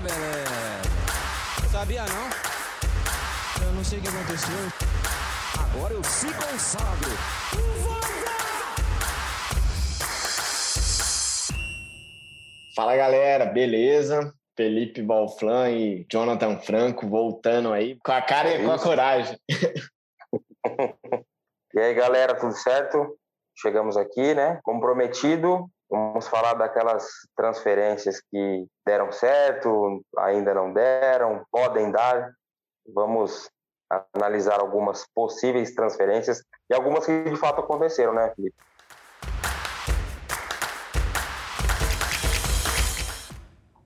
Beleza. 0.00 0.82
Sabia 1.70 2.04
não? 2.06 2.28
Eu 3.64 3.72
não 3.74 3.84
sei 3.84 4.00
o 4.00 4.02
que 4.02 4.08
aconteceu. 4.08 4.56
Agora 5.56 5.94
eu 5.94 6.02
se 6.02 6.26
consagro. 6.34 7.10
Fala 12.74 12.96
galera, 12.96 13.46
beleza? 13.46 14.34
Felipe 14.56 15.00
Valflan 15.00 15.70
e 15.70 16.04
Jonathan 16.10 16.58
Franco 16.58 17.08
voltando 17.08 17.72
aí 17.72 17.96
com 18.04 18.10
a 18.10 18.20
cara 18.20 18.56
e 18.56 18.64
com 18.64 18.72
a 18.72 18.78
coragem. 18.80 19.38
e 21.72 21.78
aí 21.78 21.94
galera, 21.94 22.34
tudo 22.34 22.52
certo? 22.52 23.16
Chegamos 23.56 23.96
aqui, 23.96 24.34
né? 24.34 24.58
Comprometido. 24.64 25.70
Vamos 26.14 26.28
falar 26.28 26.54
daquelas 26.54 27.08
transferências 27.36 28.20
que 28.30 28.68
deram 28.86 29.10
certo, 29.10 30.00
ainda 30.16 30.54
não 30.54 30.72
deram, 30.72 31.44
podem 31.50 31.90
dar. 31.90 32.32
Vamos 32.94 33.50
analisar 34.14 34.60
algumas 34.60 35.04
possíveis 35.12 35.74
transferências 35.74 36.40
e 36.70 36.74
algumas 36.74 37.04
que 37.04 37.24
de 37.24 37.34
fato 37.34 37.62
aconteceram, 37.62 38.14
né, 38.14 38.32
Felipe? 38.36 38.54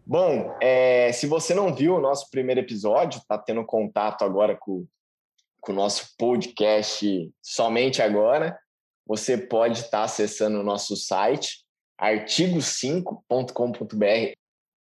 Bom, 0.05 0.55
é, 0.61 1.11
se 1.13 1.27
você 1.27 1.55
não 1.55 1.75
viu 1.75 1.95
o 1.95 2.01
nosso 2.01 2.31
primeiro 2.31 2.61
episódio, 2.61 3.21
está 3.21 3.39
tendo 3.39 3.65
contato 3.65 4.23
agora 4.23 4.55
com, 4.55 4.87
com 5.63 5.73
o 5.73 5.75
nosso 5.75 6.15
podcast 6.19 7.33
somente 7.41 8.03
agora, 8.03 8.61
você 9.07 9.39
pode 9.39 9.81
estar 9.81 10.01
tá 10.01 10.05
acessando 10.05 10.61
o 10.61 10.63
nosso 10.63 10.95
site, 10.95 11.67
artigo5.com.br. 12.01 14.33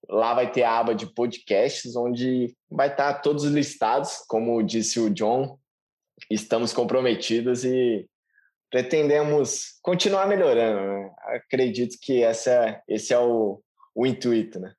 Lá 0.09 0.33
vai 0.33 0.51
ter 0.51 0.63
a 0.63 0.79
aba 0.79 0.95
de 0.95 1.13
podcasts, 1.13 1.95
onde 1.95 2.55
vai 2.69 2.89
estar 2.89 3.13
tá 3.13 3.19
todos 3.19 3.43
listados. 3.43 4.23
Como 4.27 4.63
disse 4.63 4.99
o 4.99 5.09
John, 5.09 5.57
estamos 6.29 6.73
comprometidos 6.73 7.65
e 7.65 8.07
pretendemos 8.69 9.77
continuar 9.81 10.27
melhorando. 10.27 10.81
Né? 10.81 11.11
Acredito 11.35 11.97
que 12.01 12.23
essa, 12.23 12.81
esse 12.87 13.13
é 13.13 13.19
o, 13.19 13.61
o 13.93 14.05
intuito, 14.05 14.59
né? 14.59 14.73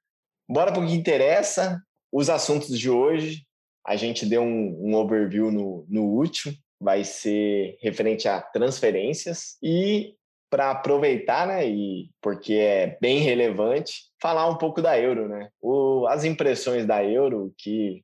Bora 0.49 0.73
para 0.73 0.83
o 0.83 0.87
que 0.87 0.95
interessa, 0.95 1.83
os 2.11 2.31
assuntos 2.31 2.79
de 2.79 2.89
hoje. 2.89 3.47
A 3.87 3.97
gente 3.97 4.25
deu 4.25 4.43
um, 4.43 4.79
um 4.81 4.95
overview 4.95 5.51
no, 5.51 5.85
no 5.89 6.05
último, 6.05 6.55
vai 6.81 7.05
ser 7.05 7.77
referente 7.83 8.29
a 8.29 8.41
transferências 8.41 9.59
e 9.63 10.15
para 10.51 10.71
aproveitar, 10.71 11.47
né, 11.47 11.67
e 11.69 12.11
porque 12.23 12.55
é 12.55 12.99
bem 13.01 13.19
relevante, 13.19 14.05
falar 14.21 14.49
um 14.49 14.57
pouco 14.57 14.81
da 14.81 14.99
Euro, 14.99 15.29
né? 15.29 15.51
O, 15.61 16.07
as 16.09 16.25
impressões 16.25 16.87
da 16.87 17.05
Euro, 17.05 17.53
que 17.59 18.03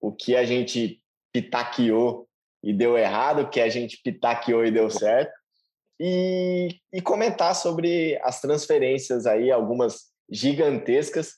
o 0.00 0.12
que 0.12 0.36
a 0.36 0.44
gente 0.44 1.00
pitaqueou 1.32 2.28
e 2.62 2.72
deu 2.72 2.98
errado, 2.98 3.42
o 3.42 3.50
que 3.50 3.60
a 3.60 3.68
gente 3.68 4.00
pitaqueou 4.02 4.64
e 4.64 4.70
deu 4.70 4.90
certo, 4.90 5.32
e, 6.00 6.68
e 6.92 7.00
comentar 7.00 7.54
sobre 7.54 8.18
as 8.22 8.40
transferências 8.40 9.26
aí, 9.26 9.50
algumas 9.50 10.08
gigantescas 10.30 11.34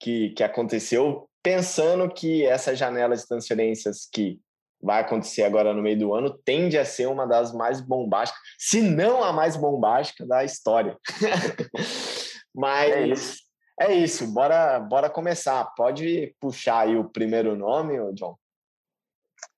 que, 0.00 0.30
que 0.30 0.42
aconteceu, 0.42 1.28
pensando 1.42 2.12
que 2.12 2.44
essa 2.44 2.74
janela 2.74 3.16
de 3.16 3.26
transferências 3.26 4.08
que 4.12 4.40
vai 4.86 5.00
acontecer 5.00 5.42
agora 5.42 5.74
no 5.74 5.82
meio 5.82 5.98
do 5.98 6.14
ano 6.14 6.38
tende 6.44 6.78
a 6.78 6.84
ser 6.84 7.08
uma 7.08 7.26
das 7.26 7.52
mais 7.52 7.80
bombásticas, 7.80 8.40
se 8.56 8.80
não 8.80 9.24
a 9.24 9.32
mais 9.32 9.56
bombástica 9.56 10.24
da 10.24 10.44
história. 10.44 10.96
Mas 12.54 12.92
é 12.92 13.06
isso. 13.08 13.38
é 13.80 13.94
isso, 13.94 14.32
bora, 14.32 14.78
bora 14.78 15.10
começar. 15.10 15.64
Pode 15.76 16.34
puxar 16.40 16.84
aí 16.84 16.96
o 16.96 17.10
primeiro 17.10 17.56
nome, 17.56 17.98
John? 18.14 18.36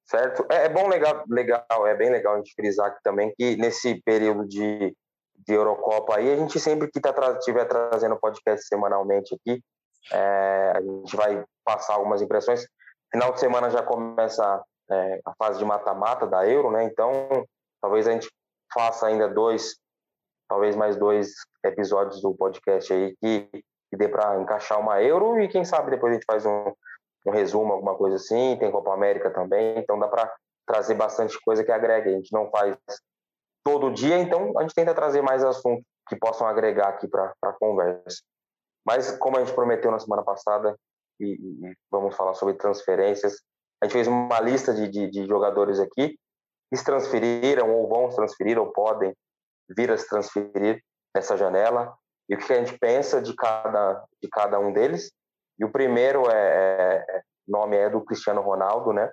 Certo. 0.06 0.47
É, 0.51 0.65
é 0.65 0.69
bom, 0.71 0.89
legal, 0.89 1.23
legal, 1.29 1.87
é 1.87 1.94
bem 1.94 2.11
legal 2.11 2.34
a 2.34 2.37
gente 2.38 2.55
frisar 2.55 2.87
aqui 2.87 3.03
também 3.05 3.33
que 3.37 3.56
nesse 3.56 4.03
período 4.03 4.49
de, 4.49 4.97
de 5.47 5.55
Eurocopa 5.55 6.17
aí, 6.17 6.33
a 6.33 6.37
gente 6.37 6.59
sempre 6.59 6.91
que 6.91 6.99
tá, 6.99 7.12
estiver 7.38 7.67
trazendo 7.67 8.19
podcast 8.19 8.67
semanalmente 8.67 9.34
aqui, 9.34 9.62
é, 10.11 10.72
a 10.75 10.81
gente 10.81 11.15
vai 11.15 11.44
passar 11.62 11.94
algumas 11.94 12.22
impressões. 12.22 12.67
Final 13.12 13.33
de 13.33 13.41
semana 13.41 13.71
já 13.71 13.83
começa 13.83 14.65
é, 14.91 15.21
a 15.25 15.34
fase 15.37 15.59
de 15.59 15.65
mata-mata 15.65 16.26
da 16.26 16.47
Euro, 16.47 16.71
né? 16.71 16.84
Então, 16.84 17.47
talvez 17.81 18.06
a 18.06 18.12
gente 18.12 18.28
faça 18.72 19.06
ainda 19.06 19.28
dois, 19.28 19.76
talvez 20.49 20.76
mais 20.76 20.97
dois 20.97 21.32
episódios 21.65 22.21
do 22.21 22.34
podcast 22.34 22.93
aí 22.93 23.16
que, 23.21 23.49
que 23.91 23.97
dê 23.97 24.09
para 24.09 24.41
encaixar 24.41 24.81
uma 24.81 25.03
Euro 25.03 25.41
e 25.41 25.49
quem 25.49 25.65
sabe 25.65 25.91
depois 25.91 26.12
a 26.12 26.15
gente 26.15 26.26
faz 26.26 26.44
um, 26.47 26.72
um 27.26 27.31
resumo, 27.31 27.72
alguma 27.72 27.97
coisa 27.97 28.16
assim. 28.16 28.56
Tem 28.59 28.71
Copa 28.71 28.93
América 28.93 29.31
também, 29.31 29.78
então 29.78 29.99
dá 29.99 30.09
para 30.09 30.32
trazer 30.66 30.94
bastante 30.94 31.38
coisa 31.43 31.65
que 31.65 31.72
agregue. 31.72 32.10
A 32.10 32.12
gente 32.12 32.32
não 32.32 32.50
faz 32.50 32.76
todo 33.65 33.93
dia, 33.93 34.19
então 34.19 34.59
a 34.59 34.62
gente 34.62 34.75
tenta 34.75 34.94
trazer 34.94 35.22
mais 35.22 35.44
assuntos 35.44 35.84
que 36.09 36.16
possam 36.16 36.47
agregar 36.47 36.88
aqui 36.88 37.06
para 37.06 37.32
a 37.43 37.53
conversa. 37.53 38.22
Mas, 38.84 39.16
como 39.19 39.37
a 39.37 39.44
gente 39.44 39.55
prometeu 39.55 39.91
na 39.91 39.99
semana 39.99 40.22
passada, 40.22 40.75
e, 41.20 41.34
e, 41.34 41.76
vamos 41.91 42.16
falar 42.16 42.34
sobre 42.34 42.55
transferências, 42.55 43.43
a 43.81 43.87
gente 43.87 43.93
fez 43.93 44.06
uma 44.06 44.41
lista 44.41 44.75
de, 44.75 44.89
de, 44.89 45.11
de, 45.11 45.27
jogadores 45.27 45.78
aqui 45.78 46.19
que 46.71 46.77
se 46.77 46.84
transferiram, 46.84 47.71
ou 47.71 47.89
vão 47.89 48.11
se 48.11 48.16
transferir, 48.16 48.59
ou 48.59 48.72
podem 48.72 49.15
vir 49.77 49.91
a 49.91 49.97
se 49.97 50.09
transferir 50.09 50.83
nessa 51.15 51.37
janela, 51.37 51.94
e 52.28 52.34
o 52.34 52.38
que 52.38 52.53
a 52.53 52.56
gente 52.56 52.78
pensa 52.78 53.22
de 53.22 53.34
cada, 53.34 54.05
de 54.22 54.28
cada 54.28 54.59
um 54.59 54.72
deles. 54.72 55.11
E 55.59 55.65
o 55.65 55.72
primeiro 55.72 56.31
é, 56.31 56.34
é, 56.34 57.17
é 57.17 57.22
nome 57.47 57.77
é 57.77 57.88
do 57.88 58.05
Cristiano 58.05 58.43
Ronaldo, 58.43 58.93
né? 58.93 59.11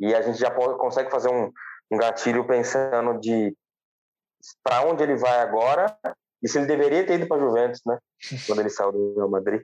E 0.00 0.14
a 0.14 0.22
gente 0.22 0.38
já 0.38 0.50
pode, 0.50 0.78
consegue 0.78 1.10
fazer 1.10 1.28
um, 1.28 1.52
um 1.90 1.96
gatilho 1.96 2.46
pensando 2.46 3.18
de 3.20 3.56
para 4.62 4.82
onde 4.82 5.02
ele 5.02 5.16
vai 5.16 5.40
agora 5.40 5.96
isso 6.42 6.58
ele 6.58 6.66
deveria 6.66 7.04
ter 7.04 7.14
ido 7.14 7.26
para 7.26 7.40
Juventus, 7.40 7.80
né? 7.84 7.98
Quando 8.46 8.60
ele 8.60 8.70
saiu 8.70 8.92
do 8.92 9.14
Real 9.14 9.28
Madrid. 9.28 9.62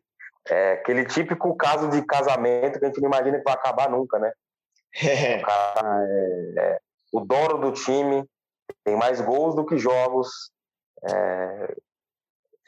É 0.48 0.72
aquele 0.72 1.04
típico 1.06 1.56
caso 1.56 1.88
de 1.88 2.02
casamento 2.02 2.78
que 2.78 2.84
a 2.84 2.88
gente 2.88 3.00
não 3.00 3.08
imagina 3.08 3.38
que 3.38 3.44
vai 3.44 3.54
acabar 3.54 3.90
nunca, 3.90 4.18
né? 4.18 4.32
É. 5.02 5.38
O 5.38 5.42
cara 5.42 6.06
é, 6.06 6.54
é 6.56 6.78
o 7.12 7.20
dono 7.20 7.58
do 7.58 7.72
time, 7.72 8.24
tem 8.84 8.96
mais 8.96 9.20
gols 9.20 9.54
do 9.54 9.64
que 9.64 9.78
jogos, 9.78 10.28
é, 11.04 11.74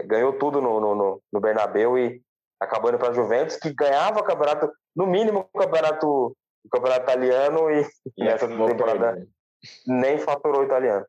ganhou 0.05 0.33
tudo 0.35 0.61
no, 0.61 0.81
no, 0.81 1.23
no 1.33 1.41
Bernabéu 1.41 1.99
e 1.99 2.21
acabou 2.61 2.91
indo 2.91 2.99
para 2.99 3.11
a 3.11 3.15
Juventus, 3.15 3.57
que 3.57 3.73
ganhava 3.73 4.21
o 4.21 4.25
campeonato, 4.25 4.71
no 4.95 5.07
mínimo 5.07 5.49
o 5.53 5.59
campeonato, 5.59 6.37
o 6.65 6.69
campeonato 6.71 7.03
italiano 7.03 7.71
e, 7.71 7.87
e 8.17 8.25
nessa 8.25 8.49
temporada 8.49 9.27
nem 9.87 10.19
faturou 10.19 10.63
o 10.63 10.65
italiano. 10.65 11.05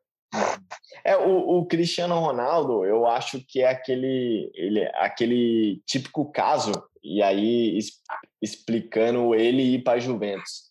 É, 1.04 1.16
o, 1.16 1.58
o, 1.58 1.66
Cristiano 1.66 2.18
Ronaldo, 2.18 2.84
eu 2.84 3.06
acho 3.06 3.40
que 3.46 3.60
é 3.62 3.70
aquele, 3.70 4.50
ele, 4.54 4.84
aquele 4.94 5.82
típico 5.86 6.30
caso, 6.30 6.72
e 7.02 7.22
aí 7.22 7.78
es, 7.78 7.92
explicando 8.42 9.34
ele 9.34 9.62
ir 9.62 9.82
para 9.82 10.00
Juventus, 10.00 10.68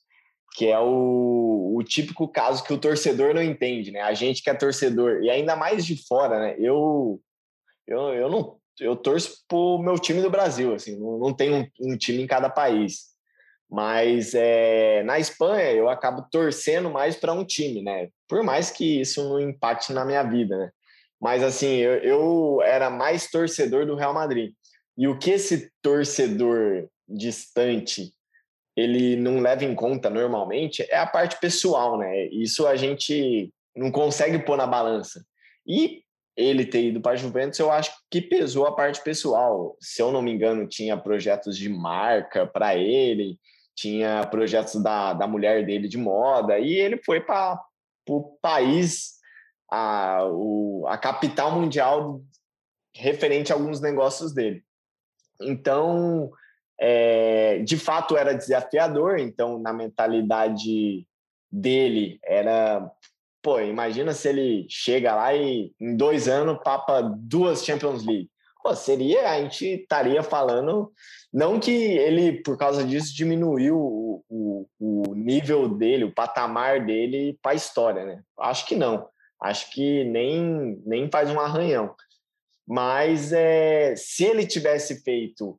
que 0.56 0.68
é 0.68 0.80
o, 0.80 1.74
o 1.76 1.84
típico 1.84 2.28
caso 2.28 2.64
que 2.64 2.74
o 2.74 2.78
torcedor 2.78 3.34
não 3.34 3.42
entende, 3.42 3.92
né? 3.92 4.02
A 4.02 4.14
gente 4.14 4.44
que 4.44 4.50
é 4.50 4.54
torcedor, 4.54 5.24
e 5.24 5.30
ainda 5.30 5.56
mais 5.56 5.86
de 5.86 6.06
fora, 6.08 6.40
né? 6.40 6.56
Eu, 6.60 7.20
eu, 7.88 8.14
eu 8.14 8.30
não 8.30 8.58
eu 8.80 8.96
torço 8.96 9.44
pro 9.48 9.80
meu 9.80 9.98
time 9.98 10.22
do 10.22 10.30
Brasil, 10.30 10.74
assim, 10.74 10.98
não, 10.98 11.18
não 11.18 11.34
tem 11.34 11.54
um, 11.54 11.68
um 11.80 11.98
time 11.98 12.22
em 12.22 12.28
cada 12.28 12.50
país. 12.50 13.17
Mas 13.70 14.34
é, 14.34 15.04
na 15.04 15.20
Espanha 15.20 15.72
eu 15.72 15.90
acabo 15.90 16.26
torcendo 16.32 16.90
mais 16.90 17.16
para 17.16 17.34
um 17.34 17.44
time, 17.44 17.82
né? 17.82 18.10
Por 18.28 18.44
mais 18.44 18.72
que 18.72 19.02
isso 19.02 19.28
não 19.28 19.40
impacte 19.40 19.92
na 19.92 20.06
minha 20.06 20.24
vida, 20.24 20.58
né? 20.58 20.72
Mas 21.20 21.44
assim, 21.44 21.76
eu, 21.78 21.96
eu 21.96 22.62
era 22.62 22.90
mais 22.90 23.30
torcedor 23.30 23.86
do 23.86 23.96
Real 23.96 24.14
Madrid. 24.14 24.54
E 24.98 25.08
o 25.08 25.18
que 25.18 25.32
esse 25.32 25.72
torcedor 25.82 26.88
distante 27.08 28.14
ele 28.76 29.16
não 29.16 29.40
leva 29.40 29.66
em 29.66 29.74
conta 29.74 30.08
normalmente 30.08 30.86
é 30.90 30.98
a 30.98 31.08
parte 31.08 31.40
pessoal, 31.40 31.98
né? 31.98 32.28
Isso 32.28 32.68
a 32.68 32.76
gente 32.76 33.52
não 33.76 33.92
consegue 33.92 34.38
pôr 34.40 34.56
na 34.56 34.68
balança. 34.68 35.26
E 35.66 36.04
ele 36.36 36.64
ter 36.64 36.84
ido 36.84 37.02
para 37.02 37.14
a 37.14 37.16
Juventus, 37.16 37.58
eu 37.58 37.72
acho 37.72 37.92
que 38.12 38.22
pesou 38.22 38.68
a 38.68 38.76
parte 38.76 39.04
pessoal. 39.04 39.76
Se 39.82 40.00
eu 40.00 40.12
não 40.12 40.22
me 40.22 40.32
engano, 40.32 40.68
tinha 40.68 40.96
projetos 40.96 41.58
de 41.58 41.68
marca 41.68 42.46
para 42.46 42.76
ele, 42.76 43.40
tinha 43.78 44.26
projetos 44.26 44.82
da, 44.82 45.14
da 45.14 45.28
mulher 45.28 45.64
dele 45.64 45.88
de 45.88 46.00
moda, 46.00 46.58
e 46.58 46.74
ele 46.74 46.98
foi 47.06 47.22
para 47.22 47.64
o 48.10 48.38
país, 48.42 49.14
a, 49.72 50.26
o, 50.26 50.86
a 50.88 50.98
capital 50.98 51.52
mundial 51.52 52.22
referente 52.96 53.52
a 53.52 53.56
alguns 53.56 53.80
negócios 53.80 54.34
dele. 54.34 54.64
Então, 55.40 56.32
é, 56.80 57.60
de 57.60 57.78
fato, 57.78 58.18
era 58.18 58.34
desafiador, 58.34 59.20
então, 59.20 59.60
na 59.60 59.72
mentalidade 59.72 61.08
dele, 61.52 62.20
era. 62.24 62.90
Pô, 63.44 63.60
imagina 63.60 64.12
se 64.14 64.28
ele 64.28 64.66
chega 64.68 65.16
lá 65.16 65.34
e 65.36 65.72
em 65.80 65.96
dois 65.96 66.28
anos 66.28 66.60
papa 66.64 67.02
duas 67.02 67.64
Champions 67.64 68.04
League. 68.04 68.30
Pô, 68.68 68.76
seria, 68.76 69.32
a 69.32 69.42
gente 69.42 69.66
estaria 69.66 70.22
falando, 70.22 70.92
não 71.32 71.58
que 71.58 71.72
ele, 71.72 72.42
por 72.42 72.58
causa 72.58 72.84
disso, 72.84 73.16
diminuiu 73.16 73.78
o, 73.78 74.26
o, 74.30 74.68
o 74.78 75.16
nível 75.16 75.70
dele, 75.70 76.04
o 76.04 76.14
patamar 76.14 76.86
dele 76.86 77.38
para 77.42 77.54
a 77.54 77.56
história, 77.56 78.06
né? 78.06 78.22
Acho 78.38 78.66
que 78.66 78.76
não. 78.76 79.08
Acho 79.42 79.72
que 79.72 80.04
nem, 80.04 80.82
nem 80.86 81.10
faz 81.10 81.30
um 81.30 81.40
arranhão. 81.40 81.96
Mas 82.68 83.32
é, 83.32 83.96
se 83.96 84.26
ele 84.26 84.46
tivesse 84.46 85.02
feito 85.02 85.58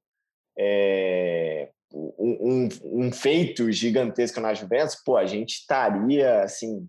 é, 0.58 1.70
um, 1.90 2.12
um, 2.18 2.68
um, 3.06 3.12
feito 3.12 3.72
gigantesco 3.72 4.40
na 4.40 4.52
Juventus, 4.52 4.96
pô, 4.96 5.16
a 5.16 5.24
gente 5.24 5.60
estaria 5.60 6.42
assim 6.42 6.86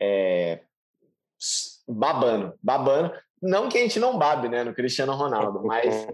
é, 0.00 0.62
babando, 1.86 2.54
babando. 2.60 3.12
Não 3.44 3.68
que 3.68 3.76
a 3.76 3.80
gente 3.82 4.00
não 4.00 4.18
babe, 4.18 4.48
né, 4.48 4.64
no 4.64 4.74
Cristiano 4.74 5.14
Ronaldo, 5.14 5.62
mas 5.64 6.06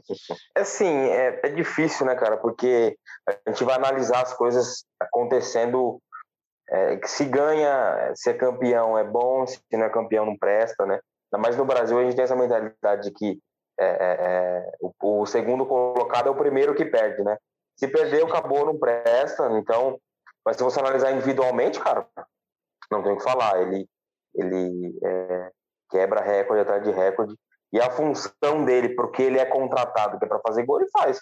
assim 0.54 0.88
é, 0.88 1.40
é 1.44 1.48
difícil, 1.50 2.04
né, 2.04 2.16
cara, 2.16 2.36
porque 2.36 2.98
a 3.26 3.50
gente 3.50 3.62
vai 3.62 3.76
analisar 3.76 4.22
as 4.22 4.34
coisas 4.34 4.84
acontecendo. 4.98 6.00
É, 6.68 7.00
se 7.04 7.24
ganha, 7.24 8.12
se 8.14 8.30
é 8.30 8.34
campeão 8.34 8.96
é 8.96 9.02
bom, 9.02 9.44
se 9.44 9.60
não 9.72 9.84
é 9.84 9.90
campeão 9.90 10.24
não 10.24 10.36
presta, 10.36 10.86
né? 10.86 11.00
Mas 11.38 11.56
no 11.56 11.64
Brasil 11.64 11.98
a 11.98 12.04
gente 12.04 12.14
tem 12.14 12.24
essa 12.24 12.36
mentalidade 12.36 13.02
de 13.02 13.10
que 13.12 13.40
é, 13.78 13.86
é, 13.86 14.16
é, 14.20 14.72
o, 14.80 15.22
o, 15.22 15.26
segundo 15.26 15.66
colocado 15.66 16.28
é 16.28 16.30
o 16.30 16.36
primeiro 16.36 16.74
que 16.74 16.84
perde, 16.84 17.24
né? 17.24 17.36
Se 17.76 17.88
perdeu, 17.88 18.26
acabou, 18.26 18.66
não 18.66 18.78
presta. 18.78 19.48
Então, 19.58 19.98
mas 20.44 20.56
se 20.56 20.62
você 20.62 20.78
analisar 20.78 21.12
individualmente, 21.12 21.80
cara, 21.80 22.06
não 22.90 23.02
tem 23.02 23.12
o 23.12 23.16
que 23.16 23.24
falar. 23.24 23.62
Ele, 23.62 23.88
ele 24.34 24.98
é, 25.02 25.50
quebra 25.90 26.20
recorde 26.20 26.62
atrás 26.62 26.82
de 26.82 26.90
recorde. 26.90 27.34
E 27.72 27.81
a 27.81 27.90
função 27.90 28.64
dele, 28.64 28.94
porque 28.94 29.22
ele 29.22 29.38
é 29.38 29.44
contratado, 29.44 30.19
que 30.19 30.25
é 30.25 30.28
para 30.28 30.40
fazer 30.40 30.64
gol, 30.64 30.81
ele 30.81 30.90
faz. 30.90 31.20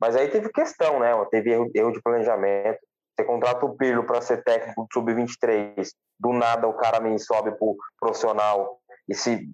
Mas 0.00 0.16
aí 0.16 0.28
teve 0.28 0.48
questão, 0.50 1.00
né? 1.00 1.12
Teve 1.30 1.50
erro, 1.50 1.70
erro 1.74 1.92
de 1.92 2.00
planejamento. 2.00 2.78
Você 3.14 3.24
contrata 3.24 3.66
o 3.66 3.76
Pirlo 3.76 4.04
para 4.04 4.20
ser 4.20 4.44
técnico 4.44 4.82
do 4.82 4.88
sub-23, 4.92 5.88
do 6.20 6.32
nada 6.32 6.68
o 6.68 6.74
cara 6.74 7.00
me 7.00 7.18
sobe 7.18 7.50
pro 7.58 7.76
profissional. 7.98 8.80
E 9.08 9.14
se 9.14 9.50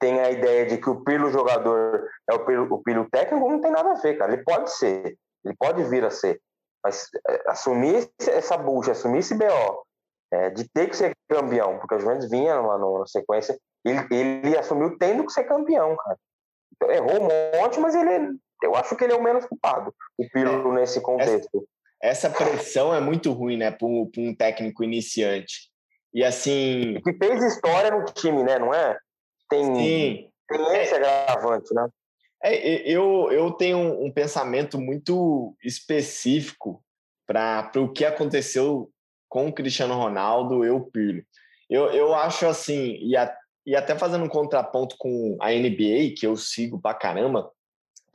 tem 0.00 0.20
a 0.20 0.30
ideia 0.30 0.66
de 0.66 0.78
que 0.78 0.88
o 0.88 1.04
Pirlo 1.04 1.30
jogador 1.30 2.08
é 2.28 2.34
o 2.34 2.44
Pirlo, 2.44 2.74
o 2.74 2.82
Pirlo 2.82 3.06
técnico, 3.10 3.48
não 3.48 3.60
tem 3.60 3.70
nada 3.70 3.92
a 3.92 4.00
ver, 4.00 4.16
cara. 4.16 4.32
Ele 4.32 4.42
pode 4.42 4.72
ser, 4.72 5.16
ele 5.44 5.54
pode 5.58 5.84
vir 5.84 6.04
a 6.04 6.10
ser. 6.10 6.40
Mas 6.82 7.08
assumir 7.46 8.10
essa 8.18 8.56
bucha, 8.56 8.92
assumir 8.92 9.18
esse 9.18 9.34
BO, 9.34 9.84
é, 10.32 10.50
de 10.50 10.68
ter 10.70 10.88
que 10.88 10.96
ser 10.96 11.14
campeão, 11.28 11.78
porque 11.78 11.94
o 11.94 12.00
Juventus 12.00 12.28
vinha 12.28 12.56
numa, 12.56 12.78
numa 12.78 13.06
sequência, 13.06 13.56
ele, 13.84 14.06
ele 14.10 14.58
assumiu 14.58 14.96
tendo 14.98 15.24
que 15.24 15.32
ser 15.32 15.44
campeão, 15.44 15.96
cara. 15.96 16.18
Errou 16.94 17.22
um 17.22 17.60
monte, 17.60 17.78
mas 17.78 17.94
ele, 17.94 18.36
eu 18.62 18.74
acho 18.74 18.96
que 18.96 19.04
ele 19.04 19.12
é 19.12 19.16
o 19.16 19.22
menos 19.22 19.46
culpado, 19.46 19.94
o 20.18 20.28
Pirlo, 20.30 20.72
é, 20.72 20.80
nesse 20.80 21.00
contexto. 21.00 21.66
Essa, 22.00 22.28
essa, 22.28 22.30
pressão 22.30 22.94
é 22.94 23.00
muito 23.00 23.32
ruim, 23.32 23.56
né, 23.56 23.70
para 23.70 23.86
um, 23.86 24.10
um 24.18 24.34
técnico 24.34 24.82
iniciante. 24.82 25.70
E 26.12 26.24
assim. 26.24 27.00
Que 27.04 27.12
fez 27.14 27.42
história 27.42 27.90
no 27.90 28.04
time, 28.04 28.42
né? 28.42 28.58
Não 28.58 28.74
é? 28.74 28.98
Tem, 29.48 29.64
Sim. 29.64 30.30
tem 30.48 30.76
esse 30.76 30.94
agravante, 30.94 31.72
né? 31.74 31.88
É, 32.42 32.90
eu, 32.90 33.30
eu 33.30 33.52
tenho 33.52 33.78
um 33.78 34.10
pensamento 34.12 34.78
muito 34.78 35.54
específico 35.62 36.82
para 37.26 37.70
o 37.76 37.92
que 37.92 38.04
aconteceu 38.04 38.90
com 39.28 39.46
o 39.46 39.52
Cristiano 39.52 39.94
Ronaldo 39.94 40.64
e 40.64 40.70
o 40.70 40.80
Pirlo. 40.80 41.22
Eu, 41.70 41.86
eu 41.92 42.14
acho 42.14 42.46
assim, 42.46 42.98
e, 43.00 43.16
a, 43.16 43.34
e 43.66 43.76
até 43.76 43.96
fazendo 43.96 44.24
um 44.24 44.28
contraponto 44.28 44.96
com 44.98 45.36
a 45.40 45.50
NBA, 45.50 46.14
que 46.16 46.26
eu 46.26 46.36
sigo 46.36 46.80
pra 46.80 46.94
caramba, 46.94 47.50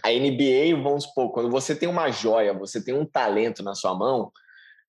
a 0.04 0.10
NBA, 0.10 0.82
vamos 0.82 1.06
supor, 1.06 1.32
quando 1.32 1.50
você 1.50 1.76
tem 1.76 1.90
uma 1.90 2.10
joia, 2.12 2.54
você 2.54 2.84
tem 2.84 2.94
um 2.94 3.06
talento 3.06 3.64
na 3.64 3.74
sua 3.74 3.96
mão, 3.96 4.32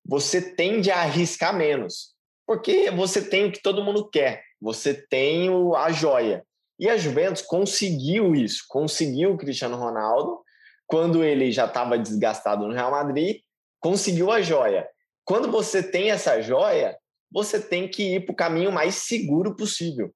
você 0.05 0.55
tende 0.55 0.90
a 0.90 1.00
arriscar 1.00 1.55
menos, 1.55 2.14
porque 2.46 2.90
você 2.90 3.22
tem 3.22 3.46
o 3.46 3.52
que 3.52 3.62
todo 3.62 3.82
mundo 3.84 4.08
quer, 4.08 4.43
você 4.60 4.94
tem 4.94 5.49
a 5.76 5.90
joia. 5.90 6.44
E 6.78 6.88
a 6.88 6.96
Juventus 6.96 7.43
conseguiu 7.43 8.34
isso, 8.34 8.64
conseguiu 8.69 9.32
o 9.32 9.37
Cristiano 9.37 9.76
Ronaldo, 9.76 10.40
quando 10.87 11.25
ele 11.25 11.50
já 11.50 11.66
estava 11.66 11.99
desgastado 11.99 12.66
no 12.66 12.72
Real 12.72 12.90
Madrid, 12.90 13.40
conseguiu 13.81 14.31
a 14.31 14.40
joia. 14.40 14.88
Quando 15.25 15.50
você 15.50 15.82
tem 15.82 16.11
essa 16.11 16.40
joia, 16.40 16.96
você 17.31 17.61
tem 17.61 17.88
que 17.88 18.14
ir 18.14 18.25
para 18.25 18.32
o 18.32 18.37
caminho 18.37 18.72
mais 18.72 18.94
seguro 18.94 19.54
possível. 19.54 20.14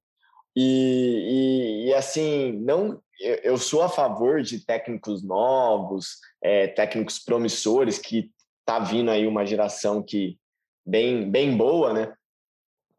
E, 0.54 1.84
e, 1.84 1.88
e 1.88 1.94
assim, 1.94 2.52
não, 2.52 3.00
eu, 3.20 3.56
sou 3.56 3.82
a 3.82 3.88
favor 3.88 4.43
de 4.43 4.64
técnicos 4.64 5.22
novos, 5.22 6.19
é, 6.43 6.66
técnicos 6.66 7.19
promissores, 7.19 7.99
que 7.99 8.31
tá 8.64 8.78
vindo 8.78 9.10
aí 9.10 9.26
uma 9.26 9.46
geração 9.46 10.02
que 10.02 10.38
bem, 10.84 11.31
bem 11.31 11.56
boa, 11.56 11.93
né? 11.93 12.14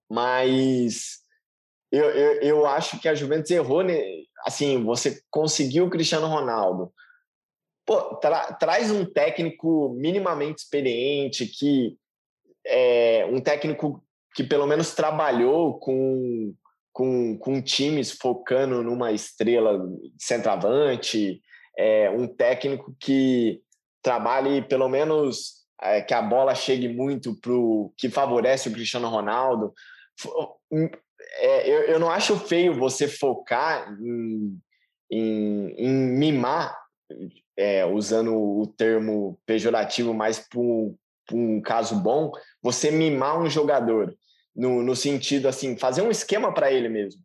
Mas 0.10 1.20
eu, 1.92 2.10
eu, 2.10 2.42
eu 2.42 2.66
acho 2.66 3.00
que 3.00 3.08
a 3.08 3.16
Juventus 3.16 3.52
errou, 3.52 3.84
né? 3.84 4.02
assim, 4.46 4.84
você 4.84 5.22
conseguiu 5.30 5.86
o 5.86 5.90
Cristiano 5.90 6.28
Ronaldo, 6.28 6.92
Pô, 7.86 8.16
tra, 8.16 8.54
traz 8.54 8.90
um 8.90 9.06
técnico 9.06 9.94
minimamente 9.98 10.64
experiente 10.64 11.46
que 11.46 11.98
é, 12.66 13.26
um 13.30 13.42
técnico 13.42 14.02
que 14.34 14.44
pelo 14.44 14.66
menos 14.66 14.94
trabalhou 14.94 15.78
com, 15.80 16.54
com, 16.94 17.36
com 17.38 17.62
times 17.62 18.12
focando 18.12 18.84
numa 18.84 19.12
estrela 19.12 19.84
centroavante, 20.20 21.42
é, 21.78 22.10
um 22.12 22.28
técnico 22.28 22.96
que 23.00 23.62
trabalhe 24.02 24.62
pelo 24.62 24.88
menos 24.88 25.64
é, 25.82 26.02
que 26.02 26.14
a 26.14 26.22
bola 26.22 26.54
chegue 26.54 26.88
muito 26.88 27.36
para 27.42 27.52
o 27.52 27.92
que 27.98 28.10
favorece 28.10 28.70
o 28.70 28.72
Cristiano 28.72 29.10
Ronaldo. 29.10 29.74
É, 31.38 31.70
eu, 31.70 31.82
eu 31.84 32.00
não 32.00 32.12
acho 32.12 32.38
feio 32.38 32.76
você 32.76 33.08
focar 33.08 33.92
em, 34.00 34.60
em, 35.10 35.76
em 35.78 35.90
mimar, 35.90 36.78
é, 37.58 37.86
usando 37.86 38.36
o 38.36 38.68
termo 38.68 39.40
pejorativo 39.46 40.14
mais 40.14 40.40
para 40.40 40.60
um 40.60 41.62
caso 41.62 41.96
bom, 41.96 42.32
você 42.62 42.92
mimar 42.92 43.40
um 43.40 43.50
jogador, 43.50 44.16
no, 44.56 44.82
no 44.84 44.96
sentido 44.96 45.48
assim, 45.48 45.78
fazer 45.78 46.02
um 46.02 46.12
esquema 46.12 46.54
para 46.54 46.72
ele 46.72 46.90
mesmo. 46.90 47.22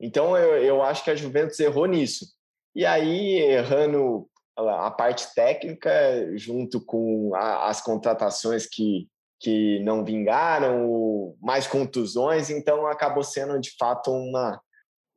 Então 0.00 0.36
eu, 0.36 0.56
eu 0.62 0.82
acho 0.82 1.02
que 1.02 1.10
a 1.10 1.16
Juventus 1.16 1.58
errou 1.58 1.86
nisso. 1.86 2.26
E 2.74 2.84
aí, 2.84 3.38
errando 3.38 4.28
a 4.56 4.90
parte 4.90 5.34
técnica, 5.34 5.90
junto 6.36 6.80
com 6.84 7.34
a, 7.34 7.68
as 7.68 7.80
contratações 7.80 8.66
que, 8.66 9.08
que 9.40 9.80
não 9.80 10.04
vingaram, 10.04 11.34
mais 11.40 11.66
contusões, 11.66 12.50
então 12.50 12.86
acabou 12.86 13.22
sendo 13.22 13.58
de 13.58 13.74
fato 13.78 14.10
uma, 14.10 14.60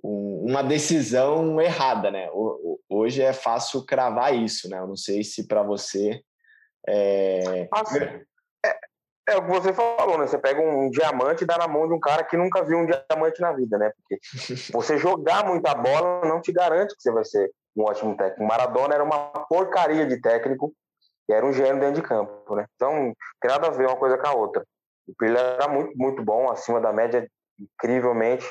uma 0.02 0.62
decisão 0.62 1.60
errada, 1.60 2.10
né? 2.10 2.30
Hoje 2.90 3.22
é 3.22 3.34
fácil 3.34 3.86
cravar 3.86 4.34
isso, 4.34 4.70
né? 4.70 4.80
Eu 4.80 4.88
não 4.88 4.98
sei 4.98 5.24
se 5.24 5.48
para 5.48 5.64
você 5.64 6.22
é... 6.88 7.68
é... 9.32 9.38
o 9.38 9.46
que 9.46 9.50
você 9.50 9.74
falou, 9.74 10.18
né? 10.18 10.28
Você 10.28 10.38
pega 10.38 10.62
um 10.62 10.90
diamante 10.90 11.44
e 11.44 11.48
dá 11.48 11.58
na 11.58 11.68
mão 11.68 11.88
de 11.88 11.94
um 11.94 12.00
cara 12.00 12.24
que 12.24 12.38
nunca 12.38 12.64
viu 12.64 12.78
um 12.78 12.86
diamante 12.86 13.42
na 13.42 13.52
vida, 13.52 13.78
né? 13.78 13.92
Porque 13.96 14.20
você 14.74 14.98
jogar 14.98 15.46
muita 15.46 15.74
bola 15.76 16.26
não 16.26 16.42
te 16.42 16.52
garante 16.52 16.96
que 16.96 17.02
você 17.02 17.12
vai 17.12 17.26
ser 17.26 17.52
um 17.76 17.84
ótimo 17.84 18.16
técnico. 18.18 18.44
Maradona 18.44 18.96
era 18.96 19.04
uma 19.04 19.30
porcaria 19.48 20.06
de 20.06 20.20
técnico 20.22 20.74
e 21.28 21.34
era 21.34 21.46
um 21.46 21.54
gênio 21.54 21.80
dentro 21.80 22.02
de 22.02 22.08
campo, 22.08 22.56
né? 22.56 22.66
Então, 22.76 22.94
não 22.94 23.14
tem 23.42 23.52
nada 23.52 23.68
a 23.68 23.72
ver 23.72 23.88
uma 23.88 23.98
coisa 23.98 24.18
com 24.18 24.28
a 24.28 24.34
outra. 24.34 24.66
O 25.08 25.14
Pirlo 25.18 25.38
era 25.38 25.68
muito, 25.68 25.98
muito 25.98 26.24
bom, 26.24 26.50
acima 26.50 26.80
da 26.80 26.92
média, 26.92 27.28
incrivelmente. 27.60 28.50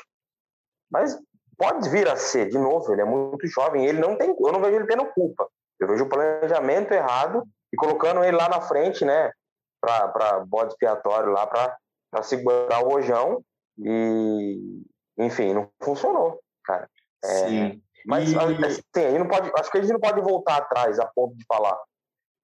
Mas 0.91 1.17
pode 1.57 1.89
vir 1.89 2.07
a 2.07 2.15
ser, 2.15 2.49
de 2.49 2.57
novo, 2.57 2.91
ele 2.91 3.01
é 3.01 3.05
muito 3.05 3.45
jovem, 3.47 3.85
ele 3.85 3.99
não 3.99 4.17
tem, 4.17 4.29
eu 4.29 4.51
não 4.51 4.61
vejo 4.61 4.77
ele 4.77 4.87
tendo 4.87 5.05
culpa. 5.05 5.47
Eu 5.79 5.87
vejo 5.87 6.05
o 6.05 6.09
planejamento 6.09 6.93
errado 6.93 7.43
e 7.71 7.77
colocando 7.77 8.23
ele 8.23 8.35
lá 8.35 8.49
na 8.49 8.61
frente, 8.61 9.05
né, 9.05 9.31
para 9.79 10.39
bode 10.45 10.73
expiatório 10.73 11.31
lá, 11.31 11.47
para 11.47 12.23
segurar 12.23 12.83
o 12.83 12.89
rojão 12.89 13.43
e, 13.77 14.83
enfim, 15.17 15.53
não 15.53 15.69
funcionou, 15.81 16.39
cara. 16.63 16.89
É, 17.23 17.27
Sim. 17.27 17.81
Mas, 18.05 18.31
e... 18.31 18.37
assim, 18.37 19.17
não 19.17 19.27
pode, 19.27 19.51
acho 19.55 19.71
que 19.71 19.77
a 19.77 19.81
gente 19.81 19.93
não 19.93 19.99
pode 19.99 20.21
voltar 20.21 20.57
atrás 20.57 20.99
a 20.99 21.05
ponto 21.05 21.35
de 21.35 21.45
falar 21.45 21.77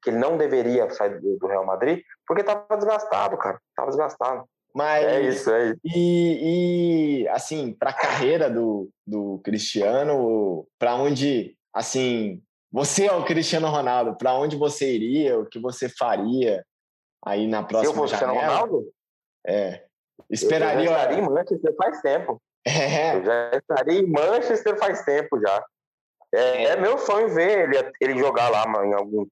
que 0.04 0.12
ele 0.12 0.20
não 0.20 0.38
deveria 0.38 0.90
sair 0.92 1.20
do, 1.20 1.38
do 1.40 1.48
Real 1.48 1.66
Madrid, 1.66 2.04
porque 2.28 2.42
estava 2.42 2.78
desgastado, 2.78 3.38
cara, 3.38 3.60
estava 3.70 3.90
desgastado. 3.90 4.46
Mas, 4.74 5.04
é 5.04 5.22
isso, 5.22 5.50
é 5.52 5.70
isso. 5.70 5.80
E, 5.84 7.24
e 7.24 7.28
assim, 7.30 7.74
para 7.74 7.90
a 7.90 7.94
carreira 7.94 8.50
do, 8.50 8.90
do 9.08 9.40
Cristiano, 9.44 10.68
para 10.78 10.96
onde, 10.96 11.58
assim, 11.74 12.42
você 12.72 13.08
é 13.08 13.14
o 13.14 13.26
Cristiano 13.26 13.68
Ronaldo, 13.68 14.16
para 14.16 14.38
onde 14.38 14.56
você 14.56 14.94
iria, 14.94 15.40
o 15.40 15.46
que 15.46 15.58
você 15.58 15.90
faria 15.90 16.64
aí 17.26 17.48
na 17.48 17.64
próxima 17.64 17.94
Se 17.94 17.98
eu 17.98 18.02
fosse 18.02 18.16
janela? 18.16 18.42
Ronaldo? 18.42 18.94
É. 19.46 19.84
Esperaria. 20.30 20.86
Eu 20.86 20.94
já 20.94 20.98
estaria 20.98 21.20
em 21.20 21.30
Manchester 21.30 21.76
faz 21.76 22.02
tempo. 22.02 22.42
É. 22.68 23.16
Eu 23.16 23.24
já 23.24 23.52
estaria 23.58 24.00
em 24.00 24.08
Manchester 24.08 24.78
faz 24.78 25.04
tempo 25.04 25.40
já. 25.40 25.66
É, 26.34 26.64
é, 26.66 26.76
meu 26.76 26.98
sonho 26.98 27.30
ver 27.30 27.70
ele, 27.70 27.92
ele 28.02 28.20
jogar 28.20 28.50
lá 28.50 28.66
em 28.86 28.94
algum 28.94 29.26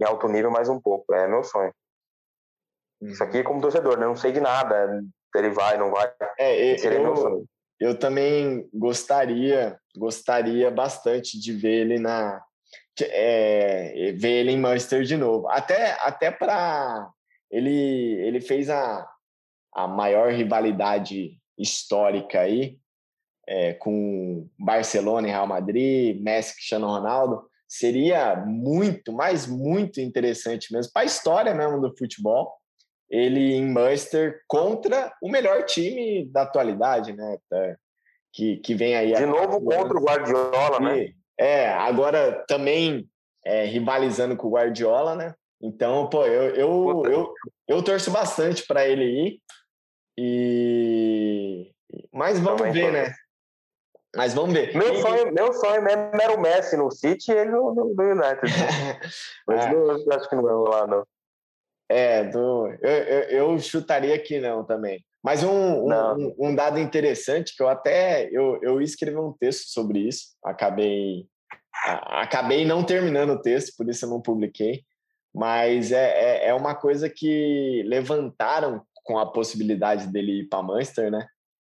em 0.00 0.04
alto 0.04 0.28
nível 0.28 0.50
mais 0.50 0.68
um 0.68 0.80
pouco. 0.80 1.14
É 1.14 1.26
meu 1.26 1.42
sonho. 1.42 1.72
Isso 3.02 3.22
aqui 3.22 3.38
é 3.38 3.42
como 3.42 3.60
torcedor, 3.60 3.98
né? 3.98 4.06
Não 4.06 4.16
sei 4.16 4.32
de 4.32 4.40
nada. 4.40 5.02
Ele 5.34 5.50
vai, 5.50 5.76
não 5.76 5.90
vai. 5.90 6.10
É, 6.38 6.76
Seria 6.78 6.98
eu, 6.98 7.02
meu 7.02 7.16
sonho. 7.16 7.44
Eu 7.78 7.98
também 7.98 8.68
gostaria, 8.72 9.78
gostaria 9.96 10.70
bastante 10.70 11.38
de 11.38 11.52
ver 11.52 11.82
ele 11.82 11.98
na. 11.98 12.42
É, 12.98 14.12
ver 14.12 14.40
ele 14.40 14.52
em 14.52 14.58
Manchester 14.58 15.02
de 15.02 15.16
novo. 15.16 15.48
Até, 15.48 15.92
até 16.00 16.30
para. 16.30 17.10
Ele, 17.50 17.70
ele 18.26 18.40
fez 18.40 18.68
a, 18.68 19.08
a 19.72 19.86
maior 19.86 20.32
rivalidade 20.32 21.38
histórica 21.58 22.40
aí, 22.40 22.78
é, 23.48 23.74
com 23.74 24.48
Barcelona 24.58 25.28
e 25.28 25.30
Real 25.30 25.46
Madrid, 25.46 26.20
Messi 26.20 26.52
e 26.52 26.54
Cristiano 26.56 26.88
Ronaldo, 26.88 27.48
seria 27.68 28.36
muito, 28.36 29.12
mas 29.12 29.46
muito 29.46 30.00
interessante 30.00 30.72
mesmo, 30.72 30.92
para 30.92 31.02
a 31.02 31.06
história 31.06 31.54
mesmo 31.54 31.80
do 31.80 31.96
futebol, 31.96 32.52
ele 33.08 33.54
em 33.54 33.70
Manchester 33.70 34.40
contra 34.48 35.12
o 35.22 35.30
melhor 35.30 35.64
time 35.64 36.26
da 36.26 36.42
atualidade, 36.42 37.12
né? 37.12 37.38
Tá, 37.48 37.76
que, 38.32 38.56
que 38.58 38.74
vem 38.74 38.94
aí. 38.96 39.14
De 39.14 39.26
novo 39.26 39.60
contra 39.62 39.96
o 39.96 40.02
Guardiola, 40.02 40.80
né? 40.80 41.12
É, 41.38 41.68
agora 41.68 42.44
também 42.48 43.08
é, 43.44 43.64
rivalizando 43.64 44.36
com 44.36 44.48
o 44.48 44.50
Guardiola, 44.50 45.14
né? 45.14 45.34
Então, 45.60 46.08
pô, 46.08 46.24
eu, 46.26 46.54
eu, 46.54 47.02
eu, 47.06 47.34
eu 47.68 47.82
torço 47.82 48.10
bastante 48.10 48.66
para 48.66 48.86
ele 48.86 49.04
ir. 49.04 49.40
E... 50.18 51.72
Mas 52.12 52.38
vamos 52.38 52.62
Também 52.62 52.72
ver, 52.72 52.92
né? 52.92 53.14
Mas 54.14 54.32
vamos 54.32 54.54
ver. 54.54 54.74
Meu, 54.74 54.94
e... 54.94 55.00
sonho, 55.02 55.32
meu 55.32 55.52
sonho 55.52 55.82
mesmo 55.82 56.10
era 56.20 56.34
o 56.34 56.40
Messi 56.40 56.76
no 56.76 56.90
City 56.90 57.30
e 57.30 57.34
ele 57.34 57.50
no, 57.50 57.74
no, 57.74 57.94
no 57.94 58.02
United. 58.02 58.40
Mas 59.46 59.66
é. 59.66 59.72
não, 59.72 60.12
acho 60.12 60.28
que 60.28 60.36
não 60.36 60.42
vai 60.42 60.54
rolar, 60.54 60.86
não. 60.86 61.06
É, 61.88 62.24
do, 62.24 62.66
eu, 62.82 62.90
eu, 62.90 63.22
eu, 63.52 63.58
chutaria 63.60 64.18
que 64.18 64.40
não 64.40 64.64
também. 64.64 65.04
Mas 65.22 65.44
um, 65.44 65.86
um, 65.86 66.34
um, 66.38 66.54
dado 66.54 66.80
interessante 66.80 67.54
que 67.56 67.62
eu 67.62 67.68
até 67.68 68.28
eu, 68.32 68.58
eu 68.60 68.80
escrevi 68.80 69.16
um 69.16 69.32
texto 69.32 69.68
sobre 69.68 70.00
isso, 70.00 70.36
acabei 70.44 71.26
acabei 71.84 72.64
não 72.64 72.82
terminando 72.82 73.30
o 73.30 73.40
texto, 73.40 73.76
por 73.76 73.88
isso 73.88 74.04
eu 74.04 74.10
não 74.10 74.20
publiquei. 74.20 74.82
Mas 75.36 75.92
é, 75.92 76.46
é, 76.46 76.48
é 76.48 76.54
uma 76.54 76.74
coisa 76.74 77.10
que 77.10 77.82
levantaram 77.84 78.80
com 79.04 79.18
a 79.18 79.30
possibilidade 79.30 80.06
dele 80.06 80.40
ir 80.40 80.48
para 80.48 80.62
Manchester, 80.62 81.10
né? 81.10 81.28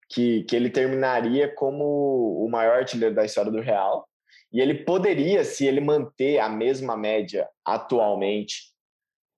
Que, 0.10 0.44
que 0.44 0.56
ele 0.56 0.70
terminaria 0.70 1.54
como 1.54 2.46
o 2.46 2.50
maior 2.50 2.78
artilheiro 2.78 3.14
da 3.14 3.26
história 3.26 3.52
do 3.52 3.60
Real. 3.60 4.08
E 4.54 4.62
ele 4.62 4.74
poderia, 4.86 5.44
se 5.44 5.66
ele 5.66 5.82
manter 5.82 6.40
a 6.40 6.48
mesma 6.48 6.96
média 6.96 7.46
atualmente, 7.66 8.72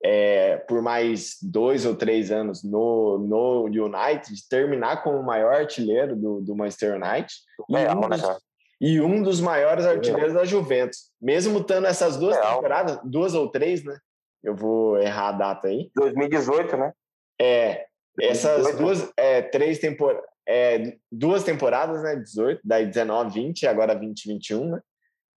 é, 0.06 0.58
por 0.58 0.80
mais 0.80 1.38
dois 1.42 1.84
ou 1.88 1.96
três 1.96 2.30
anos 2.30 2.64
no, 2.64 3.18
no 3.18 3.64
United, 3.64 4.48
terminar 4.48 5.02
como 5.02 5.18
o 5.18 5.26
maior 5.26 5.56
artilheiro 5.56 6.16
do, 6.16 6.40
do 6.42 6.56
Manchester 6.56 7.02
United 7.02 7.34
e, 7.68 7.76
um 7.76 8.00
né, 8.08 8.18
dos, 8.18 8.38
e, 8.80 9.02
um 9.02 9.24
dos, 9.24 9.42
maiores 9.42 9.88
artilheiros 9.88 10.36
da 10.36 10.46
Juventus. 10.46 11.10
Mesmo 11.20 11.62
estando 11.62 11.88
essas 11.88 12.16
duas 12.16 12.38
temporadas, 12.38 13.00
duas 13.04 13.34
ou 13.34 13.50
três, 13.50 13.84
né? 13.84 13.98
Eu 14.44 14.56
vou 14.56 14.98
errar 15.00 15.30
a 15.30 15.34
data 15.34 15.68
aí. 15.68 15.92
2018, 15.96 16.78
né? 16.78 16.94
É, 17.40 17.86
essas 18.22 18.76
duas, 18.76 19.12
é, 19.16 19.42
três 19.42 19.80
temporadas, 19.80 20.26
é, 20.48 20.98
duas 21.12 21.44
temporadas, 21.44 22.04
né? 22.04 22.16
18, 22.16 22.62
daí 22.64 22.86
19, 22.86 23.34
20, 23.34 23.68
agora 23.68 23.98
20, 23.98 24.28
21, 24.28 24.72
né? 24.72 24.82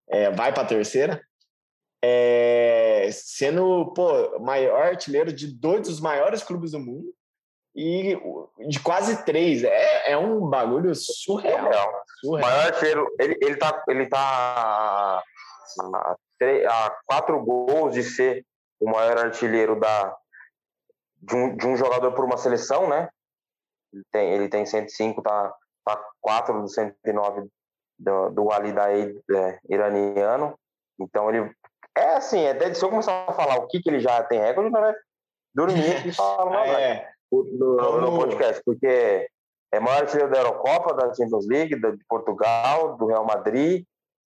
É, 0.10 0.31
vai 0.31 0.53
para 0.53 0.63
a 0.63 0.67
terceira. 0.67 1.22
É, 2.03 3.10
sendo, 3.12 3.93
pô, 3.93 4.39
maior 4.39 4.84
artilheiro 4.84 5.31
de 5.31 5.48
dois 5.48 5.81
dos 5.88 6.00
maiores 6.00 6.41
clubes 6.41 6.72
do 6.72 6.79
mundo 6.79 7.13
e 7.75 8.17
de 8.67 8.79
quase 8.79 9.24
três. 9.24 9.63
É, 9.63 10.12
é 10.12 10.17
um 10.17 10.48
bagulho 10.50 10.93
surreal. 10.96 11.65
surreal. 11.65 12.03
surreal. 12.20 12.50
Maior 12.50 12.65
artilheiro, 12.67 13.15
ele, 13.20 13.38
ele 13.41 13.55
tá, 13.58 13.84
ele 13.88 14.08
tá 14.08 14.20
a, 14.20 15.24
a, 15.84 16.15
a 16.67 16.96
quatro 17.05 17.39
gols 17.43 17.93
de 17.93 18.03
ser 18.03 18.46
o 18.81 18.89
maior 18.89 19.17
artilheiro 19.17 19.79
da, 19.79 20.17
de 21.21 21.35
um, 21.35 21.55
de 21.55 21.67
um 21.67 21.77
jogador 21.77 22.11
por 22.13 22.25
uma 22.25 22.38
seleção, 22.38 22.89
né? 22.89 23.07
Ele 23.93 24.03
tem, 24.11 24.33
ele 24.33 24.50
tem 24.50 24.65
105, 24.65 25.21
tá, 25.21 25.53
tá 25.85 26.03
4 26.19 26.61
do 26.61 26.67
109 26.67 27.47
do, 28.00 28.29
do 28.31 28.51
Ali 28.51 28.73
Daei 28.73 29.15
é, 29.31 29.59
iraniano. 29.69 30.57
Então 31.00 31.29
ele. 31.29 31.53
É 31.95 32.15
assim, 32.15 32.47
até 32.47 32.73
se 32.73 32.83
eu 32.83 32.89
começar 32.89 33.25
a 33.27 33.33
falar 33.33 33.57
o 33.57 33.67
que, 33.67 33.81
que 33.81 33.89
ele 33.89 34.00
já 34.00 34.23
tem 34.23 34.39
recorde, 34.39 34.71
não 34.71 34.81
vai 34.81 34.93
dormir 35.53 36.07
e 36.07 36.11
falar 36.13 36.45
uma 36.45 36.65
é. 36.65 37.07
no, 37.31 38.01
no 38.01 38.17
podcast, 38.17 38.61
porque 38.65 39.29
é 39.73 39.79
maior 39.79 40.01
artilheiro 40.01 40.31
da 40.31 40.39
Eurocopa, 40.39 40.93
da 40.93 41.13
Champions 41.13 41.45
League, 41.47 41.79
da, 41.79 41.91
de 41.91 42.03
Portugal, 42.07 42.97
do 42.97 43.07
Real 43.07 43.25
Madrid, 43.25 43.85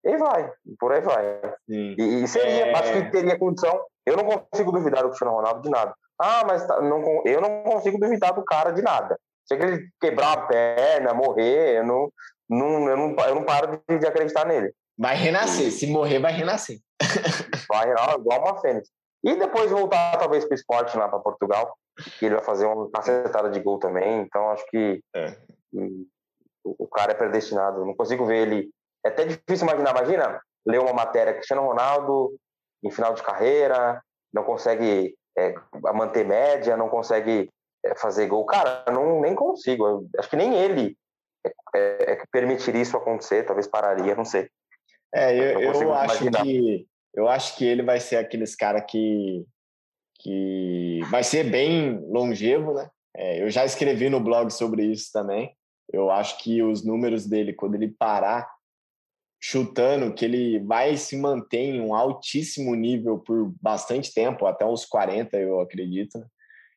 e 0.05 0.17
vai, 0.19 0.53
por 0.79 0.93
aí 0.93 1.01
vai. 1.01 1.55
E, 1.69 1.97
e, 1.99 2.29
seria, 2.29 2.67
é... 2.67 2.75
acho 2.75 2.93
que 2.93 3.11
teria 3.11 3.39
condição. 3.39 3.83
Eu 4.07 4.17
não 4.17 4.25
consigo 4.25 4.71
duvidar 4.71 5.03
do 5.03 5.09
Cristiano 5.09 5.35
Ronaldo 5.35 5.63
de 5.63 5.69
nada. 5.69 5.93
Ah, 6.19 6.45
mas 6.47 6.67
tá, 6.67 6.81
não, 6.81 7.23
eu 7.27 7.41
não 7.41 7.63
consigo 7.65 7.99
duvidar 7.99 8.33
do 8.33 8.45
cara 8.45 8.71
de 8.71 8.81
nada. 8.81 9.19
Se 9.45 9.55
ele 9.55 9.89
quebrar 10.01 10.33
a 10.33 10.47
perna, 10.47 11.13
morrer, 11.13 11.79
eu 11.79 11.85
não, 11.85 12.13
não, 12.49 12.89
eu 12.89 12.97
não, 12.97 13.17
eu 13.27 13.35
não 13.35 13.45
paro 13.45 13.83
de, 13.89 13.99
de 13.99 14.07
acreditar 14.07 14.47
nele. 14.47 14.73
Vai 14.97 15.17
renascer. 15.17 15.71
Se 15.71 15.87
morrer, 15.87 16.21
vai 16.21 16.33
renascer. 16.33 16.79
vai 17.69 17.87
renascer 17.87 18.21
igual 18.21 18.41
uma 18.41 18.61
fênix. 18.61 18.89
E 19.25 19.35
depois 19.35 19.71
voltar, 19.71 20.17
talvez, 20.19 20.45
para 20.45 20.53
o 20.53 20.55
esporte 20.55 20.97
lá 20.97 21.09
para 21.09 21.19
Portugal, 21.19 21.77
que 22.19 22.27
ele 22.27 22.37
vai 22.37 22.45
fazer 22.45 22.65
uma 22.67 22.91
cacetada 22.91 23.51
de 23.51 23.61
gol 23.61 23.79
também. 23.79 24.21
Então, 24.21 24.51
acho 24.51 24.65
que 24.71 25.03
é. 25.15 25.37
o 26.65 26.87
cara 26.89 27.13
é 27.13 27.15
predestinado. 27.15 27.85
Não 27.85 27.95
consigo 27.95 28.25
ver 28.25 28.47
ele. 28.47 28.71
É 29.05 29.09
até 29.09 29.25
difícil 29.25 29.67
imaginar. 29.67 29.91
Imagina 29.91 30.41
ler 30.67 30.81
uma 30.81 30.93
matéria 30.93 31.35
Cristiano 31.35 31.63
Ronaldo 31.63 32.37
em 32.83 32.91
final 32.91 33.15
de 33.15 33.23
carreira, 33.23 34.03
não 34.33 34.45
consegue 34.45 35.15
é, 35.37 35.55
manter 35.95 36.25
média, 36.25 36.77
não 36.77 36.89
consegue 36.89 37.51
é, 37.85 37.95
fazer 37.97 38.27
gol. 38.27 38.45
Cara, 38.47 38.85
não, 38.91 39.21
nem 39.21 39.35
consigo. 39.35 39.87
Eu, 39.87 40.09
acho 40.19 40.31
que 40.31 40.37
nem 40.37 40.55
ele 40.55 40.97
é, 41.45 41.51
é, 41.75 42.13
é 42.13 42.23
permitiria 42.31 42.83
isso 42.83 42.97
acontecer, 42.97 43.45
talvez 43.45 43.67
pararia, 43.67 44.15
não 44.15 44.25
sei. 44.25 44.49
É, 45.15 45.35
eu, 45.35 45.61
eu 45.61 45.95
acho 45.95 46.31
que 46.31 46.87
eu 47.15 47.29
acho 47.29 47.57
que 47.57 47.65
ele 47.65 47.83
vai 47.83 47.99
ser 47.99 48.17
aqueles 48.17 48.55
cara 48.55 48.81
que 48.81 49.45
que 50.19 51.01
vai 51.11 51.23
ser 51.23 51.45
bem 51.45 52.01
longevo, 52.09 52.73
né? 52.75 52.89
É, 53.17 53.43
eu 53.43 53.51
já 53.51 53.65
escrevi 53.65 54.09
no 54.09 54.21
blog 54.21 54.51
sobre 54.51 54.85
isso 54.85 55.11
também. 55.13 55.55
Eu 55.93 56.11
acho 56.11 56.39
que 56.39 56.63
os 56.63 56.85
números 56.85 57.27
dele, 57.27 57.53
quando 57.53 57.75
ele 57.75 57.95
parar 57.99 58.51
chutando 59.49 60.13
que 60.13 60.25
ele 60.25 60.59
vai 60.59 60.97
se 60.97 61.17
manter 61.17 61.61
em 61.61 61.81
um 61.81 61.95
altíssimo 61.95 62.75
nível 62.75 63.17
por 63.21 63.55
bastante 63.63 64.13
tempo, 64.13 64.45
até 64.45 64.67
uns 64.67 64.85
40, 64.85 65.37
eu 65.37 65.61
acredito. 65.61 66.19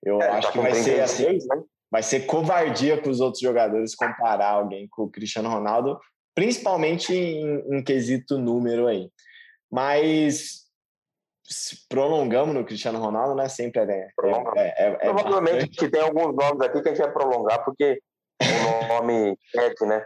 Eu 0.03 0.21
é, 0.21 0.29
acho 0.29 0.49
tá 0.49 0.53
que 0.53 0.59
vai 0.59 0.75
ser 0.75 1.01
assim, 1.01 1.31
né? 1.31 1.63
vai 1.91 2.03
ser 2.03 2.27
covardia 2.27 3.01
com 3.01 3.09
os 3.09 3.21
outros 3.21 3.41
jogadores 3.41 3.95
comparar 3.95 4.51
alguém 4.51 4.88
com 4.91 5.05
o 5.05 5.09
Cristiano 5.09 5.49
Ronaldo, 5.49 5.99
principalmente 6.35 7.11
em, 7.11 7.75
em 7.75 7.83
quesito 7.83 8.38
número 8.38 8.85
aí. 8.85 9.09
Mas 9.71 10.67
prolongamos 11.89 12.53
no 12.53 12.63
Cristiano 12.63 12.99
Ronaldo, 12.99 13.33
né? 13.33 13.49
Sempre 13.49 13.81
é. 13.81 14.09
é, 14.55 14.85
é, 14.85 14.97
é 15.01 15.11
Provavelmente 15.11 15.69
que 15.69 15.89
tem 15.89 16.01
alguns 16.01 16.35
nomes 16.35 16.61
aqui 16.61 16.83
que 16.83 16.89
a 16.89 16.93
gente 16.93 17.03
vai 17.03 17.11
prolongar, 17.11 17.65
porque 17.65 17.99
o 18.43 18.88
nome 18.89 19.35
é, 19.57 19.85
né? 19.88 20.05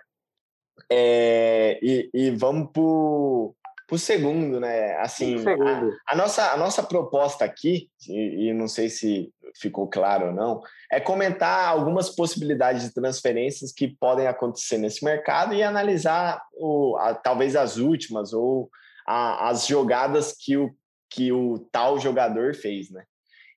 É, 0.90 1.80
e, 1.82 2.10
e 2.14 2.32
vamos 2.32 2.70
para 2.72 2.82
o 2.82 3.98
segundo, 3.98 4.60
né? 4.60 4.96
Assim, 4.98 5.38
segundo. 5.38 5.92
A, 6.08 6.14
a, 6.14 6.16
nossa, 6.16 6.52
a 6.52 6.58
nossa 6.58 6.84
proposta 6.84 7.46
aqui, 7.46 7.90
e, 8.08 8.48
e, 8.48 8.54
não 8.54 8.68
sei 8.68 8.90
se 8.90 9.32
ficou 9.56 9.88
claro 9.88 10.28
ou 10.28 10.34
não, 10.34 10.62
é 10.92 11.00
comentar 11.00 11.68
algumas 11.68 12.10
possibilidades 12.10 12.84
de 12.84 12.94
transferências 12.94 13.72
que 13.72 13.88
podem 13.88 14.28
acontecer 14.28 14.78
nesse 14.78 15.04
mercado 15.06 15.54
e 15.54 15.62
analisar 15.62 16.42
o, 16.54 16.98
a, 16.98 17.14
talvez 17.14 17.56
as 17.56 17.78
últimas 17.78 18.34
ou 18.34 18.70
a, 19.08 19.50
as 19.50 19.68
jogadas 19.68 20.34
que 20.34 20.58
o, 20.58 20.76
que 21.10 21.32
o 21.32 21.60
tal 21.72 22.00
jogador 22.00 22.56
fez, 22.56 22.90
né? 22.90 23.04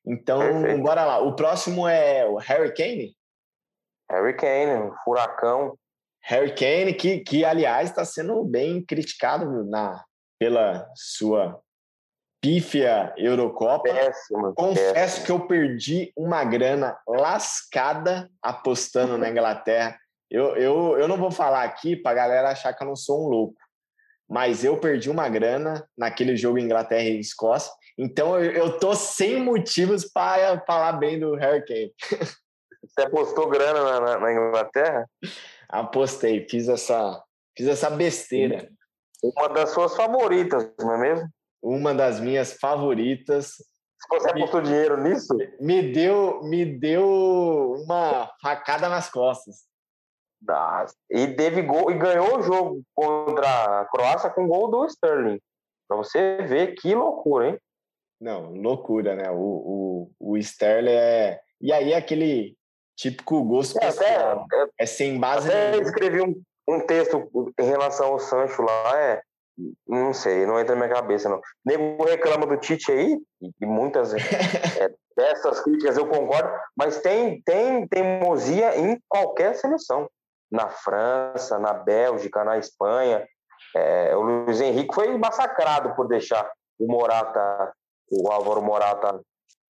Então, 0.06 0.38
Perfeito. 0.38 0.82
bora 0.82 1.04
lá. 1.04 1.18
O 1.18 1.34
próximo 1.34 1.88
é 1.88 2.24
o 2.26 2.36
Harry 2.36 2.72
Kane? 2.72 3.16
Harry 4.08 4.36
Kane, 4.36 4.82
um 4.82 4.92
furacão 5.04 5.76
Harry 6.28 6.54
Kane, 6.54 6.92
que, 6.92 7.20
que 7.20 7.44
aliás 7.44 7.88
está 7.88 8.04
sendo 8.04 8.42
bem 8.44 8.84
criticado 8.84 9.64
na, 9.64 10.04
pela 10.40 10.90
sua 10.96 11.60
pífia 12.40 13.14
Eurocopa. 13.16 13.84
Péssimo, 13.84 14.52
Confesso 14.54 14.94
péssimo. 14.94 15.26
que 15.26 15.32
eu 15.32 15.46
perdi 15.46 16.12
uma 16.16 16.42
grana 16.42 16.98
lascada 17.06 18.28
apostando 18.42 19.16
na 19.16 19.30
Inglaterra. 19.30 19.96
Eu, 20.28 20.56
eu, 20.56 20.98
eu 20.98 21.06
não 21.06 21.16
vou 21.16 21.30
falar 21.30 21.62
aqui 21.62 21.94
para 21.94 22.10
a 22.10 22.26
galera 22.26 22.50
achar 22.50 22.72
que 22.72 22.82
eu 22.82 22.88
não 22.88 22.96
sou 22.96 23.24
um 23.24 23.28
louco, 23.28 23.60
mas 24.28 24.64
eu 24.64 24.76
perdi 24.80 25.08
uma 25.08 25.28
grana 25.28 25.88
naquele 25.96 26.36
jogo 26.36 26.58
Inglaterra 26.58 27.04
e 27.04 27.20
Escócia. 27.20 27.72
Então 27.96 28.36
eu, 28.42 28.50
eu 28.50 28.78
tô 28.80 28.96
sem 28.96 29.40
motivos 29.40 30.04
para 30.04 30.60
falar 30.66 30.94
bem 30.94 31.20
do 31.20 31.36
Harry 31.36 31.64
Kane. 31.64 31.92
Você 32.84 33.02
apostou 33.02 33.48
grana 33.48 33.82
na, 33.82 34.00
na, 34.00 34.18
na, 34.18 34.32
Inglaterra? 34.32 35.08
Apostei, 35.68 36.46
fiz 36.48 36.68
essa, 36.68 37.22
fiz 37.56 37.66
essa 37.66 37.90
besteira. 37.90 38.68
Uma 39.22 39.48
das 39.48 39.70
suas 39.70 39.96
favoritas, 39.96 40.70
não 40.78 40.94
é 40.94 40.98
mesmo? 40.98 41.28
Uma 41.62 41.94
das 41.94 42.20
minhas 42.20 42.52
favoritas. 42.54 43.54
Você 44.10 44.30
apostou 44.30 44.60
dinheiro 44.60 45.02
nisso? 45.02 45.36
Me 45.60 45.92
deu, 45.92 46.42
me 46.44 46.64
deu 46.64 47.74
uma 47.84 48.30
facada 48.40 48.88
nas 48.88 49.10
costas. 49.10 49.66
E 51.10 51.28
teve 51.28 51.62
gol 51.62 51.90
e 51.90 51.98
ganhou 51.98 52.38
o 52.38 52.42
jogo 52.42 52.82
contra 52.94 53.80
a 53.80 53.84
Croácia 53.86 54.30
com 54.30 54.46
gol 54.46 54.70
do 54.70 54.86
Sterling. 54.86 55.40
Para 55.88 55.96
você 55.96 56.38
ver 56.42 56.74
que 56.74 56.94
loucura, 56.94 57.48
hein? 57.48 57.60
Não, 58.20 58.52
loucura, 58.52 59.14
né? 59.14 59.30
O, 59.30 60.10
o, 60.20 60.32
o 60.32 60.36
Sterling 60.36 60.90
é. 60.90 61.40
E 61.60 61.72
aí, 61.72 61.94
aquele 61.94 62.56
típico 62.96 63.42
gosto 63.44 63.76
é, 63.78 63.86
pessoal. 63.86 64.46
Até, 64.46 64.62
é, 64.62 64.68
é 64.80 64.86
sem 64.86 65.18
base. 65.18 65.48
Até 65.48 65.78
escrevi 65.78 66.22
um, 66.22 66.42
um 66.68 66.80
texto 66.80 67.52
em 67.60 67.64
relação 67.64 68.08
ao 68.08 68.18
Sancho 68.18 68.62
lá, 68.62 68.98
é. 68.98 69.22
Não 69.88 70.12
sei, 70.12 70.44
não 70.44 70.60
entra 70.60 70.74
na 70.74 70.84
minha 70.84 70.94
cabeça, 70.94 71.30
não. 71.30 71.40
Nego 71.64 72.04
reclama 72.04 72.46
do 72.46 72.58
Tite 72.58 72.92
aí, 72.92 73.18
e 73.40 73.64
muitas 73.64 74.12
é, 74.78 74.92
dessas 75.16 75.60
críticas 75.62 75.96
eu 75.96 76.06
concordo, 76.06 76.50
mas 76.76 77.00
tem, 77.00 77.40
tem 77.40 77.86
teimosia 77.88 78.78
em 78.78 79.00
qualquer 79.08 79.54
seleção 79.54 80.10
na 80.50 80.68
França, 80.68 81.58
na 81.58 81.72
Bélgica, 81.72 82.44
na 82.44 82.58
Espanha. 82.58 83.26
É, 83.74 84.14
o 84.14 84.20
Luiz 84.20 84.60
Henrique 84.60 84.94
foi 84.94 85.16
massacrado 85.16 85.94
por 85.96 86.06
deixar 86.06 86.50
o 86.78 86.86
Morata, 86.86 87.72
o 88.10 88.30
Álvaro 88.30 88.62
Morata, 88.62 89.20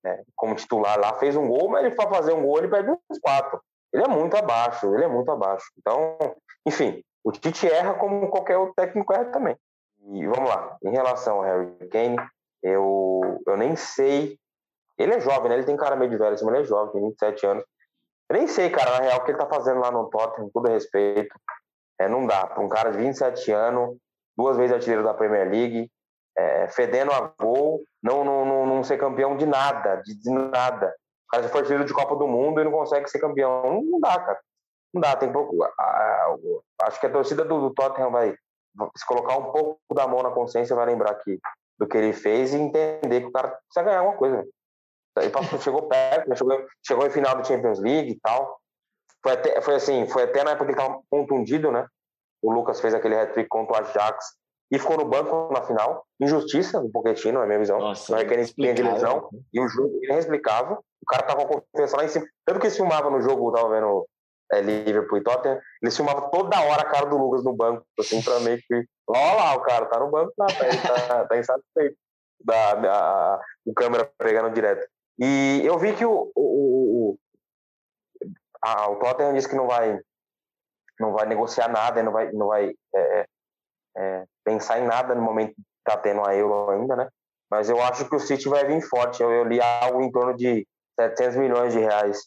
é, 0.06 0.22
como 0.34 0.54
titular 0.54 0.98
lá. 0.98 1.14
Fez 1.14 1.34
um 1.36 1.48
gol, 1.48 1.68
mas 1.68 1.84
ele 1.84 1.94
para 1.94 2.08
fazer 2.08 2.32
um 2.32 2.42
gol 2.42 2.58
ele 2.58 2.68
perde 2.68 2.90
uns 2.90 3.18
quatro. 3.20 3.60
Ele 3.92 4.04
é 4.04 4.08
muito 4.08 4.36
abaixo, 4.36 4.94
ele 4.94 5.04
é 5.04 5.08
muito 5.08 5.30
abaixo. 5.30 5.66
Então, 5.78 6.16
enfim, 6.66 7.02
o 7.24 7.32
Tite 7.32 7.68
erra 7.68 7.94
como 7.94 8.28
qualquer 8.28 8.56
outro 8.56 8.74
técnico 8.74 9.12
erra 9.12 9.26
também. 9.26 9.56
E 10.12 10.26
vamos 10.26 10.48
lá, 10.48 10.76
em 10.84 10.90
relação 10.90 11.38
ao 11.38 11.42
Harry 11.42 11.88
Kane, 11.90 12.16
eu, 12.62 13.42
eu 13.46 13.56
nem 13.56 13.74
sei. 13.74 14.38
Ele 14.96 15.14
é 15.14 15.20
jovem, 15.20 15.48
né? 15.48 15.56
Ele 15.56 15.66
tem 15.66 15.76
cara 15.76 15.96
meio 15.96 16.10
de 16.10 16.16
velho, 16.16 16.30
mas 16.30 16.42
ele 16.42 16.58
é 16.58 16.64
jovem, 16.64 16.92
tem 16.92 17.02
27 17.02 17.46
anos. 17.46 17.64
Eu 18.28 18.36
nem 18.36 18.46
sei, 18.46 18.70
cara, 18.70 18.92
na 18.92 19.04
real, 19.04 19.18
o 19.18 19.24
que 19.24 19.30
ele 19.32 19.38
tá 19.38 19.46
fazendo 19.46 19.80
lá 19.80 19.90
no 19.90 20.08
Tottenham, 20.08 20.50
com 20.50 20.60
todo 20.60 20.70
respeito. 20.70 21.34
É, 22.00 22.08
não 22.08 22.26
dá. 22.26 22.46
Para 22.46 22.62
um 22.62 22.68
cara 22.68 22.90
de 22.90 22.98
27 22.98 23.52
anos, 23.52 23.96
duas 24.36 24.56
vezes 24.56 24.74
artilheiro 24.74 25.04
da 25.04 25.14
Premier 25.14 25.48
League, 25.48 25.90
é, 26.36 26.68
fedendo 26.68 27.12
a 27.12 27.32
gol, 27.40 27.82
não, 28.06 28.24
não, 28.24 28.44
não, 28.44 28.66
não, 28.66 28.84
ser 28.84 28.98
campeão 28.98 29.36
de 29.36 29.44
nada, 29.44 29.96
de, 29.96 30.14
de 30.14 30.30
nada. 30.30 30.94
O 31.26 31.30
cara 31.30 31.42
já 31.42 31.48
foi 31.48 31.60
artilheiro 31.60 31.84
de 31.84 31.92
Copa 31.92 32.14
do 32.14 32.28
Mundo 32.28 32.60
e 32.60 32.64
não 32.64 32.70
consegue 32.70 33.10
ser 33.10 33.18
campeão. 33.18 33.82
Não, 33.82 33.98
dá, 33.98 34.20
cara. 34.20 34.40
Não 34.94 35.00
dá. 35.00 35.16
Tem 35.16 35.32
pouco. 35.32 35.56
acho 36.82 37.00
que 37.00 37.06
a 37.06 37.12
torcida 37.12 37.44
do, 37.44 37.60
do 37.60 37.74
Tottenham 37.74 38.12
vai 38.12 38.32
se 38.96 39.04
colocar 39.06 39.36
um 39.36 39.50
pouco 39.50 39.80
da 39.92 40.06
mão 40.06 40.22
na 40.22 40.30
consciência, 40.30 40.76
vai 40.76 40.86
lembrar 40.86 41.16
que, 41.16 41.40
do 41.78 41.88
que 41.88 41.96
ele 41.96 42.12
fez 42.12 42.54
e 42.54 42.58
entender 42.58 43.22
que 43.22 43.26
o 43.26 43.32
cara 43.32 43.48
precisa 43.48 43.84
ganhar 43.84 43.98
alguma 43.98 44.16
coisa. 44.16 44.46
Ele 45.18 45.30
passou, 45.30 45.58
chegou 45.58 45.88
perto, 45.88 46.28
né? 46.28 46.36
chegou, 46.36 46.66
chegou 46.86 47.06
em 47.06 47.10
final 47.10 47.36
do 47.36 47.46
Champions 47.46 47.80
League 47.80 48.12
e 48.12 48.20
tal. 48.20 48.60
Foi 49.20 49.32
até, 49.32 49.60
foi 49.60 49.74
assim, 49.74 50.06
foi 50.06 50.22
até 50.22 50.44
na 50.44 50.52
época 50.52 50.66
que 50.66 50.72
ele 50.72 50.80
estava 50.80 51.02
contundido, 51.10 51.72
né? 51.72 51.88
O 52.40 52.52
Lucas 52.52 52.80
fez 52.80 52.94
aquele 52.94 53.18
hat-trick 53.18 53.48
contra 53.48 53.74
o 53.74 53.80
Ajax 53.80 54.36
e 54.70 54.78
ficou 54.78 54.96
no 54.96 55.04
banco 55.04 55.52
na 55.52 55.62
final. 55.62 56.04
Injustiça 56.20 56.80
do 56.80 56.90
Pochettino, 56.90 57.40
na 57.40 57.46
minha 57.46 57.58
visão. 57.58 57.78
Nossa, 57.78 58.12
não 58.12 58.18
é 58.18 58.24
que 58.24 58.34
ele 58.34 58.46
tinha 58.46 58.74
de 58.74 58.82
lesão. 58.82 59.28
E 59.52 59.60
o 59.60 59.68
jogo 59.68 59.98
ele 60.02 60.18
explicava. 60.18 60.74
O 60.74 61.06
cara 61.06 61.22
tava 61.22 61.46
com 61.46 61.60
confiança 61.60 61.96
lá 61.96 62.04
em 62.04 62.08
cima. 62.08 62.26
Tanto 62.44 62.60
que 62.60 62.66
eles 62.66 62.76
filmavam 62.76 63.10
no 63.10 63.20
jogo, 63.20 63.52
tava 63.52 63.68
vendo 63.68 64.06
é, 64.52 64.60
Liverpool 64.60 65.18
e 65.18 65.22
Tottenham, 65.22 65.60
eles 65.82 65.96
filmavam 65.96 66.30
toda 66.30 66.60
hora 66.60 66.82
a 66.82 66.90
cara 66.90 67.06
do 67.06 67.16
Lucas 67.16 67.44
no 67.44 67.52
banco, 67.52 67.84
assim, 67.98 68.22
pra 68.22 68.40
meio 68.40 68.58
que. 68.58 68.84
Olha 69.08 69.34
lá, 69.34 69.54
o 69.54 69.60
cara 69.60 69.86
tá 69.86 70.00
no 70.00 70.10
banco, 70.10 70.32
tá, 70.36 70.46
tá, 70.46 71.08
tá, 71.08 71.24
tá 71.26 71.38
insatisfeito. 71.38 71.96
Da, 72.44 72.74
da, 72.74 73.40
o 73.64 73.72
câmera 73.72 74.10
pegando 74.18 74.52
direto. 74.52 74.86
E 75.18 75.62
eu 75.64 75.78
vi 75.78 75.94
que 75.94 76.04
o, 76.04 76.30
o, 76.34 77.14
o, 77.14 77.18
a, 78.62 78.90
o 78.90 78.96
Tottenham 78.96 79.32
disse 79.32 79.48
que 79.48 79.56
não 79.56 79.66
vai, 79.66 79.98
não 81.00 81.12
vai 81.12 81.26
negociar 81.26 81.68
nada, 81.68 82.02
não 82.02 82.12
vai, 82.12 82.30
não 82.32 82.48
vai 82.48 82.74
é, 82.94 83.26
é, 83.96 84.24
pensar 84.44 84.78
em 84.78 84.86
nada 84.86 85.14
no 85.14 85.22
momento 85.22 85.54
que 85.54 85.62
está 85.86 85.98
tendo 85.98 86.26
a 86.26 86.34
Euro 86.34 86.70
ainda, 86.70 86.96
né? 86.96 87.08
Mas 87.50 87.70
eu 87.70 87.80
acho 87.80 88.08
que 88.08 88.16
o 88.16 88.20
City 88.20 88.48
vai 88.48 88.64
vir 88.64 88.82
forte. 88.82 89.22
Eu, 89.22 89.30
eu 89.30 89.44
li 89.44 89.60
algo 89.60 90.02
em 90.02 90.10
torno 90.10 90.36
de 90.36 90.66
700 90.98 91.36
milhões 91.36 91.72
de 91.72 91.78
reais 91.78 92.20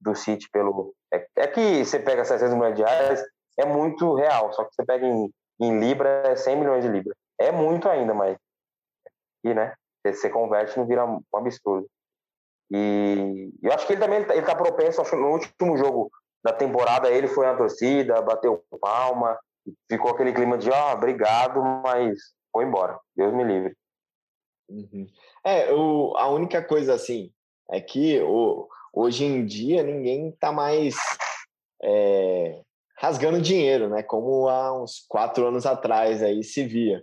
do 0.00 0.14
City 0.14 0.48
pelo. 0.50 0.94
É, 1.12 1.26
é, 1.36 1.46
que 1.46 1.84
você 1.84 1.98
pega 1.98 2.24
700 2.24 2.54
milhões 2.54 2.76
de 2.76 2.82
reais, 2.82 3.22
é 3.58 3.64
muito 3.64 4.14
real, 4.14 4.52
só 4.52 4.64
que 4.64 4.74
você 4.74 4.84
pega 4.84 5.06
em, 5.06 5.30
em 5.60 5.78
Libra, 5.78 6.08
é 6.26 6.36
100 6.36 6.56
milhões 6.56 6.84
de 6.84 6.90
Libra. 6.90 7.14
É 7.38 7.50
muito 7.50 7.88
ainda, 7.88 8.14
mas. 8.14 8.36
E, 9.44 9.54
né? 9.54 9.74
Você 10.04 10.28
converte 10.28 10.78
não 10.78 10.86
vira 10.86 11.04
um 11.04 11.22
absurdo. 11.34 11.86
E 12.70 13.52
eu 13.62 13.72
acho 13.72 13.86
que 13.86 13.92
ele 13.92 14.00
também 14.00 14.22
ele 14.22 14.32
está 14.32 14.54
tá 14.54 14.56
propenso, 14.56 15.00
acho 15.00 15.10
que 15.10 15.16
no 15.16 15.32
último 15.32 15.76
jogo 15.76 16.10
da 16.42 16.52
temporada 16.52 17.10
ele 17.10 17.28
foi 17.28 17.46
na 17.46 17.54
torcida, 17.54 18.20
bateu 18.22 18.64
palma, 18.80 19.38
ficou 19.90 20.10
aquele 20.10 20.32
clima 20.32 20.58
de, 20.58 20.70
ah, 20.72 20.92
obrigado, 20.92 21.62
mas 21.82 22.18
foi 22.52 22.64
embora. 22.64 22.98
Deus 23.16 23.32
me 23.34 23.44
livre. 23.44 23.76
Uhum. 24.68 25.06
É, 25.44 25.72
o, 25.72 26.16
a 26.16 26.28
única 26.28 26.62
coisa 26.62 26.94
assim 26.94 27.30
é 27.70 27.80
que 27.80 28.20
o, 28.22 28.68
hoje 28.92 29.24
em 29.24 29.44
dia 29.44 29.82
ninguém 29.82 30.30
está 30.30 30.52
mais 30.52 30.94
é, 31.82 32.62
rasgando 32.98 33.40
dinheiro, 33.40 33.88
né? 33.88 34.02
Como 34.02 34.48
há 34.48 34.80
uns 34.80 35.04
quatro 35.08 35.46
anos 35.46 35.66
atrás 35.66 36.22
aí 36.22 36.42
se 36.44 36.64
via. 36.64 37.02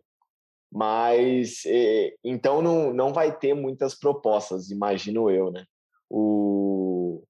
Mas 0.72 1.64
eh, 1.66 2.14
então 2.24 2.62
não, 2.62 2.94
não 2.94 3.12
vai 3.12 3.36
ter 3.36 3.54
muitas 3.56 3.96
propostas, 3.98 4.70
imagino 4.70 5.30
eu, 5.30 5.52
né? 5.52 5.66
O, 6.10 7.24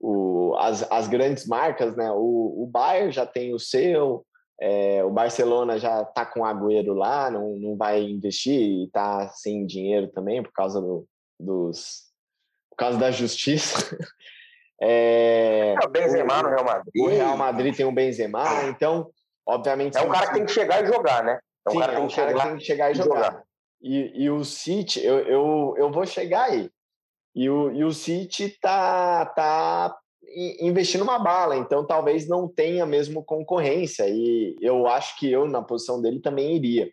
o, 0.00 0.56
as, 0.58 0.90
as 0.90 1.06
grandes 1.06 1.46
marcas, 1.46 1.94
né? 1.94 2.10
O, 2.10 2.64
o 2.64 2.66
Bayern 2.66 3.12
já 3.12 3.26
tem 3.26 3.54
o 3.54 3.58
seu, 3.58 4.26
é, 4.60 5.04
o 5.04 5.10
Barcelona 5.10 5.78
já 5.78 6.02
está 6.02 6.26
com 6.26 6.40
o 6.40 6.44
Agüero 6.44 6.92
lá, 6.92 7.30
não, 7.30 7.56
não 7.56 7.76
vai 7.76 8.02
investir 8.02 8.60
e 8.60 8.84
está 8.86 9.28
sem 9.28 9.64
dinheiro 9.64 10.08
também 10.08 10.42
por 10.42 10.52
causa 10.52 10.80
do, 10.80 11.06
dos 11.38 12.08
por 12.70 12.76
causa 12.76 12.98
da 12.98 13.10
justiça. 13.10 13.76
É, 14.80 15.74
é 15.74 15.84
o 15.84 15.90
Benzema 15.90 16.40
no 16.40 16.50
Real 16.50 16.64
Madrid. 16.64 16.94
O 16.96 17.08
Real 17.08 17.36
Madrid 17.36 17.76
tem 17.76 17.84
o 17.84 17.90
Benzema, 17.90 18.44
então 18.68 19.10
obviamente 19.44 19.98
é 19.98 20.02
um 20.02 20.08
cara 20.08 20.28
que 20.28 20.34
tem 20.34 20.46
que 20.46 20.52
chegar 20.52 20.84
e 20.84 20.86
jogar, 20.86 21.24
né? 21.24 21.40
Então, 21.62 21.72
Sim, 21.72 21.78
o 21.78 21.80
cara, 21.80 21.92
é 21.94 21.98
um 21.98 22.06
que 22.06 22.14
cara 22.14 22.32
que 22.32 22.42
tem 22.42 22.56
que 22.58 22.64
chegar 22.64 22.90
e 22.92 22.94
jogar. 22.94 23.24
jogar. 23.24 23.42
E, 23.82 24.22
e 24.22 24.30
o 24.30 24.44
City, 24.44 25.04
eu, 25.04 25.18
eu, 25.26 25.74
eu 25.76 25.90
vou 25.90 26.06
chegar 26.06 26.44
aí. 26.44 26.70
E 27.34 27.50
o, 27.50 27.72
e 27.72 27.82
o 27.82 27.92
City 27.92 28.56
tá, 28.60 29.26
tá 29.26 29.98
investindo 30.60 31.02
uma 31.02 31.18
bala, 31.18 31.56
então 31.56 31.86
talvez 31.86 32.28
não 32.28 32.48
tenha 32.48 32.84
mesmo 32.84 33.24
concorrência. 33.24 34.08
E 34.08 34.56
eu 34.60 34.86
acho 34.86 35.18
que 35.18 35.30
eu, 35.30 35.46
na 35.46 35.62
posição 35.62 36.00
dele, 36.00 36.20
também 36.20 36.56
iria. 36.56 36.90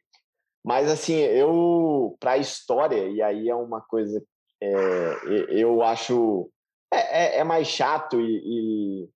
Mas, 0.64 0.90
assim, 0.90 1.14
eu, 1.14 2.16
para 2.20 2.32
a 2.32 2.38
história, 2.38 3.08
e 3.08 3.22
aí 3.22 3.50
é 3.50 3.56
uma 3.56 3.82
coisa, 3.82 4.24
é, 4.62 5.16
eu 5.50 5.84
acho. 5.84 6.50
É, 6.92 7.38
é, 7.38 7.40
é 7.40 7.44
mais 7.44 7.68
chato 7.68 8.22
e, 8.22 9.08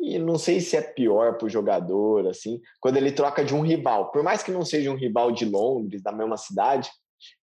e, 0.00 0.14
e 0.14 0.18
não 0.18 0.38
sei 0.38 0.60
se 0.60 0.76
é 0.76 0.80
pior 0.80 1.36
para 1.36 1.46
o 1.46 1.50
jogador, 1.50 2.26
assim, 2.28 2.60
quando 2.80 2.96
ele 2.96 3.12
troca 3.12 3.44
de 3.44 3.54
um 3.54 3.62
rival. 3.62 4.10
Por 4.12 4.22
mais 4.22 4.42
que 4.42 4.52
não 4.52 4.64
seja 4.64 4.90
um 4.90 4.96
rival 4.96 5.32
de 5.32 5.44
Londres, 5.44 6.02
da 6.02 6.12
mesma 6.12 6.36
cidade, 6.36 6.90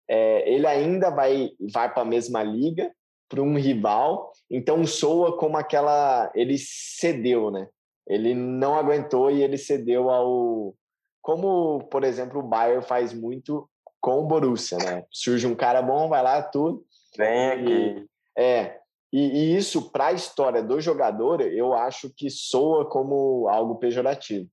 é, 0.09 0.49
ele 0.51 0.65
ainda 0.65 1.09
vai, 1.09 1.49
vai 1.73 1.91
para 1.91 2.03
a 2.03 2.05
mesma 2.05 2.41
liga, 2.41 2.91
para 3.27 3.41
um 3.41 3.57
rival, 3.57 4.31
então 4.49 4.85
soa 4.85 5.37
como 5.37 5.57
aquela. 5.57 6.31
Ele 6.35 6.57
cedeu, 6.57 7.51
né? 7.51 7.67
Ele 8.07 8.33
não 8.33 8.75
aguentou 8.75 9.31
e 9.31 9.41
ele 9.41 9.57
cedeu 9.57 10.09
ao. 10.09 10.75
Como, 11.21 11.83
por 11.89 12.03
exemplo, 12.03 12.39
o 12.39 12.47
Bayern 12.47 12.85
faz 12.85 13.11
muito 13.13 13.67
com 13.99 14.19
o 14.19 14.27
Borussia, 14.27 14.77
né? 14.77 15.03
Surge 15.09 15.47
um 15.47 15.55
cara 15.55 15.81
bom, 15.81 16.07
vai 16.07 16.21
lá, 16.21 16.41
tudo. 16.43 16.85
Vem 17.17 17.49
aqui. 17.49 17.71
E, 17.71 18.07
é, 18.37 18.77
e, 19.11 19.19
e 19.19 19.57
isso, 19.57 19.89
para 19.91 20.07
a 20.07 20.13
história 20.13 20.61
do 20.61 20.79
jogador, 20.79 21.41
eu 21.41 21.73
acho 21.73 22.11
que 22.15 22.29
soa 22.29 22.87
como 22.87 23.47
algo 23.47 23.75
pejorativo. 23.75 24.47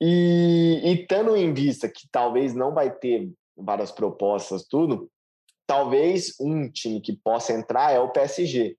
E, 0.00 0.80
e 0.82 1.06
tendo 1.06 1.36
em 1.36 1.52
vista 1.52 1.88
que 1.88 2.08
talvez 2.10 2.54
não 2.54 2.72
vai 2.72 2.90
ter 2.90 3.30
várias 3.56 3.92
propostas, 3.92 4.66
tudo, 4.66 5.10
talvez 5.66 6.34
um 6.40 6.70
time 6.70 7.00
que 7.00 7.12
possa 7.12 7.52
entrar 7.52 7.92
é 7.92 7.98
o 7.98 8.10
PSG. 8.10 8.76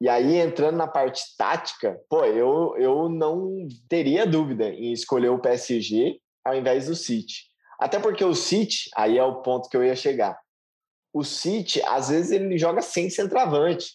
E 0.00 0.08
aí, 0.08 0.36
entrando 0.36 0.76
na 0.76 0.88
parte 0.88 1.22
tática, 1.36 1.98
pô, 2.08 2.24
eu, 2.24 2.76
eu 2.76 3.08
não 3.08 3.66
teria 3.88 4.26
dúvida 4.26 4.68
em 4.68 4.92
escolher 4.92 5.28
o 5.28 5.38
PSG 5.38 6.20
ao 6.44 6.54
invés 6.54 6.86
do 6.86 6.94
City. 6.94 7.44
Até 7.80 7.98
porque 7.98 8.24
o 8.24 8.34
City, 8.34 8.90
aí 8.96 9.18
é 9.18 9.24
o 9.24 9.40
ponto 9.42 9.68
que 9.68 9.76
eu 9.76 9.84
ia 9.84 9.96
chegar. 9.96 10.38
O 11.12 11.24
City, 11.24 11.80
às 11.82 12.08
vezes, 12.08 12.32
ele 12.32 12.58
joga 12.58 12.82
sem 12.82 13.08
centroavante. 13.08 13.94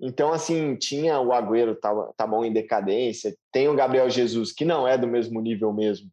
Então, 0.00 0.32
assim, 0.32 0.76
tinha 0.76 1.20
o 1.20 1.32
Agüero, 1.32 1.76
tá, 1.76 1.92
tá 2.16 2.26
bom 2.26 2.44
em 2.44 2.52
decadência, 2.52 3.36
tem 3.52 3.68
o 3.68 3.74
Gabriel 3.74 4.08
Jesus, 4.08 4.52
que 4.52 4.64
não 4.64 4.88
é 4.88 4.96
do 4.96 5.06
mesmo 5.06 5.40
nível 5.42 5.72
mesmo, 5.72 6.10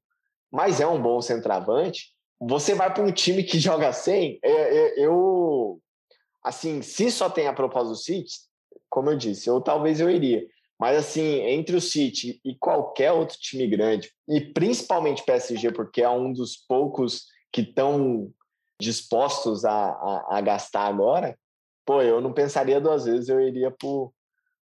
mas 0.52 0.82
é 0.82 0.88
um 0.88 1.02
bom 1.02 1.22
centroavante. 1.22 2.12
Você 2.40 2.76
vai 2.76 2.94
para 2.94 3.04
um 3.04 3.12
time 3.12 3.44
que 3.44 3.60
joga 3.60 3.92
sem, 3.92 4.40
é, 4.44 4.52
é, 4.52 4.94
eu, 5.00 5.80
assim, 6.44 6.82
se 6.82 7.10
só 7.10 7.30
tem 7.30 7.48
a 7.48 7.54
propósito 7.54 7.94
do 7.94 7.96
City, 7.96 8.34
como 8.90 9.10
eu 9.10 9.18
disse, 9.18 9.50
eu 9.50 9.60
talvez 9.60 10.00
eu 10.00 10.10
iria. 10.10 10.46
Mas, 10.80 10.98
assim, 10.98 11.42
entre 11.42 11.76
o 11.76 11.82
City 11.82 12.40
e 12.46 12.56
qualquer 12.56 13.12
outro 13.12 13.38
time 13.40 13.68
grande, 13.68 14.12
e 14.28 14.40
principalmente 14.40 15.24
PSG, 15.24 15.72
porque 15.72 16.04
é 16.04 16.10
um 16.10 16.32
dos 16.32 16.56
poucos 16.56 17.26
que 17.52 17.62
estão 17.62 18.32
dispostos 18.80 19.66
a, 19.66 19.74
a, 19.74 20.38
a, 20.38 20.42
gastar 20.42 20.86
agora, 20.86 21.36
pô, 21.84 22.04
eu 22.04 22.22
não 22.22 22.32
pensaria 22.32 22.80
duas 22.80 23.06
vezes, 23.06 23.28
eu 23.28 23.42
iria 23.42 23.72
pro 23.72 24.14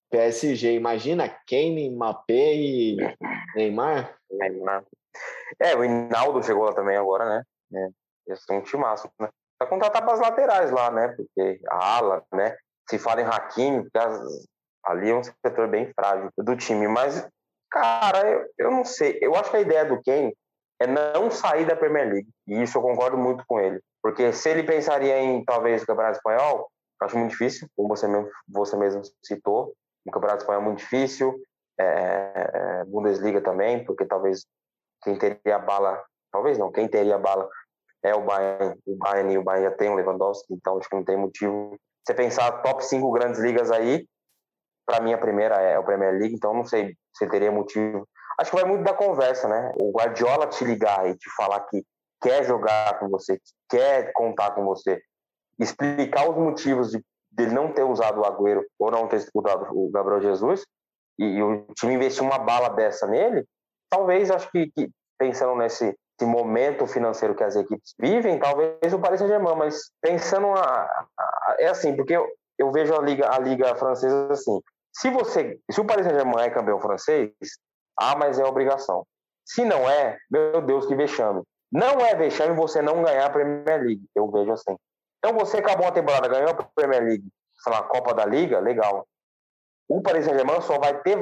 PSG. 0.10 0.73
Imagina 0.73 1.29
Kane, 1.47 1.91
Mbappé 1.91 2.55
e 2.55 2.97
Neymar. 3.55 4.17
Neymar. 4.32 4.84
É, 5.60 5.75
o 5.75 5.84
Hinaldo 5.84 6.43
chegou 6.43 6.63
lá 6.63 6.73
também 6.73 6.97
agora, 6.97 7.25
né? 7.25 7.43
É, 7.73 7.89
esse 8.27 8.43
é 8.49 8.53
um 8.53 8.62
timaço, 8.62 9.10
né? 9.19 9.29
Vai 9.60 9.67
contratar 9.67 10.01
para 10.03 10.13
as 10.13 10.19
laterais 10.19 10.71
lá, 10.71 10.89
né? 10.89 11.10
Porque 11.10 11.60
a 11.67 11.97
ala, 11.97 12.23
né? 12.34 12.55
Se 12.89 12.97
fala 12.97 13.21
em 13.21 13.25
Hakimi, 13.25 13.88
ali 14.86 15.10
é 15.10 15.15
um 15.15 15.23
setor 15.23 15.67
bem 15.67 15.91
frágil 15.93 16.29
do 16.38 16.55
time. 16.55 16.88
Mas, 16.88 17.27
cara, 17.69 18.27
eu, 18.27 18.45
eu 18.58 18.71
não 18.71 18.86
sei. 18.86 19.19
Eu 19.21 19.36
acho 19.36 19.51
que 19.51 19.58
a 19.58 19.62
ideia 19.62 19.86
do 19.86 20.01
Kane 20.01 20.34
é 20.79 20.88
não 20.88 21.29
sair 21.29 21.65
da 21.65 21.75
Premier 21.75 22.08
League. 22.08 22.29
E 22.47 22.63
isso 22.63 22.77
eu 22.77 22.82
concordo 22.82 23.17
muito 23.17 23.43
com 23.45 23.60
ele. 23.60 23.82
Porque 24.01 24.32
se 24.32 24.49
ele 24.49 24.63
pensaria 24.63 25.19
em, 25.19 25.43
talvez, 25.43 25.84
o 25.84 25.86
Campeonato 25.86 26.17
Espanhol, 26.17 26.71
acho 27.01 27.17
muito 27.17 27.32
difícil, 27.32 27.67
como 27.75 27.89
você 27.89 28.08
mesmo, 28.08 28.29
você 28.47 28.77
mesmo 28.77 29.01
citou. 29.23 29.73
O 30.05 30.12
Campeonato 30.12 30.43
Espanhol 30.43 30.62
é 30.62 30.65
muito 30.65 30.79
difícil. 30.79 31.36
É, 31.79 31.84
é, 31.84 32.86
Bundesliga 32.86 33.41
também, 33.41 33.86
porque 33.86 34.05
talvez 34.05 34.45
quem 35.01 35.17
teria 35.17 35.60
bala, 35.60 36.03
talvez 36.32 36.58
não, 36.58 36.71
quem 36.71 36.89
teria 36.89 37.17
bala 37.17 37.49
é 38.04 38.16
o 38.16 38.22
Bayern, 38.22 38.78
o 38.86 38.98
Bayern 38.98 39.34
e 39.34 39.38
o 39.38 39.44
Bayern 39.44 39.70
já 39.70 39.76
tem 39.76 39.90
o 39.90 39.96
Lewandowski, 39.96 40.54
então 40.54 40.78
acho 40.78 40.90
que 40.90 40.96
não 40.96 41.04
tem 41.04 41.18
motivo. 41.18 41.78
Você 42.06 42.14
pensar 42.14 42.62
top 42.62 42.84
5 42.84 43.12
grandes 43.12 43.40
ligas 43.40 43.72
aí, 43.72 44.06
para 44.86 45.02
mim 45.02 45.14
a 45.14 45.18
primeira 45.18 45.56
é 45.56 45.78
o 45.78 45.84
Premier 45.84 46.14
League, 46.14 46.34
então 46.34 46.54
não 46.54 46.66
sei 46.66 46.96
se 47.16 47.28
teria 47.28 47.52
motivo. 47.52 48.08
Acho 48.40 48.52
que 48.52 48.58
vai 48.58 48.66
muito 48.66 48.84
da 48.84 48.94
conversa, 48.94 49.48
né? 49.48 49.74
O 49.82 49.92
Guardiola 49.92 50.48
te 50.48 50.64
ligar 50.64 51.08
e 51.10 51.16
te 51.16 51.30
falar 51.36 51.60
que 51.62 51.84
quer 52.22 52.44
jogar 52.46 52.98
com 53.00 53.10
você, 53.10 53.38
que 53.38 53.78
quer 53.78 54.12
contar 54.14 54.52
com 54.52 54.64
você, 54.64 55.02
explicar 55.60 56.30
os 56.30 56.38
motivos 56.38 56.92
de 56.92 57.04
dele 57.32 57.54
não 57.54 57.72
ter 57.72 57.84
usado 57.84 58.22
o 58.22 58.26
Agüero 58.26 58.66
ou 58.78 58.92
não 58.92 59.08
ter 59.08 59.18
disputado 59.18 59.68
o 59.72 59.90
Gabriel 59.92 60.22
Jesus 60.22 60.64
e, 61.18 61.26
e 61.26 61.44
o 61.44 61.66
time 61.76 61.94
investir 61.94 62.24
uma 62.24 62.40
bala 62.40 62.70
dessa 62.70 63.06
nele, 63.08 63.46
talvez 63.90 64.32
acho 64.32 64.50
que, 64.52 64.72
que 64.72 64.90
pensando 65.18 65.56
nesse 65.56 65.96
momento 66.25 66.88
financeiro 66.88 67.36
que 67.36 67.43
as 67.43 67.55
equipes 67.55 67.93
vivem, 67.99 68.39
talvez 68.39 68.93
o 68.93 68.99
Paris 68.99 69.19
Saint-Germain, 69.19 69.55
mas 69.55 69.91
pensando 70.01 70.47
a, 70.47 70.84
a, 71.17 71.55
é 71.60 71.67
assim, 71.67 71.95
porque 71.95 72.15
eu, 72.15 72.27
eu 72.58 72.71
vejo 72.71 72.93
a 72.93 73.01
liga 73.01 73.29
a 73.34 73.39
liga 73.39 73.75
francesa 73.75 74.32
assim, 74.32 74.60
se 74.93 75.10
você, 75.10 75.60
se 75.71 75.79
o 75.79 75.86
Paris 75.86 76.05
Saint-Germain 76.05 76.45
é 76.45 76.49
campeão 76.49 76.79
francês, 76.79 77.32
ah, 77.97 78.15
mas 78.17 78.39
é 78.39 78.43
obrigação. 78.43 79.05
Se 79.45 79.65
não 79.65 79.89
é, 79.89 80.17
meu 80.29 80.62
Deus, 80.62 80.86
que 80.86 80.95
vexame. 80.95 81.41
Não 81.71 81.99
é 81.99 82.15
vexame 82.15 82.55
você 82.55 82.82
não 82.82 83.03
ganhar 83.03 83.25
a 83.25 83.29
Premier 83.29 83.82
League, 83.82 84.05
eu 84.15 84.29
vejo 84.32 84.51
assim. 84.51 84.75
Então 85.19 85.38
você 85.38 85.58
acabou 85.58 85.88
a 85.88 85.91
temporada, 85.91 86.27
ganhou 86.27 86.49
a 86.49 86.53
Premier 86.75 87.03
League, 87.03 87.27
sei 87.62 87.73
lá, 87.73 87.84
Copa 87.84 88.13
da 88.13 88.25
Liga, 88.25 88.60
legal. 88.60 89.05
O 89.88 90.01
Paris 90.01 90.25
Saint-Germain 90.25 90.62
só 90.62 90.79
vai 90.79 90.99
ter 91.01 91.17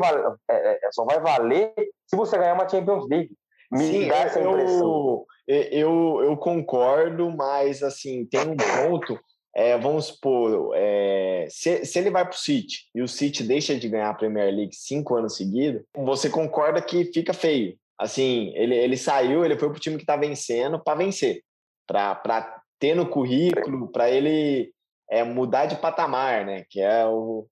é, 0.49 0.85
é, 0.85 0.91
só 0.91 1.05
vai 1.05 1.19
valer 1.19 1.73
se 2.05 2.15
você 2.15 2.37
ganhar 2.37 2.53
uma 2.53 2.67
Champions 2.67 3.07
League. 3.09 3.33
Me 3.71 3.83
Sim, 3.83 4.07
dá 4.07 4.17
essa 4.17 4.39
impressão. 4.39 5.25
Eu, 5.47 5.61
eu, 5.61 6.21
eu 6.23 6.37
concordo, 6.37 7.29
mas 7.31 7.83
assim, 7.83 8.25
tem 8.25 8.41
um 8.41 8.55
ponto 8.55 9.19
é, 9.57 9.75
vamos 9.75 10.05
supor, 10.05 10.71
é, 10.75 11.47
se, 11.49 11.83
se, 11.83 11.97
ele 11.97 12.11
vai 12.11 12.23
para 12.23 12.35
o 12.35 12.37
City 12.37 12.83
e 12.93 13.01
o 13.01 13.07
City 13.07 13.41
deixa 13.41 13.75
de 13.75 13.89
ganhar 13.89 14.11
a 14.11 14.13
Premier 14.13 14.53
League 14.53 14.75
cinco 14.75 15.15
anos 15.15 15.35
seguidos, 15.35 15.81
você 15.95 16.29
concorda 16.29 16.79
que 16.79 17.05
fica 17.05 17.33
feio. 17.33 17.75
Assim, 17.97 18.51
ele, 18.53 18.75
ele 18.75 18.95
saiu, 18.95 19.43
ele 19.43 19.57
foi 19.57 19.69
para 19.69 19.77
o 19.77 19.79
time 19.79 19.95
que 19.95 20.03
está 20.03 20.15
vencendo 20.15 20.79
para 20.79 20.99
vencer, 20.99 21.41
para 21.87 22.61
ter 22.77 22.95
no 22.95 23.09
currículo, 23.09 23.91
para 23.91 24.11
ele 24.11 24.71
é, 25.09 25.23
mudar 25.23 25.65
de 25.65 25.77
patamar, 25.77 26.45
né? 26.45 26.63
Que 26.69 26.79
é 26.79 27.07
o, 27.07 27.47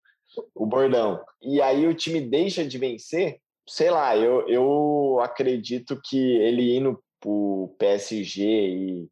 o 0.53 0.65
bordão. 0.67 1.19
E 1.41 1.59
aí 1.59 1.87
o 1.87 1.95
time 1.95 2.21
deixa 2.21 2.63
de 2.63 2.77
vencer, 2.77 3.39
sei 3.67 3.89
lá, 3.89 4.15
eu, 4.15 4.47
eu 4.47 5.19
acredito 5.21 5.99
que 6.03 6.37
ele 6.37 6.75
indo 6.77 7.01
para 7.19 7.29
o 7.29 7.75
PSG 7.79 8.43
e 8.43 9.09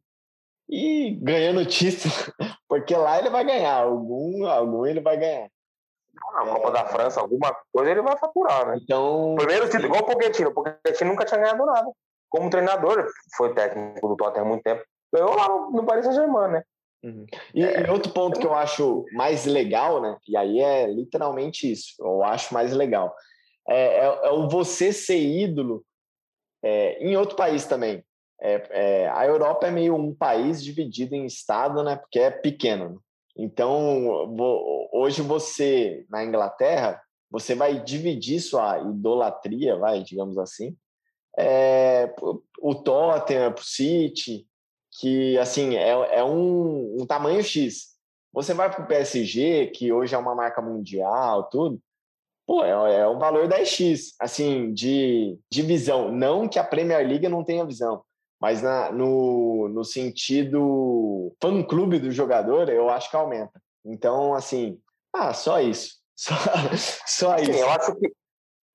e 0.68 1.10
ganhando 1.20 1.66
título, 1.66 2.12
porque 2.68 2.96
lá 2.96 3.18
ele 3.18 3.30
vai 3.30 3.44
ganhar, 3.44 3.82
algum, 3.82 4.46
algum 4.46 4.86
ele 4.86 5.00
vai 5.00 5.16
ganhar. 5.16 5.48
Na 6.32 6.46
Copa 6.46 6.70
da 6.70 6.84
França, 6.86 7.20
alguma 7.20 7.54
coisa 7.72 7.90
ele 7.90 8.02
vai 8.02 8.16
faturar, 8.16 8.68
né? 8.68 8.78
Então. 8.82 9.34
Primeiro 9.36 9.66
título, 9.66 9.86
igual 9.86 10.02
o 10.02 10.06
Pochettino. 10.06 10.50
O 10.50 10.54
Pochettino 10.54 11.10
nunca 11.10 11.24
tinha 11.24 11.40
ganhado 11.40 11.66
nada. 11.66 11.90
Como 12.28 12.50
treinador, 12.50 13.06
foi 13.36 13.52
técnico 13.52 14.08
do 14.08 14.16
Tottenham 14.16 14.46
há 14.46 14.48
muito 14.48 14.62
tempo. 14.62 14.82
Ganhou 15.12 15.34
lá 15.34 15.48
no, 15.48 15.70
no 15.70 15.84
Paris 15.84 16.04
Saint-Germain, 16.04 16.52
né? 16.52 16.62
Uhum. 17.04 17.26
E, 17.52 17.64
é. 17.64 17.86
e, 17.86 17.90
outro 17.90 18.12
ponto 18.12 18.40
que 18.40 18.46
eu 18.46 18.54
acho 18.54 19.04
mais 19.12 19.44
legal, 19.44 20.00
né? 20.00 20.16
E 20.26 20.36
aí 20.36 20.60
é 20.60 20.86
literalmente 20.86 21.70
isso, 21.70 21.94
eu 22.00 22.24
acho 22.24 22.54
mais 22.54 22.72
legal. 22.72 23.14
É, 23.68 23.98
é, 23.98 24.04
é 24.04 24.30
o 24.30 24.48
você 24.48 24.92
ser 24.92 25.18
ídolo 25.18 25.84
é, 26.62 26.98
em 27.04 27.16
outro 27.16 27.36
país 27.36 27.66
também. 27.66 28.04
É, 28.40 28.68
é, 28.70 29.08
a 29.08 29.24
Europa 29.26 29.66
é 29.66 29.70
meio 29.70 29.94
um 29.94 30.14
país 30.14 30.62
dividido 30.62 31.14
em 31.14 31.24
estado, 31.24 31.82
né? 31.82 31.96
Porque 31.96 32.18
é 32.18 32.30
pequeno. 32.30 33.02
Então, 33.36 34.28
hoje 34.92 35.22
você, 35.22 36.04
na 36.08 36.24
Inglaterra, 36.24 37.02
você 37.30 37.54
vai 37.54 37.82
dividir 37.82 38.40
sua 38.40 38.78
idolatria, 38.78 39.76
vai, 39.76 40.02
digamos 40.02 40.38
assim, 40.38 40.76
é, 41.36 42.14
o 42.60 42.74
Tottenham, 42.74 43.52
o 43.52 43.62
City, 43.62 44.46
que, 45.00 45.36
assim, 45.38 45.74
é, 45.76 46.18
é 46.18 46.24
um, 46.24 47.00
um 47.00 47.06
tamanho 47.06 47.42
X. 47.42 47.94
Você 48.32 48.54
vai 48.54 48.70
para 48.70 48.84
o 48.84 48.86
PSG, 48.86 49.68
que 49.68 49.92
hoje 49.92 50.14
é 50.14 50.18
uma 50.18 50.34
marca 50.34 50.62
mundial, 50.62 51.44
tudo, 51.44 51.80
pô, 52.46 52.64
é, 52.64 53.00
é 53.00 53.08
um 53.08 53.18
valor 53.18 53.48
10x, 53.48 54.14
assim, 54.20 54.72
de, 54.72 55.38
de 55.50 55.62
visão. 55.62 56.10
Não 56.10 56.48
que 56.48 56.58
a 56.58 56.64
Premier 56.64 57.06
League 57.06 57.28
não 57.28 57.44
tenha 57.44 57.64
visão, 57.64 58.02
mas 58.40 58.62
na, 58.62 58.92
no, 58.92 59.68
no 59.68 59.84
sentido 59.84 61.34
fã-clube 61.40 61.98
do 61.98 62.10
jogador, 62.10 62.68
eu 62.68 62.90
acho 62.90 63.10
que 63.10 63.16
aumenta. 63.16 63.60
Então, 63.84 64.34
assim, 64.34 64.78
ah, 65.12 65.32
só 65.32 65.60
isso. 65.60 66.02
Só, 66.16 66.32
só 67.06 67.38
Sim, 67.38 67.50
isso. 67.50 67.60
Eu 67.60 67.70
acho 67.70 67.96
que, 67.96 68.12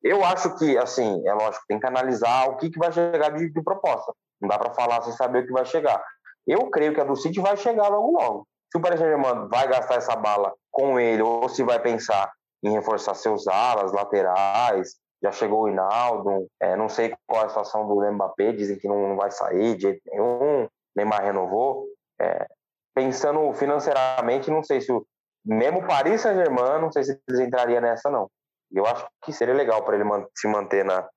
eu 0.04 0.26
acho 0.26 0.58
que, 0.58 0.78
assim, 0.78 1.26
é 1.26 1.34
lógico, 1.34 1.64
tem 1.70 1.80
que 1.80 1.88
analisar 1.88 2.50
o 2.50 2.58
que, 2.58 2.70
que 2.70 2.78
vai 2.78 2.92
chegar 2.92 3.30
de, 3.30 3.50
de 3.50 3.64
proposta. 3.64 4.14
Não 4.42 4.50
dá 4.50 4.60
para 4.60 4.74
falar 4.74 5.02
sem 5.04 5.14
saber 5.14 5.44
o 5.44 5.48
que 5.48 5.54
vai 5.54 5.66
chegar. 5.66 6.04
Eu 6.46 6.70
creio 6.70 6.94
que 6.94 7.00
a 7.00 7.06
do 7.06 7.16
City 7.16 7.40
vai 7.40 7.56
chegar 7.56 7.88
logo 7.88 8.12
logo. 8.12 8.48
Se 8.72 8.78
o 8.78 8.82
Paris 8.82 9.00
Saint-Germain 9.00 9.48
vai 9.48 9.70
gastar 9.70 9.96
essa 9.96 10.16
bala 10.18 10.54
com 10.70 11.00
ele 11.00 11.22
ou 11.22 11.48
se 11.48 11.64
vai 11.64 11.80
pensar 11.80 12.30
em 12.64 12.72
reforçar 12.72 13.14
seus 13.16 13.48
alas, 13.48 13.92
laterais, 13.92 14.96
já 15.22 15.32
chegou 15.32 15.64
o 15.64 15.70
Hinaldo, 15.70 16.48
é, 16.60 16.76
não 16.76 16.88
sei 16.88 17.14
qual 17.28 17.44
é 17.44 17.46
a 17.46 17.50
situação 17.50 17.88
do 17.88 18.12
Mbappé, 18.12 18.54
dizem 18.54 18.78
que 18.78 18.88
não, 18.88 19.16
vai 19.16 19.32
sair 19.32 19.76
de 19.76 19.82
jeito 19.84 20.02
nenhum, 20.08 20.68
Neymar 20.96 21.24
renovou. 21.24 21.86
É, 22.22 22.48
pensando 22.94 23.54
financeiramente, 23.54 24.50
não 24.50 24.64
sei 24.64 24.82
se 24.82 24.92
o 24.92 25.06
mesmo 25.46 25.86
Paris 25.86 26.22
Saint-Germain, 26.22 26.82
não 26.82 26.92
sei 26.92 27.04
se 27.04 27.20
eles 27.28 27.42
entrariam 27.42 27.82
nessa 27.82 28.10
não. 28.10 28.30
Eu 28.72 28.86
acho 28.86 29.08
que 29.24 29.34
seria 29.34 29.54
legal 29.54 29.84
para 29.84 29.96
ele 29.96 30.06
se 30.36 30.48
manter 30.48 30.86
na, 30.86 31.08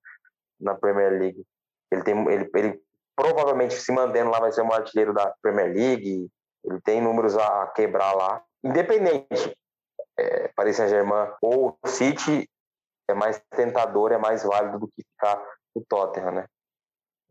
na 0.59 0.75
Premier 0.75 1.11
League. 1.11 1.43
Ele 1.91 2.03
tem 2.03 2.31
ele, 2.31 2.49
ele 2.55 2.81
provavelmente 3.15 3.75
se 3.75 3.91
mantendo 3.91 4.31
lá 4.31 4.39
vai 4.39 4.51
ser 4.51 4.63
um 4.63 4.73
artilheiro 4.73 5.13
da 5.13 5.33
Premier 5.41 5.71
League, 5.71 6.29
ele 6.63 6.81
tem 6.81 7.01
números 7.01 7.37
a 7.37 7.67
quebrar 7.67 8.13
lá. 8.13 8.41
Independente, 8.63 9.55
é, 10.17 10.47
Paris 10.49 10.77
Saint-Germain 10.77 11.31
ou 11.41 11.77
City, 11.85 12.47
é 13.09 13.13
mais 13.13 13.41
tentador, 13.49 14.11
é 14.11 14.17
mais 14.17 14.43
válido 14.43 14.79
do 14.79 14.87
que 14.87 15.03
ficar 15.03 15.43
o 15.75 15.81
Tottenham, 15.81 16.31
né? 16.31 16.45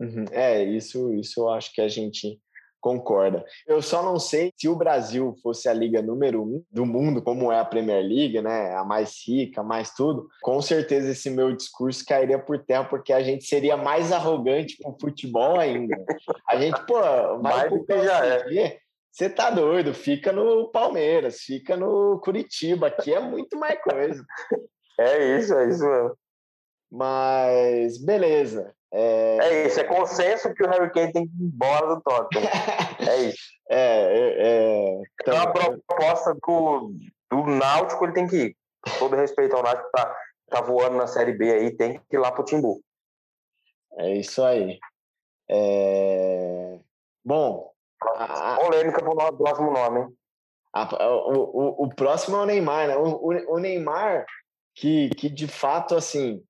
Uhum. 0.01 0.25
É, 0.33 0.63
isso, 0.63 1.13
isso 1.15 1.41
eu 1.41 1.51
acho 1.51 1.73
que 1.73 1.81
a 1.81 1.89
gente 1.89 2.41
concorda. 2.83 3.45
Eu 3.65 3.81
só 3.81 4.03
não 4.03 4.19
sei 4.19 4.53
se 4.57 4.69
o 4.69 4.75
Brasil 4.75 5.37
fosse 5.41 5.69
a 5.69 5.73
liga 5.73 6.03
número 6.03 6.43
um 6.43 6.65
do 6.69 6.85
mundo, 6.85 7.23
como 7.23 7.53
é 7.53 7.61
a 7.61 7.65
Premier 7.65 8.03
League, 8.03 8.43
né? 8.43 8.75
A 8.75 8.85
mais 8.85 9.23
rica, 9.25 9.63
mais 9.63 9.95
tudo. 9.95 10.29
Com 10.43 10.61
certeza 10.61 11.13
esse 11.13 11.31
meu 11.31 11.55
discurso 11.55 12.05
cairia 12.05 12.41
por 12.41 12.59
terra, 12.59 12.85
porque 12.85 13.13
a 13.13 13.23
gente 13.23 13.45
seria 13.45 13.77
mais 13.77 14.11
arrogante 14.11 14.77
com 14.83 14.91
o 14.91 14.99
futebol 15.01 15.61
ainda. 15.61 15.97
A 16.49 16.57
gente, 16.57 16.85
pô, 16.85 16.99
vai 17.41 17.69
pro 17.69 17.85
PSG, 17.85 18.59
é. 18.59 18.79
Você 19.13 19.29
tá 19.29 19.51
doido, 19.51 19.93
fica 19.93 20.33
no 20.33 20.71
Palmeiras, 20.71 21.41
fica 21.41 21.77
no 21.77 22.19
Curitiba, 22.21 22.87
aqui 22.87 23.13
é 23.13 23.21
muito 23.21 23.59
mais 23.59 23.79
coisa. 23.83 24.25
É 24.99 25.37
isso, 25.37 25.53
é 25.55 25.69
isso 25.69 25.87
mesmo. 25.87 26.17
Mas 26.91 28.03
beleza. 28.03 28.75
É... 28.91 29.39
é 29.39 29.67
isso, 29.67 29.81
é 29.81 29.85
consenso 29.85 30.53
que 30.55 30.63
o 30.63 30.69
Harry 30.69 30.91
Kane 30.93 31.13
tem 31.13 31.27
que 31.27 31.33
ir 31.35 31.47
embora 31.47 31.95
do 31.95 32.01
Tottenham. 32.01 32.49
é 33.01 33.17
isso. 33.25 33.53
É, 33.75 33.79
é, 33.79 34.35
é... 34.39 35.03
Então, 35.23 35.41
a 35.41 35.51
proposta 35.51 36.35
do, 36.35 36.93
do 37.31 37.47
Náutico, 37.47 38.05
ele 38.05 38.13
tem 38.13 38.27
que 38.27 38.37
ir. 38.37 38.57
Todo 38.99 39.17
respeito 39.17 39.57
ao 39.57 39.63
Náutico, 39.63 39.89
tá, 39.93 40.15
tá 40.51 40.61
voando 40.61 40.99
na 40.99 41.07
Série 41.07 41.33
B 41.33 41.51
aí, 41.51 41.75
tem 41.75 41.99
que 42.11 42.17
ir 42.17 42.19
lá 42.19 42.31
pro 42.31 42.45
Timbu. 42.45 42.83
É 43.97 44.15
isso 44.15 44.45
aí. 44.45 44.79
É... 45.49 46.79
Bom. 47.25 47.72
A... 48.17 48.57
Polêmica 48.57 49.03
pro 49.03 49.37
próximo 49.37 49.71
nome, 49.71 50.01
hein? 50.01 50.17
A, 50.75 51.07
o, 51.07 51.33
o, 51.35 51.85
o, 51.85 51.95
próximo 51.95 52.37
é 52.39 52.41
o 52.41 52.47
Neymar, 52.47 52.89
né? 52.89 52.97
O, 52.97 53.55
o, 53.55 53.59
Neymar, 53.59 54.25
que, 54.75 55.11
que 55.11 55.29
de 55.29 55.47
fato, 55.47 55.95
assim, 55.95 56.43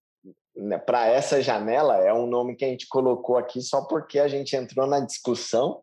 né, 0.55 0.79
para 0.79 1.07
essa 1.07 1.43
janela 1.43 1.97
é 1.97 2.13
um 2.13 2.27
nome 2.27 2.55
que 2.55 2.65
a 2.65 2.69
gente 2.69 2.87
colocou 2.89 3.37
aqui 3.37 3.61
só 3.61 3.85
porque 3.85 4.21
a 4.21 4.29
gente 4.29 4.55
entrou 4.55 4.87
na 4.87 5.01
discussão 5.01 5.83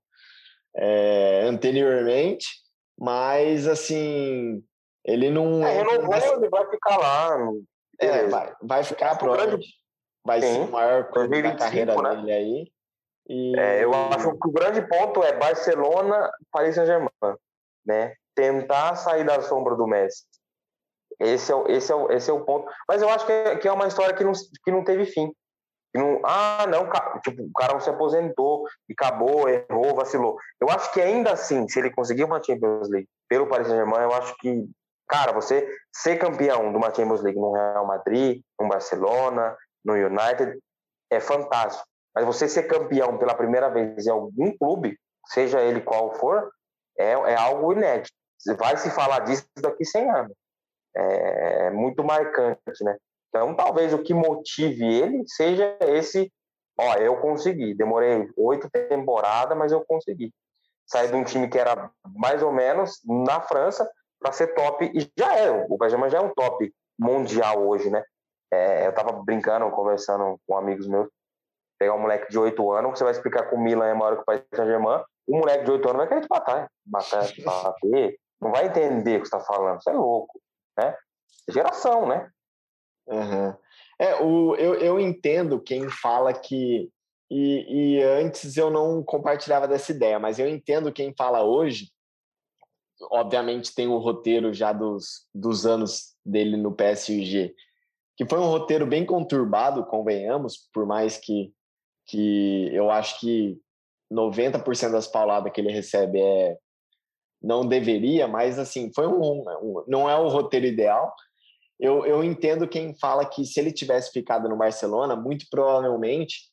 é, 0.76 1.42
anteriormente, 1.44 2.48
mas 2.98 3.68
assim 3.68 4.64
ele 5.04 5.30
não 5.30 5.66
é, 5.66 5.78
renovou, 5.78 6.16
ele 6.38 6.50
vai 6.50 6.70
ficar 6.70 6.98
lá. 6.98 7.38
É, 8.00 8.28
vai, 8.28 8.54
vai 8.62 8.84
ficar 8.84 9.18
próximo. 9.18 9.60
Vai 10.26 10.42
Sim. 10.42 10.54
ser 10.54 10.60
o 10.60 10.72
maior 10.72 11.10
clube 11.10 11.42
da 11.42 11.56
carreira 11.56 11.96
né? 11.96 12.16
dele 12.16 12.32
aí. 12.32 12.72
E... 13.30 13.58
É, 13.58 13.84
eu 13.84 13.94
acho 13.94 14.32
que 14.32 14.48
o 14.48 14.52
grande 14.52 14.82
ponto 14.82 15.24
é 15.24 15.38
Barcelona, 15.38 16.32
Paris 16.52 16.74
Saint-Germain, 16.74 17.38
né? 17.86 18.16
Tentar 18.36 18.96
sair 18.96 19.24
da 19.24 19.40
sombra 19.42 19.76
do 19.76 19.86
Messi. 19.86 20.26
Esse 21.20 21.52
é, 21.52 21.56
o, 21.56 21.68
esse, 21.68 21.92
é 21.92 21.96
o, 21.96 22.12
esse 22.12 22.30
é 22.30 22.34
o 22.34 22.44
ponto. 22.44 22.72
Mas 22.88 23.02
eu 23.02 23.10
acho 23.10 23.26
que 23.26 23.32
é, 23.32 23.56
que 23.58 23.68
é 23.68 23.72
uma 23.72 23.88
história 23.88 24.16
que 24.16 24.24
não, 24.24 24.32
que 24.32 24.72
não 24.72 24.84
teve 24.84 25.06
fim. 25.06 25.32
Não, 25.94 26.22
ah, 26.24 26.66
não, 26.68 26.90
tipo, 27.22 27.44
o 27.44 27.52
cara 27.54 27.74
não 27.74 27.80
se 27.80 27.90
aposentou 27.90 28.68
e 28.88 28.94
acabou, 28.94 29.50
errou, 29.50 29.96
vacilou. 29.96 30.38
Eu 30.60 30.70
acho 30.70 30.92
que 30.92 31.02
ainda 31.02 31.32
assim, 31.32 31.68
se 31.68 31.80
ele 31.80 31.92
conseguir 31.92 32.24
uma 32.24 32.42
Champions 32.42 32.90
League 32.90 33.10
pelo 33.28 33.48
Paris 33.48 33.68
Saint-Germain, 33.68 34.04
eu 34.04 34.14
acho 34.14 34.36
que, 34.38 34.70
cara, 35.08 35.32
você 35.32 35.68
ser 35.92 36.18
campeão 36.18 36.72
de 36.72 36.78
uma 36.78 36.94
Champions 36.94 37.22
League 37.22 37.40
no 37.40 37.54
Real 37.54 37.86
Madrid, 37.86 38.42
no 38.60 38.68
Barcelona, 38.68 39.58
no 39.84 39.94
United, 39.94 40.60
é 41.12 41.20
fantástico. 41.20 41.89
Mas 42.16 42.26
você 42.26 42.48
ser 42.48 42.64
campeão 42.64 43.18
pela 43.18 43.36
primeira 43.36 43.70
vez 43.70 44.06
em 44.06 44.12
algum 44.12 44.56
clube, 44.58 44.98
seja 45.28 45.62
ele 45.62 45.82
qual 45.82 46.14
for, 46.16 46.50
é, 46.98 47.12
é 47.12 47.36
algo 47.36 47.72
inédito. 47.74 48.14
Vai 48.58 48.78
se 48.78 48.90
falar 48.90 49.20
disso 49.20 49.46
daqui 49.62 49.86
100 49.86 50.10
anos. 50.10 50.34
É, 50.96 51.68
é 51.68 51.70
muito 51.70 52.04
marcante, 52.04 52.84
né? 52.84 52.98
Então, 53.30 53.56
talvez 53.56 53.94
o 53.94 54.00
que 54.00 54.14
motive 54.14 54.86
ele 54.86 55.24
seja 55.28 55.78
esse, 55.82 56.32
ó, 56.78 56.96
eu 56.96 57.18
consegui, 57.18 57.76
demorei 57.76 58.28
oito 58.36 58.70
temporadas, 58.70 59.58
mas 59.58 59.72
eu 59.72 59.86
consegui. 59.86 60.34
Sair 60.88 61.10
de 61.10 61.16
um 61.16 61.24
time 61.24 61.48
que 61.48 61.60
era 61.60 61.92
mais 62.16 62.42
ou 62.42 62.52
menos 62.52 63.00
na 63.06 63.40
França 63.42 63.90
para 64.20 64.32
ser 64.32 64.48
top, 64.56 64.92
e 64.94 65.12
já 65.18 65.38
é, 65.38 65.52
o 65.52 65.78
Benjamin 65.78 66.10
já 66.10 66.18
é 66.18 66.22
um 66.22 66.34
top 66.34 66.74
mundial 66.98 67.66
hoje, 67.68 67.90
né? 67.90 68.04
É, 68.52 68.88
eu 68.88 68.94
tava 68.94 69.12
brincando, 69.24 69.70
conversando 69.70 70.40
com 70.48 70.58
amigos 70.58 70.88
meus, 70.88 71.08
pegar 71.80 71.96
um 71.96 72.02
moleque 72.02 72.30
de 72.30 72.38
oito 72.38 72.72
anos, 72.72 72.98
você 72.98 73.04
vai 73.04 73.14
explicar 73.14 73.50
que 73.50 73.56
o 73.56 73.60
Milan 73.60 73.88
é 73.88 73.94
maior 73.94 74.16
que 74.18 74.22
o 74.22 74.26
Paris 74.26 74.44
Saint-Germain, 74.54 75.02
um 75.28 75.40
moleque 75.40 75.64
de 75.64 75.72
oito 75.72 75.88
anos 75.88 75.98
vai 75.98 76.08
querer 76.08 76.22
te 76.22 76.28
matar, 76.30 76.70
matar, 76.86 77.28
bater, 77.44 78.20
não 78.42 78.52
vai 78.52 78.68
entender 78.68 79.18
o 79.18 79.22
que 79.22 79.30
você 79.30 79.36
está 79.36 79.40
falando, 79.40 79.82
você 79.82 79.90
é 79.90 79.94
louco 79.94 80.40
né? 80.80 80.96
Geração, 81.50 82.08
né? 82.08 82.30
Uhum. 83.08 83.54
É, 84.00 84.16
o, 84.22 84.56
eu, 84.56 84.76
eu 84.76 85.00
entendo 85.00 85.60
quem 85.60 85.90
fala 85.90 86.34
que. 86.34 86.90
E, 87.32 87.98
e 87.98 88.04
antes 88.04 88.58
eu 88.58 88.72
não 88.72 89.04
compartilhava 89.04 89.68
dessa 89.68 89.92
ideia, 89.92 90.18
mas 90.18 90.40
eu 90.40 90.48
entendo 90.48 90.94
quem 90.94 91.14
fala 91.16 91.44
hoje. 91.44 91.92
Obviamente 93.12 93.74
tem 93.74 93.88
o 93.88 93.98
roteiro 93.98 94.54
já 94.54 94.74
dos, 94.74 95.28
dos 95.34 95.66
anos 95.66 96.16
dele 96.26 96.58
no 96.58 96.74
PSG, 96.74 97.56
que 98.18 98.26
foi 98.26 98.40
um 98.40 98.50
roteiro 98.50 98.86
bem 98.86 99.06
conturbado, 99.06 99.86
convenhamos, 99.86 100.70
por 100.74 100.86
mais 100.86 101.18
que, 101.18 101.54
que 102.10 102.70
eu 102.74 102.90
acho 102.90 103.20
que 103.20 103.60
90% 104.12 104.92
das 104.92 105.08
pauladas 105.08 105.52
que 105.52 105.62
ele 105.62 105.72
recebe 105.72 106.20
é 106.20 106.58
não 107.42 107.66
deveria, 107.66 108.28
mas 108.28 108.60
assim, 108.60 108.92
foi 108.94 109.08
um, 109.08 109.42
um, 109.62 109.84
não 109.88 110.10
é 110.10 110.18
o 110.18 110.28
roteiro 110.28 110.66
ideal. 110.66 111.14
Eu, 111.80 112.06
eu 112.06 112.22
entendo 112.24 112.68
quem 112.68 112.94
fala 112.94 113.26
que 113.26 113.46
se 113.46 113.60
ele 113.60 113.72
tivesse 113.72 114.12
ficado 114.12 114.50
no 114.50 114.58
Barcelona, 114.58 115.16
muito 115.16 115.46
provavelmente 115.50 116.50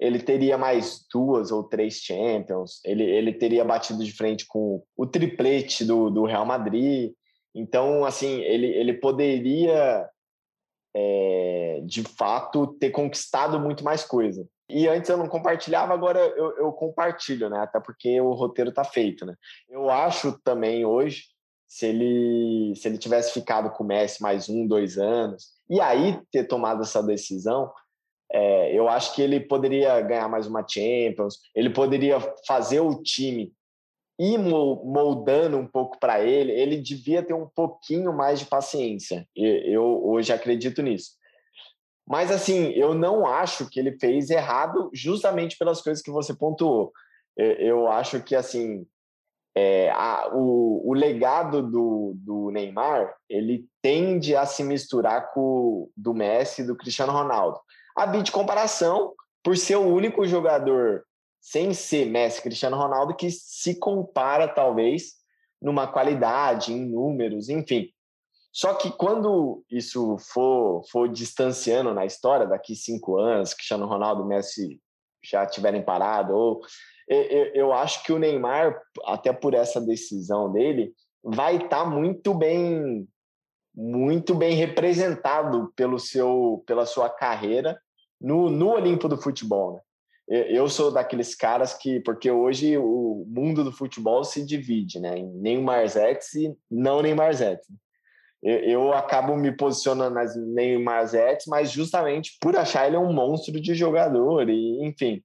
ele 0.00 0.18
teria 0.18 0.58
mais 0.58 1.06
duas 1.12 1.52
ou 1.52 1.62
três 1.62 1.98
Champions, 1.98 2.80
ele, 2.84 3.04
ele 3.04 3.32
teria 3.32 3.64
batido 3.64 4.02
de 4.02 4.12
frente 4.12 4.44
com 4.48 4.82
o 4.96 5.06
triplete 5.06 5.84
do, 5.84 6.10
do 6.10 6.24
Real 6.24 6.44
Madrid. 6.44 7.12
Então, 7.54 8.04
assim, 8.04 8.40
ele, 8.40 8.66
ele 8.66 8.94
poderia, 8.94 10.08
é, 10.96 11.82
de 11.84 12.02
fato, 12.02 12.66
ter 12.80 12.90
conquistado 12.90 13.60
muito 13.60 13.84
mais 13.84 14.02
coisa. 14.02 14.44
E 14.72 14.88
antes 14.88 15.10
eu 15.10 15.16
não 15.16 15.28
compartilhava, 15.28 15.92
agora 15.92 16.18
eu, 16.18 16.56
eu 16.56 16.72
compartilho, 16.72 17.50
né? 17.50 17.58
Até 17.60 17.78
porque 17.78 18.20
o 18.20 18.32
roteiro 18.32 18.70
está 18.70 18.84
feito, 18.84 19.26
né? 19.26 19.34
Eu 19.68 19.90
acho 19.90 20.38
também 20.42 20.84
hoje, 20.84 21.24
se 21.68 21.86
ele, 21.86 22.74
se 22.74 22.88
ele 22.88 22.98
tivesse 22.98 23.32
ficado 23.32 23.70
com 23.70 23.84
o 23.84 23.86
Messi 23.86 24.22
mais 24.22 24.48
um, 24.48 24.66
dois 24.66 24.98
anos, 24.98 25.52
e 25.68 25.80
aí 25.80 26.20
ter 26.30 26.44
tomado 26.44 26.82
essa 26.82 27.02
decisão, 27.02 27.70
é, 28.32 28.74
eu 28.74 28.88
acho 28.88 29.14
que 29.14 29.20
ele 29.20 29.40
poderia 29.40 30.00
ganhar 30.00 30.28
mais 30.28 30.46
uma 30.46 30.66
Champions, 30.66 31.38
ele 31.54 31.70
poderia 31.70 32.18
fazer 32.46 32.80
o 32.80 33.02
time 33.02 33.52
ir 34.18 34.38
moldando 34.38 35.58
um 35.58 35.66
pouco 35.66 35.98
para 35.98 36.24
ele, 36.24 36.52
ele 36.52 36.76
devia 36.76 37.22
ter 37.22 37.34
um 37.34 37.48
pouquinho 37.48 38.12
mais 38.12 38.38
de 38.38 38.46
paciência. 38.46 39.26
Eu 39.34 39.82
hoje 40.06 40.32
acredito 40.32 40.82
nisso. 40.82 41.12
Mas, 42.06 42.30
assim, 42.30 42.70
eu 42.72 42.94
não 42.94 43.26
acho 43.26 43.68
que 43.68 43.78
ele 43.78 43.98
fez 43.98 44.30
errado 44.30 44.90
justamente 44.92 45.56
pelas 45.56 45.80
coisas 45.80 46.02
que 46.02 46.10
você 46.10 46.34
pontuou. 46.34 46.92
Eu 47.36 47.88
acho 47.88 48.20
que, 48.22 48.34
assim, 48.34 48.86
é, 49.54 49.90
a, 49.90 50.30
o, 50.32 50.90
o, 50.90 50.94
legado 50.94 51.62
do, 51.62 52.12
do, 52.16 52.50
Neymar, 52.50 53.14
ele 53.28 53.66
tende 53.82 54.34
a 54.34 54.46
se 54.46 54.64
misturar 54.64 55.32
com 55.32 55.90
do 55.96 56.14
Messi 56.14 56.64
do 56.64 56.76
Cristiano 56.76 57.12
Ronaldo. 57.12 57.60
A 57.96 58.06
de 58.06 58.32
comparação, 58.32 59.12
por 59.42 59.56
ser 59.56 59.76
o 59.76 59.86
único 59.86 60.26
jogador, 60.26 61.04
sem 61.40 61.74
ser 61.74 62.06
Messi 62.06 62.40
Cristiano 62.40 62.76
Ronaldo, 62.76 63.14
que 63.14 63.30
se 63.30 63.78
compara, 63.78 64.48
talvez, 64.48 65.14
numa 65.60 65.86
qualidade, 65.86 66.72
em 66.72 66.88
números, 66.88 67.48
enfim. 67.48 67.91
Só 68.52 68.74
que 68.74 68.90
quando 68.90 69.64
isso 69.70 70.18
for, 70.18 70.82
for 70.90 71.08
distanciando 71.08 71.94
na 71.94 72.04
história, 72.04 72.46
daqui 72.46 72.76
cinco 72.76 73.16
anos, 73.18 73.54
Cristiano 73.54 73.86
Ronaldo 73.86 74.26
Messi 74.26 74.78
já 75.24 75.46
tiverem 75.46 75.82
parado, 75.82 76.34
ou 76.34 76.60
eu, 77.08 77.46
eu 77.54 77.72
acho 77.72 78.02
que 78.04 78.12
o 78.12 78.18
Neymar, 78.18 78.78
até 79.06 79.32
por 79.32 79.54
essa 79.54 79.80
decisão 79.80 80.52
dele, 80.52 80.92
vai 81.24 81.56
estar 81.56 81.84
tá 81.84 81.84
muito 81.84 82.34
bem 82.34 83.08
muito 83.74 84.34
bem 84.34 84.54
representado 84.54 85.72
pelo 85.74 85.98
seu 85.98 86.62
pela 86.66 86.84
sua 86.84 87.08
carreira 87.08 87.80
no, 88.20 88.50
no 88.50 88.72
Olimpo 88.72 89.08
do 89.08 89.16
futebol, 89.16 89.74
né? 89.74 89.80
Eu 90.28 90.68
sou 90.68 90.90
daqueles 90.90 91.34
caras 91.34 91.74
que, 91.74 92.00
porque 92.00 92.30
hoje 92.30 92.78
o 92.78 93.24
mundo 93.26 93.64
do 93.64 93.72
futebol 93.72 94.22
se 94.24 94.44
divide, 94.46 95.00
né? 95.00 95.18
Em 95.18 95.26
Neymar 95.26 95.86
Zets 95.88 96.34
e 96.34 96.56
não 96.70 97.02
Neymar 97.02 97.34
Zets 97.34 97.66
eu, 98.42 98.58
eu 98.58 98.92
acabo 98.92 99.36
me 99.36 99.52
posicionando 99.52 100.14
nas 100.14 100.36
Neymar 100.36 101.06
Zets, 101.06 101.46
mas 101.46 101.70
justamente 101.70 102.36
por 102.40 102.56
achar 102.56 102.86
ele 102.86 102.96
um 102.96 103.12
monstro 103.12 103.60
de 103.60 103.74
jogador, 103.74 104.48
e 104.48 104.84
enfim. 104.84 105.22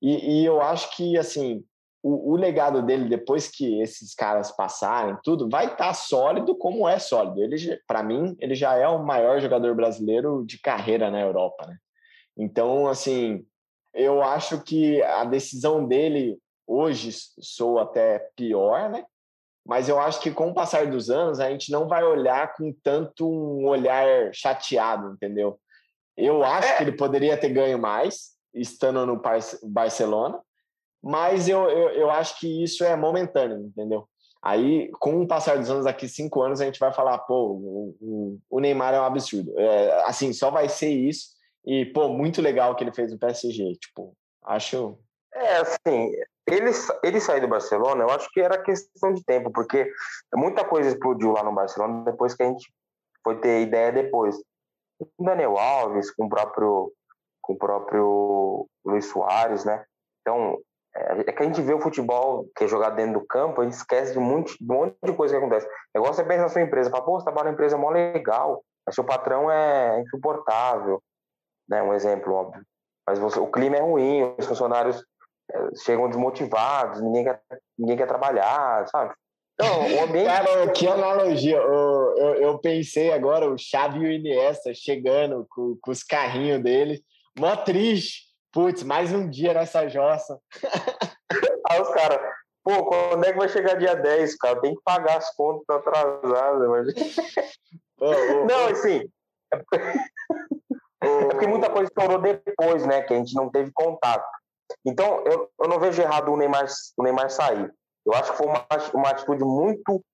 E, 0.00 0.40
e 0.40 0.44
eu 0.44 0.60
acho 0.60 0.96
que, 0.96 1.16
assim, 1.18 1.64
o, 2.02 2.32
o, 2.32 2.36
legado 2.36 2.82
dele, 2.82 3.08
depois 3.08 3.48
que 3.48 3.80
esses 3.80 4.14
caras 4.14 4.50
passarem, 4.54 5.16
tudo, 5.22 5.48
vai 5.48 5.66
estar 5.66 5.76
tá 5.88 5.94
sólido 5.94 6.54
como 6.54 6.88
é 6.88 6.98
sólido. 6.98 7.42
Ele, 7.42 7.56
para 7.86 8.02
mim, 8.02 8.36
ele 8.38 8.54
já 8.54 8.74
é 8.74 8.86
o 8.86 9.04
maior 9.04 9.40
jogador 9.40 9.74
brasileiro 9.74 10.44
de 10.44 10.58
carreira 10.58 11.10
na 11.10 11.20
Europa, 11.20 11.66
né? 11.66 11.78
Então, 12.36 12.86
assim, 12.88 13.46
eu 13.94 14.22
acho 14.22 14.62
que 14.62 15.00
a 15.02 15.24
decisão 15.24 15.86
dele 15.86 16.38
hoje 16.66 17.10
sou 17.40 17.78
até 17.78 18.18
pior, 18.36 18.90
né? 18.90 19.04
Mas 19.66 19.88
eu 19.88 19.98
acho 19.98 20.20
que 20.20 20.30
com 20.30 20.50
o 20.50 20.54
passar 20.54 20.86
dos 20.86 21.08
anos 21.08 21.40
a 21.40 21.48
gente 21.50 21.72
não 21.72 21.88
vai 21.88 22.04
olhar 22.04 22.54
com 22.54 22.72
tanto 22.82 23.26
um 23.26 23.66
olhar 23.66 24.32
chateado, 24.34 25.12
entendeu? 25.12 25.58
Eu 26.16 26.44
acho 26.44 26.68
é. 26.68 26.76
que 26.76 26.82
ele 26.82 26.92
poderia 26.92 27.36
ter 27.36 27.48
ganho 27.48 27.78
mais 27.78 28.34
estando 28.52 29.04
no 29.06 29.20
Barcelona, 29.64 30.40
mas 31.02 31.48
eu, 31.48 31.68
eu, 31.68 31.90
eu 31.90 32.10
acho 32.10 32.38
que 32.38 32.62
isso 32.62 32.84
é 32.84 32.94
momentâneo, 32.94 33.58
entendeu? 33.58 34.08
Aí, 34.44 34.90
com 35.00 35.22
o 35.22 35.26
passar 35.26 35.58
dos 35.58 35.70
anos, 35.70 35.86
daqui 35.86 36.06
cinco 36.06 36.42
anos, 36.42 36.60
a 36.60 36.66
gente 36.66 36.78
vai 36.78 36.92
falar, 36.92 37.16
pô, 37.20 37.96
o, 37.98 38.38
o 38.50 38.60
Neymar 38.60 38.92
é 38.92 39.00
um 39.00 39.04
absurdo. 39.04 39.58
É, 39.58 40.04
assim, 40.04 40.34
só 40.34 40.50
vai 40.50 40.68
ser 40.68 40.90
isso. 40.90 41.28
E, 41.64 41.86
pô, 41.86 42.10
muito 42.10 42.42
legal 42.42 42.72
o 42.72 42.74
que 42.74 42.84
ele 42.84 42.92
fez 42.92 43.10
no 43.10 43.18
PSG. 43.18 43.74
Tipo, 43.76 44.14
acho. 44.44 44.98
É, 45.32 45.56
assim, 45.56 46.12
ele, 46.46 46.70
ele 47.02 47.20
sair 47.20 47.40
do 47.40 47.48
Barcelona, 47.48 48.04
eu 48.04 48.10
acho 48.10 48.28
que 48.30 48.40
era 48.40 48.62
questão 48.62 49.12
de 49.12 49.24
tempo, 49.24 49.50
porque 49.50 49.90
muita 50.34 50.64
coisa 50.64 50.90
explodiu 50.90 51.32
lá 51.32 51.42
no 51.42 51.54
Barcelona 51.54 52.04
depois 52.04 52.34
que 52.34 52.42
a 52.42 52.46
gente 52.46 52.72
foi 53.22 53.38
ter 53.40 53.62
ideia 53.62 53.90
depois. 53.90 54.36
Com 54.98 55.06
o 55.18 55.24
Daniel 55.24 55.58
Alves, 55.58 56.10
com 56.10 56.26
o 56.26 56.28
próprio, 56.28 56.92
com 57.42 57.54
o 57.54 57.58
próprio 57.58 58.66
Luiz 58.84 59.06
Soares, 59.06 59.64
né? 59.64 59.84
Então, 60.20 60.58
é, 60.94 61.20
é 61.20 61.32
que 61.32 61.42
a 61.42 61.46
gente 61.46 61.62
vê 61.62 61.72
o 61.72 61.80
futebol 61.80 62.46
que 62.54 62.64
é 62.64 62.68
jogado 62.68 62.96
dentro 62.96 63.20
do 63.20 63.26
campo, 63.26 63.60
a 63.60 63.64
gente 63.64 63.74
esquece 63.74 64.12
de 64.12 64.18
um 64.18 64.22
monte, 64.22 64.56
de, 64.60 64.70
um 64.70 64.76
monte 64.76 64.96
de 65.02 65.12
coisa 65.14 65.34
que 65.34 65.38
acontece. 65.38 65.66
É 65.94 65.98
igual 65.98 66.12
você 66.12 66.22
pensa 66.22 66.42
na 66.42 66.48
sua 66.48 66.62
empresa, 66.62 66.90
fala, 66.90 67.04
pô, 67.04 67.18
você 67.18 67.24
trabalha 67.24 67.46
na 67.46 67.52
empresa 67.54 67.78
mó 67.78 67.90
legal, 67.90 68.62
mas 68.86 68.94
seu 68.94 69.04
patrão 69.04 69.50
é 69.50 70.00
insuportável, 70.00 71.02
né? 71.68 71.82
Um 71.82 71.94
exemplo 71.94 72.34
óbvio. 72.34 72.62
Mas 73.06 73.18
você, 73.18 73.38
o 73.38 73.50
clima 73.50 73.76
é 73.76 73.80
ruim, 73.80 74.34
os 74.38 74.46
funcionários 74.46 74.98
é, 74.98 75.04
chegam 75.84 76.08
desmotivados, 76.08 77.00
ninguém 77.00 77.24
quer, 77.24 77.42
ninguém 77.78 77.96
quer 77.96 78.06
trabalhar, 78.06 78.86
sabe? 78.88 79.14
Então, 79.54 79.82
ambiente... 80.04 80.26
Cara, 80.26 80.72
que 80.72 80.86
analogia. 80.86 81.56
Eu, 81.56 82.14
eu, 82.16 82.34
eu, 82.36 82.58
pensei 82.58 83.12
agora 83.12 83.48
o 83.48 83.58
Xavi 83.58 84.00
e 84.00 84.08
o 84.08 84.12
Iniesta 84.12 84.72
chegando 84.74 85.46
com, 85.48 85.76
com 85.80 85.90
os 85.90 86.02
carrinhos 86.02 86.62
dele, 86.62 87.02
mó 87.38 87.54
triste 87.56 88.34
Putz, 88.54 88.84
mais 88.84 89.12
um 89.12 89.28
dia 89.28 89.52
nessa 89.52 89.88
jossa. 89.88 90.38
Aí 91.68 91.82
os 91.82 91.88
caras, 91.88 92.20
pô, 92.62 92.84
quando 92.86 93.24
é 93.24 93.32
que 93.32 93.38
vai 93.38 93.48
chegar 93.48 93.74
dia 93.74 93.96
10, 93.96 94.36
cara? 94.36 94.60
Tem 94.60 94.76
que 94.76 94.80
pagar 94.84 95.18
as 95.18 95.34
contas 95.34 95.76
atrasadas. 95.76 96.68
Mas... 96.68 96.94
Pô, 97.96 98.06
pô, 98.06 98.44
não, 98.44 98.66
assim. 98.68 99.08
É 99.52 99.56
porque... 99.56 99.76
é 101.00 101.24
porque 101.30 101.46
muita 101.46 101.70
coisa 101.70 101.88
estourou 101.88 102.20
depois, 102.20 102.86
né? 102.86 103.02
Que 103.02 103.14
a 103.14 103.16
gente 103.16 103.34
não 103.34 103.50
teve 103.50 103.72
contato. 103.72 104.24
Então, 104.84 105.22
eu, 105.24 105.50
eu 105.60 105.68
não 105.68 105.78
vejo 105.78 106.00
errado 106.00 106.32
o 106.32 106.36
Neymar, 106.36 106.66
o 106.96 107.02
Neymar 107.02 107.30
sair. 107.30 107.72
Eu 108.06 108.12
acho 108.12 108.32
que 108.32 108.38
foi 108.38 108.46
uma, 108.46 108.66
uma 108.94 109.10
atitude 109.10 109.44
muito 109.44 110.04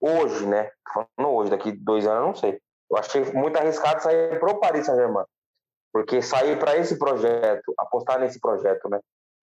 hoje, 0.00 0.46
né? 0.46 0.70
Falando 0.92 1.34
hoje, 1.34 1.50
daqui 1.50 1.72
dois 1.72 2.06
anos, 2.06 2.26
não 2.26 2.34
sei. 2.34 2.60
Eu 2.90 2.96
achei 2.98 3.24
muito 3.32 3.56
arriscado 3.56 4.02
sair 4.02 4.38
para 4.38 4.50
o 4.50 4.58
Paris 4.58 4.86
Saint-Germain. 4.86 5.24
Porque 5.92 6.22
sair 6.22 6.58
para 6.58 6.76
esse 6.76 6.98
projeto, 6.98 7.74
apostar 7.78 8.20
nesse 8.20 8.40
projeto, 8.40 8.88
né? 8.88 9.00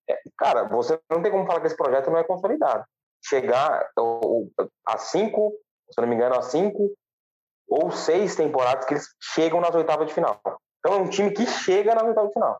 É, 0.09 0.19
cara, 0.37 0.63
você 0.65 0.99
não 1.09 1.21
tem 1.21 1.31
como 1.31 1.45
falar 1.45 1.61
que 1.61 1.67
esse 1.67 1.77
projeto 1.77 2.09
não 2.09 2.19
é 2.19 2.23
consolidado. 2.23 2.85
Chegar 3.23 3.89
a 4.85 4.97
cinco, 4.97 5.53
se 5.89 5.99
não 5.99 6.07
me 6.07 6.15
engano, 6.15 6.35
a 6.35 6.41
cinco 6.41 6.95
ou 7.67 7.91
seis 7.91 8.35
temporadas 8.35 8.85
que 8.85 8.93
eles 8.93 9.07
chegam 9.19 9.59
nas 9.59 9.73
oitavas 9.73 10.07
de 10.07 10.13
final. 10.13 10.39
Então 10.79 10.93
é 10.93 11.01
um 11.01 11.09
time 11.09 11.31
que 11.31 11.47
chega 11.47 11.95
nas 11.95 12.03
oitavas 12.03 12.29
de 12.29 12.33
final. 12.33 12.59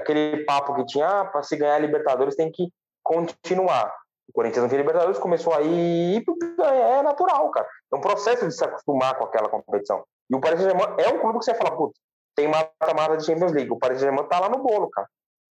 Aquele 0.00 0.44
papo 0.44 0.74
que 0.74 0.86
tinha, 0.86 1.06
ah, 1.06 1.24
para 1.24 1.42
se 1.42 1.56
ganhar 1.56 1.76
a 1.76 1.78
Libertadores 1.78 2.36
tem 2.36 2.50
que 2.50 2.68
continuar. 3.02 3.94
O 4.28 4.32
Corinthians 4.32 4.62
não 4.62 4.68
tinha 4.68 4.80
Libertadores, 4.80 5.18
começou 5.18 5.54
aí 5.54 6.18
e 6.18 6.24
é 6.62 7.02
natural, 7.02 7.50
cara. 7.50 7.66
É 7.92 7.96
um 7.96 8.00
processo 8.00 8.46
de 8.46 8.54
se 8.54 8.64
acostumar 8.64 9.16
com 9.16 9.24
aquela 9.24 9.48
competição. 9.48 10.04
E 10.30 10.34
o 10.34 10.40
Paris 10.40 10.60
Saint-Germain 10.60 10.94
é 10.98 11.08
um 11.08 11.18
clube 11.18 11.38
que 11.38 11.44
você 11.44 11.54
fala, 11.54 11.76
putz, 11.76 11.98
tem 12.36 12.48
mata-mata 12.48 13.16
de 13.16 13.26
Champions 13.26 13.52
League. 13.52 13.70
O 13.70 13.78
Paris 13.78 13.98
Saint-Germain 13.98 14.28
tá 14.28 14.38
lá 14.38 14.48
no 14.48 14.62
bolo, 14.62 14.88
cara. 14.90 15.08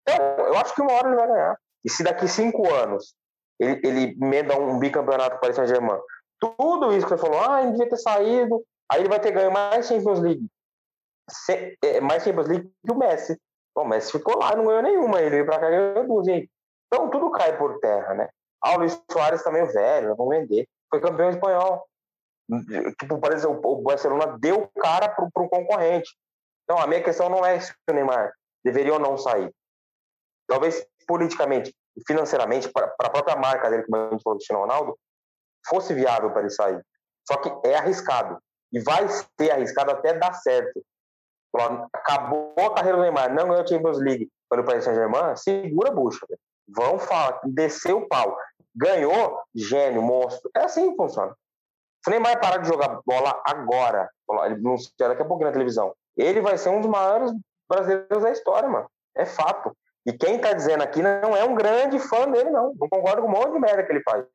Então, 0.01 0.45
eu 0.47 0.57
acho 0.57 0.73
que 0.73 0.81
uma 0.81 0.93
hora 0.93 1.07
ele 1.07 1.15
vai 1.15 1.27
ganhar. 1.27 1.57
E 1.85 1.89
se 1.89 2.03
daqui 2.03 2.27
cinco 2.27 2.67
anos 2.73 3.13
ele, 3.59 3.79
ele 3.83 4.17
emenda 4.21 4.57
um 4.59 4.79
bicampeonato 4.79 5.39
Paris 5.39 5.55
Saint-Germain, 5.55 5.99
tudo 6.39 6.91
isso 6.91 7.05
que 7.05 7.15
você 7.15 7.17
falou, 7.17 7.39
ah, 7.39 7.61
ele 7.61 7.71
devia 7.71 7.89
ter 7.89 7.97
saído, 7.97 8.63
aí 8.91 9.01
ele 9.01 9.09
vai 9.09 9.19
ter 9.19 9.31
ganho 9.31 9.51
mais 9.51 9.87
Champions 9.87 10.19
League. 10.19 10.45
É, 11.81 12.01
mais 12.01 12.23
Champions 12.23 12.47
League 12.47 12.69
que 12.85 12.91
o 12.91 12.97
Messi. 12.97 13.39
Bom, 13.75 13.85
Messi 13.85 14.11
ficou 14.11 14.37
lá, 14.37 14.55
não 14.55 14.65
ganhou 14.65 14.83
nenhuma, 14.83 15.21
ele 15.21 15.29
veio 15.31 15.45
pra 15.45 15.59
cá 15.59 15.67
e 15.67 15.71
ganhou 15.71 16.07
duas. 16.07 16.27
E 16.27 16.49
então 16.87 17.09
tudo 17.09 17.31
cai 17.31 17.57
por 17.57 17.79
terra, 17.79 18.13
né? 18.13 18.29
Ah, 18.63 18.75
o 18.75 18.77
Luiz 18.79 19.01
Soares 19.11 19.43
também, 19.43 19.65
velho, 19.65 20.15
vamos 20.15 20.37
vender. 20.37 20.67
Foi 20.89 21.01
campeão 21.01 21.29
espanhol. 21.29 21.87
Tipo, 22.99 23.19
exemplo, 23.33 23.61
o 23.63 23.81
Barcelona 23.81 24.37
deu 24.37 24.69
cara 24.79 25.09
pro, 25.09 25.29
pro 25.31 25.49
concorrente. 25.49 26.15
Então, 26.63 26.77
a 26.77 26.87
minha 26.87 27.03
questão 27.03 27.29
não 27.29 27.45
é 27.45 27.59
se 27.59 27.73
o 27.89 27.93
Neymar 27.93 28.31
deveria 28.63 28.93
ou 28.93 28.99
não 28.99 29.17
sair. 29.17 29.51
Talvez 30.47 30.85
politicamente 31.07 31.75
e 31.95 32.01
financeiramente, 32.07 32.69
para 32.69 32.85
a 32.85 33.09
própria 33.09 33.35
marca 33.35 33.69
dele, 33.69 33.83
como 33.83 33.97
a 33.97 34.09
gente 34.11 34.23
falou 34.23 34.37
Cristiano 34.37 34.61
Ronaldo, 34.61 34.97
fosse 35.67 35.93
viável 35.93 36.31
para 36.31 36.41
ele 36.41 36.49
sair. 36.49 36.81
Só 37.27 37.37
que 37.37 37.67
é 37.67 37.75
arriscado. 37.75 38.37
E 38.71 38.79
vai 38.81 39.07
ser 39.07 39.51
arriscado 39.51 39.91
até 39.91 40.13
dar 40.13 40.33
certo. 40.33 40.83
Acabou 41.93 42.53
a 42.57 42.73
carreira 42.73 42.97
do 42.97 43.03
Neymar, 43.03 43.33
não 43.33 43.47
ganhou 43.47 43.61
a 43.61 43.67
Champions 43.67 43.99
League 43.99 44.29
para 44.49 44.61
o 44.61 44.65
Paris 44.65 44.83
Saint-Germain, 44.83 45.35
segura 45.35 45.89
a 45.89 45.93
bucha. 45.93 46.25
Vão 46.67 46.97
falar, 46.97 47.39
desceu 47.43 47.99
o 47.99 48.07
pau. 48.07 48.37
Ganhou, 48.75 49.39
gênio, 49.53 50.01
monstro. 50.01 50.49
É 50.55 50.61
assim 50.61 50.91
que 50.91 50.97
funciona. 50.97 51.35
Se 52.03 52.09
o 52.09 52.11
Neymar 52.11 52.39
parar 52.41 52.57
de 52.57 52.67
jogar 52.67 52.99
bola 53.05 53.41
agora, 53.45 54.09
ele 54.45 54.59
não 54.61 54.75
daqui 54.97 55.21
a 55.21 55.25
pouco 55.25 55.43
na 55.43 55.51
televisão, 55.51 55.93
ele 56.17 56.41
vai 56.41 56.57
ser 56.57 56.69
um 56.69 56.81
dos 56.81 56.89
maiores 56.89 57.31
brasileiros 57.69 58.23
da 58.23 58.31
história, 58.31 58.67
mano. 58.67 58.89
É 59.15 59.25
fato. 59.25 59.75
E 60.05 60.11
quem 60.11 60.39
tá 60.39 60.51
dizendo 60.53 60.83
aqui 60.83 61.01
não 61.01 61.35
é 61.35 61.43
um 61.43 61.55
grande 61.55 61.97
fã 61.99 62.29
dele, 62.29 62.49
não. 62.49 62.73
Não 62.77 62.89
concordo 62.89 63.21
com 63.21 63.27
um 63.27 63.31
monte 63.31 63.53
de 63.53 63.59
merda 63.59 63.83
que 63.83 63.91
ele 63.91 64.03
faz. 64.03 64.25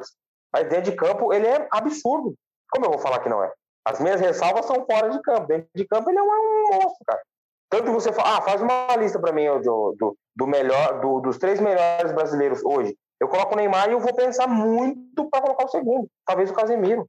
Mas 0.53 0.69
dentro 0.69 0.91
de 0.91 0.97
campo, 0.97 1.33
ele 1.33 1.47
é 1.47 1.69
absurdo. 1.71 2.35
Como 2.71 2.87
eu 2.87 2.91
vou 2.91 2.99
falar 2.99 3.21
que 3.21 3.29
não 3.29 3.43
é? 3.43 3.53
As 3.89 4.01
minhas 4.01 4.21
ressalvas 4.21 4.67
são 4.67 4.85
fora 4.85 5.09
de 5.09 5.19
campo. 5.23 5.47
Dentro 5.47 5.69
de 5.75 5.87
campo, 5.87 6.11
ele 6.11 6.19
é 6.19 6.23
um 6.23 6.71
monstro, 6.73 7.05
cara. 7.07 7.23
Tanto 7.71 7.91
você 7.91 8.13
fala, 8.13 8.37
ah, 8.37 8.43
faz 8.43 8.61
uma 8.61 8.95
lista 8.97 9.19
para 9.19 9.33
mim 9.33 9.47
do, 9.63 9.95
do, 9.99 10.17
do, 10.37 10.47
melhor, 10.47 11.01
do, 11.01 11.21
dos 11.21 11.39
três 11.39 11.59
melhores 11.59 12.13
brasileiros 12.13 12.63
hoje. 12.65 12.95
Eu 13.19 13.29
coloco 13.29 13.55
o 13.55 13.57
Neymar 13.57 13.89
e 13.89 13.93
eu 13.93 14.01
vou 14.01 14.15
pensar 14.15 14.47
muito 14.47 15.29
para 15.31 15.41
colocar 15.41 15.65
o 15.65 15.69
segundo. 15.69 16.07
Talvez 16.27 16.51
o 16.51 16.55
Casemiro, 16.55 17.07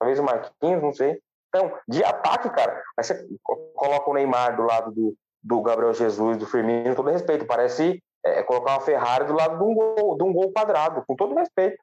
talvez 0.00 0.18
o 0.18 0.24
Marquinhos, 0.24 0.82
não 0.82 0.92
sei. 0.92 1.20
Então, 1.48 1.72
de 1.88 2.02
ataque, 2.02 2.50
cara, 2.50 2.82
aí 2.96 3.04
você 3.04 3.24
coloca 3.44 4.10
o 4.10 4.14
Neymar 4.14 4.56
do 4.56 4.64
lado 4.64 4.90
do, 4.90 5.14
do 5.42 5.62
Gabriel 5.62 5.94
Jesus, 5.94 6.36
do 6.38 6.46
Firmino, 6.46 6.96
todo 6.96 7.10
respeito. 7.10 7.46
Parece 7.46 8.02
é, 8.24 8.42
colocar 8.42 8.72
uma 8.72 8.80
Ferrari 8.80 9.26
do 9.26 9.32
lado 9.32 9.58
de 9.58 9.64
um 9.64 9.74
gol, 9.74 10.16
de 10.16 10.24
um 10.24 10.32
gol 10.32 10.52
quadrado, 10.52 11.04
com 11.06 11.14
todo 11.14 11.36
respeito. 11.36 11.78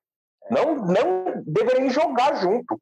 Não, 0.50 0.76
não 0.76 1.44
deveriam 1.46 1.90
jogar 1.90 2.36
junto. 2.36 2.78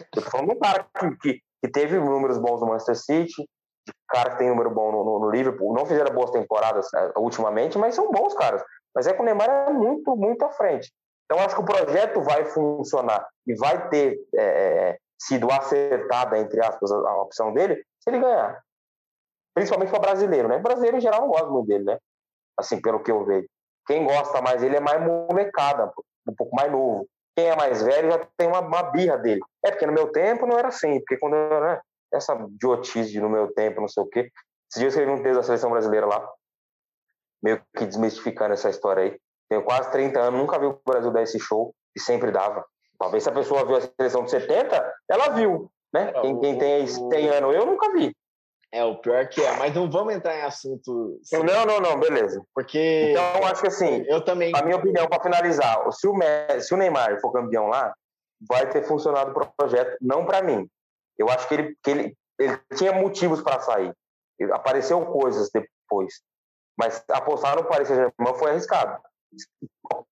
Eu 0.00 0.22
tô 0.22 0.30
falando 0.30 0.52
um 0.52 0.58
cara 0.58 0.86
que, 0.98 1.16
que, 1.16 1.42
que, 1.62 1.70
teve 1.70 1.98
números 1.98 2.38
bons 2.38 2.60
no 2.60 2.68
Manchester 2.68 2.96
City, 2.96 3.48
de 3.86 3.92
cara 4.08 4.30
que 4.30 4.38
tem 4.38 4.48
número 4.48 4.70
bom 4.70 4.92
no, 4.92 5.04
no, 5.04 5.18
no 5.20 5.30
Liverpool. 5.30 5.74
Não 5.74 5.86
fizeram 5.86 6.14
boas 6.14 6.30
temporadas 6.30 6.92
é, 6.94 7.12
ultimamente, 7.16 7.78
mas 7.78 7.94
são 7.94 8.10
bons 8.10 8.34
caras. 8.34 8.62
Mas 8.94 9.06
é 9.06 9.14
que 9.14 9.20
o 9.20 9.24
Neymar 9.24 9.48
é 9.48 9.72
muito, 9.72 10.16
muito 10.16 10.44
à 10.44 10.50
frente. 10.50 10.92
Então, 11.24 11.42
acho 11.42 11.54
que 11.54 11.62
o 11.62 11.64
projeto 11.64 12.20
vai 12.20 12.44
funcionar 12.44 13.26
e 13.46 13.54
vai 13.54 13.88
ter 13.88 14.18
é, 14.36 14.98
sido 15.18 15.50
acertada, 15.50 16.38
entre 16.38 16.60
aspas, 16.60 16.90
a 16.90 17.22
opção 17.22 17.52
dele, 17.52 17.76
se 18.00 18.10
ele 18.10 18.20
ganhar. 18.20 18.60
Principalmente 19.54 19.90
para 19.90 20.00
brasileiro, 20.00 20.48
né? 20.48 20.56
O 20.56 20.62
brasileiro, 20.62 20.96
em 20.96 21.00
geral, 21.00 21.22
não 21.22 21.28
gosta 21.28 21.48
muito 21.48 21.68
dele, 21.68 21.84
né? 21.84 21.98
Assim, 22.58 22.80
pelo 22.80 23.02
que 23.02 23.10
eu 23.10 23.24
vejo. 23.24 23.48
Quem 23.86 24.04
gosta 24.04 24.40
mais 24.42 24.60
dele 24.60 24.76
é 24.76 24.80
mais 24.80 25.00
molecada, 25.00 25.92
um 26.26 26.34
pouco 26.34 26.54
mais 26.54 26.70
novo. 26.70 27.06
Quem 27.34 27.46
é 27.46 27.56
mais 27.56 27.82
velho 27.82 28.10
já 28.10 28.26
tem 28.36 28.48
uma, 28.48 28.60
uma 28.60 28.82
birra 28.84 29.16
dele. 29.16 29.40
É 29.64 29.70
porque 29.70 29.86
no 29.86 29.92
meu 29.92 30.12
tempo 30.12 30.46
não 30.46 30.58
era 30.58 30.68
assim, 30.68 30.98
porque 31.00 31.16
quando 31.18 31.34
eu 31.34 31.52
era, 31.52 31.74
né? 31.74 31.80
essa 32.12 32.34
idiotice 32.34 33.10
de 33.10 33.20
no 33.20 33.30
meu 33.30 33.52
tempo, 33.52 33.80
não 33.80 33.88
sei 33.88 34.02
o 34.02 34.06
quê. 34.06 34.30
Esse 34.70 34.78
dia 34.78 34.86
eu 34.86 34.88
escrevi 34.88 35.10
um 35.10 35.22
texto 35.22 35.36
da 35.36 35.42
seleção 35.42 35.70
brasileira 35.70 36.06
lá, 36.06 36.28
meio 37.42 37.62
que 37.76 37.86
desmistificando 37.86 38.54
essa 38.54 38.70
história 38.70 39.04
aí. 39.04 39.18
Tenho 39.48 39.62
quase 39.62 39.90
30 39.90 40.20
anos, 40.20 40.40
nunca 40.40 40.58
vi 40.58 40.66
o 40.66 40.80
Brasil 40.86 41.10
dar 41.10 41.22
esse 41.22 41.38
show 41.38 41.74
e 41.94 42.00
sempre 42.00 42.30
dava. 42.30 42.64
Talvez 42.98 43.22
se 43.22 43.28
a 43.28 43.32
pessoa 43.32 43.66
viu 43.66 43.76
a 43.76 43.80
seleção 43.80 44.24
de 44.24 44.30
70, 44.30 44.94
ela 45.08 45.30
viu, 45.30 45.70
né? 45.92 46.12
É, 46.14 46.20
quem, 46.20 46.40
quem 46.40 46.58
tem 46.58 46.86
100 46.86 47.28
anos, 47.28 47.54
eu 47.54 47.66
nunca 47.66 47.90
vi. 47.92 48.14
É, 48.74 48.82
o 48.82 48.96
pior 48.96 49.28
que 49.28 49.42
é, 49.42 49.54
mas 49.58 49.74
não 49.74 49.90
vamos 49.90 50.14
entrar 50.14 50.34
em 50.34 50.42
assunto. 50.42 51.20
Não, 51.30 51.66
não, 51.66 51.78
não, 51.78 52.00
beleza. 52.00 52.42
Porque. 52.54 53.10
Então, 53.10 53.46
acho 53.46 53.60
que 53.60 53.68
assim, 53.68 54.02
eu 54.08 54.24
também. 54.24 54.50
A 54.56 54.62
minha 54.62 54.76
opinião, 54.76 55.06
para 55.06 55.22
finalizar, 55.22 55.92
se 55.92 56.08
o, 56.08 56.14
Messi, 56.14 56.68
se 56.68 56.74
o 56.74 56.78
Neymar 56.78 57.20
for 57.20 57.32
campeão 57.32 57.66
lá, 57.66 57.94
vai 58.48 58.66
ter 58.70 58.82
funcionado 58.84 59.30
o 59.30 59.52
projeto, 59.54 59.98
não 60.00 60.24
para 60.24 60.42
mim. 60.42 60.66
Eu 61.18 61.28
acho 61.28 61.46
que 61.46 61.54
ele, 61.54 61.76
que 61.82 61.90
ele, 61.90 62.16
ele 62.38 62.58
tinha 62.74 62.94
motivos 62.94 63.42
para 63.42 63.60
sair. 63.60 63.92
Apareceu 64.52 65.04
coisas 65.04 65.50
depois. 65.52 66.22
Mas 66.78 67.04
apostar 67.10 67.56
no 67.56 67.64
Paris 67.64 67.88
Saint-Germain 67.88 68.38
foi 68.38 68.52
arriscado. 68.52 69.02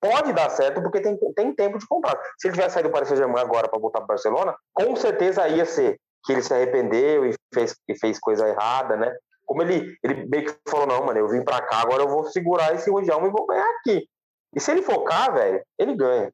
pode 0.02 0.34
dar 0.34 0.50
certo 0.50 0.82
porque 0.82 1.00
tem, 1.00 1.18
tem 1.34 1.56
tempo 1.56 1.78
de 1.78 1.88
contrato. 1.88 2.22
Se 2.38 2.48
ele 2.48 2.56
tivesse 2.56 2.74
saído 2.74 2.90
do 2.90 2.92
Paris 2.92 3.08
Saint-Germain 3.08 3.42
agora 3.42 3.70
para 3.70 3.80
voltar 3.80 4.00
para 4.00 4.08
Barcelona, 4.08 4.54
com 4.74 4.94
certeza 4.98 5.48
ia 5.48 5.66
ser 5.66 5.98
que 6.24 6.34
ele 6.34 6.42
se 6.42 6.54
arrependeu 6.54 7.26
e 7.26 7.34
fez, 7.54 7.76
e 7.88 7.98
fez 7.98 8.20
coisa 8.20 8.48
errada, 8.48 8.96
né? 8.96 9.16
Como 9.46 9.62
ele, 9.64 9.98
ele 10.04 10.26
meio 10.28 10.46
que 10.46 10.60
falou, 10.70 10.86
não, 10.86 11.06
mano, 11.06 11.20
eu 11.20 11.28
vim 11.28 11.44
para 11.44 11.62
cá, 11.62 11.82
agora 11.82 12.04
eu 12.04 12.10
vou 12.10 12.24
segurar 12.26 12.74
esse 12.76 12.90
mundial 12.92 13.26
e 13.26 13.32
vou 13.32 13.48
ganhar 13.48 13.70
aqui. 13.80 14.08
E 14.56 14.60
se 14.60 14.72
ele 14.72 14.82
focar, 14.82 15.34
velho, 15.34 15.64
ele 15.78 15.96
ganha. 15.96 16.32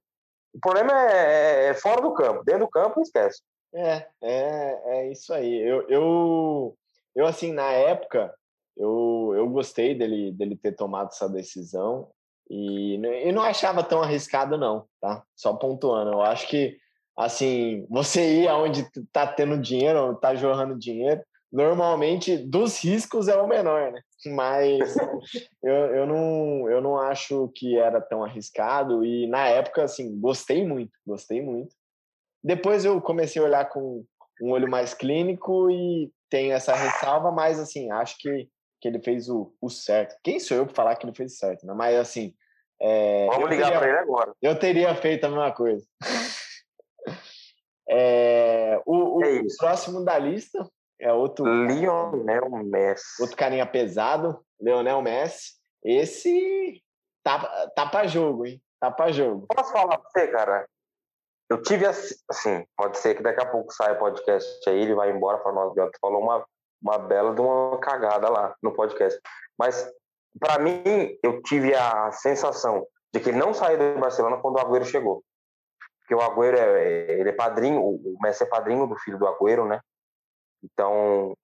O 0.54 0.60
problema 0.60 0.94
é, 0.94 1.14
é, 1.14 1.68
é, 1.68 1.74
fora 1.74 2.02
do 2.02 2.14
campo. 2.14 2.44
Dentro 2.44 2.62
do 2.62 2.70
campo, 2.70 3.02
esquece. 3.02 3.42
É, 3.74 4.08
é, 4.22 4.82
é 4.86 5.12
isso 5.12 5.34
aí. 5.34 5.62
Eu, 5.62 5.88
eu, 5.90 6.78
eu, 7.14 7.26
assim, 7.26 7.52
na 7.52 7.72
época, 7.72 8.34
eu, 8.78 9.34
eu 9.36 9.50
gostei 9.50 9.94
dele, 9.94 10.32
dele 10.32 10.56
ter 10.56 10.74
tomado 10.74 11.10
essa 11.10 11.28
decisão 11.28 12.10
e, 12.50 12.96
e 12.96 13.32
não 13.34 13.42
achava 13.42 13.84
tão 13.84 14.02
arriscado, 14.02 14.58
não, 14.58 14.88
tá? 15.02 15.24
Só 15.36 15.54
pontuando. 15.54 16.12
Eu 16.12 16.22
acho 16.22 16.48
que, 16.48 16.78
assim, 17.18 17.86
você 17.90 18.42
ir 18.42 18.48
aonde 18.48 18.86
tá 19.12 19.26
tendo 19.26 19.58
dinheiro, 19.58 20.16
tá 20.16 20.36
jorrando 20.36 20.78
dinheiro, 20.78 21.22
normalmente 21.52 22.38
dos 22.38 22.78
riscos 22.84 23.28
é 23.28 23.38
o 23.38 23.48
menor, 23.48 23.92
né? 23.92 24.02
Mas 24.28 24.80
eu, 25.64 25.74
eu, 25.74 26.06
não, 26.06 26.70
eu 26.70 26.82
não 26.82 26.98
acho 26.98 27.50
que 27.56 27.78
era 27.78 28.02
tão 28.02 28.24
arriscado 28.24 29.06
e 29.06 29.28
na 29.28 29.48
época, 29.48 29.84
assim, 29.84 30.20
gostei 30.20 30.68
muito, 30.68 30.92
gostei 31.06 31.42
muito. 31.42 31.74
Depois 32.44 32.84
eu 32.84 33.02
comecei 33.02 33.42
a 33.42 33.46
olhar 33.46 33.70
com 33.70 34.04
um 34.42 34.52
olho 34.52 34.70
mais 34.70 34.94
clínico 34.94 35.70
e 35.72 36.12
tenho 36.30 36.54
essa 36.54 36.76
ressalva, 36.76 37.32
mas 37.32 37.60
assim, 37.60 37.90
acho 37.92 38.18
que, 38.20 38.50
que 38.82 38.88
ele 38.88 39.02
fez 39.02 39.30
o, 39.30 39.54
o 39.62 39.70
certo. 39.70 40.16
Quem 40.22 40.40
sou 40.40 40.58
eu 40.58 40.66
para 40.66 40.76
falar 40.76 40.96
que 40.96 41.06
ele 41.06 41.16
fez 41.16 41.38
certo, 41.38 41.66
né? 41.66 41.74
Mas 41.74 41.96
assim. 41.96 42.34
É, 42.82 43.28
Vamos 43.28 43.50
ligar 43.50 43.72
para 43.72 43.88
ele 43.88 43.98
agora. 44.00 44.34
Eu 44.42 44.60
teria 44.60 44.94
feito 44.96 45.24
a 45.24 45.30
mesma 45.30 45.52
coisa. 45.54 45.86
é, 47.90 48.82
o, 48.86 49.18
o 49.20 49.24
é 49.24 49.42
próximo 49.58 50.04
da 50.04 50.18
lista 50.18 50.68
é 51.00 51.12
outro. 51.12 51.46
Lionel 51.46 52.50
Messi. 52.64 53.22
Outro 53.22 53.36
carinha 53.36 53.66
pesado, 53.66 54.40
Lionel 54.60 55.02
Messi. 55.02 55.54
Esse 55.84 56.82
tá, 57.24 57.70
tá 57.76 57.86
pra 57.86 58.08
jogo, 58.08 58.46
hein? 58.46 58.62
Tá 58.80 58.90
pra 58.90 59.12
jogo. 59.12 59.46
Posso 59.54 59.72
falar 59.72 59.98
pra 59.98 60.10
você, 60.10 60.28
cara? 60.28 60.68
Eu 61.50 61.62
tive 61.62 61.86
assim, 61.86 62.66
pode 62.76 62.98
ser 62.98 63.16
que 63.16 63.22
daqui 63.22 63.42
a 63.42 63.46
pouco 63.46 63.72
saia 63.72 63.94
o 63.94 64.00
podcast 64.00 64.68
aí, 64.68 64.82
ele 64.82 64.96
vai 64.96 65.12
embora 65.12 65.38
para 65.38 65.52
nós, 65.52 65.74
tu 65.76 66.00
falou 66.02 66.24
uma, 66.24 66.44
uma 66.82 66.98
bela 66.98 67.36
de 67.36 67.42
uma 67.42 67.78
cagada 67.80 68.28
lá 68.30 68.56
no 68.64 68.74
podcast. 68.74 69.20
Mas 69.58 69.88
para 70.40 70.60
mim, 70.60 70.84
eu 71.22 71.42
tive 71.44 71.74
a 71.76 72.12
sensação 72.12 72.86
de 73.14 73.20
que 73.20 73.30
ele 73.30 73.38
não 73.38 73.54
saiu 73.54 73.78
do 73.78 74.00
Barcelona 74.00 74.38
quando 74.38 74.56
o 74.56 74.60
Agüero 74.60 74.86
chegou. 74.86 75.24
Porque 76.06 76.14
o 76.14 76.22
Agüero 76.22 76.58
é, 76.58 77.20
ele 77.20 77.30
é 77.30 77.34
padrinho, 77.34 77.82
o 77.82 78.18
Messi 78.22 78.44
é 78.44 78.46
padrinho 78.46 78.86
do 78.86 78.96
filho 78.96 79.18
do 79.18 79.28
Agüero, 79.28 79.66
né? 79.66 79.82
Então, 80.64 81.36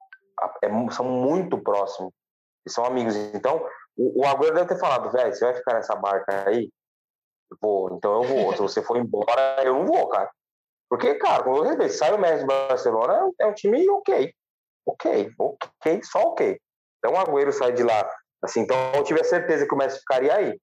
é, 0.63 0.91
são 0.91 1.05
muito 1.05 1.57
próximos. 1.57 2.13
E 2.63 2.69
são 2.69 2.85
amigos. 2.85 3.15
Então, 3.15 3.67
o, 3.97 4.21
o 4.21 4.27
Agüero 4.27 4.53
deve 4.53 4.67
ter 4.67 4.79
falado, 4.79 5.11
velho, 5.11 5.33
você 5.33 5.43
vai 5.43 5.55
ficar 5.55 5.73
nessa 5.73 5.95
barca 5.95 6.47
aí? 6.47 6.71
Pô, 7.59 7.89
então 7.93 8.21
eu 8.21 8.23
vou. 8.23 8.53
Se 8.53 8.59
você 8.59 8.83
for 8.83 8.97
embora, 8.97 9.63
eu 9.63 9.73
não 9.73 9.85
vou, 9.87 10.07
cara. 10.09 10.29
Porque, 10.87 11.15
cara, 11.15 11.43
quando 11.43 11.57
eu 11.57 11.63
respeito, 11.63 11.93
sai 11.93 12.13
o 12.13 12.19
Messi 12.19 12.41
do 12.41 12.47
Barcelona, 12.47 13.31
é 13.39 13.45
um 13.47 13.53
time 13.53 13.89
ok. 13.89 14.31
Ok, 14.85 15.33
ok, 15.39 16.03
só 16.03 16.19
ok. 16.19 16.59
Então 16.99 17.13
o 17.13 17.17
Agüero 17.17 17.51
sai 17.51 17.73
de 17.73 17.81
lá. 17.81 18.07
Assim, 18.43 18.61
então 18.61 18.77
eu 18.93 19.03
tive 19.03 19.21
a 19.21 19.23
certeza 19.23 19.65
que 19.67 19.73
o 19.73 19.77
Messi 19.77 19.99
ficaria 19.99 20.35
aí. 20.35 20.59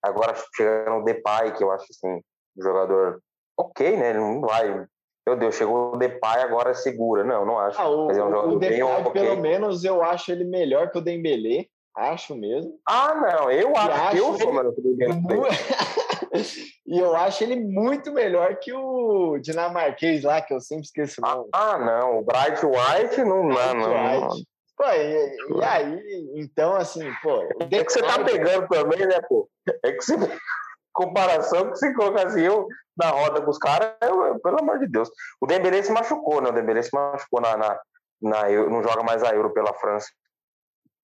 Agora 0.00 0.34
chegando 0.54 1.00
o 1.00 1.04
Depay, 1.04 1.52
que 1.54 1.64
eu 1.64 1.72
acho 1.72 1.86
assim, 1.90 2.20
um 2.56 2.62
jogador 2.62 3.20
ok, 3.62 3.96
né? 3.96 4.10
Ele 4.10 4.18
não 4.18 4.40
vai 4.40 4.86
meu 5.26 5.36
Deus, 5.36 5.54
chegou 5.54 5.94
o 5.94 5.96
Depay, 5.96 6.42
agora 6.42 6.74
segura. 6.74 7.22
Não, 7.22 7.46
não 7.46 7.58
acho. 7.58 7.80
Ah, 7.80 7.88
o, 7.88 8.10
é 8.10 8.24
um 8.24 8.54
o 8.54 8.58
Depay, 8.58 8.82
okay. 8.82 9.12
pelo 9.12 9.36
menos, 9.36 9.84
eu 9.84 10.02
acho 10.02 10.32
ele 10.32 10.44
melhor 10.44 10.90
que 10.90 10.98
o 10.98 11.00
Dembélé. 11.00 11.66
Acho 11.96 12.34
mesmo. 12.34 12.72
Ah, 12.88 13.14
não, 13.14 13.50
eu 13.50 13.76
acho, 13.76 13.90
acho 13.90 14.16
eu 14.16 14.38
sou 14.38 14.52
melhor 14.52 14.74
que 14.74 14.80
o 14.80 14.96
Dembélé. 14.96 15.48
e 16.86 16.98
eu 16.98 17.14
acho 17.14 17.44
ele 17.44 17.56
muito 17.56 18.10
melhor 18.12 18.56
que 18.56 18.72
o 18.72 19.38
dinamarquês 19.38 20.24
lá, 20.24 20.40
que 20.40 20.52
eu 20.52 20.60
sempre 20.60 20.84
esqueço 20.86 21.20
o 21.22 21.28
nome. 21.28 21.48
Ah, 21.52 21.78
não, 21.78 22.18
o 22.18 22.24
Bright 22.24 22.64
White 22.64 23.22
não, 23.22 23.46
Bright 23.46 23.74
não, 23.74 23.88
não, 23.94 24.26
White. 24.26 24.46
Pô, 24.76 24.84
e, 24.88 25.58
e, 25.60 25.64
aí, 25.64 26.32
então, 26.34 26.74
assim, 26.74 27.08
pô... 27.22 27.46
É 27.70 27.84
que 27.84 27.92
você 27.92 28.02
tá 28.02 28.24
pegando 28.24 28.66
também, 28.66 29.06
né, 29.06 29.20
pô? 29.28 29.48
É 29.84 29.92
que 29.92 30.02
você 30.02 30.16
comparação 30.92 31.70
que 31.70 31.76
se 31.76 31.94
coloca 31.94 32.26
assim, 32.26 32.42
eu 32.42 32.66
na 32.96 33.10
roda 33.10 33.40
com 33.40 33.50
os 33.50 33.58
caras, 33.58 33.96
pelo 34.42 34.60
amor 34.60 34.78
de 34.78 34.86
Deus. 34.86 35.10
O 35.40 35.46
Dembélé 35.46 35.82
se 35.82 35.92
machucou, 35.92 36.40
né? 36.40 36.50
O 36.50 36.52
Dembélé 36.52 36.82
se 36.82 36.90
machucou 36.92 37.40
na, 37.40 37.56
na, 37.56 37.80
na, 38.20 38.48
não 38.68 38.82
joga 38.82 39.02
mais 39.02 39.22
a 39.22 39.34
Euro 39.34 39.52
pela 39.52 39.72
França. 39.74 40.08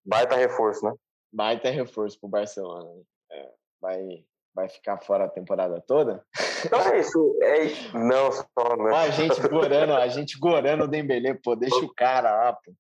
Baita 0.05 0.37
reforço, 0.37 0.85
né? 0.85 0.93
Baita 1.33 1.71
reforço 1.71 2.19
pro 2.21 2.29
Barcelona. 2.29 2.85
Né? 2.95 3.03
É, 3.33 3.51
vai, 3.81 4.25
vai 4.55 4.69
ficar 4.69 4.99
fora 4.99 5.25
a 5.25 5.31
temporada 5.31 5.83
toda? 5.87 6.25
Não 6.71 6.81
é 6.81 6.99
isso. 6.99 7.39
É 7.43 7.65
isso. 7.65 7.99
Não, 7.99 8.33
só 8.33 8.77
não. 8.77 8.95
A 8.95 9.11
gente 9.11 9.41
gorando, 9.49 9.95
a 9.95 10.09
gente 10.09 10.39
gorando 10.39 10.85
o 10.85 10.89
Dembélé, 10.89 11.39
pô, 11.43 11.55
deixa 11.55 11.77
o 11.77 11.95
cara 11.95 12.31
lá, 12.31 12.53
pô. 12.53 12.73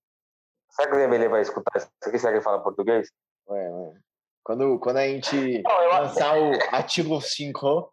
Será 0.70 0.90
que 0.90 0.96
o 0.96 0.98
Dembélé 0.98 1.28
vai 1.28 1.42
escutar 1.42 1.76
isso 1.76 1.88
aqui? 2.04 2.18
Será 2.18 2.32
que 2.32 2.38
ele 2.38 2.44
fala 2.44 2.62
português? 2.62 3.10
Ué, 3.48 3.70
ué. 3.70 3.92
Quando, 4.44 4.78
quando 4.78 4.96
a 4.96 5.06
gente 5.06 5.62
não, 5.62 6.00
lançar 6.00 6.38
o 6.38 6.52
Ativo 6.72 7.20
5, 7.20 7.92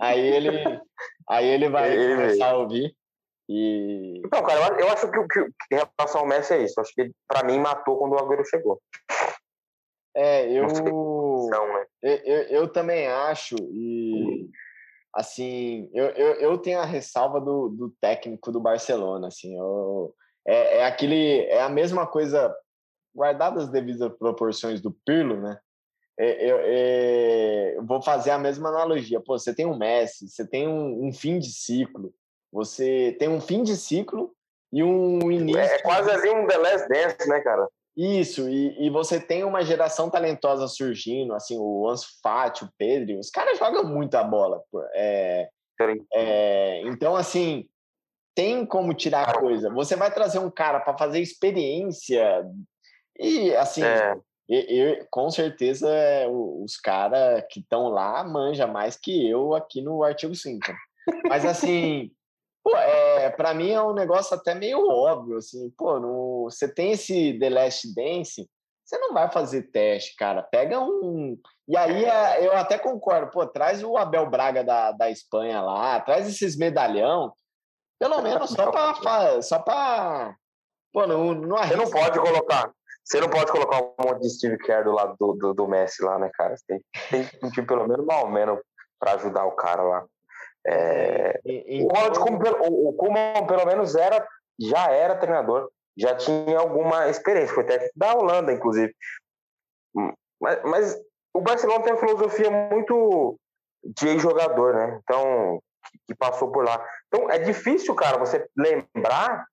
aí 0.00 0.20
ele, 0.20 0.80
aí 1.28 1.46
ele 1.46 1.68
vai 1.68 1.92
ele 1.92 2.14
começar 2.14 2.50
a 2.50 2.56
ouvir. 2.56 2.96
E... 3.48 4.20
Então, 4.24 4.42
cara, 4.42 4.78
eu 4.78 4.88
acho 4.90 5.10
que, 5.10 5.18
que, 5.28 5.44
que 5.44 5.74
em 5.74 5.80
relação 5.98 6.20
ao 6.20 6.26
Messi 6.26 6.52
é 6.54 6.62
isso. 6.62 6.74
Eu 6.78 6.82
acho 6.82 6.94
que 6.94 7.10
para 7.26 7.44
mim 7.44 7.58
matou 7.58 7.98
quando 7.98 8.12
o 8.12 8.18
Agüero 8.18 8.44
chegou. 8.44 8.80
É, 10.14 10.50
eu, 10.50 10.66
não, 10.66 11.74
né? 11.74 11.86
eu, 12.02 12.16
eu, 12.16 12.42
eu, 12.42 12.68
também 12.68 13.06
acho, 13.06 13.54
e 13.70 14.50
assim, 15.14 15.88
eu, 15.94 16.06
eu, 16.06 16.34
eu 16.40 16.58
tenho 16.58 16.80
a 16.80 16.84
ressalva 16.84 17.40
do, 17.40 17.68
do 17.68 17.94
técnico 18.00 18.50
do 18.50 18.58
Barcelona, 18.58 19.28
assim, 19.28 19.56
eu, 19.56 20.12
é, 20.44 20.78
é 20.78 20.86
aquele, 20.86 21.42
é 21.42 21.62
a 21.62 21.68
mesma 21.68 22.04
coisa, 22.04 22.52
guardadas 23.14 23.64
as 23.64 23.70
devidas 23.70 24.12
proporções 24.18 24.80
do 24.80 24.90
Pirlo, 24.90 25.40
né? 25.40 25.60
É, 26.18 26.50
eu, 26.50 26.58
é, 26.60 27.76
eu, 27.76 27.86
vou 27.86 28.02
fazer 28.02 28.30
a 28.30 28.38
mesma 28.38 28.70
analogia. 28.70 29.20
Pô, 29.20 29.38
você 29.38 29.54
tem 29.54 29.64
um 29.64 29.78
Messi, 29.78 30.28
você 30.28 30.44
tem 30.44 30.66
um, 30.66 31.06
um, 31.06 31.12
fim 31.12 31.38
de 31.38 31.52
ciclo, 31.52 32.12
você 32.52 33.14
tem 33.20 33.28
um 33.28 33.40
fim 33.40 33.62
de 33.62 33.76
ciclo 33.76 34.34
e 34.72 34.82
um 34.82 35.30
início. 35.30 35.60
É, 35.60 35.78
quase 35.78 36.10
assim 36.10 36.30
um 36.30 36.46
The 36.46 36.56
Last 36.56 36.88
Dance, 36.88 37.28
né, 37.28 37.40
cara? 37.40 37.68
Isso, 37.96 38.48
e, 38.48 38.86
e 38.86 38.90
você 38.90 39.20
tem 39.20 39.44
uma 39.44 39.62
geração 39.62 40.10
talentosa 40.10 40.68
surgindo, 40.68 41.34
assim, 41.34 41.56
o 41.58 41.88
Ansu 41.88 42.08
Fati, 42.22 42.64
o 42.64 42.70
Pedro, 42.76 43.18
os 43.18 43.30
caras 43.30 43.58
jogam 43.58 43.84
muito 43.84 44.14
a 44.16 44.22
bola. 44.22 44.62
É, 44.94 45.48
é, 46.12 46.82
então, 46.82 47.16
assim, 47.16 47.68
tem 48.36 48.64
como 48.64 48.94
tirar 48.94 49.38
coisa. 49.38 49.68
Você 49.70 49.96
vai 49.96 50.12
trazer 50.12 50.38
um 50.38 50.50
cara 50.50 50.78
para 50.80 50.96
fazer 50.96 51.20
experiência 51.20 52.44
e, 53.18 53.54
assim, 53.56 53.82
é. 53.82 54.16
Eu, 54.48 55.06
com 55.10 55.30
certeza 55.30 55.88
os 56.28 56.78
caras 56.78 57.44
que 57.50 57.60
estão 57.60 57.88
lá 57.88 58.24
manja 58.24 58.66
mais 58.66 58.96
que 58.96 59.28
eu 59.28 59.54
aqui 59.54 59.82
no 59.82 60.02
artigo 60.02 60.34
5. 60.34 60.72
Mas 61.28 61.44
assim, 61.44 62.10
pô, 62.64 62.74
é, 62.74 63.28
para 63.30 63.52
mim 63.52 63.70
é 63.70 63.82
um 63.82 63.92
negócio 63.92 64.34
até 64.34 64.54
meio 64.54 64.88
óbvio, 64.88 65.36
assim, 65.36 65.70
pô, 65.76 66.00
no, 66.00 66.44
você 66.44 66.66
tem 66.66 66.92
esse 66.92 67.38
The 67.38 67.50
Last 67.50 67.94
Dance, 67.94 68.48
você 68.84 68.96
não 68.98 69.12
vai 69.12 69.30
fazer 69.30 69.64
teste, 69.64 70.16
cara. 70.16 70.42
Pega 70.42 70.80
um. 70.80 71.38
E 71.68 71.76
aí 71.76 72.06
é, 72.06 72.46
eu 72.46 72.56
até 72.56 72.78
concordo, 72.78 73.30
pô, 73.30 73.46
traz 73.46 73.84
o 73.84 73.98
Abel 73.98 74.30
Braga 74.30 74.64
da, 74.64 74.92
da 74.92 75.10
Espanha 75.10 75.60
lá, 75.60 76.00
traz 76.00 76.26
esses 76.26 76.56
medalhão, 76.56 77.34
pelo 78.00 78.22
menos 78.22 78.48
só 78.50 78.70
para 78.70 79.42
só 79.42 79.58
para 79.58 80.34
Pô, 80.90 81.06
não, 81.06 81.34
não 81.34 81.58
Você 81.58 81.76
não 81.76 81.90
pode 81.90 82.18
colocar. 82.18 82.72
Você 83.08 83.20
não 83.20 83.30
pode 83.30 83.50
colocar 83.50 83.82
um 83.82 83.94
monte 83.98 84.20
de 84.20 84.30
Steve 84.30 84.58
Kerr 84.58 84.84
do 84.84 84.92
lado 84.92 85.16
do, 85.18 85.32
do, 85.32 85.54
do 85.54 85.66
Messi 85.66 86.04
lá, 86.04 86.18
né, 86.18 86.30
cara? 86.34 86.54
Você 86.54 86.64
tem, 86.66 87.24
tem 87.24 87.40
um 87.42 87.50
time 87.50 87.66
pelo 87.66 87.88
menos 87.88 88.04
mal 88.04 88.30
menos 88.30 88.60
para 89.00 89.14
ajudar 89.14 89.46
o 89.46 89.52
cara 89.52 89.82
lá. 89.82 90.06
É... 90.66 91.40
E, 91.42 91.78
e, 91.78 91.84
o 91.84 91.88
Ronald 91.88 92.18
Koeman, 92.18 92.68
o, 92.68 92.90
o 92.90 92.92
Koeman, 92.92 93.46
pelo 93.46 93.64
menos, 93.64 93.94
era, 93.94 94.26
já 94.60 94.90
era 94.90 95.16
treinador, 95.16 95.70
já 95.96 96.14
tinha 96.16 96.58
alguma 96.58 97.08
experiência, 97.08 97.54
foi 97.54 97.64
técnico 97.64 97.94
da 97.96 98.12
Holanda, 98.14 98.52
inclusive. 98.52 98.94
Hum, 99.96 100.12
mas, 100.38 100.62
mas 100.64 101.00
o 101.32 101.40
Barcelona 101.40 101.82
tem 101.82 101.94
uma 101.94 102.00
filosofia 102.00 102.50
muito 102.50 103.38
de 103.82 104.18
jogador, 104.18 104.74
né? 104.74 105.00
Então, 105.02 105.58
que, 105.90 105.98
que 106.08 106.14
passou 106.14 106.52
por 106.52 106.62
lá. 106.62 106.84
Então, 107.06 107.30
é 107.30 107.38
difícil, 107.38 107.94
cara, 107.94 108.18
você 108.18 108.46
lembrar 108.54 109.46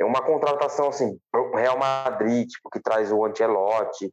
é 0.00 0.04
uma 0.04 0.22
contratação 0.22 0.88
assim, 0.88 1.18
Real 1.54 1.78
Madrid, 1.78 2.48
tipo, 2.48 2.70
que 2.70 2.80
traz 2.80 3.10
o 3.10 3.24
Ancelotti, 3.24 4.12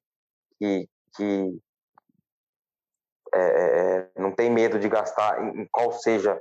que, 0.57 0.87
que 1.15 1.59
é, 3.33 3.39
é, 3.39 4.21
não 4.21 4.31
tem 4.31 4.49
medo 4.49 4.79
de 4.79 4.87
gastar 4.87 5.43
em, 5.43 5.67
qual 5.71 5.91
seja 5.91 6.39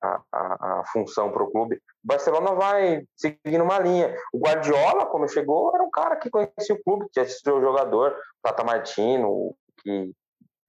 a, 0.00 0.22
a, 0.32 0.80
a 0.80 0.84
função 0.86 1.30
para 1.30 1.42
o 1.42 1.50
clube. 1.50 1.76
O 1.76 2.06
Barcelona 2.06 2.52
vai 2.54 3.02
seguindo 3.16 3.64
uma 3.64 3.78
linha. 3.78 4.14
O 4.32 4.38
Guardiola, 4.38 5.06
quando 5.06 5.28
chegou, 5.28 5.74
era 5.74 5.82
um 5.82 5.90
cara 5.90 6.16
que 6.16 6.30
conhecia 6.30 6.74
o 6.74 6.82
clube, 6.82 7.08
que 7.12 7.20
assistiu 7.20 7.56
o 7.56 7.60
jogador, 7.60 8.16
Tata 8.42 8.64
Martino, 8.64 9.54
que 9.82 10.12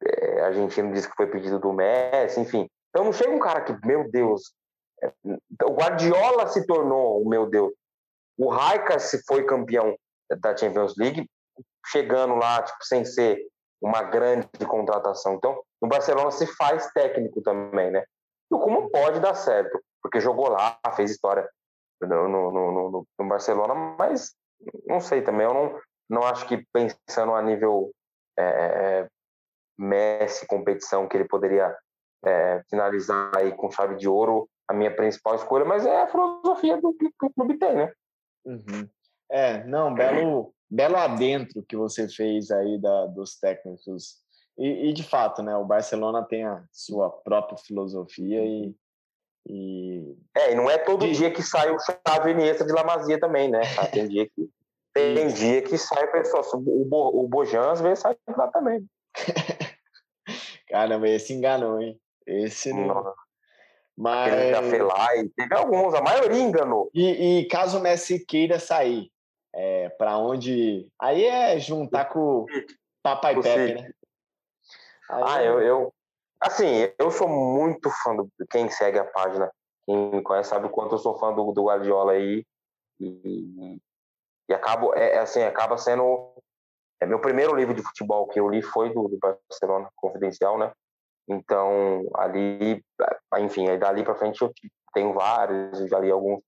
é, 0.04 0.42
argentino 0.42 0.94
disse 0.94 1.10
que 1.10 1.16
foi 1.16 1.28
pedido 1.28 1.60
do 1.60 1.72
Messi, 1.72 2.40
enfim. 2.40 2.68
Então 2.90 3.06
não 3.06 3.14
chega 3.14 3.32
um 3.32 3.40
cara 3.40 3.62
que, 3.62 3.76
meu 3.86 4.10
Deus, 4.10 4.54
é, 5.02 5.12
o 5.64 5.74
Guardiola 5.74 6.48
se 6.48 6.66
tornou 6.66 7.22
o 7.22 7.30
meu 7.30 7.48
Deus. 7.48 7.72
O 8.40 8.50
Raika 8.50 8.98
se 9.00 9.22
foi 9.28 9.44
campeão 9.44 9.98
da 10.40 10.56
Champions 10.56 10.96
League, 10.98 11.30
chegando 11.88 12.36
lá, 12.36 12.64
tipo, 12.64 12.78
sem 12.86 13.04
ser 13.04 13.46
uma 13.82 14.02
grande 14.04 14.48
contratação. 14.66 15.34
Então, 15.34 15.62
no 15.82 15.90
Barcelona 15.90 16.32
se 16.32 16.48
faz 16.56 16.90
técnico 16.94 17.42
também, 17.42 17.92
né? 17.92 18.02
E 18.50 18.56
como 18.56 18.90
pode 18.90 19.20
dar 19.20 19.36
certo, 19.36 19.78
porque 20.02 20.22
jogou 20.22 20.48
lá, 20.48 20.80
fez 20.96 21.12
história 21.12 21.50
no, 22.02 22.30
no, 22.30 22.52
no, 22.52 23.06
no, 23.20 23.28
Barcelona, 23.28 23.76
mas 23.76 24.34
não 24.88 25.02
sei 25.02 25.22
também, 25.22 25.46
eu 25.46 25.54
não, 25.54 25.80
não 26.10 26.24
acho 26.24 26.48
que 26.48 26.66
pensando 26.72 27.34
a 27.34 27.42
nível 27.42 27.92
é, 28.38 28.44
é, 28.44 29.08
Messi, 29.78 30.48
competição, 30.48 31.10
que 31.10 31.18
ele 31.18 31.28
poderia 31.28 31.76
é, 32.26 32.64
finalizar 32.70 33.32
aí 33.36 33.54
com 33.54 33.70
chave 33.70 33.96
de 33.96 34.08
ouro, 34.08 34.48
a 34.66 34.74
minha 34.74 34.96
principal 34.96 35.36
escolha, 35.36 35.66
mas 35.66 35.86
é 35.86 36.02
a 36.02 36.08
filosofia 36.08 36.78
do 36.78 36.94
que 36.94 37.10
o 37.22 37.34
clube 37.34 37.58
tem, 37.58 37.76
né? 37.76 37.94
Uhum. 38.46 38.88
É, 39.32 39.64
não, 39.66 39.94
belo, 39.94 40.54
belo 40.70 40.98
adentro 40.98 41.64
que 41.64 41.76
você 41.76 42.08
fez 42.08 42.50
aí 42.52 42.80
da, 42.80 43.06
dos 43.08 43.38
técnicos. 43.38 44.18
E, 44.58 44.90
e, 44.90 44.94
de 44.94 45.04
fato, 45.04 45.42
né, 45.42 45.56
o 45.56 45.66
Barcelona 45.66 46.24
tem 46.24 46.46
a 46.46 46.64
sua 46.72 47.10
própria 47.10 47.58
filosofia 47.58 48.44
e. 48.44 48.76
e... 49.48 50.18
É, 50.36 50.52
e 50.52 50.56
não 50.56 50.70
é 50.70 50.78
todo 50.78 51.06
de... 51.06 51.14
dia 51.14 51.32
que 51.32 51.42
sai 51.42 51.72
o 51.72 51.78
Xavi 51.80 52.32
Iniesta 52.32 52.66
de 52.66 52.74
Lamazia 52.74 53.20
também, 53.20 53.50
né? 53.50 53.62
Tem 53.94 54.08
dia 54.08 54.28
que, 54.28 54.50
tem 54.94 55.28
dia 55.28 55.62
que 55.62 55.78
sai 55.78 56.12
pessoal. 56.12 56.44
O, 56.54 56.86
Bo, 56.86 57.24
o 57.24 57.28
Bojan 57.28 57.72
às 57.72 57.80
vezes 57.80 58.00
sai 58.00 58.18
lá 58.36 58.48
também. 58.48 58.86
Caramba, 60.68 61.08
esse 61.08 61.34
enganou, 61.34 61.82
hein? 61.82 62.00
Esse 62.28 62.74
não. 62.74 63.14
Mas. 64.00 64.34
Aquele 64.34 65.30
teve 65.36 65.54
alguns, 65.54 65.94
a 65.94 66.02
maioria 66.02 66.42
enganou. 66.42 66.90
E, 66.94 67.42
e 67.42 67.48
caso 67.50 67.80
o 67.80 67.82
Messi 67.82 68.26
queira 68.26 68.58
sair, 68.58 69.12
é, 69.54 69.90
para 69.90 70.18
onde. 70.18 70.88
Aí 70.98 71.26
é 71.26 71.60
juntar 71.60 72.06
com 72.06 72.44
o 72.44 72.46
Papai 73.04 73.36
o 73.36 73.42
Pepe, 73.42 73.74
né? 73.74 73.92
Aí 75.10 75.24
ah, 75.26 75.44
eu, 75.44 75.60
eu. 75.60 75.94
Assim, 76.40 76.90
eu 76.98 77.12
sou 77.12 77.28
muito 77.28 77.90
fã 78.02 78.16
do. 78.16 78.30
Quem 78.50 78.70
segue 78.70 78.98
a 78.98 79.04
página, 79.04 79.52
quem 79.86 80.12
me 80.12 80.22
conhece, 80.22 80.50
sabe 80.50 80.68
o 80.68 80.70
quanto 80.70 80.96
eu 80.96 81.00
sou 81.00 81.20
fã 81.20 81.34
do, 81.34 81.52
do 81.52 81.66
Guardiola 81.66 82.14
aí. 82.14 82.46
E, 83.02 83.78
e 84.48 84.54
acabo, 84.54 84.96
é, 84.96 85.16
é, 85.16 85.20
assim, 85.20 85.42
acaba 85.42 85.78
sendo. 85.78 86.36
É 87.02 87.06
meu 87.06 87.20
primeiro 87.20 87.54
livro 87.54 87.74
de 87.74 87.84
futebol 87.84 88.28
que 88.28 88.40
eu 88.40 88.48
li 88.48 88.62
foi 88.62 88.94
do, 88.94 89.10
do 89.10 89.18
Barcelona 89.18 89.90
Confidencial, 89.98 90.58
né? 90.58 90.72
Então, 91.30 92.10
ali, 92.16 92.84
enfim, 93.38 93.70
aí 93.70 93.78
dali 93.78 94.04
para 94.04 94.16
frente 94.16 94.42
eu 94.42 94.52
tenho 94.94 95.14
vários, 95.14 95.88
já 95.88 96.00
li 96.00 96.10
alguns 96.10 96.42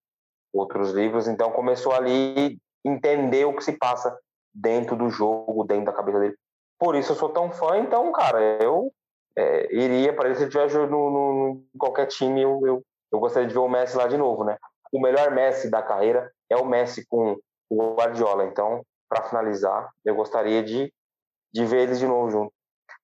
outros 0.52 0.92
livros. 0.92 1.28
Então, 1.28 1.52
começou 1.52 1.94
ali 1.94 2.58
entender 2.84 3.46
o 3.46 3.56
que 3.56 3.64
se 3.64 3.78
passa 3.78 4.18
dentro 4.54 4.96
do 4.96 5.10
jogo, 5.10 5.64
dentro 5.64 5.86
da 5.86 5.94
cabeça 5.94 6.20
dele. 6.20 6.36
Por 6.80 6.96
isso 6.96 7.12
eu 7.12 7.16
sou 7.16 7.30
tão 7.30 7.52
fã, 7.52 7.78
então, 7.78 8.12
cara, 8.12 8.42
eu 8.62 8.92
é, 9.36 9.74
iria 9.74 10.14
para 10.14 10.30
ele 10.30 10.38
se 10.38 10.50
tivesse 10.50 10.78
no, 10.78 10.88
no, 10.88 11.64
qualquer 11.78 12.08
time, 12.08 12.42
eu, 12.42 12.60
eu, 12.66 12.84
eu 13.12 13.20
gostaria 13.20 13.48
de 13.48 13.54
ver 13.54 13.60
o 13.60 13.70
Messi 13.70 13.96
lá 13.96 14.08
de 14.08 14.18
novo, 14.18 14.44
né? 14.44 14.58
O 14.92 15.00
melhor 15.00 15.32
Messi 15.32 15.70
da 15.70 15.82
carreira 15.82 16.32
é 16.50 16.58
o 16.58 16.66
Messi 16.66 17.06
com 17.08 17.38
o 17.70 17.96
Guardiola. 17.96 18.46
Então, 18.46 18.84
para 19.08 19.24
finalizar, 19.24 19.90
eu 20.04 20.16
gostaria 20.16 20.64
de, 20.64 20.92
de 21.54 21.66
ver 21.66 21.84
eles 21.84 22.00
de 22.00 22.08
novo 22.08 22.30
junto. 22.30 22.54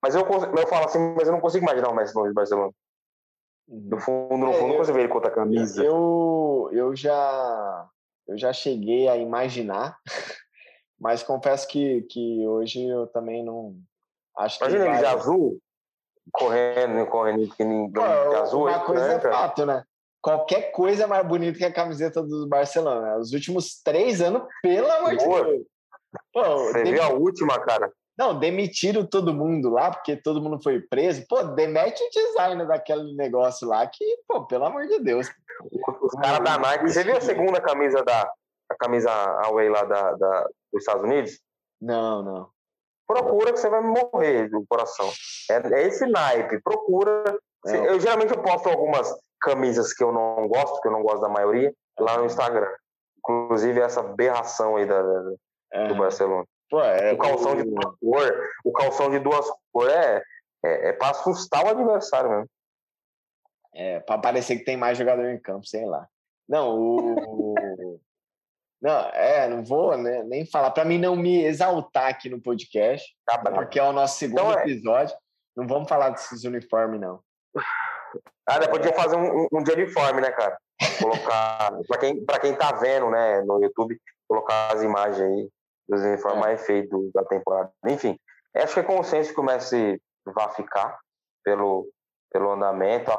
Mas 0.01 0.15
eu, 0.15 0.21
eu 0.21 0.67
falo 0.67 0.85
assim, 0.85 1.15
mas 1.15 1.27
eu 1.27 1.33
não 1.33 1.41
consigo 1.41 1.65
imaginar 1.65 1.89
o 1.89 1.95
Messi 1.95 2.15
longe 2.15 2.29
do 2.29 2.35
Barcelona. 2.35 2.71
No 3.67 3.95
uhum. 3.95 3.99
fundo, 3.99 4.37
no 4.37 4.53
fundo, 4.53 4.65
é, 4.65 4.67
não 4.69 4.77
consigo 4.77 4.95
ver 4.95 4.99
ele 5.01 5.09
com 5.09 5.15
outra 5.15 5.31
camisa. 5.31 5.83
Eu, 5.83 6.69
eu 6.71 6.95
já 6.95 7.89
eu 8.27 8.37
já 8.37 8.51
cheguei 8.51 9.07
a 9.07 9.17
imaginar, 9.17 9.97
mas 10.99 11.23
confesso 11.23 11.67
que, 11.67 12.01
que 12.03 12.47
hoje 12.47 12.85
eu 12.85 13.07
também 13.07 13.43
não 13.43 13.75
acho 14.37 14.59
Imagina 14.61 14.83
que 14.83 14.89
ele 14.91 14.97
de 14.99 15.05
azul, 15.05 15.59
correndo, 16.31 17.07
correndo 17.07 17.55
que 17.55 17.63
nem 17.63 17.89
de 17.89 17.99
azul. 17.99 18.67
Uma 18.67 18.85
coisa 18.85 19.07
né, 19.07 19.15
é 19.15 19.19
fato, 19.19 19.65
né? 19.65 19.83
Qualquer 20.21 20.71
coisa 20.71 21.03
é 21.03 21.07
mais 21.07 21.25
bonita 21.25 21.57
que 21.57 21.65
a 21.65 21.71
camiseta 21.73 22.21
do 22.21 22.47
Barcelona. 22.47 23.17
Os 23.17 23.31
últimos 23.31 23.81
três 23.81 24.21
anos, 24.21 24.43
pelo 24.61 24.91
amor 24.91 25.15
de 25.15 25.25
Deus. 25.25 25.65
Pô, 26.33 26.43
Você 26.43 26.83
viu 26.83 27.03
a 27.03 27.09
última, 27.09 27.59
cara? 27.59 27.91
Não, 28.17 28.37
demitiram 28.37 29.05
todo 29.05 29.33
mundo 29.33 29.69
lá, 29.69 29.91
porque 29.91 30.15
todo 30.15 30.41
mundo 30.41 30.59
foi 30.61 30.81
preso. 30.81 31.25
Pô, 31.27 31.43
demete 31.43 32.03
o 32.03 32.09
designer 32.09 32.67
daquele 32.67 33.15
negócio 33.15 33.67
lá, 33.67 33.85
que, 33.85 34.03
pô, 34.27 34.45
pelo 34.47 34.65
amor 34.65 34.87
de 34.87 34.99
Deus. 34.99 35.29
Os 36.01 36.13
caras 36.13 36.43
da 36.43 36.57
Nike. 36.57 36.89
Você 36.89 37.03
viu 37.03 37.15
a 37.15 37.21
segunda 37.21 37.61
camisa 37.61 38.03
da 38.03 38.31
a 38.69 38.75
camisa 38.75 39.09
Away 39.45 39.69
lá 39.69 39.83
da, 39.83 40.13
da, 40.13 40.43
dos 40.73 40.81
Estados 40.81 41.03
Unidos? 41.03 41.39
Não, 41.81 42.21
não. 42.21 42.49
Procura 43.07 43.53
que 43.53 43.59
você 43.59 43.69
vai 43.69 43.81
morrer 43.81 44.49
do 44.49 44.65
coração. 44.67 45.09
É, 45.49 45.79
é 45.79 45.87
esse 45.87 46.05
naipe. 46.05 46.61
Procura. 46.61 47.39
É. 47.65 47.89
Eu 47.89 47.99
geralmente 47.99 48.33
eu 48.33 48.41
posto 48.41 48.67
algumas 48.67 49.13
camisas 49.39 49.93
que 49.93 50.03
eu 50.03 50.11
não 50.11 50.47
gosto, 50.47 50.81
que 50.81 50.87
eu 50.87 50.91
não 50.91 51.01
gosto 51.01 51.21
da 51.21 51.29
maioria, 51.29 51.73
lá 51.97 52.17
no 52.17 52.25
Instagram. 52.25 52.69
Inclusive 53.19 53.79
essa 53.79 54.03
berração 54.03 54.75
aí 54.75 54.85
da, 54.85 55.01
da 55.01 55.33
é. 55.73 55.87
do 55.87 55.95
Barcelona. 55.95 56.45
Pô, 56.69 56.81
é, 56.81 57.13
o 57.13 57.17
calção 57.17 57.55
de 57.55 57.63
duas 57.63 57.95
cores, 57.99 58.49
o 58.63 58.71
calção 58.71 59.09
de 59.09 59.19
duas 59.19 59.45
cores 59.71 59.93
é, 59.93 60.23
é, 60.65 60.89
é 60.89 60.93
para 60.93 61.11
assustar 61.11 61.63
o 61.63 61.69
adversário 61.69 62.29
mesmo. 62.29 62.49
É, 63.73 63.99
para 63.99 64.19
parecer 64.19 64.57
que 64.57 64.65
tem 64.65 64.75
mais 64.75 64.97
jogador 64.97 65.29
em 65.29 65.39
campo, 65.39 65.65
sei 65.65 65.85
lá. 65.85 66.07
Não, 66.47 66.77
o. 66.77 67.55
não, 68.81 68.99
é, 69.13 69.47
não 69.47 69.63
vou 69.63 69.97
né, 69.97 70.23
nem 70.23 70.45
falar. 70.45 70.71
Para 70.71 70.83
mim 70.83 70.97
não 70.97 71.15
me 71.15 71.43
exaltar 71.43 72.09
aqui 72.09 72.29
no 72.29 72.41
podcast, 72.41 73.15
tá 73.25 73.37
porque 73.51 73.79
é 73.79 73.83
o 73.83 73.93
nosso 73.93 74.17
segundo 74.17 74.39
então, 74.39 74.59
é. 74.59 74.63
episódio. 74.63 75.15
Não 75.55 75.67
vamos 75.67 75.87
falar 75.87 76.09
desses 76.09 76.43
uniformes, 76.43 76.99
não. 76.99 77.21
Ah, 78.45 78.59
depois 78.59 78.79
podia 78.79 78.93
fazer 78.93 79.15
um, 79.15 79.47
um, 79.51 79.63
de 79.63 79.71
uniforme, 79.71 80.21
né, 80.21 80.31
cara? 80.31 80.57
Colocar. 80.99 81.71
para 81.87 81.97
quem, 81.97 82.25
pra 82.25 82.39
quem 82.39 82.55
tá 82.55 82.71
vendo, 82.73 83.09
né, 83.09 83.41
no 83.41 83.61
YouTube, 83.61 83.99
colocar 84.27 84.73
as 84.73 84.83
imagens 84.83 85.21
aí 85.21 85.49
dos 85.87 86.01
uniformes 86.01 86.37
é. 86.37 86.47
mais 86.47 86.67
da 87.13 87.23
temporada. 87.25 87.71
Enfim, 87.87 88.19
acho 88.55 88.73
que 88.73 88.79
é 88.79 88.83
consenso 88.83 89.33
que 89.33 89.39
o 89.39 89.43
Messi 89.43 90.01
vai 90.25 90.49
ficar 90.53 90.99
pelo, 91.43 91.89
pelo 92.31 92.51
andamento. 92.51 93.11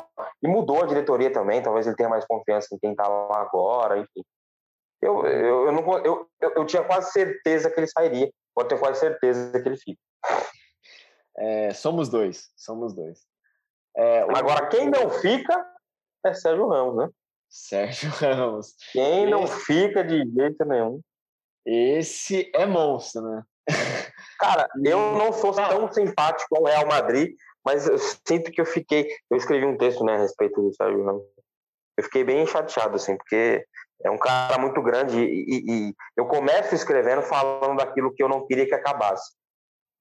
E 0.42 0.48
mudou 0.48 0.82
a 0.82 0.86
diretoria 0.86 1.32
também, 1.32 1.62
talvez 1.62 1.86
ele 1.86 1.96
tenha 1.96 2.08
mais 2.08 2.24
confiança 2.24 2.74
em 2.74 2.78
quem 2.78 2.90
está 2.92 3.08
lá 3.08 3.40
agora, 3.40 3.98
enfim. 3.98 4.24
Eu, 5.00 5.24
eu, 5.26 5.66
eu, 5.66 5.72
não, 5.72 5.98
eu, 5.98 6.28
eu, 6.40 6.52
eu, 6.56 6.66
tinha 6.66 6.82
quase 6.82 7.12
certeza 7.12 7.70
que 7.70 7.78
ele 7.78 7.86
sairia, 7.86 8.30
pode 8.54 8.68
ter 8.68 8.78
quase 8.78 8.98
certeza 8.98 9.60
que 9.60 9.68
ele 9.68 9.76
fica. 9.76 10.00
É, 11.36 11.72
somos 11.72 12.08
dois, 12.08 12.50
somos 12.56 12.92
dois. 12.92 13.20
É, 13.96 14.20
Agora, 14.22 14.66
quem 14.68 14.90
não 14.90 15.08
fica 15.08 15.64
é 16.26 16.34
Sérgio 16.34 16.68
Ramos, 16.68 16.96
né? 16.96 17.08
Sérgio 17.48 18.10
Ramos. 18.10 18.74
Quem 18.92 19.22
Esse... 19.22 19.30
não 19.30 19.46
fica 19.46 20.04
de 20.04 20.28
jeito 20.30 20.64
nenhum. 20.64 21.00
Esse 21.70 22.50
é 22.54 22.64
monstro, 22.64 23.20
né? 23.20 23.42
Cara, 24.38 24.66
eu 24.82 25.12
não 25.12 25.34
sou 25.34 25.52
tão 25.52 25.92
simpático 25.92 26.56
ao 26.56 26.64
Real 26.64 26.86
Madrid, 26.86 27.34
mas 27.62 27.86
eu 27.86 27.98
sinto 27.98 28.50
que 28.50 28.58
eu 28.58 28.64
fiquei. 28.64 29.06
Eu 29.30 29.36
escrevi 29.36 29.66
um 29.66 29.76
texto 29.76 30.02
né, 30.02 30.14
a 30.14 30.18
respeito 30.18 30.62
do 30.62 30.74
Sérgio 30.74 31.04
Ramos. 31.04 31.24
Eu 31.98 32.04
fiquei 32.04 32.24
bem 32.24 32.46
chateado, 32.46 32.96
assim, 32.96 33.18
porque 33.18 33.66
é 34.02 34.10
um 34.10 34.16
cara 34.16 34.56
muito 34.58 34.80
grande 34.80 35.18
e, 35.18 35.44
e, 35.46 35.88
e, 35.90 35.94
eu 36.16 36.26
começo 36.26 36.74
escrevendo 36.74 37.20
falando 37.20 37.76
daquilo 37.76 38.14
que 38.14 38.22
eu 38.22 38.28
não 38.28 38.46
queria 38.46 38.66
que 38.66 38.74
acabasse. 38.74 39.34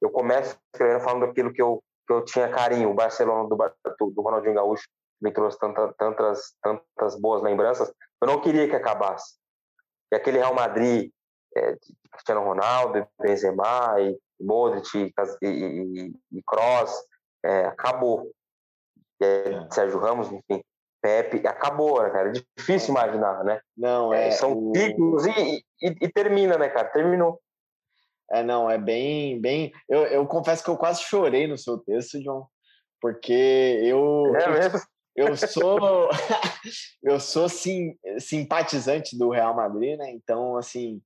Eu 0.02 0.10
começo 0.10 0.58
escrevendo 0.74 1.02
falando 1.02 1.26
daquilo 1.26 1.52
que 1.52 1.62
eu, 1.62 1.84
que 2.08 2.14
eu 2.14 2.24
tinha 2.24 2.48
carinho. 2.48 2.92
O 2.92 2.94
Barcelona 2.94 3.50
do, 3.50 3.58
do 4.12 4.22
Ronaldinho 4.22 4.54
Gaúcho 4.54 4.88
me 5.22 5.32
trouxe 5.34 5.60
tanta, 5.60 5.94
tantas, 5.98 6.56
tantas 6.62 7.20
boas 7.20 7.42
lembranças. 7.42 7.92
Eu 8.22 8.28
não 8.28 8.40
queria 8.40 8.70
que 8.70 8.76
acabasse. 8.76 9.36
E 10.14 10.16
aquele 10.16 10.38
Real 10.38 10.54
Madrid 10.54 11.12
é, 11.56 11.76
Cristiano 12.12 12.44
Ronaldo, 12.44 13.08
Benzema, 13.20 13.96
e 14.00 14.18
Modric 14.40 15.14
e, 15.42 15.48
e, 15.48 16.14
e 16.32 16.44
Kroos, 16.46 16.92
é, 17.44 17.66
acabou. 17.66 18.32
É. 19.22 19.68
Sérgio 19.72 20.00
Ramos, 20.00 20.32
enfim, 20.32 20.62
Pepe, 21.02 21.48
acabou, 21.48 22.04
né, 22.04 22.10
cara? 22.10 22.30
É 22.30 22.34
difícil 22.58 22.90
imaginar, 22.90 23.44
né? 23.44 23.60
Não, 23.76 24.14
é. 24.14 24.28
é 24.28 24.32
são 24.32 24.54
o... 24.54 24.76
ciclos 24.76 25.26
e, 25.26 25.64
e, 25.82 25.96
e, 26.02 26.10
termina, 26.12 26.58
né, 26.58 26.70
cara? 26.70 26.90
Terminou. 26.90 27.40
É, 28.32 28.44
não, 28.44 28.70
é 28.70 28.78
bem, 28.78 29.40
bem. 29.40 29.72
Eu, 29.88 30.04
eu 30.06 30.28
confesso 30.28 30.64
que 30.64 30.70
eu 30.70 30.78
quase 30.78 31.02
chorei 31.02 31.48
no 31.48 31.58
seu 31.58 31.78
texto, 31.78 32.22
John, 32.22 32.46
porque 33.02 33.80
eu. 33.84 34.36
É 34.36 34.50
mesmo? 34.50 34.80
Eu 35.16 35.36
sou 35.36 36.10
eu 37.02 37.20
sou 37.20 37.50
sim, 37.50 37.98
simpatizante 38.20 39.18
do 39.18 39.30
Real 39.30 39.56
Madrid, 39.56 39.98
né? 39.98 40.12
Então, 40.12 40.58
assim. 40.58 41.02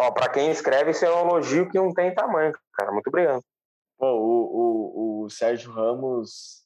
Ó, 0.00 0.10
para 0.10 0.30
quem 0.30 0.50
escreve, 0.50 0.92
isso 0.92 1.04
é 1.04 1.14
um 1.14 1.28
elogio 1.28 1.68
que 1.68 1.76
não 1.78 1.92
tem 1.92 2.14
tamanho, 2.14 2.54
cara. 2.72 2.90
Muito 2.90 3.08
obrigado. 3.08 3.42
Pô, 3.98 4.06
o, 4.06 5.20
o, 5.20 5.24
o 5.24 5.30
Sérgio 5.30 5.70
Ramos, 5.70 6.64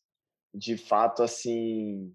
de 0.55 0.77
fato, 0.77 1.21
assim. 1.21 2.15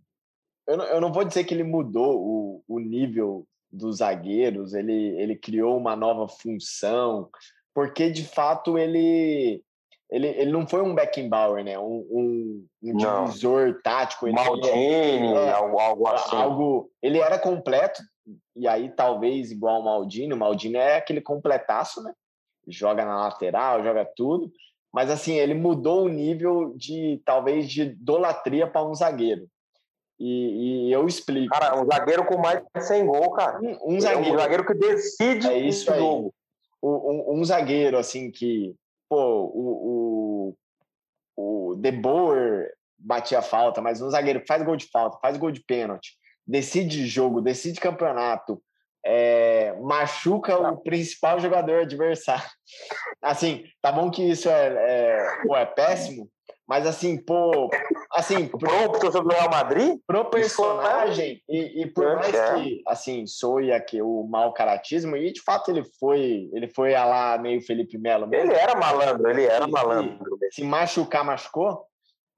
Eu 0.66 0.78
não, 0.78 0.86
eu 0.86 1.02
não 1.02 1.12
vou 1.12 1.26
dizer 1.26 1.44
que 1.44 1.54
ele 1.54 1.64
mudou 1.64 2.18
o, 2.18 2.64
o 2.66 2.80
nível 2.80 3.46
dos 3.70 3.98
zagueiros, 3.98 4.74
ele, 4.74 4.94
ele 5.20 5.36
criou 5.36 5.78
uma 5.78 5.94
nova 5.94 6.28
função, 6.28 7.30
porque 7.74 8.10
de 8.10 8.26
fato 8.26 8.78
ele 8.78 9.62
ele, 10.10 10.28
ele 10.28 10.52
não 10.52 10.68
foi 10.68 10.82
um 10.82 10.96
Beckenbauer, 10.96 11.64
né? 11.64 11.78
Um, 11.78 12.08
um, 12.10 12.68
um 12.82 12.98
divisor 12.98 13.80
tático. 13.84 14.28
Ele, 14.28 14.36
Maldini, 14.36 15.34
é, 15.34 15.52
algo, 15.52 15.80
algo 15.80 16.08
assim. 16.08 16.36
Algo, 16.36 16.92
ele 17.02 17.20
era 17.20 17.38
completo, 17.38 18.02
e 18.56 18.68
aí 18.68 18.90
talvez 18.90 19.52
igual 19.52 19.82
o 19.82 19.86
Maldini. 19.86 20.34
O 20.34 20.38
Maldini 20.38 20.78
é 20.78 20.98
aquele 20.98 21.22
completaço, 21.22 22.02
né? 22.04 22.14
Joga 22.68 23.06
na 23.06 23.16
lateral, 23.22 23.84
joga 23.84 24.06
tudo. 24.16 24.52
Mas 24.94 25.10
assim, 25.10 25.34
ele 25.34 25.54
mudou 25.54 26.06
o 26.06 26.10
nível 26.10 26.74
de 26.76 27.22
talvez 27.26 27.70
de 27.70 27.84
idolatria 27.84 28.68
para 28.68 28.86
um 28.86 28.96
zagueiro. 28.96 29.48
E, 30.20 30.88
e, 30.88 30.92
eu 30.92 31.08
explico. 31.08 31.54
Cara, 31.54 31.82
um 31.82 31.86
zagueiro 31.86 32.26
com 32.26 32.38
mais 32.38 32.62
de 32.76 32.82
100 32.82 33.06
gols, 33.06 33.36
cara. 33.36 33.60
Um, 33.62 33.96
um 33.96 34.02
zagueiro, 34.02 34.32
é 34.32 34.34
um 34.34 34.42
zagueiro 34.42 34.66
que 34.66 34.74
decide 34.74 35.48
é 35.48 35.58
isso 35.58 35.92
aí. 35.92 36.00
jogo. 36.00 36.34
Um, 36.84 37.40
um, 37.40 37.46
zagueiro, 37.46 37.98
assim, 37.98 38.32
que 38.32 38.76
pô, 39.08 39.52
o, 39.54 40.54
o, 41.38 41.72
o 41.72 41.76
De 41.76 41.92
Boer 41.92 42.74
batia 42.98 43.42
falta, 43.42 43.82
mas 43.82 44.02
um 44.02 44.10
zagueiro 44.10 44.42
que 44.42 44.48
faz 44.48 44.62
gol 44.64 44.76
de 44.76 44.88
falta, 44.88 45.18
faz 45.22 45.38
gol 45.38 45.52
de 45.52 45.62
pênalti, 45.62 46.18
decide 46.50 47.06
jogo, 47.08 47.42
decide 47.42 47.80
campeonato, 47.80 48.62
é, 49.06 49.74
machuca 49.80 50.58
o 50.58 50.78
principal 50.78 51.40
jogador 51.40 51.82
adversário. 51.82 52.50
Assim, 53.22 53.64
tá 53.82 53.92
bom 53.92 54.10
que 54.10 54.24
isso 54.24 54.50
é, 54.50 54.68
é, 54.68 55.44
pô, 55.46 55.56
é 55.56 55.66
péssimo, 55.66 56.30
mas 56.66 56.86
assim, 56.86 57.18
pô, 57.18 57.70
assim, 58.12 58.48
pro, 58.48 58.92
pro 58.92 59.12
sobre 59.12 59.34
o 59.34 59.38
Real 59.38 59.50
Madrid, 59.50 59.98
pro 60.06 60.24
personagem 60.26 61.42
e, 61.50 61.82
e 61.82 61.88
por 61.88 62.16
mais 62.16 62.34
é. 62.34 62.54
que 62.54 62.84
assim 62.88 63.26
soe 63.26 63.72
aqui 63.72 64.02
o 64.02 64.24
mau 64.24 64.54
caratismo 64.54 65.18
e 65.18 65.34
de 65.34 65.42
fato 65.42 65.72
ele 65.72 65.84
foi, 66.00 66.48
ele 66.54 66.68
foi 66.68 66.94
a 66.94 67.04
lá 67.04 67.38
meio 67.40 67.60
Felipe 67.60 67.98
Melo. 67.98 68.30
Ele 68.32 68.54
era 68.54 68.76
malandro, 68.76 69.30
ele 69.30 69.46
era 69.46 69.68
e, 69.68 69.72
malandro. 69.72 70.38
Se 70.52 70.64
machucar, 70.64 71.26
machucou. 71.26 71.86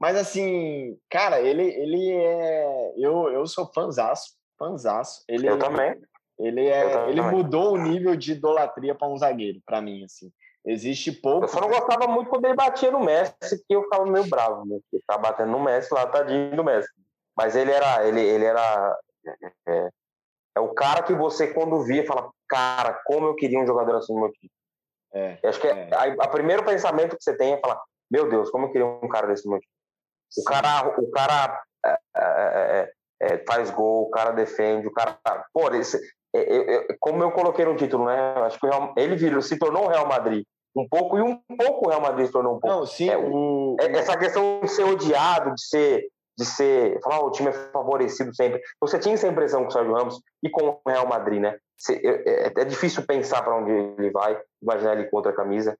Mas 0.02 0.18
assim, 0.18 0.97
cara, 1.12 1.39
ele 1.39 1.62
ele 1.62 2.12
é 2.12 2.93
eu 2.97 3.30
eu 3.30 3.45
sou 3.45 3.72
fãzaço, 3.72 4.34
fãzaço. 4.58 5.24
Ele 5.30 5.47
Eu 5.47 5.60
também. 5.60 5.95
Ele 6.39 6.68
é, 6.68 7.08
ele 7.08 7.22
mudou 7.22 7.74
o 7.74 7.78
nível 7.78 8.16
de 8.16 8.32
idolatria 8.32 8.95
para 8.95 9.08
um 9.08 9.16
zagueiro, 9.16 9.62
para 9.64 9.80
mim 9.80 10.04
assim. 10.04 10.32
Existe 10.66 11.12
pouco. 11.12 11.43
Eu 11.43 11.47
só 11.47 11.62
não 11.62 11.70
gostava 11.70 12.08
muito 12.08 12.32
quando 12.32 12.45
ele 12.45 12.56
batia 12.56 12.89
no 12.89 12.99
Messi, 12.99 13.64
que 13.68 13.76
eu 13.76 13.84
ficava 13.84 14.04
meio 14.08 14.28
bravo, 14.28 14.66
né? 14.66 14.80
Ele 14.91 15.02
ficava 15.02 15.22
batendo 15.22 15.52
no 15.52 15.60
Messi 15.60 15.93
lá, 15.93 16.08
tadinho 16.08 16.56
do 16.56 16.64
Messi. 16.64 16.89
Mas 17.38 17.56
ele 17.56 17.72
era. 17.72 18.08
Ele, 18.08 18.22
ele 18.22 18.45
era. 18.45 18.99
É, 19.68 19.89
é 20.58 20.60
o 20.60 20.74
cara 20.74 21.04
que 21.04 21.14
você, 21.14 21.54
quando 21.54 21.84
via, 21.84 22.06
fala, 22.08 22.32
cara, 22.49 22.99
como 23.06 23.28
eu 23.28 23.36
queria 23.36 23.60
um 23.60 23.68
jogador 23.68 23.97
assim 23.97 24.14
no 24.16 24.22
meu 24.22 24.32
time. 24.32 24.52
É, 25.14 25.38
acho 25.43 25.62
que 25.62 25.68
é. 25.68 25.89
a, 25.93 26.24
a, 26.24 26.28
primeiro 26.28 26.64
pensamento 26.64 27.16
que 27.16 27.24
você 27.24 27.38
tem 27.38 27.54
é 27.54 27.60
falar, 27.60 27.80
meu 28.10 28.30
Deus, 28.30 28.49
como 28.49 28.66
eu 28.66 28.72
queria 28.72 28.88
um 28.88 29.08
cara 29.08 29.28
desse 29.28 29.45
no 29.45 29.52
meu 29.52 29.60
time. 29.60 29.72
O 30.38 30.44
cara, 30.44 30.88
o 30.98 31.12
cara 31.12 31.62
é 31.86 31.98
é, 32.16 32.22
é, 32.22 32.92
é, 33.22 33.44
faz 33.48 33.70
gol, 33.72 34.04
o 34.04 34.10
cara 34.10 34.32
defende, 34.32 34.88
o 34.88 34.92
cara. 34.92 35.18
Pô, 35.54 35.70
esse, 35.74 36.00
como 37.00 37.24
eu 37.24 37.32
coloquei 37.32 37.66
no 37.66 37.76
título, 37.76 38.06
né? 38.06 38.34
Acho 38.38 38.60
que 38.60 38.68
Real, 38.68 38.94
ele 38.98 39.16
virou, 39.16 39.42
se 39.42 39.58
tornou 39.58 39.86
o 39.86 39.90
Real 39.90 40.08
Madrid 40.08 40.44
um 40.76 40.88
pouco 40.88 41.18
e 41.18 41.22
um 41.22 41.38
pouco 41.58 41.86
o 41.86 41.90
Real 41.90 42.02
Madrid 42.02 42.28
se 42.28 42.32
tornou 42.32 42.56
um 42.56 42.60
pouco. 42.60 42.78
Não, 42.78 42.86
sim, 42.86 43.10
é, 43.10 43.18
o... 43.18 43.76
É, 43.80 43.92
essa 43.98 44.18
questão 44.18 44.62
de 44.62 44.70
ser 44.70 44.84
odiado, 44.84 45.54
de 45.54 45.66
ser, 45.66 46.08
de 46.38 46.46
ser, 46.46 47.00
falar 47.02 47.20
oh, 47.22 47.28
o 47.28 47.32
time 47.32 47.50
é 47.50 47.54
favorecido 47.54 48.34
sempre. 48.34 48.62
Você 48.80 48.98
tinha 48.98 49.16
essa 49.16 49.28
impressão 49.28 49.64
com 49.64 49.68
o 49.68 49.72
Sérgio 49.72 49.94
Ramos 49.94 50.22
e 50.42 50.50
com 50.50 50.70
o 50.70 50.90
Real 50.90 51.08
Madrid, 51.08 51.42
né? 51.42 51.58
É, 51.90 52.48
é, 52.48 52.54
é 52.56 52.66
difícil 52.66 53.06
pensar 53.06 53.44
para 53.44 53.58
onde 53.58 53.72
ele 53.72 54.12
vai, 54.12 54.40
imaginar 54.62 54.94
ele 54.94 55.10
com 55.10 55.18
outra 55.18 55.34
camisa. 55.34 55.78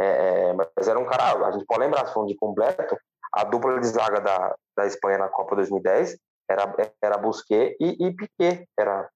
É, 0.00 0.06
é, 0.06 0.52
mas 0.54 0.88
era 0.88 0.98
um 0.98 1.04
cara, 1.04 1.46
a 1.46 1.50
gente 1.52 1.66
pode 1.66 1.80
lembrar, 1.80 2.06
se 2.06 2.14
for 2.14 2.24
de 2.24 2.34
completo, 2.34 2.96
a 3.32 3.44
dupla 3.44 3.80
de 3.80 3.86
zaga 3.86 4.20
da, 4.20 4.54
da 4.76 4.86
Espanha 4.86 5.18
na 5.18 5.28
Copa 5.28 5.56
2010 5.56 6.16
era, 6.50 6.74
era 7.02 7.18
Busquets 7.18 7.76
e, 7.80 8.06
e 8.06 8.14
Piquet. 8.14 8.66
Era 8.78 9.08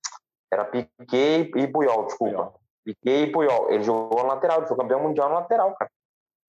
era 0.55 0.65
Piquet 0.65 1.51
e 1.57 1.67
Puyol, 1.67 2.07
desculpa. 2.07 2.33
Puyol. 2.33 2.55
Piquet 2.85 3.23
e 3.25 3.33
Puyol. 3.33 3.71
Ele 3.71 3.83
jogou 3.83 4.23
no 4.23 4.29
lateral, 4.29 4.59
ele 4.59 4.67
foi 4.69 4.77
campeão 4.77 5.03
mundial 5.03 5.29
no 5.29 5.35
lateral, 5.35 5.75
cara. 5.75 5.91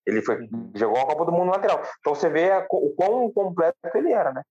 Ele 0.05 0.21
foi, 0.21 0.35
uhum. 0.35 0.71
jogou 0.75 0.99
a 0.99 1.05
Copa 1.07 1.25
do 1.25 1.31
Mundo 1.31 1.45
no 1.45 1.51
lateral. 1.51 1.81
Então 1.99 2.13
você 2.13 2.29
vê 2.29 2.51
a, 2.51 2.65
o 2.69 2.93
quão 2.95 3.31
completo 3.31 3.75
ele 3.95 4.11
era, 4.11 4.31
né? 4.31 4.43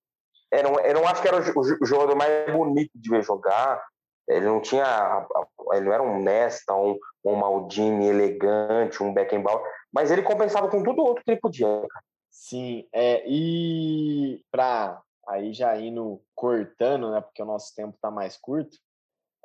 Era 0.52 0.68
um, 0.68 0.78
eu 0.80 0.94
não 0.94 1.06
acho 1.06 1.22
que 1.22 1.28
era 1.28 1.36
o, 1.36 1.60
o, 1.60 1.86
jogador 1.86 2.16
mais 2.16 2.52
bonito 2.52 2.90
de 2.94 3.10
ver 3.10 3.22
jogar. 3.22 3.80
Ele 4.28 4.46
não 4.46 4.60
tinha. 4.60 5.26
Ele 5.72 5.84
não 5.84 5.92
era 5.92 6.02
um 6.02 6.20
Nesta, 6.20 6.74
um, 6.74 6.98
um 7.24 7.36
Maldini 7.36 8.08
elegante, 8.08 9.02
um 9.02 9.14
Beckenbauer, 9.14 9.62
mas 9.92 10.10
ele 10.10 10.22
compensava 10.22 10.68
com 10.68 10.82
tudo 10.82 11.02
outro 11.02 11.22
que 11.22 11.30
ele 11.30 11.40
podia, 11.40 11.66
cara. 11.66 12.04
Sim, 12.34 12.86
é, 12.92 13.24
e 13.28 14.44
para 14.50 15.00
aí 15.28 15.52
já 15.54 15.78
indo 15.80 16.20
cortando, 16.34 17.12
né, 17.12 17.20
porque 17.20 17.40
o 17.40 17.46
nosso 17.46 17.72
tempo 17.76 17.94
está 17.94 18.10
mais 18.10 18.36
curto, 18.36 18.76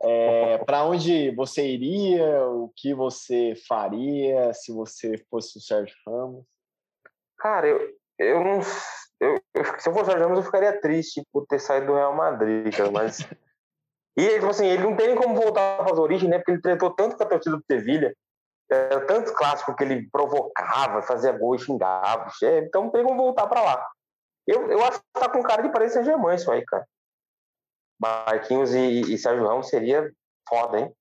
é, 0.02 0.58
para 0.66 0.84
onde 0.84 1.30
você 1.36 1.68
iria? 1.68 2.48
O 2.48 2.74
que 2.76 2.96
você 2.96 3.54
faria 3.68 4.52
se 4.56 4.74
você 4.74 5.24
fosse 5.30 5.60
o 5.60 5.62
Sérgio 5.62 5.96
Ramos? 6.06 6.44
Cara, 7.38 7.68
eu, 7.68 7.96
eu 8.18 8.44
não. 8.44 8.60
Eu, 9.20 9.40
se 9.78 9.88
eu 9.88 9.94
fosse 9.94 10.02
o 10.02 10.06
Sérgio 10.06 10.24
Ramos, 10.24 10.40
eu 10.40 10.46
ficaria 10.46 10.82
triste 10.82 11.22
por 11.32 11.46
ter 11.46 11.60
saído 11.60 11.88
do 11.88 11.96
Real 11.96 12.16
Madrid, 12.16 12.76
cara, 12.76 12.90
mas. 12.90 13.20
e 14.18 14.30
tipo 14.34 14.48
assim, 14.48 14.66
ele 14.66 14.82
não 14.82 14.96
tem 14.98 15.10
nem 15.10 15.16
como 15.16 15.36
voltar 15.36 15.78
para 15.78 15.94
as 15.94 16.00
origens, 16.00 16.30
né? 16.30 16.40
Porque 16.40 16.52
ele 16.54 16.62
tretou 16.62 16.90
tanto 16.90 17.16
com 17.16 17.24
a 17.24 17.28
torcida 17.28 17.56
do 17.56 17.64
Sevilha, 17.72 18.16
era 18.70 19.05
tanto 19.05 19.34
clássico 19.34 19.76
que 19.76 19.84
ele 19.84 20.09
provocava, 20.09 21.01
fazia 21.01 21.32
gol 21.32 21.55
e 21.55 21.59
xingava, 21.59 22.28
então 22.41 22.84
não 22.84 22.91
tem 22.91 23.03
como 23.03 23.22
voltar 23.22 23.47
para 23.47 23.61
lá. 23.61 23.88
Eu, 24.47 24.70
eu 24.72 24.84
acho 24.84 24.99
que 24.99 25.20
tá 25.20 25.30
com 25.30 25.43
cara 25.43 25.61
de 25.61 25.72
Paris 25.72 25.93
Saint-Germain 25.93 26.36
isso 26.36 26.51
aí, 26.51 26.63
cara. 26.65 26.86
Marquinhos 27.99 28.74
e, 28.74 29.01
e 29.13 29.17
Sérgio 29.17 29.47
Ramos 29.47 29.67
seria 29.67 30.11
foda, 30.47 30.80
hein? 30.80 30.93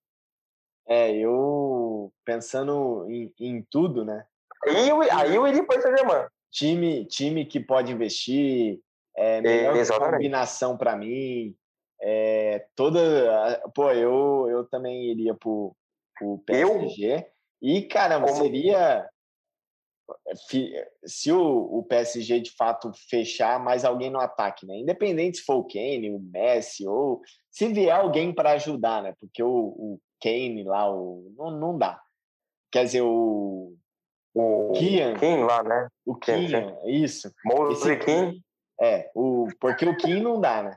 É, 0.86 1.10
eu 1.12 2.12
pensando 2.24 3.06
em, 3.08 3.32
em 3.38 3.62
tudo, 3.70 4.04
né? 4.04 4.26
E 4.66 4.70
aí 5.12 5.34
eu 5.34 5.46
iria 5.46 5.64
para 5.64 5.80
Saint-Germain. 5.80 6.26
Time, 6.50 7.04
time 7.06 7.44
que 7.44 7.60
pode 7.60 7.92
investir, 7.92 8.80
é, 9.16 9.40
melhor 9.40 9.76
Exatamente. 9.76 10.12
combinação 10.12 10.76
para 10.76 10.96
mim. 10.96 11.54
É, 12.00 12.66
toda. 12.74 13.60
Pô, 13.74 13.90
eu, 13.90 14.46
eu 14.48 14.64
também 14.64 15.10
iria 15.10 15.34
pro, 15.34 15.76
pro 16.16 16.38
PSG. 16.46 17.14
Eu? 17.14 17.38
E, 17.61 17.82
caramba, 17.82 18.28
Como... 18.28 18.42
seria 18.42 19.09
se 21.04 21.32
o, 21.32 21.82
PSG 21.88 22.40
de 22.40 22.50
fato 22.52 22.90
fechar 23.11 23.59
mais 23.62 23.84
alguém 23.84 24.11
no 24.11 24.20
ataque, 24.20 24.66
né? 24.66 24.78
Independente 24.78 25.38
se 25.38 25.44
for 25.44 25.56
o 25.56 25.64
Kane, 25.64 26.11
o 26.11 26.18
Messi 26.18 26.86
ou 26.86 27.20
se 27.50 27.68
vier 27.68 27.94
alguém 27.94 28.32
para 28.32 28.52
ajudar, 28.52 29.02
né? 29.02 29.14
Porque 29.20 29.42
o, 29.42 29.50
o 29.50 30.00
Kane 30.22 30.64
lá, 30.64 30.90
o, 30.90 31.32
não, 31.36 31.50
não 31.50 31.78
dá. 31.78 32.00
Quer 32.70 32.84
dizer, 32.84 33.02
o. 33.02 33.74
O 34.34 34.72
Kian. 34.72 35.16
Kim 35.16 35.42
lá, 35.42 35.62
né? 35.64 35.88
O 36.06 36.14
Kian, 36.14 36.76
isso. 36.84 37.32
Mose 37.44 37.96
Kim. 37.96 38.40
É, 38.80 39.11
o, 39.14 39.48
porque 39.59 39.84
o 39.84 39.96
Kim 39.96 40.20
não 40.20 40.40
dá, 40.40 40.62
né? 40.62 40.76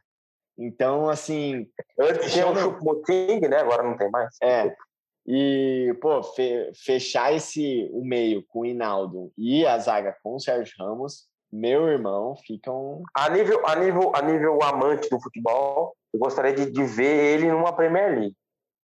Então, 0.57 1.09
assim. 1.09 1.67
Antes 1.99 2.34
tinha 2.34 2.47
o 2.47 2.55
Choupo-Moting, 2.55 3.41
né? 3.41 3.57
Agora 3.57 3.84
não 3.84 3.95
tem 3.97 4.09
mais. 4.09 4.36
É. 4.41 4.75
E, 5.26 5.95
pô, 6.01 6.24
fe, 6.24 6.72
fechar 6.74 7.34
esse 7.34 7.89
o 7.93 8.03
meio 8.03 8.43
com 8.47 8.61
o 8.61 8.65
Hinaldo 8.65 9.32
e 9.38 9.65
a 9.65 9.78
zaga 9.78 10.17
com 10.24 10.36
o 10.36 10.39
Sérgio 10.39 10.74
Ramos, 10.80 11.28
meu 11.51 11.88
irmão, 11.88 12.36
ficam. 12.36 13.03
A 13.15 13.30
nível, 13.30 13.61
a 13.65 13.76
nível, 13.76 14.11
a 14.15 14.22
nível 14.22 14.63
amante 14.63 15.09
do 15.09 15.22
futebol, 15.22 15.95
eu 16.13 16.19
gostaria 16.19 16.53
de, 16.53 16.72
de 16.72 16.84
ver 16.84 17.36
ele 17.36 17.51
numa 17.51 17.74
Premier 17.74 18.17
League. 18.17 18.36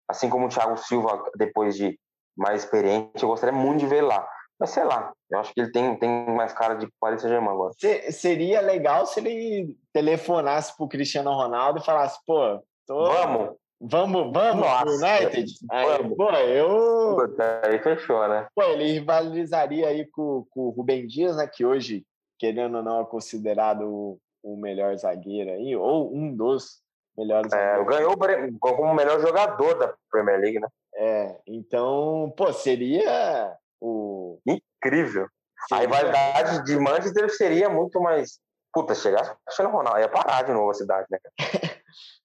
Assim 0.10 0.30
como 0.30 0.46
o 0.46 0.50
Thiago 0.50 0.78
Silva, 0.78 1.24
depois 1.38 1.76
de 1.76 1.98
mais 2.36 2.64
experiente, 2.64 3.24
eu 3.24 3.30
gostaria 3.30 3.58
muito 3.58 3.80
de 3.80 3.88
ver 3.88 4.02
lá. 4.02 4.28
Mas 4.60 4.70
sei 4.70 4.84
lá, 4.84 5.12
eu 5.30 5.40
acho 5.40 5.54
que 5.54 5.62
ele 5.62 5.72
tem, 5.72 5.98
tem 5.98 6.28
mais 6.28 6.54
cara 6.54 6.76
de 6.76 6.88
Paris 7.00 7.22
Saint-Germain 7.22 7.54
agora. 7.54 7.74
seria 8.12 8.62
legal 8.62 9.06
se 9.06 9.20
ele 9.20 9.76
telefonasse 9.92 10.76
pro 10.76 10.88
Cristiano 10.88 11.32
Ronaldo 11.32 11.80
e 11.80 11.86
falasse, 11.86 12.18
pô, 12.26 12.62
tô, 12.88 13.06
vamos, 13.06 13.56
Vamos, 13.88 14.34
vamos 14.34 14.66
Nossa, 14.66 14.90
United? 14.90 15.54
Aí, 15.72 15.86
vamos. 15.86 16.18
pô, 16.18 16.30
eu. 16.32 17.18
aí 17.64 17.80
fechou, 17.80 18.28
né? 18.28 18.48
Pô, 18.56 18.64
ele 18.64 18.92
rivalizaria 18.94 19.88
aí 19.88 20.06
com, 20.08 20.46
com 20.50 20.62
o 20.62 20.70
Rubem 20.70 21.06
Dias, 21.06 21.38
né? 21.38 21.48
Que 21.48 21.66
hoje 21.66 22.06
querendo 22.38 22.78
ou 22.78 22.84
não, 22.84 23.02
é 23.02 23.06
considerado 23.06 23.82
o, 23.82 24.20
o 24.44 24.58
melhor 24.58 24.96
zagueiro 24.98 25.52
aí, 25.52 25.76
ou 25.76 26.14
um 26.14 26.36
dos 26.36 26.82
melhores 27.18 27.52
é, 27.54 27.84
Ganhou 27.84 28.16
como 28.60 28.94
melhor 28.94 29.20
jogador 29.22 29.76
da 29.76 29.94
Premier 30.12 30.40
League, 30.40 30.60
né? 30.60 30.68
É, 30.98 31.38
então, 31.48 32.34
pô, 32.38 32.52
seria 32.54 33.56
o. 33.82 34.40
Incrível. 34.46 35.28
Seria... 35.68 35.78
A 35.78 35.82
rivalidade 35.82 36.66
de 36.66 36.78
Manchester 36.78 37.30
seria 37.30 37.70
muito 37.70 38.00
mais. 38.02 38.40
Puta, 38.74 38.94
chegasse 38.94 39.32
o 39.32 39.38
Cristiano 39.46 39.72
Ronaldo, 39.72 40.00
ia 40.00 40.10
parar 40.10 40.44
de 40.44 40.52
novo 40.52 40.70
a 40.70 40.74
cidade, 40.74 41.08
né, 41.10 41.18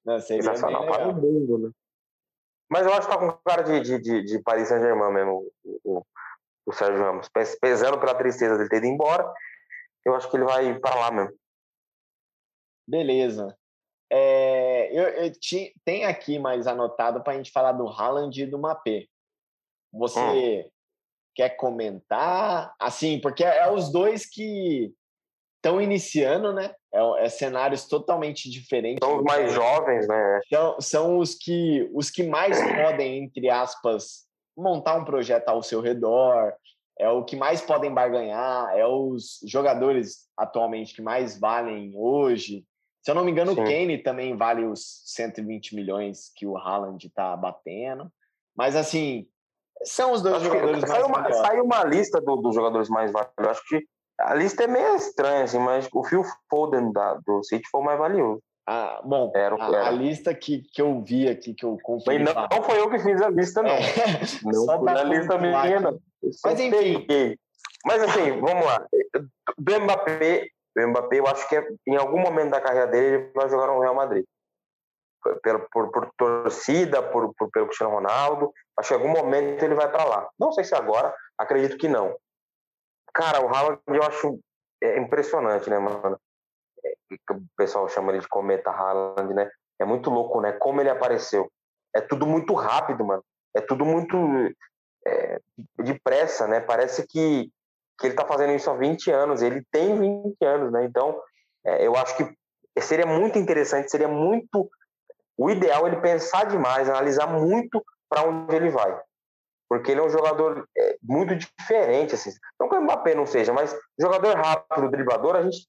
Não, 0.04 0.18
seria 0.20 0.42
Sensacional 0.42 0.86
para 0.86 1.08
o 1.08 1.14
mundo, 1.14 1.58
né? 1.58 1.70
Mas 2.70 2.86
eu 2.86 2.92
acho 2.92 3.08
que 3.08 3.12
tá 3.12 3.18
com 3.18 3.32
cara 3.44 3.62
de, 3.62 3.80
de, 3.80 3.98
de, 3.98 4.22
de 4.24 4.42
Paris 4.42 4.68
Saint-Germain 4.68 5.12
mesmo, 5.12 5.50
o, 5.64 5.80
o, 5.84 6.06
o 6.66 6.72
Sérgio 6.72 7.02
Ramos. 7.02 7.28
Pesando 7.60 7.98
pela 7.98 8.14
tristeza 8.14 8.56
dele 8.56 8.68
ter 8.68 8.76
ido 8.76 8.86
embora, 8.86 9.30
eu 10.04 10.14
acho 10.14 10.30
que 10.30 10.36
ele 10.36 10.44
vai 10.44 10.78
para 10.78 10.94
lá 10.94 11.10
mesmo. 11.10 11.36
Beleza. 12.86 13.56
É, 14.08 14.90
eu, 14.92 15.04
eu 15.24 15.32
te, 15.32 15.74
tem 15.84 16.04
aqui 16.04 16.38
mais 16.38 16.66
anotado 16.66 17.22
para 17.22 17.32
a 17.32 17.36
gente 17.36 17.52
falar 17.52 17.72
do 17.72 17.88
Haaland 17.88 18.40
e 18.40 18.46
do 18.46 18.58
Mapê. 18.58 19.08
Você 19.92 20.20
hum. 20.20 20.70
quer 21.34 21.50
comentar? 21.50 22.74
Assim, 22.78 23.20
porque 23.20 23.44
é, 23.44 23.58
é 23.58 23.72
os 23.72 23.90
dois 23.90 24.26
que 24.26 24.94
estão 25.60 25.80
iniciando, 25.80 26.52
né? 26.52 26.74
É, 26.92 27.24
é, 27.24 27.28
cenários 27.28 27.86
totalmente 27.86 28.50
diferentes. 28.50 29.06
São 29.06 29.18
os 29.18 29.22
mais 29.22 29.52
jovens, 29.52 30.08
né? 30.08 30.40
São, 30.48 30.80
são 30.80 31.18
os 31.18 31.34
que 31.34 31.88
os 31.94 32.10
que 32.10 32.22
mais 32.22 32.58
podem, 32.58 33.22
entre 33.22 33.48
aspas, 33.48 34.26
montar 34.56 34.96
um 34.96 35.04
projeto 35.04 35.48
ao 35.50 35.62
seu 35.62 35.80
redor. 35.80 36.52
É 36.98 37.08
o 37.08 37.24
que 37.24 37.36
mais 37.36 37.60
podem 37.60 37.92
barganhar. 37.92 38.76
É 38.76 38.86
os 38.86 39.38
jogadores 39.44 40.28
atualmente 40.36 40.94
que 40.94 41.02
mais 41.02 41.38
valem 41.38 41.92
hoje. 41.94 42.64
Se 43.02 43.10
eu 43.10 43.14
não 43.14 43.24
me 43.24 43.30
engano, 43.30 43.54
Sim. 43.54 43.60
o 43.62 43.64
Kane 43.64 43.98
também 43.98 44.36
vale 44.36 44.64
os 44.64 45.02
120 45.06 45.74
milhões 45.74 46.30
que 46.34 46.46
o 46.46 46.56
Haaland 46.56 47.06
está 47.06 47.34
batendo. 47.36 48.10
Mas, 48.54 48.76
assim, 48.76 49.26
são 49.82 50.12
os 50.12 50.20
dois 50.20 50.36
acho 50.36 50.44
jogadores 50.44 50.84
mais 50.84 51.04
uma, 51.04 51.32
Saiu 51.32 51.64
uma 51.64 51.84
lista 51.84 52.20
do, 52.20 52.36
dos 52.36 52.54
jogadores 52.54 52.90
mais 52.90 53.10
valiosos. 53.10 53.38
Acho 53.38 53.62
que 53.68 53.86
a 54.22 54.34
lista 54.34 54.64
é 54.64 54.66
meio 54.66 54.96
estranha, 54.96 55.44
assim, 55.44 55.58
mas 55.58 55.88
o 55.92 56.04
Phil 56.04 56.22
Foden 56.48 56.92
da, 56.92 57.14
do 57.26 57.42
City 57.42 57.68
foi 57.70 57.80
o 57.80 57.84
mais 57.84 57.98
valioso. 57.98 58.42
Ah, 58.66 59.00
bom, 59.04 59.32
era, 59.34 59.56
a, 59.56 59.68
era. 59.68 59.88
a, 59.88 59.90
lista 59.90 60.32
que, 60.34 60.62
que 60.72 60.80
eu 60.80 61.02
vi 61.02 61.28
aqui, 61.28 61.54
que 61.54 61.64
eu 61.64 61.76
conferi... 61.82 62.22
Não, 62.22 62.32
não 62.34 62.62
foi 62.62 62.78
eu 62.78 62.88
que 62.88 62.98
fiz 62.98 63.20
a 63.20 63.28
lista, 63.28 63.62
não. 63.62 63.70
É. 63.70 63.82
Não 64.44 64.64
Só 64.64 64.78
foi 64.78 64.92
a 64.92 65.02
lista 65.02 65.38
minha, 65.38 65.80
não. 65.80 65.98
Mas, 66.44 66.60
enfim... 66.60 67.06
Mas, 67.84 68.02
assim, 68.02 68.40
vamos 68.40 68.64
lá. 68.64 68.86
Do 69.58 69.80
Mbappé, 69.80 70.48
o 70.76 70.88
Mbappé, 70.88 71.18
eu 71.18 71.26
acho 71.26 71.48
que 71.48 71.56
é, 71.56 71.66
em 71.86 71.96
algum 71.96 72.20
momento 72.20 72.50
da 72.50 72.60
carreira 72.60 72.86
dele 72.86 73.06
ele 73.06 73.32
vai 73.34 73.48
jogar 73.48 73.66
no 73.66 73.80
Real 73.80 73.94
Madrid. 73.94 74.24
Por, 75.42 75.68
por, 75.72 75.90
por 75.90 76.10
torcida, 76.16 77.02
por, 77.02 77.34
por, 77.34 77.50
pelo 77.50 77.66
Cristiano 77.66 77.94
Ronaldo. 77.94 78.52
Acho 78.78 78.88
que 78.88 78.94
em 78.94 78.98
algum 78.98 79.20
momento 79.20 79.62
ele 79.62 79.74
vai 79.74 79.90
para 79.90 80.04
lá. 80.04 80.28
Não 80.38 80.52
sei 80.52 80.64
se 80.64 80.74
agora, 80.74 81.12
acredito 81.36 81.76
que 81.76 81.88
não. 81.88 82.14
Cara, 83.12 83.44
o 83.44 83.48
Haaland 83.48 83.80
eu 83.88 84.02
acho 84.02 84.38
é 84.82 84.98
impressionante, 84.98 85.68
né, 85.68 85.78
mano? 85.78 86.18
É, 86.84 86.92
o 87.32 87.42
pessoal 87.56 87.88
chama 87.88 88.12
ele 88.12 88.20
de 88.20 88.28
cometa 88.28 88.70
Haaland, 88.70 89.34
né? 89.34 89.50
É 89.78 89.84
muito 89.84 90.10
louco, 90.10 90.40
né? 90.40 90.52
Como 90.52 90.80
ele 90.80 90.90
apareceu. 90.90 91.50
É 91.94 92.00
tudo 92.00 92.26
muito 92.26 92.54
rápido, 92.54 93.04
mano. 93.04 93.24
É 93.54 93.60
tudo 93.60 93.84
muito 93.84 94.16
é, 95.06 95.40
depressa, 95.78 96.46
né? 96.46 96.60
Parece 96.60 97.06
que 97.06 97.50
que 98.00 98.06
ele 98.06 98.14
está 98.14 98.26
fazendo 98.26 98.54
isso 98.54 98.70
há 98.70 98.74
20 98.74 99.10
anos, 99.10 99.42
ele 99.42 99.62
tem 99.70 99.94
20 99.98 100.42
anos, 100.42 100.72
né? 100.72 100.84
Então, 100.86 101.20
é, 101.64 101.86
eu 101.86 101.94
acho 101.94 102.16
que 102.16 102.34
seria 102.80 103.04
muito 103.04 103.38
interessante, 103.38 103.90
seria 103.90 104.08
muito 104.08 104.70
o 105.36 105.50
ideal 105.50 105.86
ele 105.86 106.00
pensar 106.00 106.46
demais, 106.46 106.88
analisar 106.88 107.26
muito 107.26 107.84
para 108.08 108.26
onde 108.26 108.56
ele 108.56 108.70
vai. 108.70 108.98
Porque 109.68 109.90
ele 109.90 110.00
é 110.00 110.02
um 110.02 110.10
jogador 110.10 110.66
é, 110.76 110.89
muito 111.02 111.34
diferente, 111.34 112.14
assim. 112.14 112.30
Não 112.58 112.68
que 112.68 112.76
o 112.76 112.82
Mbappé 112.82 113.14
não 113.14 113.26
seja, 113.26 113.52
mas 113.52 113.76
jogador 113.98 114.36
rápido, 114.36 114.90
driblador, 114.90 115.36
a 115.36 115.42
gente 115.42 115.66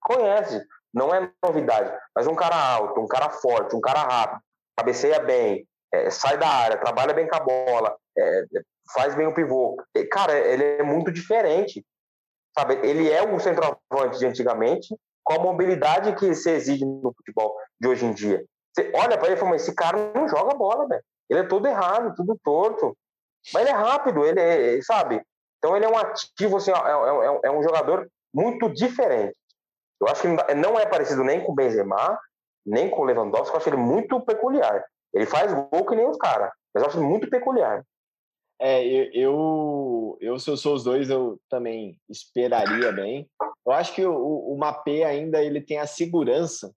conhece, 0.00 0.64
não 0.92 1.14
é 1.14 1.30
novidade. 1.42 1.96
Mas 2.14 2.26
um 2.26 2.34
cara 2.34 2.56
alto, 2.56 3.00
um 3.00 3.06
cara 3.06 3.30
forte, 3.30 3.76
um 3.76 3.80
cara 3.80 4.00
rápido, 4.00 4.40
cabeceia 4.76 5.20
bem, 5.20 5.66
é, 5.92 6.10
sai 6.10 6.36
da 6.38 6.48
área, 6.48 6.78
trabalha 6.78 7.14
bem 7.14 7.28
com 7.28 7.36
a 7.36 7.40
bola, 7.40 7.96
é, 8.16 8.44
faz 8.92 9.14
bem 9.14 9.26
o 9.26 9.34
pivô. 9.34 9.76
Cara, 10.10 10.38
ele 10.38 10.64
é 10.64 10.82
muito 10.82 11.10
diferente. 11.12 11.84
Sabe? 12.58 12.74
Ele 12.82 13.10
é 13.10 13.22
o 13.22 13.38
centroavante 13.38 14.18
de 14.18 14.26
antigamente, 14.26 14.96
com 15.22 15.34
a 15.34 15.38
mobilidade 15.38 16.14
que 16.16 16.34
se 16.34 16.50
exige 16.50 16.84
no 16.84 17.12
futebol 17.16 17.54
de 17.80 17.86
hoje 17.86 18.04
em 18.04 18.12
dia. 18.12 18.44
Você 18.74 18.90
olha 18.94 19.16
para 19.16 19.28
ele 19.28 19.36
e 19.36 19.38
fala, 19.38 19.56
esse 19.56 19.74
cara 19.74 20.12
não 20.14 20.28
joga 20.28 20.56
bola, 20.56 20.88
velho. 20.88 21.02
Ele 21.28 21.40
é 21.40 21.46
todo 21.46 21.66
errado, 21.66 22.14
tudo 22.16 22.38
torto. 22.42 22.96
Mas 23.52 23.62
ele 23.62 23.70
é 23.70 23.74
rápido, 23.74 24.24
ele 24.24 24.40
é, 24.40 24.82
sabe? 24.82 25.22
Então 25.58 25.76
ele 25.76 25.84
é 25.84 25.88
um 25.88 25.96
ativo, 25.96 26.56
assim, 26.56 26.70
é, 26.70 26.74
é, 26.74 27.40
é 27.44 27.50
um 27.50 27.62
jogador 27.62 28.08
muito 28.32 28.68
diferente. 28.70 29.36
Eu 30.00 30.08
acho 30.08 30.22
que 30.22 30.54
não 30.54 30.78
é 30.78 30.86
parecido 30.86 31.24
nem 31.24 31.42
com 31.42 31.52
o 31.52 31.54
Benzema, 31.54 32.18
nem 32.64 32.88
com 32.88 33.02
o 33.02 33.04
Lewandowski, 33.04 33.54
eu 33.54 33.56
acho 33.56 33.68
ele 33.68 33.76
muito 33.76 34.20
peculiar. 34.20 34.84
Ele 35.12 35.26
faz 35.26 35.52
gol 35.52 35.86
que 35.86 35.96
nem 35.96 36.08
os 36.08 36.16
caras, 36.16 36.50
mas 36.72 36.82
eu 36.82 36.88
acho 36.88 37.02
muito 37.02 37.28
peculiar. 37.28 37.84
É, 38.60 38.84
eu, 39.12 40.18
eu, 40.20 40.38
se 40.38 40.50
eu 40.50 40.56
sou 40.56 40.74
os 40.74 40.84
dois, 40.84 41.08
eu 41.08 41.38
também 41.48 41.96
esperaria 42.08 42.90
bem. 42.92 43.28
Eu 43.64 43.72
acho 43.72 43.94
que 43.94 44.04
o, 44.04 44.14
o 44.14 44.58
Mapê 44.58 45.04
ainda 45.04 45.42
ele 45.42 45.60
tem 45.60 45.78
a 45.78 45.86
segurança 45.86 46.72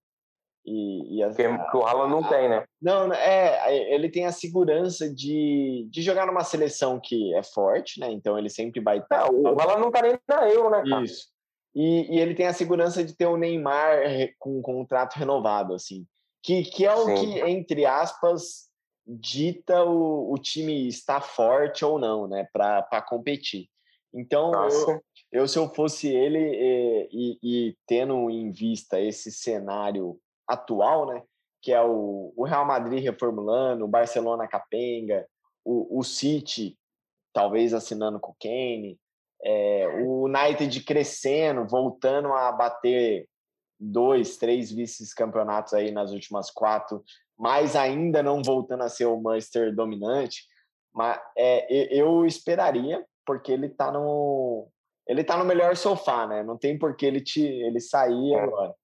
e, 0.66 1.18
e 1.18 1.24
a, 1.24 1.34
que 1.34 1.78
o 1.78 1.86
Haaland 1.86 2.12
não 2.12 2.24
tem, 2.28 2.50
né? 2.50 2.64
Não, 2.82 3.12
é, 3.14 3.94
ele 3.94 4.10
tem 4.10 4.26
a 4.26 4.32
segurança 4.32 5.10
de, 5.10 5.88
de 5.90 6.02
jogar 6.02 6.28
numa 6.28 6.44
seleção 6.44 7.00
que 7.02 7.34
é 7.36 7.44
forte, 7.44 8.00
né? 8.00 8.12
Então 8.12 8.38
ele 8.38 8.50
sempre 8.50 8.82
vai 8.82 9.00
estar. 9.00 9.28
É, 9.28 9.32
o 9.32 9.60
Haaland 9.60 9.82
não 9.82 9.92
tá 9.92 10.02
nem 10.02 10.18
na 10.28 10.50
Euro, 10.50 10.70
né? 10.70 10.84
Cara? 10.88 11.04
Isso. 11.04 11.30
E, 11.74 12.16
e, 12.16 12.20
ele 12.20 12.36
tem 12.36 12.48
a 12.48 12.54
segurança 12.54 13.04
de 13.04 13.16
ter 13.16 13.26
o 13.26 13.38
Neymar 13.38 14.02
com 14.38 14.60
um 14.60 14.62
contrato 14.62 15.16
renovado, 15.16 15.74
assim. 15.74 16.06
Que, 16.44 16.64
que 16.64 16.86
é 16.86 16.94
o 16.94 17.06
Sim. 17.06 17.16
que, 17.16 17.40
entre 17.42 17.86
aspas, 17.86 18.70
dita 19.08 19.84
o, 19.84 20.34
o 20.34 20.38
time 20.38 20.88
está 20.88 21.22
forte 21.22 21.86
ou 21.86 21.98
não, 21.98 22.28
né, 22.28 22.48
para 22.52 23.02
competir. 23.02 23.70
Então, 24.14 24.52
eu, 24.54 25.02
eu, 25.32 25.48
se 25.48 25.58
eu 25.58 25.70
fosse 25.74 26.10
ele 26.10 26.40
e, 26.40 27.10
e, 27.12 27.40
e, 27.42 27.78
tendo 27.88 28.30
em 28.30 28.52
vista 28.52 29.00
esse 29.00 29.32
cenário 29.32 30.20
atual, 30.52 31.08
né, 31.08 31.22
que 31.62 31.72
é 31.72 31.82
o, 31.82 32.34
o 32.36 32.44
Real 32.44 32.66
Madrid 32.66 33.04
reformulando, 33.04 33.86
o 33.86 33.90
Barcelona 33.90 34.48
capenga, 34.48 35.26
o, 35.64 36.00
o 36.00 36.04
City 36.04 36.78
talvez 37.34 37.74
assinando 37.74 38.20
com 38.20 38.32
o 38.32 38.36
Kane, 38.42 39.00
é, 39.44 39.88
o 40.04 40.26
United 40.26 40.84
crescendo, 40.84 41.68
voltando 41.68 42.34
a 42.34 42.52
bater 42.52 43.28
dois, 43.80 44.38
três 44.38 44.72
vices-campeonatos 44.72 45.74
aí 45.74 45.92
nas 45.92 46.12
últimas 46.12 46.52
quatro 46.52 47.04
mas 47.42 47.76
ainda 47.76 48.22
não 48.22 48.44
voltando 48.44 48.84
a 48.84 48.90
ser 48.90 49.06
o 49.06 49.20
Manchester 49.20 49.74
dominante, 49.74 50.44
mas 50.94 51.20
é, 51.36 51.92
eu 51.92 52.24
esperaria, 52.24 53.04
porque 53.26 53.52
ele 53.52 53.66
está 53.66 53.92
no 53.92 54.68
ele 55.08 55.24
tá 55.24 55.36
no 55.36 55.44
melhor 55.44 55.76
sofá, 55.76 56.28
né? 56.28 56.44
Não 56.44 56.56
tem 56.56 56.78
por 56.78 56.96
que 56.96 57.04
ele 57.04 57.20
te 57.20 57.42
ele 57.44 57.80
sair 57.80 58.34
é. 58.36 58.40
agora. 58.40 58.76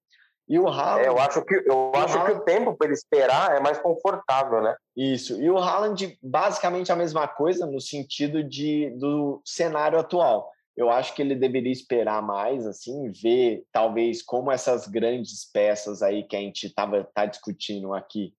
E 0.48 0.58
o 0.58 0.66
Haaland, 0.66 1.04
é, 1.04 1.08
eu 1.08 1.18
acho 1.18 1.44
que 1.44 1.54
eu 1.54 1.92
acho 1.94 2.16
Haaland, 2.16 2.34
que 2.34 2.40
o 2.40 2.44
tempo 2.44 2.74
para 2.74 2.86
ele 2.86 2.94
esperar 2.94 3.56
é 3.56 3.60
mais 3.60 3.78
confortável, 3.78 4.62
né? 4.62 4.74
Isso. 4.96 5.40
E 5.40 5.50
o 5.50 5.58
Haaland 5.58 6.18
basicamente 6.22 6.90
a 6.90 6.96
mesma 6.96 7.28
coisa 7.28 7.66
no 7.66 7.80
sentido 7.80 8.42
de 8.42 8.90
do 8.98 9.42
cenário 9.44 9.98
atual 9.98 10.50
eu 10.78 10.90
acho 10.90 11.12
que 11.12 11.20
ele 11.20 11.34
deveria 11.34 11.72
esperar 11.72 12.22
mais, 12.22 12.64
assim, 12.64 13.10
ver 13.10 13.64
talvez 13.72 14.22
como 14.22 14.52
essas 14.52 14.86
grandes 14.86 15.44
peças 15.52 16.02
aí 16.02 16.22
que 16.22 16.36
a 16.36 16.38
gente 16.38 16.68
estava 16.68 17.02
tá 17.02 17.26
discutindo 17.26 17.92
aqui 17.92 18.32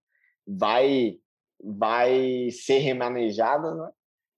vai 0.48 1.18
vai 1.62 2.50
ser 2.50 2.78
remanejada, 2.78 3.74
né? 3.74 3.90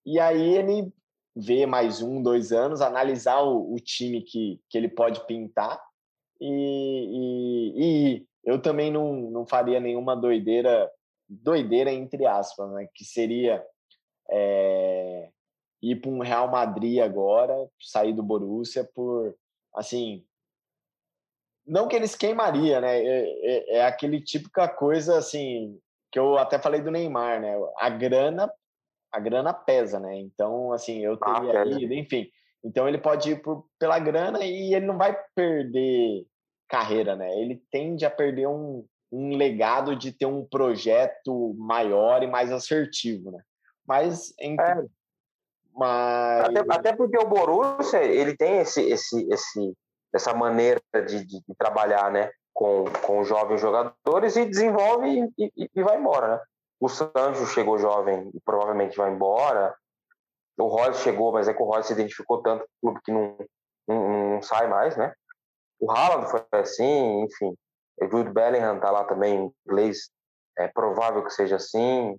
E 0.05 0.18
aí 0.18 0.57
ele 0.57 0.93
vê 1.37 1.64
mais 1.64 2.03
um, 2.03 2.20
dois 2.20 2.51
anos, 2.51 2.81
analisar 2.81 3.41
o, 3.41 3.73
o 3.73 3.77
time 3.79 4.20
que, 4.20 4.61
que 4.68 4.77
ele 4.77 4.89
pode 4.89 5.25
pintar 5.25 5.81
e, 6.43 7.07
e, 7.12 8.16
e, 8.16 8.26
eu 8.45 8.61
também 8.61 8.90
não, 8.90 9.14
não 9.30 9.47
faria 9.47 9.78
nenhuma 9.78 10.16
doideira, 10.16 10.90
doideira 11.28 11.93
entre 11.93 12.26
aspas, 12.26 12.70
né? 12.72 12.88
Que 12.95 13.05
seria 13.05 13.64
é, 14.30 15.30
ir 15.80 15.97
para 16.01 16.11
um 16.11 16.20
Real 16.20 16.51
Madrid 16.51 17.01
agora, 17.01 17.55
sair 17.80 18.12
do 18.12 18.22
Borussia 18.22 18.88
por, 18.95 19.34
assim, 19.76 20.24
não 21.64 21.86
que 21.86 21.95
eles 21.95 22.16
queimaria, 22.16 22.80
né? 22.80 22.99
É, 22.99 23.22
é, 23.22 23.76
é 23.76 23.84
aquele 23.86 24.20
típica 24.20 24.66
coisa 24.66 25.18
assim 25.18 25.78
que 26.11 26.18
eu 26.18 26.36
até 26.36 26.59
falei 26.59 26.82
do 26.82 26.90
Neymar, 26.90 27.40
né? 27.40 27.55
A 27.78 27.88
grana, 27.88 28.53
a 29.11 29.20
grana 29.20 29.55
pesa, 29.55 29.99
né? 29.99 30.18
Então, 30.18 30.72
assim, 30.72 30.99
eu 30.99 31.16
ah, 31.22 31.40
teria 31.40 31.62
ah, 31.62 31.66
ido, 31.66 31.95
enfim. 31.95 32.28
Então 32.64 32.86
ele 32.86 32.99
pode 32.99 33.30
ir 33.30 33.43
por, 33.43 33.66
pela 33.78 33.99
grana 33.99 34.45
e 34.45 34.74
ele 34.74 34.86
não 34.86 34.99
vai 34.99 35.16
perder 35.34 36.26
carreira, 36.73 37.14
né? 37.14 37.31
Ele 37.39 37.62
tende 37.70 38.07
a 38.07 38.11
perder 38.11 38.49
um, 38.49 38.83
um 39.12 39.37
legado 39.37 39.95
de 39.95 40.11
ter 40.11 40.25
um 40.25 40.43
projeto 40.43 41.55
maior 41.59 42.23
e 42.23 42.27
mais 42.27 42.51
assertivo, 42.51 43.31
né? 43.31 43.43
Mas, 43.87 44.33
entre... 44.41 44.64
é. 44.64 44.85
mas... 45.75 46.49
Até, 46.49 46.61
até, 46.70 46.97
porque 46.97 47.18
o 47.18 47.29
Borussia 47.29 48.03
ele 48.03 48.35
tem 48.35 48.61
esse, 48.61 48.81
esse, 48.91 49.29
esse, 49.31 49.75
essa 50.14 50.33
maneira 50.33 50.81
de, 51.07 51.27
de, 51.27 51.43
de 51.47 51.55
trabalhar, 51.59 52.11
né? 52.11 52.31
Com, 52.55 52.85
com 53.03 53.23
jovens 53.23 53.61
jogadores 53.61 54.37
e 54.37 54.47
desenvolve 54.47 55.31
e, 55.39 55.53
e, 55.57 55.70
e 55.75 55.83
vai 55.83 55.99
embora, 55.99 56.37
né? 56.37 56.41
O 56.81 56.89
Sancho 56.89 57.47
chegou 57.47 57.79
jovem 57.79 58.31
e 58.35 58.41
provavelmente 58.41 58.97
vai 58.97 59.11
embora. 59.12 59.75
O 60.59 60.66
Royce 60.66 61.03
chegou, 61.03 61.33
mas 61.33 61.49
é 61.49 61.55
que 61.55 61.62
o 61.62 61.66
Royce 61.66 61.89
se 61.89 61.95
identificou 61.95 62.43
tanto 62.43 62.64
com 62.64 62.89
o 62.89 62.93
clube 62.93 63.01
que 63.05 63.12
não, 63.12 63.37
não, 63.87 64.31
não, 64.35 64.43
sai 64.43 64.68
mais, 64.68 64.97
né? 64.97 65.14
O 65.83 65.91
Haaland 65.91 66.30
foi 66.30 66.45
assim, 66.53 67.22
enfim. 67.22 67.57
O 68.01 68.09
Jude 68.09 68.30
Bellingham 68.30 68.78
tá 68.78 68.89
lá 68.89 69.03
também, 69.03 69.53
inglês. 69.66 70.11
É 70.57 70.68
provável 70.68 71.24
que 71.24 71.33
seja 71.33 71.57
assim. 71.57 72.16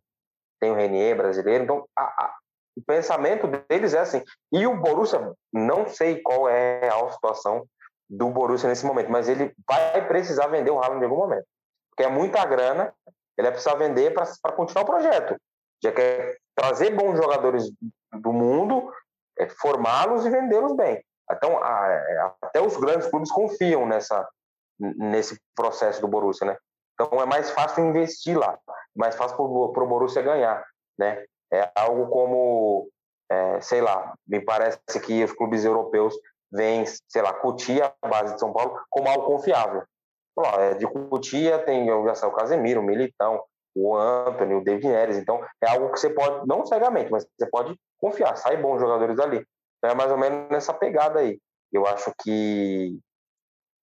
Tem 0.60 0.70
o 0.70 0.76
Renier 0.76 1.16
brasileiro. 1.16 1.64
Então, 1.64 1.88
a, 1.98 2.04
a, 2.04 2.36
o 2.76 2.84
pensamento 2.86 3.48
deles 3.48 3.94
é 3.94 4.00
assim. 4.00 4.22
E 4.52 4.68
o 4.68 4.76
Borussia, 4.76 5.34
não 5.54 5.88
sei 5.88 6.22
qual 6.22 6.50
é 6.50 6.90
a 6.90 7.10
situação 7.12 7.66
do 8.10 8.30
Borussia 8.30 8.68
nesse 8.68 8.86
momento, 8.86 9.10
mas 9.10 9.30
ele 9.30 9.54
vai 9.66 10.06
precisar 10.10 10.48
vender 10.48 10.70
o 10.70 10.80
Haaland 10.80 11.00
em 11.00 11.06
algum 11.06 11.22
momento. 11.22 11.46
Porque 11.90 12.04
é 12.04 12.10
muita 12.10 12.46
grana, 12.46 12.94
ele 13.38 13.48
vai 13.48 13.52
precisar 13.52 13.76
vender 13.76 14.14
para 14.14 14.52
continuar 14.52 14.84
o 14.84 14.88
projeto. 14.88 15.38
Já 15.82 15.94
quer 15.94 16.36
trazer 16.54 16.92
bons 16.92 17.16
jogadores 17.16 17.72
do 18.12 18.34
mundo, 18.34 18.92
é, 19.40 19.48
formá-los 19.48 20.26
e 20.26 20.30
vendê-los 20.30 20.76
bem. 20.76 21.02
Então, 21.32 21.64
a, 21.64 21.88
é, 21.90 22.32
até 22.42 22.62
os 22.62 22.76
grandes 22.78 23.08
clubes 23.08 23.32
confiam 23.32 23.86
nessa, 23.86 24.28
nesse 24.80 25.40
processo 25.56 26.02
do 26.02 26.08
Borussia, 26.08 26.48
né? 26.48 26.58
Então, 26.94 27.22
é 27.22 27.26
mais 27.26 27.50
fácil 27.52 27.86
investir 27.86 28.38
lá, 28.38 28.58
mais 28.96 29.16
fácil 29.16 29.36
para 29.36 29.84
o 29.84 29.88
Borussia 29.88 30.22
ganhar, 30.22 30.64
né? 30.98 31.24
É 31.52 31.72
algo 31.76 32.08
como, 32.08 32.90
é, 33.30 33.62
sei 33.62 33.82
lá, 33.82 34.14
me 34.28 34.42
parece 34.42 34.80
que 35.04 35.24
os 35.24 35.32
clubes 35.34 35.66
europeus 35.66 36.16
veem, 36.52 36.86
sei 36.86 37.22
lá, 37.22 37.34
Cotia, 37.34 37.94
a 38.02 38.08
base 38.08 38.34
de 38.34 38.40
São 38.40 38.54
Paulo, 38.54 38.80
como 38.90 39.10
algo 39.10 39.26
confiável. 39.26 39.84
Ó, 40.36 40.60
é, 40.60 40.76
de 40.76 40.88
Cotia 40.88 41.60
tem 41.60 41.88
já 42.16 42.28
o 42.28 42.32
Casemiro, 42.32 42.82
o 42.82 42.84
Militão, 42.84 43.44
o 43.76 43.96
Anthony, 43.96 44.56
o 44.56 44.64
David 44.64 44.88
Neres. 44.88 45.18
Então, 45.18 45.44
é 45.62 45.70
algo 45.70 45.92
que 45.92 46.00
você 46.00 46.10
pode, 46.10 46.48
não 46.48 46.66
cegamente, 46.66 47.12
mas 47.12 47.26
você 47.38 47.48
pode 47.50 47.76
confiar, 48.00 48.36
sai 48.38 48.58
bons 48.58 48.80
jogadores 48.80 49.20
ali. 49.20 49.46
Então, 49.84 49.92
é 49.92 49.96
mais 49.96 50.12
ou 50.12 50.18
menos 50.18 50.50
nessa 50.50 50.74
pegada 50.74 51.20
aí. 51.20 51.38
Eu 51.72 51.86
acho 51.86 52.10
que, 52.24 52.98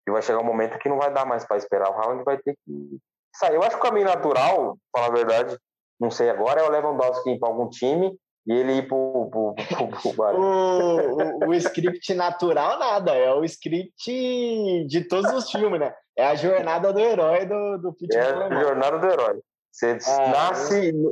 que 0.06 0.12
vai 0.12 0.22
chegar 0.22 0.40
um 0.40 0.46
momento 0.46 0.80
que 0.80 0.88
não 0.88 0.98
vai 0.98 1.14
dar 1.14 1.26
mais 1.26 1.46
para 1.46 1.58
esperar. 1.58 1.90
O 1.90 1.94
Haaland 1.94 2.24
vai 2.24 2.38
ter 2.38 2.56
que 2.66 2.98
sair. 3.36 3.56
Eu 3.56 3.64
acho 3.64 3.72
que 3.72 3.86
o 3.86 3.90
caminho 3.90 4.06
natural, 4.06 4.78
para 4.94 5.04
falar 5.04 5.14
a 5.14 5.18
verdade, 5.18 5.58
não 6.00 6.10
sei 6.10 6.30
agora, 6.30 6.62
é 6.62 6.64
o 6.64 6.72
Lewandowski 6.72 7.32
ir 7.32 7.40
para 7.40 7.50
algum 7.50 7.68
time 7.70 8.18
e 8.48 8.54
ele 8.54 8.78
ir 8.78 8.88
pro 8.88 8.96
o, 9.28 9.56
o, 11.44 11.50
o, 11.50 11.54
script 11.56 12.14
natural 12.14 12.80
nada, 12.80 13.14
é 13.14 13.34
o 13.34 13.44
script 13.44 14.86
de 14.88 15.04
todos 15.04 15.34
os 15.34 15.52
filmes, 15.52 15.82
né? 15.82 15.94
É 16.18 16.26
a 16.26 16.36
jornada 16.36 16.94
do 16.94 17.00
herói 17.00 17.46
do, 17.46 17.78
do 17.78 17.92
futebol. 17.92 18.22
É 18.22 18.46
a 18.46 18.64
jornada 18.64 19.00
do 19.00 19.06
herói. 19.06 19.42
Você 19.70 19.92
é, 19.92 20.30
nasce 20.30 20.94
no, 20.94 21.12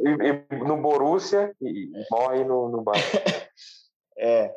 no 0.66 0.78
Borussia 0.78 1.54
e 1.62 1.92
morre 2.10 2.46
no, 2.46 2.70
no 2.70 2.82
Bayern. 2.82 3.10
é. 4.18 4.56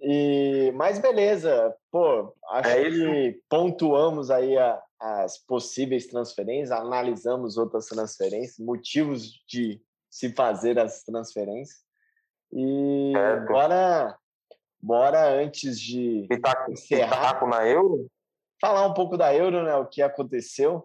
E, 0.00 0.72
mas 0.76 0.98
beleza, 0.98 1.74
pô, 1.90 2.32
acho 2.50 2.68
é 2.70 2.90
que 2.90 3.42
pontuamos 3.48 4.30
aí 4.30 4.56
a, 4.56 4.80
as 5.00 5.38
possíveis 5.38 6.06
transferências, 6.06 6.70
analisamos 6.70 7.56
outras 7.56 7.86
transferências, 7.86 8.58
motivos 8.58 9.42
de 9.48 9.80
se 10.10 10.32
fazer 10.32 10.78
as 10.78 11.02
transferências. 11.02 11.80
E 12.52 13.12
é, 13.16 13.40
bora, 13.40 14.16
bora 14.80 15.28
antes 15.34 15.78
de 15.80 16.26
pitaco, 16.28 16.72
encerrar, 16.72 17.16
pitaco 17.16 17.46
na 17.46 17.66
Euro? 17.66 18.06
Falar 18.60 18.86
um 18.86 18.94
pouco 18.94 19.16
da 19.16 19.34
Euro, 19.34 19.62
né? 19.62 19.74
O 19.76 19.86
que 19.86 20.02
aconteceu. 20.02 20.84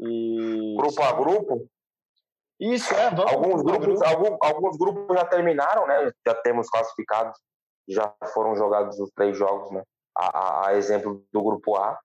E... 0.00 0.74
Grupo 0.76 1.02
a 1.02 1.12
grupo? 1.12 1.68
Isso, 2.58 2.92
é. 2.94 3.10
Vamos 3.10 3.32
alguns, 3.32 3.62
grupos, 3.62 3.86
grupo. 3.86 4.04
alguns, 4.04 4.38
alguns 4.40 4.78
grupos 4.78 5.16
já 5.16 5.24
terminaram, 5.26 5.86
né? 5.86 6.10
Já 6.26 6.34
temos 6.34 6.68
classificados, 6.68 7.38
já 7.88 8.12
foram 8.32 8.56
jogados 8.56 8.98
os 8.98 9.10
três 9.12 9.36
jogos, 9.36 9.70
né? 9.70 9.82
A, 10.16 10.38
a, 10.38 10.68
a 10.68 10.74
exemplo 10.74 11.24
do 11.32 11.42
grupo 11.42 11.76
A. 11.76 11.98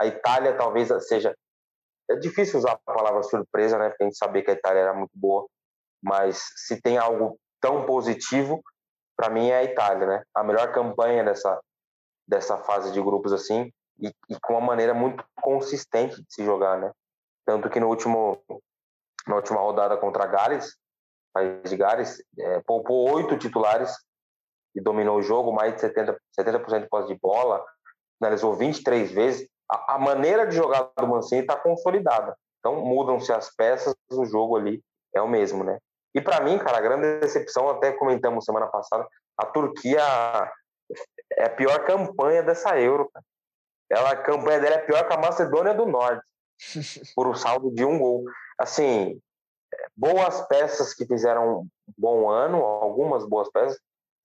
A 0.00 0.06
Itália 0.06 0.56
talvez 0.56 0.88
seja. 1.06 1.34
É 2.10 2.16
difícil 2.16 2.58
usar 2.58 2.72
a 2.72 2.92
palavra 2.92 3.22
surpresa, 3.22 3.78
né? 3.78 3.90
Porque 3.90 4.04
a 4.04 4.06
gente 4.06 4.16
sabia 4.16 4.42
que 4.42 4.50
a 4.50 4.54
Itália 4.54 4.80
era 4.80 4.94
muito 4.94 5.12
boa. 5.14 5.46
Mas 6.02 6.40
se 6.56 6.80
tem 6.80 6.96
algo 6.96 7.38
tão 7.60 7.84
positivo, 7.84 8.62
para 9.16 9.30
mim 9.30 9.48
é 9.48 9.58
a 9.58 9.64
Itália, 9.64 10.06
né? 10.06 10.22
A 10.34 10.42
melhor 10.42 10.72
campanha 10.72 11.24
dessa, 11.24 11.60
dessa 12.26 12.56
fase 12.56 12.92
de 12.92 13.02
grupos 13.02 13.32
assim 13.32 13.70
e, 14.00 14.12
e, 14.28 14.40
com 14.40 14.54
uma 14.54 14.60
maneira 14.60 14.94
muito 14.94 15.24
consistente 15.40 16.16
de 16.16 16.32
se 16.32 16.44
jogar, 16.44 16.78
né? 16.78 16.90
Tanto 17.44 17.68
que 17.68 17.80
no 17.80 17.88
último 17.88 18.42
na 19.26 19.36
última 19.36 19.60
rodada 19.60 19.96
contra 19.96 20.24
a 20.24 20.26
Gales, 20.26 20.74
país 21.34 21.68
de 21.68 21.76
Gales, 21.76 22.22
é, 22.38 22.60
poupou 22.60 23.12
oito 23.14 23.36
titulares 23.36 23.94
e 24.74 24.80
dominou 24.80 25.18
o 25.18 25.22
jogo, 25.22 25.52
mais 25.52 25.74
de 25.74 25.80
70%, 25.80 26.16
70 26.34 26.80
de 26.80 26.88
posse 26.88 27.08
de 27.08 27.18
bola, 27.20 27.64
finalizou 28.18 28.54
23 28.54 29.10
vezes. 29.10 29.48
A, 29.70 29.94
a 29.94 29.98
maneira 29.98 30.46
de 30.46 30.56
jogar 30.56 30.90
do 30.96 31.06
Mancini 31.06 31.42
está 31.42 31.56
consolidada. 31.56 32.36
Então 32.58 32.84
mudam-se 32.84 33.32
as 33.32 33.54
peças, 33.54 33.94
o 34.10 34.24
jogo 34.24 34.56
ali 34.56 34.82
é 35.14 35.22
o 35.22 35.28
mesmo, 35.28 35.64
né? 35.64 35.78
E 36.14 36.20
para 36.20 36.40
mim, 36.40 36.58
cara, 36.58 36.78
a 36.78 36.80
grande 36.80 37.20
decepção, 37.20 37.68
até 37.68 37.92
comentamos 37.92 38.44
semana 38.44 38.66
passada, 38.66 39.06
a 39.36 39.46
Turquia 39.46 40.02
é 41.36 41.44
a 41.44 41.50
pior 41.50 41.84
campanha 41.84 42.42
dessa 42.42 42.78
Euro. 42.80 43.08
Cara. 43.12 43.24
Ela, 43.90 44.10
a 44.10 44.16
campanha 44.16 44.60
dela 44.60 44.76
é 44.76 44.86
pior 44.86 45.06
que 45.06 45.14
a 45.14 45.18
Macedônia 45.18 45.74
do 45.74 45.86
Norte, 45.86 46.22
por 47.14 47.26
um 47.26 47.34
saldo 47.34 47.70
de 47.70 47.84
um 47.84 47.98
gol. 47.98 48.24
Assim, 48.58 49.20
boas 49.96 50.40
peças 50.48 50.94
que 50.94 51.06
fizeram 51.06 51.60
um 51.60 51.68
bom 51.96 52.28
ano, 52.28 52.64
algumas 52.64 53.24
boas 53.26 53.50
peças, 53.50 53.78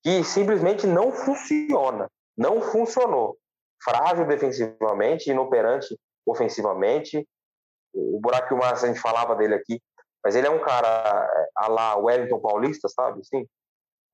que 0.04 0.24
simplesmente 0.24 0.86
não 0.86 1.12
funciona, 1.12 2.10
não 2.38 2.62
funcionou. 2.62 3.38
Frágil 3.84 4.28
defensivamente, 4.28 5.30
inoperante 5.30 5.98
ofensivamente. 6.26 7.28
O 7.94 8.20
Buraco 8.20 8.56
Massa, 8.56 8.86
a 8.86 8.90
gente 8.90 9.00
falava 9.00 9.36
dele 9.36 9.56
aqui, 9.56 9.82
mas 10.24 10.36
ele 10.36 10.48
é 10.48 10.50
um 10.50 10.60
cara 10.60 10.88
é, 10.88 11.48
a 11.56 11.68
lá 11.68 11.96
Wellington 11.98 12.40
Paulista, 12.40 12.88
sabe? 12.90 13.22
Assim, 13.22 13.46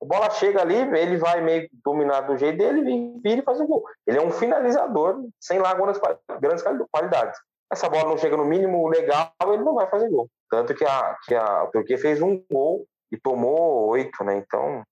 a 0.01 0.05
bola 0.05 0.29
chega 0.31 0.61
ali, 0.61 0.75
ele 0.75 1.17
vai 1.17 1.41
meio 1.41 1.69
dominar 1.83 2.21
do 2.21 2.37
jeito 2.37 2.57
dele, 2.57 3.19
vira 3.21 3.41
e 3.41 3.43
faz 3.43 3.59
um 3.59 3.67
gol. 3.67 3.83
Ele 4.07 4.17
é 4.17 4.21
um 4.21 4.31
finalizador 4.31 5.23
sem 5.39 5.59
lá 5.59 5.73
grandes 5.73 6.63
qualidades. 6.91 7.39
Essa 7.71 7.89
bola 7.89 8.09
não 8.09 8.17
chega 8.17 8.35
no 8.35 8.45
mínimo 8.45 8.87
legal, 8.87 9.31
ele 9.47 9.63
não 9.63 9.75
vai 9.75 9.87
fazer 9.89 10.09
gol. 10.09 10.29
Tanto 10.49 10.73
que 10.73 10.83
a, 10.83 11.15
que 11.25 11.35
a 11.35 11.67
Turquia 11.67 11.97
fez 11.97 12.21
um 12.21 12.43
gol 12.49 12.85
e 13.11 13.17
tomou 13.17 13.87
oito, 13.89 14.23
né? 14.23 14.37
Então, 14.37 14.83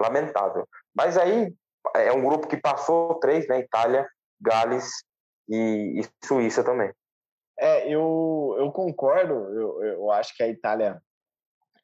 lamentável. 0.00 0.68
Mas 0.94 1.16
aí 1.16 1.52
é 1.94 2.12
um 2.12 2.24
grupo 2.24 2.46
que 2.46 2.56
passou 2.56 3.14
três, 3.16 3.46
né? 3.48 3.60
Itália, 3.60 4.08
Gales 4.40 5.04
e, 5.48 6.00
e 6.00 6.26
Suíça 6.26 6.64
também. 6.64 6.92
É, 7.58 7.88
eu, 7.88 8.56
eu 8.58 8.72
concordo. 8.72 9.34
Eu, 9.34 9.84
eu 9.84 10.10
acho 10.10 10.36
que 10.36 10.42
a 10.42 10.48
Itália 10.48 11.00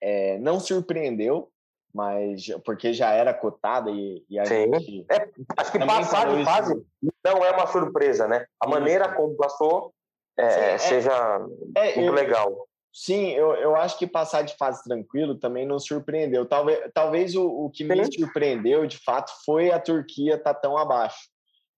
é, 0.00 0.38
não 0.38 0.58
surpreendeu, 0.58 1.50
mas 1.94 2.46
porque 2.64 2.92
já 2.92 3.12
era 3.12 3.34
cotada 3.34 3.90
e, 3.90 4.24
e 4.28 4.38
a 4.38 4.44
Sim. 4.44 4.72
gente. 4.74 5.06
É, 5.10 5.28
acho 5.56 5.72
que 5.72 5.78
passar 5.78 6.34
de 6.34 6.44
fase 6.44 6.86
não 7.24 7.44
é 7.44 7.50
uma 7.50 7.66
surpresa, 7.66 8.26
né? 8.26 8.46
A 8.60 8.66
Sim. 8.66 8.70
maneira 8.70 9.12
como 9.14 9.36
passou 9.36 9.92
é, 10.38 10.48
Sim, 10.48 10.60
é, 10.60 10.78
seja 10.78 11.38
muito 11.38 12.00
eu, 12.00 12.12
legal. 12.12 12.66
Sim, 12.92 13.30
eu, 13.30 13.54
eu 13.54 13.76
acho 13.76 13.96
que 13.98 14.06
passar 14.06 14.42
de 14.42 14.56
fase 14.56 14.82
tranquilo 14.82 15.36
também 15.36 15.64
não 15.66 15.78
surpreendeu. 15.78 16.44
Talvez, 16.44 16.90
talvez 16.92 17.36
o, 17.36 17.46
o 17.46 17.70
que 17.70 17.84
me 17.84 18.12
surpreendeu, 18.12 18.86
de 18.86 18.98
fato, 18.98 19.32
foi 19.44 19.70
a 19.70 19.78
Turquia 19.78 20.34
estar 20.34 20.54
tá 20.54 20.60
tão 20.60 20.76
abaixo. 20.76 21.28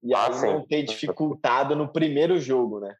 E 0.02 0.14
ah, 0.14 0.26
aí 0.26 0.40
não 0.40 0.66
ter 0.66 0.82
dificultado 0.82 1.76
no 1.76 1.92
primeiro 1.92 2.38
jogo, 2.40 2.80
né? 2.80 2.96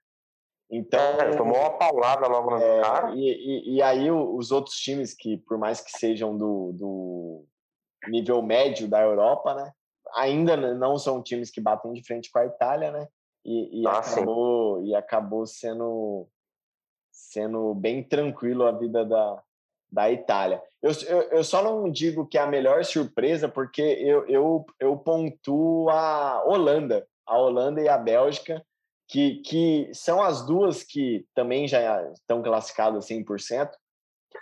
Então, 0.71 1.01
é, 1.01 1.37
tomou 1.37 1.59
uma 1.59 1.77
paulada 1.77 2.27
logo 2.27 2.51
no 2.51 2.57
é, 2.57 2.81
cara. 2.81 3.15
E, 3.15 3.21
e, 3.21 3.75
e, 3.75 3.83
aí 3.83 4.11
os 4.11 4.51
outros 4.51 4.77
times 4.77 5.15
que, 5.15 5.37
por 5.37 5.59
mais 5.59 5.81
que 5.81 5.91
sejam 5.91 6.37
do, 6.37 6.73
do 6.73 7.45
nível 8.09 8.41
médio 8.41 8.89
da 8.89 9.03
Europa, 9.03 9.55
né? 9.55 9.71
Ainda 10.15 10.57
não 10.57 10.97
são 10.97 11.23
times 11.23 11.51
que 11.51 11.61
batem 11.61 11.93
de 11.93 12.03
frente 12.03 12.31
com 12.31 12.39
a 12.39 12.47
Itália, 12.47 12.91
né? 12.91 13.07
E, 13.45 13.83
e 13.83 13.87
ah, 13.87 13.99
acabou, 13.99 14.83
e 14.83 14.95
acabou 14.95 15.47
sendo, 15.47 16.27
sendo 17.33 17.75
bem 17.75 18.03
tranquilo 18.03 18.67
a 18.67 18.73
vida 18.73 19.05
da, 19.05 19.43
da 19.91 20.11
Itália. 20.11 20.63
Eu, 20.83 20.93
eu, 21.07 21.23
eu, 21.31 21.45
só 21.45 21.63
não 21.63 21.91
digo 21.91 22.27
que 22.27 22.37
é 22.37 22.43
a 22.43 22.47
melhor 22.47 22.85
surpresa, 22.85 23.49
porque 23.49 23.81
eu, 23.83 24.27
eu, 24.27 24.67
eu 24.79 24.97
pontuo 24.97 25.89
a 25.89 26.45
Holanda, 26.45 27.07
a 27.27 27.39
Holanda 27.39 27.81
e 27.81 27.89
a 27.89 27.97
Bélgica, 27.97 28.63
que, 29.09 29.37
que 29.43 29.91
são 29.93 30.23
as 30.23 30.45
duas 30.45 30.83
que 30.83 31.25
também 31.35 31.67
já 31.67 32.03
estão 32.13 32.43
classificadas 32.43 33.07
100%. 33.07 33.71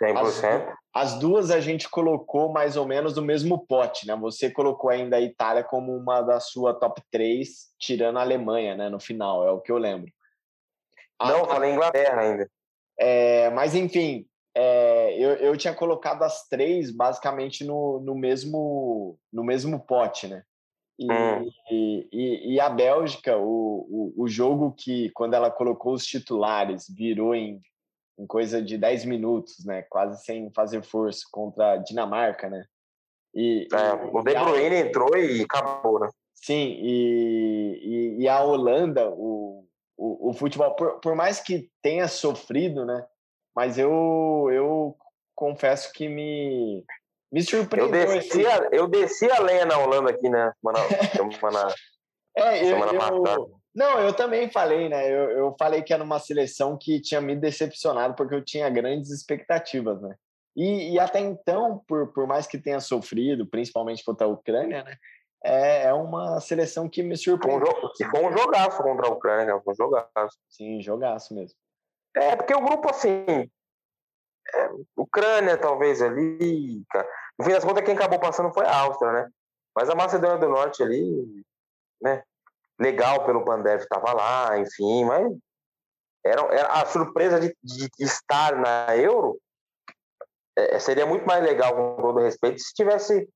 100%. 0.01 0.73
As, 0.93 1.13
as 1.13 1.19
duas 1.19 1.51
a 1.51 1.59
gente 1.59 1.89
colocou 1.89 2.51
mais 2.51 2.75
ou 2.77 2.85
menos 2.85 3.15
no 3.15 3.21
mesmo 3.21 3.65
pote, 3.67 4.07
né? 4.07 4.15
Você 4.15 4.49
colocou 4.49 4.89
ainda 4.89 5.17
a 5.17 5.21
Itália 5.21 5.63
como 5.63 5.95
uma 5.95 6.21
da 6.21 6.39
sua 6.39 6.73
top 6.73 7.01
3, 7.11 7.49
tirando 7.77 8.17
a 8.17 8.21
Alemanha, 8.21 8.75
né? 8.75 8.89
No 8.89 8.99
final, 8.99 9.45
é 9.45 9.51
o 9.51 9.59
que 9.59 9.71
eu 9.71 9.77
lembro. 9.77 10.11
Não, 11.21 11.43
a, 11.43 11.47
falei 11.47 11.71
Inglaterra 11.71 12.21
ainda. 12.21 12.49
É, 12.99 13.49
mas, 13.51 13.75
enfim, 13.75 14.25
é, 14.55 15.17
eu, 15.17 15.31
eu 15.35 15.57
tinha 15.57 15.73
colocado 15.73 16.23
as 16.23 16.47
três 16.47 16.91
basicamente 16.91 17.63
no, 17.63 17.99
no, 18.01 18.15
mesmo, 18.15 19.17
no 19.31 19.43
mesmo 19.43 19.79
pote, 19.79 20.27
né? 20.27 20.43
E, 20.99 21.11
hum. 21.11 21.49
e, 21.71 22.53
e, 22.53 22.59
a 22.59 22.69
Bélgica, 22.69 23.35
o, 23.35 23.87
o, 23.89 24.23
o, 24.23 24.27
jogo 24.27 24.75
que, 24.77 25.09
quando 25.11 25.33
ela 25.33 25.49
colocou 25.49 25.93
os 25.93 26.05
titulares, 26.05 26.85
virou 26.87 27.33
em, 27.33 27.59
em 28.19 28.27
coisa 28.27 28.61
de 28.61 28.77
10 28.77 29.05
minutos, 29.05 29.65
né? 29.65 29.83
Quase 29.89 30.23
sem 30.23 30.51
fazer 30.53 30.83
força 30.83 31.21
contra 31.31 31.73
a 31.73 31.77
Dinamarca, 31.77 32.49
né? 32.49 32.63
E, 33.33 33.67
é, 33.73 33.93
o 33.93 34.21
De 34.21 34.33
Bruyne 34.33 34.75
a... 34.75 34.79
entrou 34.79 35.17
e 35.17 35.41
acabou, 35.41 35.99
né? 35.99 36.09
Sim, 36.35 36.77
e, 36.81 38.17
e, 38.19 38.27
a 38.27 38.43
Holanda, 38.43 39.09
o, 39.09 39.65
o, 39.97 40.29
o 40.29 40.33
futebol, 40.33 40.75
por, 40.75 40.99
por 40.99 41.15
mais 41.15 41.39
que 41.39 41.69
tenha 41.81 42.07
sofrido, 42.07 42.85
né? 42.85 43.05
Mas 43.55 43.77
eu, 43.77 44.49
eu 44.51 44.95
confesso 45.35 45.91
que 45.91 46.07
me, 46.07 46.85
me 47.31 47.41
surpreendeu. 47.41 48.01
Eu 48.01 48.07
desci, 48.07 48.45
a, 48.45 48.69
eu 48.71 48.87
desci 48.87 49.31
a 49.31 49.39
lenha 49.39 49.65
na 49.65 49.77
Holanda 49.77 50.11
aqui, 50.11 50.29
né? 50.29 50.51
Semana, 50.59 50.79
semana, 51.31 51.75
é, 52.37 52.63
eu, 52.63 52.67
semana 52.67 52.91
eu, 52.93 53.61
Não, 53.75 53.99
eu 53.99 54.13
também 54.13 54.49
falei, 54.49 54.89
né? 54.89 55.09
Eu, 55.09 55.31
eu 55.31 55.55
falei 55.57 55.81
que 55.81 55.93
era 55.93 56.03
uma 56.03 56.19
seleção 56.19 56.77
que 56.77 57.01
tinha 57.01 57.21
me 57.21 57.35
decepcionado 57.35 58.15
porque 58.15 58.35
eu 58.35 58.43
tinha 58.43 58.69
grandes 58.69 59.11
expectativas, 59.11 60.01
né? 60.01 60.15
E, 60.55 60.93
e 60.93 60.99
até 60.99 61.19
então, 61.19 61.81
por, 61.87 62.11
por 62.11 62.27
mais 62.27 62.45
que 62.45 62.57
tenha 62.57 62.79
sofrido, 62.79 63.47
principalmente 63.47 64.03
contra 64.03 64.27
a 64.27 64.29
Ucrânia, 64.29 64.83
né? 64.83 64.97
É, 65.43 65.85
é 65.85 65.93
uma 65.93 66.39
seleção 66.39 66.87
que 66.87 67.01
me 67.01 67.17
surpreendeu. 67.17 67.67
Foi 67.67 68.07
um, 68.07 68.09
foi 68.09 68.25
um 68.25 68.37
jogaço 68.37 68.83
contra 68.83 69.07
a 69.07 69.11
Ucrânia, 69.11 69.59
foi 69.61 69.73
um 69.73 69.75
jogaço. 69.75 70.37
Sim, 70.49 70.81
jogaço 70.81 71.33
mesmo. 71.33 71.57
É, 72.15 72.35
porque 72.35 72.53
o 72.53 72.61
grupo, 72.61 72.89
assim, 72.89 73.49
é, 74.53 74.69
Ucrânia 74.95 75.57
talvez 75.57 76.01
ali, 76.01 76.83
cara. 76.89 77.07
No 77.39 77.45
fim 77.45 77.51
das 77.51 77.63
contas, 77.63 77.83
quem 77.83 77.95
acabou 77.95 78.19
passando 78.19 78.53
foi 78.53 78.65
a 78.65 78.81
Áustria, 78.81 79.11
né? 79.11 79.29
Mas 79.75 79.89
a 79.89 79.95
Macedônia 79.95 80.37
do 80.37 80.49
Norte 80.49 80.83
ali, 80.83 81.43
né? 82.01 82.23
Legal 82.79 83.25
pelo 83.25 83.45
Pandev 83.45 83.81
estava 83.81 84.13
lá, 84.13 84.57
enfim, 84.57 85.05
mas 85.05 85.31
era, 86.23 86.41
era 86.53 86.67
a 86.81 86.85
surpresa 86.85 87.39
de, 87.39 87.55
de 87.63 87.87
estar 87.99 88.55
na 88.55 88.95
Euro 88.97 89.39
é, 90.55 90.79
seria 90.79 91.05
muito 91.05 91.25
mais 91.25 91.43
legal, 91.43 91.75
com 91.75 92.01
todo 92.01 92.19
respeito, 92.19 92.59
se 92.59 92.73
tivesse, 92.73 93.27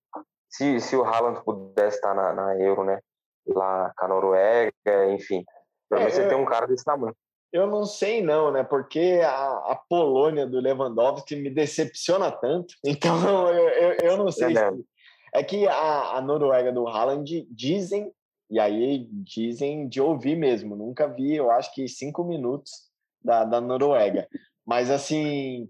se, 0.49 0.79
se 0.79 0.95
o 0.95 1.03
Haaland 1.03 1.43
pudesse 1.43 1.97
estar 1.97 2.13
na, 2.13 2.33
na 2.33 2.55
Euro, 2.59 2.83
né? 2.83 2.99
Lá 3.47 3.93
com 3.97 4.05
a 4.05 4.07
Noruega, 4.07 5.11
enfim. 5.11 5.43
Pelo 5.89 6.01
menos 6.01 6.17
é, 6.17 6.23
você 6.23 6.27
tem 6.27 6.37
um 6.37 6.45
cara 6.45 6.65
desse 6.65 6.83
tamanho. 6.83 7.15
Eu 7.51 7.67
não 7.67 7.85
sei 7.85 8.21
não, 8.21 8.51
né? 8.51 8.63
Porque 8.63 9.21
a, 9.23 9.71
a 9.71 9.79
Polônia 9.87 10.45
do 10.45 10.59
Lewandowski 10.59 11.35
me 11.35 11.49
decepciona 11.49 12.31
tanto. 12.31 12.73
Então 12.83 13.49
eu, 13.49 13.69
eu, 13.69 13.97
eu 14.01 14.17
não 14.17 14.31
sei. 14.31 14.57
É, 14.57 14.71
se... 14.71 14.85
é 15.33 15.43
que 15.43 15.67
a, 15.67 16.17
a 16.17 16.21
Noruega 16.21 16.71
do 16.71 16.87
Haaland 16.87 17.47
dizem 17.49 18.11
e 18.49 18.59
aí 18.59 19.07
dizem 19.11 19.87
de 19.87 20.01
ouvir 20.01 20.35
mesmo. 20.35 20.75
Nunca 20.75 21.07
vi, 21.07 21.35
eu 21.35 21.49
acho 21.49 21.73
que 21.73 21.87
cinco 21.87 22.23
minutos 22.23 22.71
da, 23.23 23.43
da 23.43 23.59
Noruega. 23.59 24.27
Mas 24.65 24.89
assim 24.89 25.69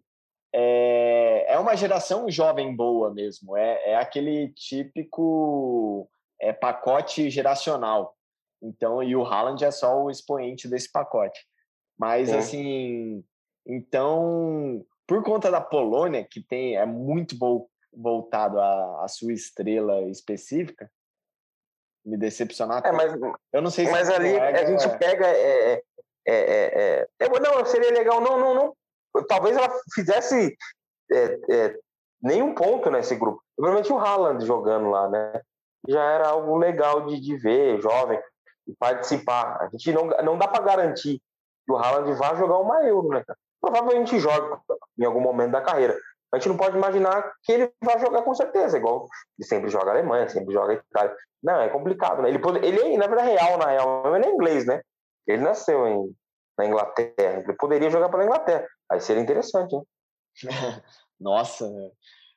é, 0.58 1.54
é 1.54 1.60
uma 1.60 1.76
geração 1.76 2.30
jovem 2.32 2.74
boa 2.74 3.14
mesmo. 3.14 3.58
É, 3.58 3.92
é 3.92 3.96
aquele 3.98 4.54
típico 4.54 6.10
é, 6.40 6.54
pacote 6.54 7.30
geracional. 7.30 8.16
Então, 8.62 9.04
e 9.04 9.18
o 9.18 9.26
Haaland 9.26 9.66
é 9.66 9.70
só 9.70 10.02
o 10.02 10.10
expoente 10.10 10.70
desse 10.70 10.90
pacote. 10.90 11.46
Mas, 12.00 12.30
é. 12.30 12.38
assim, 12.38 13.22
então, 13.68 14.86
por 15.06 15.22
conta 15.24 15.52
da 15.52 15.60
Polônia, 15.60 16.24
que 16.24 16.42
tem 16.42 16.78
é 16.78 16.86
muito 16.86 17.36
voltado 17.94 18.58
à, 18.58 19.04
à 19.04 19.08
sua 19.10 19.34
estrela 19.34 20.04
específica, 20.04 20.90
me 22.06 22.16
decepcionar. 22.16 22.82
É, 22.86 22.94
mas, 22.94 23.14
eu 23.52 23.62
não 23.62 23.70
sei 23.70 23.88
se 23.88 23.92
mas 23.92 24.10
ali 24.10 24.40
a 24.40 24.66
gente 24.66 24.86
é 24.86 24.98
pega. 24.98 25.28
É, 25.28 25.74
é, 25.74 25.82
é, 26.28 27.08
é, 27.20 27.40
não, 27.42 27.66
seria 27.66 27.92
legal. 27.92 28.22
Não, 28.22 28.40
não, 28.40 28.54
não. 28.54 28.78
Talvez 29.28 29.56
ela 29.56 29.70
fizesse 29.94 30.56
nenhum 32.22 32.54
ponto 32.54 32.90
nesse 32.90 33.16
grupo. 33.16 33.42
Provavelmente 33.56 33.92
o 33.92 33.98
Haaland 33.98 34.46
jogando 34.46 34.90
lá, 34.90 35.10
né? 35.10 35.42
Já 35.88 36.04
era 36.04 36.28
algo 36.30 36.58
legal 36.58 37.06
de, 37.06 37.20
de 37.20 37.38
ver, 37.38 37.80
jovem, 37.82 38.20
e 38.68 38.74
participar. 38.76 39.58
A 39.62 39.70
gente 39.70 39.92
não, 39.92 40.08
não 40.24 40.38
dá 40.38 40.48
para 40.48 40.64
garantir 40.64 41.22
que 41.66 41.72
o 41.72 41.78
Haaland 41.78 42.12
vá 42.14 42.36
jogar 42.36 42.58
uma 42.58 42.84
Euro, 42.84 43.10
né? 43.10 43.24
Provavelmente 43.62 44.20
joga 44.20 44.60
em 44.98 45.06
algum 45.06 45.22
momento 45.22 45.52
da 45.52 45.62
carreira. 45.62 45.98
A 46.32 46.38
gente 46.38 46.50
não 46.50 46.58
pode 46.58 46.76
imaginar 46.76 47.32
que 47.44 47.52
ele 47.54 47.72
vai 47.82 48.00
jogar 48.00 48.24
com 48.24 48.34
certeza, 48.34 48.78
igual 48.78 49.08
ele 49.38 49.48
sempre 49.48 49.70
joga 49.70 49.92
Alemanha, 49.92 50.28
sempre 50.28 50.54
joga 50.54 50.74
Itália. 50.74 51.16
Não, 51.42 51.62
é 51.62 51.70
complicado, 51.70 52.22
né? 52.22 52.30
Ele, 52.30 52.40
ele 52.66 52.98
na 52.98 53.08
vida 53.08 53.22
real, 53.22 53.58
na 53.58 53.68
real, 53.68 54.16
ele 54.16 54.26
é 54.26 54.32
inglês, 54.32 54.66
né? 54.66 54.82
Ele 55.28 55.44
nasceu 55.44 55.88
em, 55.88 56.16
na 56.58 56.66
Inglaterra. 56.66 57.44
Ele 57.44 57.54
poderia 57.54 57.90
jogar 57.90 58.10
pela 58.10 58.24
Inglaterra. 58.24 58.68
Aí 58.90 59.00
seria 59.00 59.22
interessante, 59.22 59.76
hein? 59.76 59.84
Nossa, 61.20 61.70
né? 61.70 61.92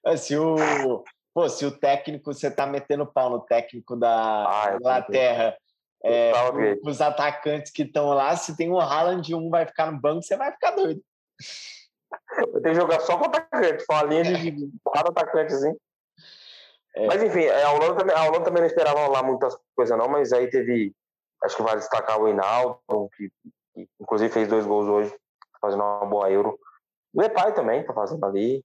É, 0.06 0.16
se 0.16 0.36
o, 0.36 1.04
pô, 1.34 1.48
se 1.48 1.66
o 1.66 1.76
técnico, 1.76 2.32
você 2.32 2.50
tá 2.50 2.66
metendo 2.66 3.06
pau 3.06 3.30
no 3.30 3.40
técnico 3.40 3.96
da 3.96 4.44
ah, 4.46 4.76
Inglaterra 4.76 5.56
é, 6.04 6.32
os 6.84 7.00
atacantes 7.00 7.72
que 7.72 7.82
estão 7.82 8.08
lá, 8.10 8.36
se 8.36 8.56
tem 8.56 8.70
um 8.70 8.78
Haaland 8.78 9.30
e 9.30 9.34
um 9.34 9.50
vai 9.50 9.66
ficar 9.66 9.90
no 9.90 10.00
banco, 10.00 10.22
você 10.22 10.36
vai 10.36 10.52
ficar 10.52 10.70
doido. 10.72 11.02
Vai 12.52 12.62
ter 12.62 12.70
que 12.70 12.74
jogar 12.74 13.00
só 13.00 13.18
com 13.18 13.24
atacante, 13.24 13.84
com 13.84 13.94
a 13.94 14.02
linha 14.04 14.22
de 14.24 14.70
quatro 14.84 15.10
atacantes, 15.10 15.62
hein? 15.64 15.76
É. 16.96 17.06
Mas 17.06 17.22
enfim, 17.22 17.42
é, 17.42 17.62
a 17.64 17.72
Holanda, 17.72 17.96
também, 17.96 18.16
a 18.16 18.22
Holanda 18.24 18.44
também 18.44 18.60
não 18.62 18.66
esperava 18.66 19.08
lá 19.08 19.22
muitas 19.22 19.56
coisas, 19.74 19.96
não, 19.96 20.08
mas 20.08 20.32
aí 20.32 20.48
teve. 20.48 20.94
Acho 21.44 21.56
que 21.56 21.62
vai 21.62 21.76
destacar 21.76 22.20
o 22.20 22.28
Hinaldo, 22.28 22.80
que, 23.16 23.30
que 23.86 23.88
inclusive 24.00 24.32
fez 24.32 24.48
dois 24.48 24.66
gols 24.66 24.86
hoje, 24.86 25.14
fazendo 25.60 25.82
uma 25.82 26.06
boa 26.06 26.30
Euro. 26.30 26.58
O 27.14 27.20
Depay 27.20 27.52
também 27.52 27.84
tá 27.84 27.92
fazendo 27.92 28.24
ali. 28.24 28.64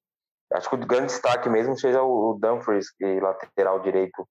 Acho 0.54 0.70
que 0.70 0.76
o 0.76 0.86
grande 0.86 1.08
destaque 1.08 1.50
mesmo 1.50 1.78
seja 1.78 2.02
o 2.04 2.38
Dumfries, 2.40 2.92
que 2.92 3.20
lateral 3.20 3.80
direito 3.80 4.28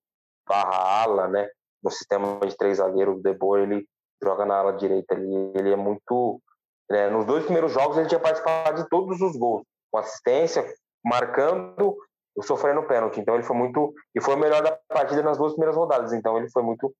barra 0.47 1.03
ala, 1.03 1.27
né? 1.27 1.49
no 1.83 1.91
sistema 1.91 2.39
de 2.39 2.55
três 2.55 2.77
zagueiros, 2.77 3.17
o 3.17 3.21
De 3.21 3.33
Boer, 3.33 3.63
ele 3.63 3.85
joga 4.23 4.45
na 4.45 4.55
ala 4.55 4.73
direita 4.73 5.13
ali, 5.13 5.51
ele 5.53 5.73
é 5.73 5.75
muito... 5.75 6.41
Né, 6.89 7.09
nos 7.09 7.25
dois 7.25 7.43
primeiros 7.43 7.71
jogos 7.71 7.97
ele 7.97 8.07
tinha 8.07 8.19
participado 8.19 8.81
de 8.81 8.89
todos 8.89 9.19
os 9.21 9.35
gols, 9.37 9.63
com 9.91 9.97
assistência, 9.97 10.65
marcando 11.03 11.97
sofrendo 12.41 12.83
pênalti, 12.83 13.19
então 13.19 13.35
ele 13.35 13.43
foi 13.43 13.55
muito... 13.55 13.93
E 14.15 14.21
foi 14.21 14.35
o 14.35 14.39
melhor 14.39 14.63
da 14.63 14.79
partida 14.87 15.21
nas 15.21 15.37
duas 15.37 15.53
primeiras 15.53 15.75
rodadas, 15.75 16.13
então 16.13 16.37
ele 16.37 16.49
foi 16.49 16.63
muito 16.63 16.93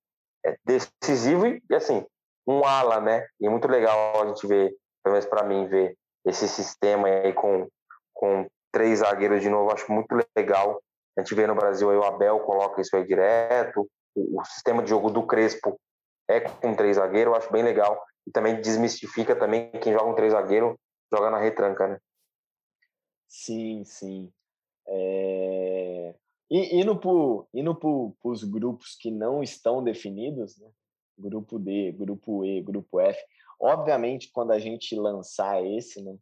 é, 0.45 0.57
decisivo 0.65 1.47
e, 1.47 1.61
assim, 1.71 2.05
um 2.47 2.63
ala, 2.65 2.99
né? 2.99 3.25
E 3.39 3.47
é 3.47 3.49
muito 3.49 3.67
legal 3.67 4.21
a 4.21 4.27
gente 4.27 4.45
ver, 4.47 4.75
pelo 5.03 5.13
menos 5.13 5.25
para 5.25 5.43
mim, 5.43 5.67
ver 5.67 5.95
esse 6.25 6.47
sistema 6.47 7.07
aí 7.07 7.33
com, 7.33 7.67
com 8.13 8.47
três 8.71 8.99
zagueiros 8.99 9.41
de 9.41 9.49
novo, 9.49 9.71
acho 9.71 9.91
muito 9.91 10.15
legal. 10.35 10.81
A 11.17 11.21
gente 11.21 11.35
vê 11.35 11.45
no 11.45 11.55
Brasil 11.55 11.89
aí 11.89 11.97
o 11.97 12.03
Abel 12.03 12.39
coloca 12.39 12.81
isso 12.81 12.95
aí 12.95 13.05
direto, 13.05 13.87
o, 14.15 14.43
sistema 14.45 14.83
de 14.83 14.89
jogo 14.89 15.09
do 15.09 15.25
Crespo 15.25 15.79
é 16.29 16.39
com 16.39 16.75
três 16.75 16.97
zagueiros, 16.97 17.35
acho 17.35 17.51
bem 17.51 17.63
legal. 17.63 18.01
E 18.25 18.31
também 18.31 18.61
desmistifica 18.61 19.35
também 19.35 19.71
quem 19.71 19.93
joga 19.93 20.05
com 20.05 20.15
três 20.15 20.33
zagueiros, 20.33 20.75
joga 21.13 21.29
na 21.29 21.39
retranca, 21.39 21.87
né? 21.87 21.99
Sim, 23.27 23.83
sim. 23.83 24.31
É... 24.87 26.15
E, 26.49 26.79
indo 26.79 26.95
para 26.95 28.29
os 28.29 28.43
grupos 28.43 28.95
que 28.95 29.11
não 29.11 29.43
estão 29.43 29.83
definidos, 29.83 30.57
né? 30.57 30.69
Grupo 31.17 31.59
D, 31.59 31.91
grupo 31.91 32.43
E, 32.45 32.61
grupo 32.61 32.99
F, 32.99 33.19
obviamente 33.59 34.31
quando 34.31 34.51
a 34.51 34.59
gente 34.59 34.95
lançar 34.95 35.63
esse, 35.65 36.01
né? 36.01 36.15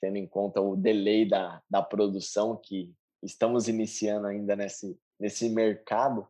tendo 0.00 0.16
em 0.16 0.26
conta 0.26 0.60
o 0.60 0.76
delay 0.76 1.28
da, 1.28 1.62
da 1.70 1.80
produção 1.80 2.56
que 2.56 2.92
estamos 3.22 3.68
iniciando 3.68 4.26
ainda 4.26 4.56
nesse, 4.56 4.98
nesse 5.18 5.48
mercado, 5.48 6.26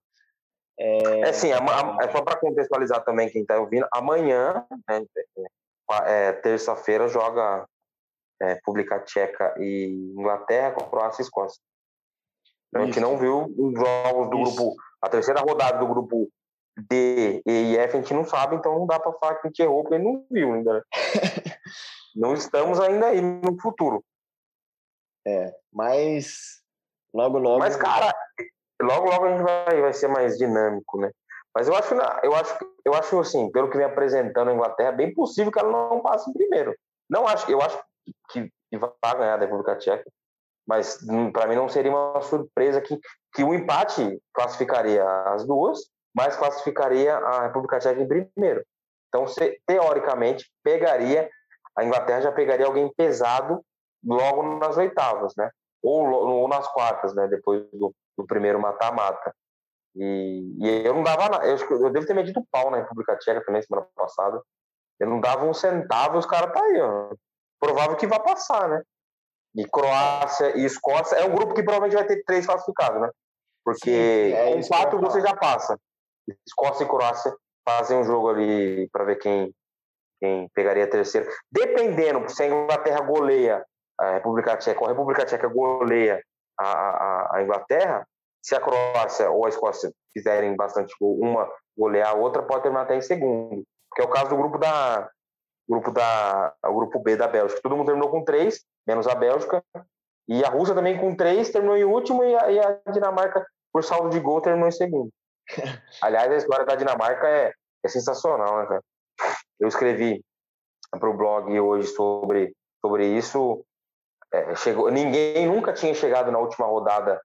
é, 0.79 1.21
é 1.21 1.33
sim, 1.33 1.53
é, 1.53 1.57
é 1.57 2.11
só 2.11 2.23
para 2.23 2.39
contextualizar 2.39 3.05
também 3.05 3.31
quem 3.31 3.43
está 3.43 3.59
ouvindo. 3.59 3.87
Amanhã, 3.93 4.67
né, 4.89 5.05
é, 5.97 6.29
é 6.29 6.33
terça-feira, 6.33 7.09
joga 7.09 7.67
é, 8.41 8.55
República 8.55 9.01
Tcheca 9.01 9.55
e 9.59 10.13
Inglaterra, 10.17 10.75
Croácia 10.75 11.23
e 11.23 11.25
Escócia. 11.25 11.63
Então, 12.69 12.83
a 12.83 12.87
gente 12.87 13.01
não 13.01 13.19
viu 13.19 13.55
os 13.57 13.75
jogos 13.75 14.31
do 14.31 14.43
Isso. 14.43 14.57
grupo, 14.57 14.77
a 15.01 15.09
terceira 15.09 15.41
rodada 15.41 15.79
do 15.79 15.87
grupo 15.87 16.31
D, 16.77 17.43
E 17.47 17.73
e 17.73 17.77
F, 17.79 17.97
a 17.97 18.01
gente 18.01 18.15
não 18.15 18.25
sabe, 18.25 18.57
então 18.57 18.79
não 18.79 18.87
dá 18.87 18.99
para 18.99 19.13
falar 19.13 19.35
que 19.37 19.47
a 19.47 19.51
gente 19.51 19.63
errou, 19.63 19.83
porque 19.83 19.99
não 19.99 20.25
viu 20.31 20.55
ainda. 20.55 20.75
Né? 20.75 20.83
não 22.17 22.35
estamos 22.35 22.81
ainda 22.81 23.07
aí 23.07 23.21
no 23.21 23.61
futuro. 23.61 24.03
É, 25.27 25.55
mas 25.73 26.63
logo, 27.15 27.39
logo. 27.39 27.59
Mas, 27.59 27.77
cara, 27.77 28.15
logo, 28.81 29.09
logo 29.09 29.27
a 29.27 29.31
gente 29.31 29.43
vai, 29.43 29.81
vai 29.81 29.93
ser 29.93 30.09
mais 30.09 30.37
dinâmico, 30.39 30.99
né? 30.99 31.11
Mas 31.55 31.69
eu 31.69 31.75
acho, 31.75 31.95
eu 32.23 32.35
acho, 32.35 32.59
eu 32.85 32.95
acho 32.95 33.21
assim, 33.21 33.51
pelo 33.53 33.71
que 33.71 33.77
vem 33.77 33.87
apresentando 33.87 34.49
a 34.49 34.55
Inglaterra, 34.55 34.93
bem 34.93 35.13
possível 35.13 35.53
que 35.53 35.59
ela 35.59 35.71
não 35.71 36.01
passe 36.01 36.29
em 36.31 36.33
primeiro. 36.33 36.75
Não 37.09 37.27
acho, 37.27 37.51
eu 37.51 37.61
acho 37.61 37.79
que, 38.31 38.51
que 38.71 38.79
vai 38.79 38.91
ganhar 39.17 39.37
da 39.37 39.45
República 39.45 39.77
Tcheca, 39.77 40.11
mas 40.67 40.99
para 41.33 41.47
mim 41.47 41.57
não 41.57 41.69
seria 41.69 41.91
uma 41.91 42.23
surpresa 42.23 42.81
que, 42.81 42.99
que 43.35 43.45
o 43.45 43.53
empate 43.53 44.19
classificaria 44.33 45.05
as 45.27 45.47
duas, 45.47 45.81
mas 46.15 46.37
classificaria 46.37 47.17
a 47.17 47.43
República 47.43 47.79
Tcheca 47.79 48.01
em 48.01 48.09
primeiro. 48.09 48.65
Então, 49.09 49.27
se, 49.27 49.61
teoricamente, 49.67 50.51
pegaria 50.63 51.29
a 51.77 51.85
Inglaterra 51.85 52.21
já 52.21 52.33
pegaria 52.33 52.67
alguém 52.67 52.93
pesado 52.95 53.65
logo 54.05 54.43
nas 54.59 54.77
oitavas, 54.77 55.33
né? 55.37 55.51
Ou, 55.83 56.07
ou 56.07 56.49
nas 56.49 56.67
quartas, 56.69 57.15
né? 57.15 57.27
Depois 57.29 57.67
do, 57.73 57.95
do 58.17 58.27
primeiro 58.27 58.61
mata-mata. 58.61 59.35
E, 59.95 60.57
e, 60.61 60.87
eu 60.87 60.95
não 60.95 61.03
dava 61.03 61.29
nada. 61.29 61.47
Eu, 61.47 61.57
eu 61.57 61.91
devo 61.91 62.07
ter 62.07 62.15
medido 62.15 62.45
pau 62.51 62.71
na 62.71 62.79
República 62.79 63.17
Tcheca 63.17 63.45
também 63.45 63.63
semana 63.63 63.87
passada. 63.97 64.41
Eu 65.01 65.09
não 65.09 65.21
dava 65.21 65.45
um 65.45 65.55
centavo 65.55 66.17
e 66.17 66.19
os 66.19 66.27
caras 66.27 66.53
tá 66.53 66.63
aí, 66.63 66.81
ó. 66.81 67.15
Provável 67.59 67.97
que 67.97 68.07
vai 68.07 68.23
passar, 68.23 68.69
né? 68.69 68.83
E 69.55 69.67
Croácia 69.67 70.57
e 70.57 70.65
Escócia 70.65 71.17
é 71.17 71.25
um 71.25 71.35
grupo 71.35 71.55
que 71.55 71.63
provavelmente 71.63 71.97
vai 71.97 72.07
ter 72.07 72.23
três 72.25 72.47
classificados, 72.47 73.01
né? 73.01 73.11
Porque 73.65 73.91
Sim, 73.91 74.33
é 74.33 74.55
com 74.55 74.69
quatro 74.69 75.01
você 75.01 75.21
já 75.21 75.37
passa. 75.37 75.79
Escócia 76.47 76.85
e 76.85 76.89
Croácia 76.89 77.35
fazem 77.69 77.99
um 77.99 78.05
jogo 78.05 78.31
ali 78.31 78.89
para 78.91 79.05
ver 79.05 79.17
quem, 79.17 79.53
quem 80.21 80.49
pegaria 80.55 80.85
a 80.85 80.91
terceira. 80.91 81.29
Dependendo, 81.51 82.29
se 82.29 82.43
a 82.43 82.47
Inglaterra 82.47 83.01
goleia 83.01 83.65
a 83.99 84.15
República 84.15 84.57
Tcheca, 84.57 84.81
ou 84.81 84.87
a 84.87 84.91
República 84.91 85.25
Tcheca 85.25 85.49
goleia 85.49 86.23
a, 86.59 86.67
a, 86.67 87.37
a 87.37 87.43
Inglaterra, 87.43 88.07
se 88.43 88.55
a 88.55 88.61
Croácia 88.61 89.31
ou 89.31 89.47
a 89.47 89.49
Escócia 89.49 89.93
fizerem 90.13 90.57
bastante 90.57 90.95
gol, 91.01 91.19
uma 91.21 91.49
golear 91.77 92.11
a 92.11 92.15
outra, 92.15 92.43
pode 92.43 92.63
terminar 92.63 92.83
até 92.83 92.97
em 92.97 93.01
segundo. 93.01 93.63
Que 93.95 94.03
é 94.03 94.05
o 94.05 94.11
caso 94.11 94.31
do 94.31 94.37
grupo 94.37 94.59
da 94.59 95.09
grupo 95.69 95.93
da 95.93 96.53
o 96.67 96.75
grupo 96.75 96.99
B 96.99 97.17
da 97.17 97.29
Bélgica. 97.29 97.61
Todo 97.63 97.77
mundo 97.77 97.87
terminou 97.87 98.11
com 98.11 98.25
três, 98.25 98.65
menos 98.87 99.07
a 99.07 99.15
Bélgica. 99.15 99.63
E 100.29 100.45
a 100.45 100.49
Rússia 100.49 100.75
também 100.75 100.99
com 100.99 101.15
três 101.15 101.51
terminou 101.51 101.77
em 101.77 101.85
último 101.85 102.25
e 102.25 102.35
a, 102.35 102.51
e 102.51 102.59
a 102.59 102.81
Dinamarca, 102.91 103.47
por 103.73 103.85
saldo 103.85 104.11
de 104.11 104.21
gol, 104.21 104.41
terminou 104.41 104.69
em 104.69 104.73
segundo. 104.73 105.11
Aliás, 106.03 106.31
a 106.31 106.37
história 106.37 106.65
da 106.65 106.75
Dinamarca 106.75 107.29
é, 107.29 107.53
é 107.85 107.89
sensacional, 107.89 108.59
né, 108.59 108.67
cara? 108.67 108.83
Eu 109.61 109.69
escrevi 109.69 110.25
para 110.91 111.09
o 111.09 111.17
blog 111.17 111.59
hoje 111.59 111.89
sobre, 111.89 112.55
sobre 112.81 113.07
isso. 113.07 113.65
É, 114.33 114.55
chegou, 114.57 114.91
ninguém 114.91 115.47
nunca 115.47 115.73
tinha 115.73 115.95
chegado 115.95 116.31
na 116.31 116.39
última 116.39 116.67
rodada 116.67 117.21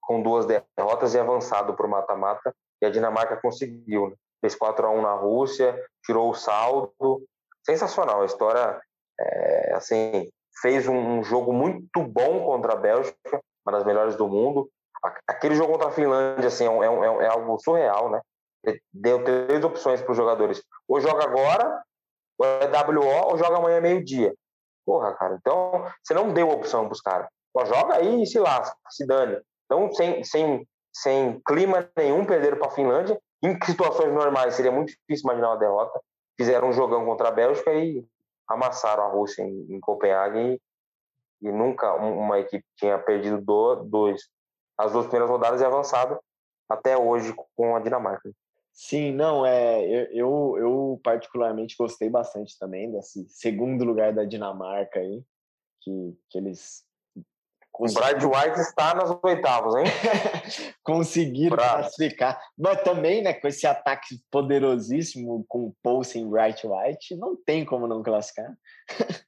com 0.00 0.22
duas 0.22 0.46
derrotas 0.46 1.14
e 1.14 1.18
avançado 1.18 1.74
para 1.74 1.86
o 1.86 1.90
mata-mata, 1.90 2.52
e 2.82 2.86
a 2.86 2.90
Dinamarca 2.90 3.36
conseguiu. 3.36 4.10
Né? 4.10 4.16
Fez 4.40 4.56
4 4.56 4.86
a 4.86 4.90
1 4.90 5.02
na 5.02 5.14
Rússia, 5.14 5.80
tirou 6.04 6.30
o 6.30 6.34
saldo. 6.34 6.92
Sensacional. 7.64 8.22
A 8.22 8.26
história, 8.26 8.80
é, 9.20 9.74
assim, 9.74 10.28
fez 10.60 10.88
um, 10.88 11.22
jogo 11.22 11.52
muito 11.52 12.02
bom 12.02 12.44
contra 12.44 12.72
a 12.72 12.76
Bélgica, 12.76 13.40
uma 13.64 13.72
das 13.72 13.84
melhores 13.84 14.16
do 14.16 14.28
mundo. 14.28 14.68
Aquele 15.26 15.54
jogo 15.54 15.72
contra 15.72 15.88
a 15.88 15.92
Finlândia, 15.92 16.48
assim, 16.48 16.64
é, 16.64 16.68
é, 16.68 16.86
é, 16.86 17.24
é 17.24 17.26
algo 17.26 17.58
surreal, 17.58 18.10
né? 18.10 18.20
Deu 18.92 19.24
três 19.24 19.64
opções 19.64 20.00
para 20.00 20.12
os 20.12 20.16
jogadores. 20.16 20.62
Ou 20.86 21.00
joga 21.00 21.24
agora, 21.24 21.82
ou 22.38 22.46
é 22.46 22.66
WO, 22.66 23.30
ou 23.30 23.36
joga 23.36 23.56
amanhã 23.56 23.80
meio-dia. 23.80 24.32
Porra, 24.86 25.14
cara. 25.14 25.36
Então, 25.40 25.84
você 26.02 26.14
não 26.14 26.32
deu 26.32 26.48
opção 26.48 26.84
para 26.84 26.92
os 26.92 27.00
caras. 27.00 27.28
Joga 27.66 27.96
aí 27.96 28.22
e 28.22 28.26
se 28.26 28.38
lasca, 28.38 28.76
se 28.88 29.06
dane. 29.06 29.40
Então, 29.66 29.92
sem, 29.92 30.22
sem, 30.24 30.66
sem 30.92 31.40
clima 31.46 31.88
nenhum, 31.96 32.24
perderam 32.24 32.58
para 32.58 32.68
a 32.68 32.74
Finlândia. 32.74 33.20
Em 33.42 33.58
situações 33.64 34.12
normais, 34.12 34.54
seria 34.54 34.70
muito 34.70 34.88
difícil 34.88 35.24
imaginar 35.24 35.50
uma 35.50 35.58
derrota. 35.58 36.00
Fizeram 36.38 36.68
um 36.68 36.72
jogão 36.72 37.04
contra 37.04 37.28
a 37.28 37.32
Bélgica 37.32 37.72
e 37.72 38.04
amassaram 38.48 39.04
a 39.04 39.08
Rússia 39.08 39.42
em, 39.42 39.66
em 39.68 39.80
Copenhague. 39.80 40.60
E, 41.42 41.48
e, 41.48 41.52
nunca 41.52 41.92
uma 41.94 42.38
equipe 42.38 42.64
tinha 42.76 42.98
perdido 42.98 43.40
do, 43.40 43.76
dois, 43.76 44.28
as 44.78 44.92
duas 44.92 45.06
primeiras 45.06 45.30
rodadas 45.30 45.60
e 45.60 45.64
avançado 45.64 46.18
até 46.68 46.96
hoje 46.96 47.34
com 47.56 47.76
a 47.76 47.80
Dinamarca. 47.80 48.30
Sim, 48.72 49.12
não, 49.12 49.44
é, 49.44 49.84
eu, 50.12 50.56
eu 50.58 51.00
particularmente 51.04 51.76
gostei 51.78 52.08
bastante 52.08 52.58
também 52.58 52.90
desse 52.90 53.26
segundo 53.28 53.84
lugar 53.84 54.14
da 54.14 54.24
Dinamarca 54.24 54.98
aí, 54.98 55.22
que, 55.82 56.18
que 56.30 56.38
eles 56.38 56.84
o 57.78 57.90
Brad 57.90 58.22
White 58.22 58.60
está 58.60 58.94
nas 58.94 59.18
oitavas, 59.22 59.74
hein? 59.76 59.84
Conseguiram 60.84 61.56
Bravo. 61.56 61.78
classificar. 61.78 62.40
Mas 62.56 62.82
também, 62.82 63.22
né, 63.22 63.32
com 63.32 63.48
esse 63.48 63.66
ataque 63.66 64.20
poderosíssimo 64.30 65.44
com 65.48 65.74
Poulsen 65.82 66.22
e 66.22 66.28
Bright 66.28 66.66
White, 66.66 67.16
não 67.16 67.34
tem 67.34 67.64
como 67.64 67.86
não 67.86 68.02
classificar. 68.02 68.54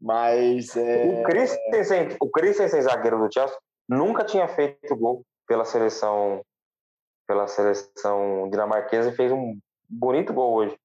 Mas. 0.00 0.76
É... 0.76 1.20
O 1.20 1.22
Christensen, 1.22 2.16
o 2.20 2.30
Christensen, 2.30 2.82
zagueiro 2.82 3.18
do 3.18 3.32
Chelsea, 3.32 3.56
nunca 3.92 4.24
tinha 4.24 4.48
feito 4.48 4.96
gol 4.96 5.24
pela 5.46 5.64
seleção 5.64 6.44
pela 7.26 7.46
seleção 7.46 8.48
dinamarquesa 8.50 9.10
e 9.10 9.16
fez 9.16 9.30
um 9.30 9.58
bonito 9.88 10.32
gol 10.32 10.54
hoje. 10.54 10.76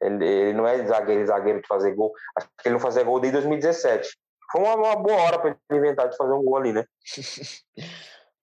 Ele, 0.00 0.26
ele 0.26 0.52
não 0.54 0.66
é 0.66 0.84
zagueiro, 0.86 1.26
zagueiro 1.26 1.60
de 1.60 1.68
fazer 1.68 1.94
gol. 1.94 2.12
Acho 2.36 2.48
que 2.58 2.68
ele 2.68 2.72
não 2.72 2.80
fazia 2.80 3.04
gol 3.04 3.20
desde 3.20 3.38
2017 3.40 4.10
foi 4.50 4.60
uma, 4.62 4.74
uma 4.74 4.96
boa 4.96 5.22
hora 5.22 5.38
para 5.38 5.50
ele 5.50 5.78
inventar 5.78 6.08
de 6.08 6.16
fazer 6.16 6.32
um 6.32 6.42
gol 6.42 6.56
ali, 6.56 6.72
né? 6.72 6.84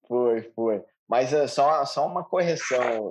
foi, 0.07 0.41
foi. 0.55 0.83
Mas 1.07 1.33
é 1.33 1.47
só, 1.47 1.83
só 1.85 2.05
uma 2.05 2.23
correção. 2.23 3.09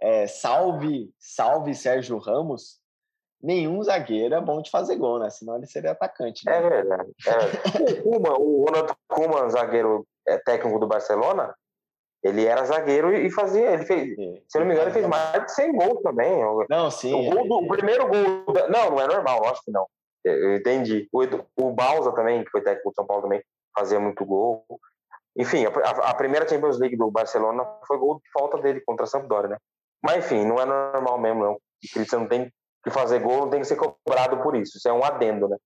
É, 0.00 0.26
salve, 0.26 1.12
salve 1.18 1.74
Sérgio 1.74 2.18
Ramos. 2.18 2.79
Nenhum 3.42 3.82
zagueiro 3.82 4.34
é 4.34 4.40
bom 4.40 4.60
de 4.60 4.70
fazer 4.70 4.96
gol, 4.96 5.18
né? 5.18 5.30
Senão 5.30 5.56
ele 5.56 5.66
seria 5.66 5.92
atacante. 5.92 6.44
Né? 6.44 6.56
É 6.56 6.68
verdade. 6.68 7.10
É. 7.26 8.00
o, 8.00 8.02
Kuma, 8.02 8.38
o 8.38 8.64
Ronald 8.64 8.92
Koeman, 9.08 9.48
zagueiro 9.48 10.06
é, 10.28 10.36
técnico 10.38 10.78
do 10.78 10.86
Barcelona, 10.86 11.54
ele 12.22 12.44
era 12.44 12.64
zagueiro 12.64 13.14
e 13.14 13.30
fazia. 13.30 13.72
Ele 13.72 13.86
fez, 13.86 14.14
sim. 14.14 14.42
se 14.46 14.58
não 14.58 14.66
me 14.66 14.74
engano, 14.74 14.88
ele 14.88 14.94
fez 14.94 15.06
mais 15.06 15.44
de 15.46 15.52
100 15.52 15.72
gols 15.72 16.02
também. 16.02 16.42
Não, 16.68 16.90
sim. 16.90 17.14
O, 17.14 17.34
gol 17.34 17.48
do, 17.48 17.64
o 17.64 17.68
primeiro 17.68 18.06
gol. 18.06 18.52
Da, 18.52 18.68
não, 18.68 18.90
não 18.90 19.00
é 19.00 19.06
normal, 19.06 19.46
acho 19.46 19.64
que 19.64 19.70
não. 19.70 19.86
Eu 20.22 20.56
entendi. 20.56 21.08
O, 21.10 21.22
o 21.56 21.72
Balsa 21.72 22.12
também, 22.12 22.44
que 22.44 22.50
foi 22.50 22.60
técnico 22.60 22.90
do 22.90 22.94
São 22.94 23.06
Paulo 23.06 23.22
também, 23.22 23.42
fazia 23.74 23.98
muito 23.98 24.24
gol. 24.24 24.64
Enfim, 25.36 25.64
a, 25.64 25.70
a, 26.10 26.14
primeira 26.14 26.46
Champions 26.46 26.78
League 26.78 26.96
do 26.96 27.10
Barcelona 27.10 27.64
foi 27.86 27.96
gol 27.96 28.16
de 28.16 28.30
falta 28.32 28.58
dele 28.58 28.82
contra 28.84 29.04
a 29.04 29.06
Sampdoria, 29.06 29.50
né? 29.50 29.56
Mas 30.02 30.24
enfim, 30.24 30.44
não 30.44 30.60
é 30.60 30.66
normal 30.66 31.18
mesmo, 31.18 31.42
não. 31.42 31.58
Você 31.94 32.16
não 32.16 32.26
tem 32.26 32.52
que 32.82 32.90
fazer 32.90 33.20
gol, 33.20 33.40
não 33.40 33.50
tem 33.50 33.60
que 33.60 33.66
ser 33.66 33.76
cobrado 33.76 34.42
por 34.42 34.56
isso. 34.56 34.78
Isso 34.78 34.88
é 34.88 34.92
um 34.92 35.04
adendo, 35.04 35.48
né? 35.48 35.56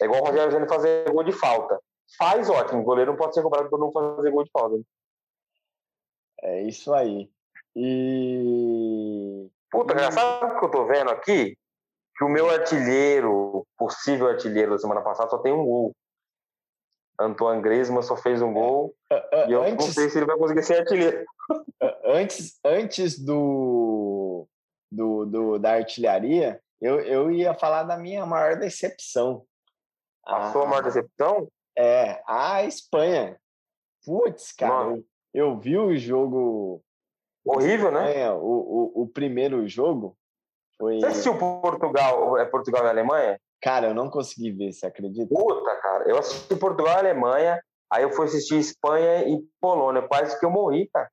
É 0.00 0.04
igual 0.04 0.22
o 0.22 0.26
Rogério 0.26 0.52
Zene 0.52 0.68
fazer 0.68 1.10
gol 1.10 1.24
de 1.24 1.32
falta. 1.32 1.80
Faz 2.16 2.48
ótimo, 2.48 2.80
o 2.80 2.84
goleiro 2.84 3.12
não 3.12 3.18
pode 3.18 3.34
ser 3.34 3.42
cobrado 3.42 3.68
por 3.68 3.78
não 3.78 3.92
fazer 3.92 4.30
gol 4.30 4.44
de 4.44 4.50
falta. 4.50 4.76
Né? 4.76 4.82
É 6.42 6.62
isso 6.62 6.92
aí. 6.94 7.30
E. 7.74 9.48
Puta, 9.70 9.94
e... 9.94 10.12
sabe 10.12 10.54
o 10.54 10.58
que 10.58 10.64
eu 10.64 10.70
tô 10.70 10.86
vendo 10.86 11.10
aqui? 11.10 11.56
que 12.18 12.24
o 12.24 12.28
meu 12.28 12.50
artilheiro, 12.50 13.64
possível 13.78 14.26
artilheiro 14.26 14.72
da 14.72 14.78
semana 14.78 15.00
passada, 15.00 15.30
só 15.30 15.38
tem 15.38 15.52
um 15.52 15.64
gol. 15.64 15.94
Antoine 17.20 17.62
Griezmann 17.62 18.02
só 18.02 18.16
fez 18.16 18.42
um 18.42 18.52
gol 18.52 18.94
e 19.48 19.52
eu 19.52 19.62
antes, 19.62 19.86
não 19.86 19.92
sei 19.92 20.08
se 20.08 20.18
ele 20.18 20.26
vai 20.26 20.36
conseguir 20.36 20.62
ser 20.64 20.80
artilheiro. 20.80 21.24
Antes, 22.04 22.58
antes 22.64 23.18
do, 23.18 24.46
do, 24.90 25.24
do 25.26 25.58
da 25.58 25.72
artilharia, 25.72 26.60
eu, 26.80 27.00
eu 27.00 27.30
ia 27.30 27.54
falar 27.54 27.82
da 27.82 27.96
minha 27.96 28.24
maior 28.24 28.56
decepção. 28.56 29.44
A, 30.24 30.48
a 30.48 30.52
sua 30.52 30.66
maior 30.66 30.82
decepção? 30.82 31.48
É, 31.76 32.22
a 32.26 32.62
Espanha. 32.64 33.38
Putz, 34.04 34.52
cara, 34.52 34.90
eu, 34.90 35.04
eu, 35.34 35.58
vi 35.58 35.76
o 35.76 35.96
jogo. 35.96 36.82
Horrível, 37.44 37.90
né? 37.90 38.08
Espanha, 38.08 38.30
né? 38.30 38.32
O, 38.32 38.92
o, 38.96 39.02
o 39.02 39.08
primeiro 39.08 39.66
jogo. 39.68 40.16
Foi... 40.78 41.00
Você 41.00 41.06
assistiu 41.06 41.36
Portugal, 41.36 42.38
é 42.38 42.44
Portugal 42.44 42.84
e 42.84 42.88
Alemanha? 42.88 43.40
Cara, 43.60 43.88
eu 43.88 43.94
não 43.94 44.08
consegui 44.08 44.52
ver, 44.52 44.72
você 44.72 44.86
acredita? 44.86 45.34
Puta, 45.34 45.76
cara. 45.76 46.08
Eu 46.08 46.18
assisti 46.18 46.54
Portugal 46.54 46.94
e 46.94 46.98
Alemanha, 46.98 47.60
aí 47.90 48.04
eu 48.04 48.12
fui 48.12 48.26
assistir 48.26 48.56
Espanha 48.56 49.26
e 49.28 49.40
Polônia. 49.60 50.06
Quase 50.06 50.38
que 50.38 50.46
eu 50.46 50.50
morri, 50.50 50.88
cara. 50.92 51.10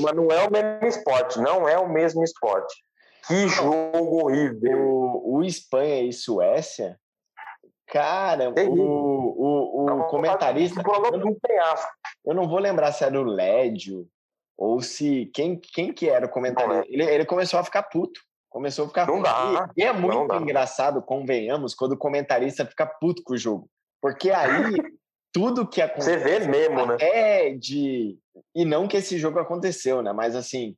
Mas 0.00 0.12
não 0.14 0.28
é 0.28 0.46
o 0.46 0.50
mesmo 0.50 0.86
esporte, 0.86 1.40
não 1.40 1.68
é 1.68 1.76
o 1.76 1.88
mesmo 1.88 2.22
esporte. 2.22 2.85
Que 3.26 3.48
jogo 3.48 4.24
horrível. 4.24 4.78
O, 4.78 5.36
o 5.38 5.44
Espanha 5.44 6.02
e 6.02 6.12
Suécia, 6.12 6.98
Cara, 7.88 8.52
Terrível. 8.52 8.84
o, 8.84 9.34
o, 9.36 9.82
o 9.82 9.86
Dá 9.86 9.94
vontade 9.94 10.10
comentarista. 10.10 10.82
de 10.82 10.84
pular 10.84 11.12
Eu 11.12 11.18
não, 11.18 11.36
eu 12.26 12.34
não 12.34 12.48
vou 12.48 12.58
lembrar 12.58 12.92
se 12.92 13.04
era 13.04 13.18
o 13.20 13.24
Lédio 13.24 14.06
ou 14.58 14.80
se. 14.80 15.26
Quem, 15.32 15.58
quem 15.58 15.92
que 15.92 16.08
era 16.08 16.26
o 16.26 16.30
comentarista? 16.30 16.84
Ele, 16.88 17.04
ele 17.04 17.24
começou 17.24 17.60
a 17.60 17.64
ficar 17.64 17.84
puto. 17.84 18.20
Começou 18.50 18.86
a 18.86 18.88
ficar 18.88 19.06
Não 19.06 19.22
dá, 19.22 19.68
E, 19.76 19.82
é 19.82 19.92
muito 19.92 20.34
engraçado, 20.36 21.02
convenhamos, 21.02 21.74
quando 21.74 21.92
o 21.92 21.98
comentarista 21.98 22.64
fica 22.64 22.86
puto 22.86 23.22
com 23.22 23.34
o 23.34 23.38
jogo. 23.38 23.68
Porque 24.00 24.30
aí 24.30 24.72
tudo 25.32 25.68
que 25.68 25.82
acontece. 25.82 26.10
Você 26.10 26.16
vê 26.16 26.40
mesmo, 26.46 26.86
né? 26.86 26.94
até 26.94 27.50
de. 27.50 28.18
E 28.54 28.64
não 28.64 28.88
que 28.88 28.96
esse 28.96 29.18
jogo 29.18 29.38
aconteceu, 29.38 30.02
né? 30.02 30.12
Mas 30.12 30.34
assim, 30.34 30.74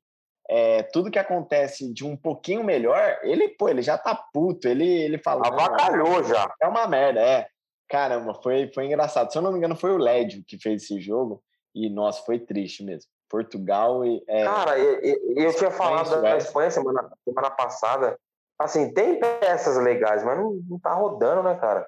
é, 0.49 0.83
tudo 0.85 1.11
que 1.11 1.19
acontece 1.19 1.93
de 1.93 2.05
um 2.07 2.17
pouquinho 2.17 2.65
melhor, 2.65 3.19
ele, 3.23 3.49
pô, 3.51 3.69
ele 3.69 3.83
já 3.83 3.99
tá 3.99 4.15
puto, 4.33 4.67
ele, 4.67 4.87
ele 4.89 5.19
fala. 5.19 5.43
"Não, 5.43 5.59
Avacalhou 5.59 6.25
já. 6.25 6.51
É 6.61 6.67
uma 6.67 6.87
merda, 6.87 7.21
é. 7.21 7.47
Caramba, 7.89 8.35
foi, 8.43 8.71
foi 8.75 8.87
engraçado. 8.87 9.31
Se 9.31 9.39
eu 9.39 9.43
não 9.43 9.53
me 9.53 9.59
engano, 9.59 9.77
foi 9.77 9.91
o 9.93 9.99
Lédio 9.99 10.43
que 10.47 10.59
fez 10.59 10.83
esse 10.83 11.01
jogo. 11.01 11.43
E, 11.75 11.89
nossa, 11.89 12.23
foi 12.25 12.39
triste 12.39 12.83
mesmo. 12.83 13.11
Portugal 13.29 14.05
e. 14.05 14.23
É, 14.27 14.45
Cara, 14.45 14.79
e- 14.79 15.01
e- 15.03 15.35
e 15.41 15.45
eu 15.45 15.55
tinha 15.55 15.71
falado 15.71 16.11
da 16.11 16.19
Suécia. 16.21 16.39
Espanha 16.39 16.71
semana, 16.71 17.11
semana 17.25 17.51
passada. 17.51 18.19
Assim, 18.59 18.93
tem 18.93 19.21
peças 19.21 19.77
legais, 19.77 20.25
mas 20.25 20.37
não, 20.39 20.55
não 20.69 20.79
tá 20.79 20.93
rodando, 20.95 21.43
né, 21.43 21.55
cara? 21.57 21.87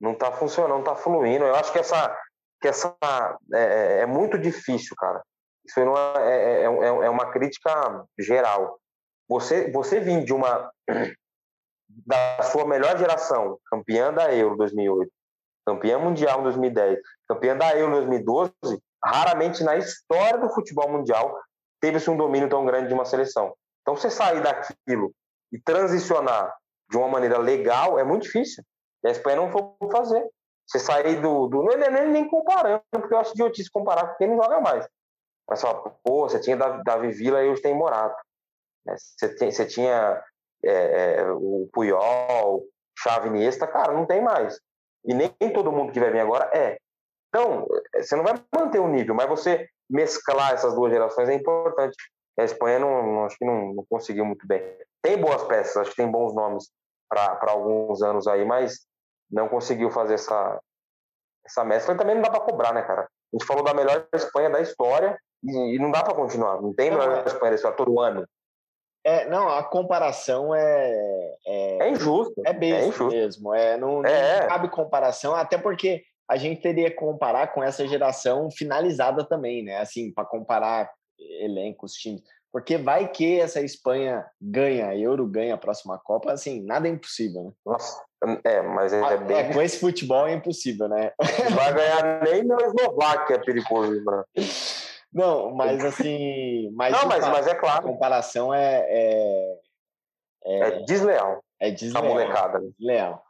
Não 0.00 0.14
tá 0.14 0.32
funcionando, 0.32 0.78
não 0.78 0.82
tá 0.82 0.96
fluindo. 0.96 1.44
Eu 1.44 1.54
acho 1.54 1.70
que 1.72 1.78
essa, 1.78 2.18
que 2.60 2.68
essa 2.68 2.96
é, 3.54 4.00
é 4.00 4.06
muito 4.06 4.38
difícil, 4.38 4.96
cara. 4.96 5.22
Isso 5.66 5.84
não 5.84 5.96
é, 5.96 6.62
é, 6.62 6.62
é, 6.62 6.66
é 6.66 7.10
uma 7.10 7.30
crítica 7.30 8.06
geral. 8.18 8.78
Você, 9.28 9.70
você 9.70 10.00
vir 10.00 10.24
de 10.24 10.32
uma 10.32 10.70
da 11.88 12.42
sua 12.42 12.66
melhor 12.66 12.98
geração, 12.98 13.58
campeã 13.70 14.12
da 14.12 14.34
Euro 14.34 14.56
2008, 14.56 15.10
campeã 15.66 15.98
mundial 15.98 16.40
em 16.40 16.44
2010, 16.44 16.98
campeã 17.28 17.56
da 17.56 17.76
Euro 17.76 17.94
2012, 17.94 18.52
raramente 19.02 19.64
na 19.64 19.76
história 19.76 20.38
do 20.38 20.50
futebol 20.50 20.90
mundial 20.90 21.38
teve-se 21.80 22.10
um 22.10 22.16
domínio 22.16 22.48
tão 22.48 22.64
grande 22.64 22.88
de 22.88 22.94
uma 22.94 23.04
seleção. 23.04 23.54
Então, 23.82 23.94
você 23.94 24.10
sair 24.10 24.42
daquilo 24.42 25.12
e 25.52 25.60
transicionar 25.60 26.54
de 26.90 26.96
uma 26.96 27.08
maneira 27.08 27.38
legal 27.38 27.98
é 27.98 28.04
muito 28.04 28.22
difícil. 28.22 28.64
E 29.02 29.08
a 29.08 29.10
Espanha 29.10 29.36
não 29.36 29.50
foi 29.50 29.62
fazer. 29.92 30.26
Você 30.66 30.78
sair 30.78 31.20
do. 31.20 31.46
do 31.48 31.62
não 31.62 31.72
é 31.72 31.90
nem, 31.90 32.08
nem 32.08 32.28
comparando, 32.28 32.82
porque 32.90 33.12
eu 33.12 33.18
acho 33.18 33.32
idiotice 33.32 33.70
comparar 33.70 34.08
com 34.08 34.16
quem 34.16 34.28
não 34.28 34.42
joga 34.42 34.60
mais. 34.60 34.88
Mas 35.48 35.60
fala, 35.60 35.90
pô, 36.02 36.28
você 36.28 36.40
tinha 36.40 36.56
Davi, 36.56 37.10
Villa 37.12 37.42
e 37.42 37.48
hoje 37.48 37.62
tem 37.62 37.74
Morato. 37.74 38.16
né? 38.86 38.94
Você, 38.96 39.34
tem, 39.36 39.50
você 39.52 39.66
tinha 39.66 40.22
é, 40.64 41.16
é, 41.20 41.30
o 41.32 41.68
Puyol, 41.72 42.64
Xavi 42.98 43.28
Iniesta, 43.28 43.66
cara, 43.66 43.92
não 43.92 44.06
tem 44.06 44.22
mais. 44.22 44.58
E 45.04 45.12
nem 45.14 45.30
todo 45.52 45.72
mundo 45.72 45.92
que 45.92 46.00
vai 46.00 46.10
vir 46.10 46.20
agora 46.20 46.50
é. 46.54 46.78
Então, 47.28 47.66
você 47.94 48.16
não 48.16 48.24
vai 48.24 48.34
manter 48.54 48.78
o 48.78 48.88
nível, 48.88 49.14
mas 49.14 49.28
você 49.28 49.68
mesclar 49.90 50.52
essas 50.54 50.74
duas 50.74 50.92
gerações 50.92 51.28
é 51.28 51.34
importante. 51.34 51.96
A 52.38 52.44
Espanha 52.44 52.78
não, 52.78 53.02
não- 53.02 53.24
acho 53.26 53.36
que 53.36 53.44
não, 53.44 53.74
não 53.74 53.84
conseguiu 53.88 54.24
muito 54.24 54.46
bem. 54.46 54.62
Tem 55.02 55.18
boas 55.20 55.42
peças, 55.44 55.76
acho 55.76 55.90
que 55.90 55.96
tem 55.96 56.10
bons 56.10 56.34
nomes 56.34 56.70
para 57.08 57.50
alguns 57.52 58.02
anos 58.02 58.26
aí, 58.26 58.44
mas 58.44 58.86
não 59.30 59.48
conseguiu 59.48 59.90
fazer 59.90 60.14
essa, 60.14 60.60
essa 61.44 61.64
mescla. 61.64 61.94
E 61.94 61.98
também 61.98 62.14
não 62.14 62.22
dá 62.22 62.30
para 62.30 62.40
cobrar, 62.40 62.72
né, 62.72 62.82
cara? 62.82 63.08
A 63.34 63.38
gente 63.38 63.46
falou 63.46 63.64
da 63.64 63.74
melhor 63.74 64.06
Espanha 64.14 64.48
da 64.48 64.60
história 64.60 65.18
e, 65.42 65.74
e 65.74 65.78
não 65.78 65.90
dá 65.90 66.02
para 66.04 66.14
continuar. 66.14 66.62
Não 66.62 66.72
tem 66.72 66.90
Não, 66.90 66.98
melhor 66.98 67.18
é. 67.18 67.26
Espanha 67.26 67.50
da 67.50 67.56
história 67.56 67.76
todo 67.76 68.00
ano. 68.00 68.26
é, 69.04 69.26
não, 69.28 69.48
a 69.48 69.62
comparação 69.62 70.54
é. 70.54 71.34
É, 71.46 71.88
É 71.88 71.90
injusto. 71.90 72.40
é 72.46 72.52
besta 72.52 72.86
injusto. 72.86 73.06
mesmo. 73.08 73.54
É, 73.54 73.76
não, 73.76 74.02
não 74.02 74.08
É. 74.08 74.46
cabe 74.46 74.68
comparação, 74.70 75.34
até 75.34 75.58
porque 75.58 76.02
a 76.30 76.36
gente 76.36 76.62
teria 76.62 76.90
que 76.90 76.96
comparar 76.96 77.52
com 77.52 77.62
essa 77.62 77.86
geração 77.86 78.50
finalizada 78.50 79.24
também, 79.24 79.62
né? 79.62 79.78
Assim, 79.78 80.10
para 80.12 80.24
comparar 80.24 80.90
elencos, 81.18 81.92
times. 81.94 82.22
Porque 82.50 82.78
vai 82.78 83.08
que 83.08 83.40
essa 83.40 83.60
Espanha 83.60 84.24
ganha, 84.40 84.96
Euro 84.96 85.26
ganha 85.26 85.54
a 85.54 85.58
próxima 85.58 85.98
Copa, 85.98 86.32
assim, 86.32 86.64
nada 86.64 86.86
é 86.86 86.90
impossível, 86.92 87.42
né? 87.44 87.50
Nossa, 87.66 88.00
é, 88.44 88.62
mas 88.62 88.92
é, 88.92 89.00
Ah, 89.02 89.16
bem. 89.16 89.36
é, 89.36 89.52
com 89.52 89.60
esse 89.62 89.78
futebol 89.78 90.26
é 90.26 90.32
impossível, 90.34 90.88
né? 90.88 91.12
Não 91.50 91.56
vai 91.56 91.74
ganhar 91.74 92.22
nem 92.22 92.44
na 92.44 92.56
Eslováquia, 92.56 93.34
é 93.36 93.38
perigoso, 93.38 93.90
lembrar. 93.92 94.24
Não, 95.12 95.54
mas 95.54 95.84
assim. 95.84 96.70
Mas, 96.74 96.92
Não, 96.92 97.06
mas, 97.06 97.26
mas 97.28 97.46
é 97.46 97.52
a 97.52 97.58
claro, 97.58 97.84
comparação 97.86 98.52
é, 98.52 98.84
é, 98.88 99.58
é 100.44 100.70
desleal 100.84 101.42
é 101.60 101.70
desleal. 101.70 102.04
molecada. 102.04 102.58
né? 102.60 102.68
Leal. 102.78 103.22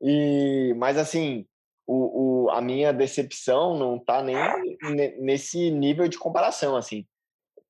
E, 0.00 0.74
mas 0.76 0.98
assim, 0.98 1.46
o, 1.86 2.44
o, 2.46 2.50
a 2.50 2.60
minha 2.60 2.92
decepção 2.92 3.76
não 3.78 3.98
tá 3.98 4.22
nem 4.22 4.36
ne- 4.82 5.16
nesse 5.18 5.70
nível 5.70 6.06
de 6.08 6.18
comparação, 6.18 6.76
assim. 6.76 7.06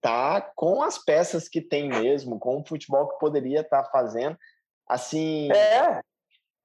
Tá 0.01 0.41
com 0.55 0.83
as 0.83 0.99
peças 0.99 1.49
que 1.49 1.61
tem 1.61 1.89
mesmo, 1.89 2.39
com 2.39 2.59
o 2.61 2.67
futebol 2.67 3.09
que 3.09 3.19
poderia 3.19 3.61
estar 3.61 3.85
fazendo. 3.87 4.37
Assim, 4.89 5.51
É, 5.53 6.01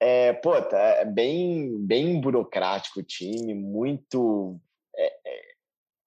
é, 0.03 0.33
pô, 0.33 0.61
tá 0.61 0.77
é 0.77 1.05
bem, 1.05 1.77
bem 1.79 2.19
burocrático 2.19 2.99
o 2.99 3.03
time, 3.03 3.53
muito. 3.53 4.59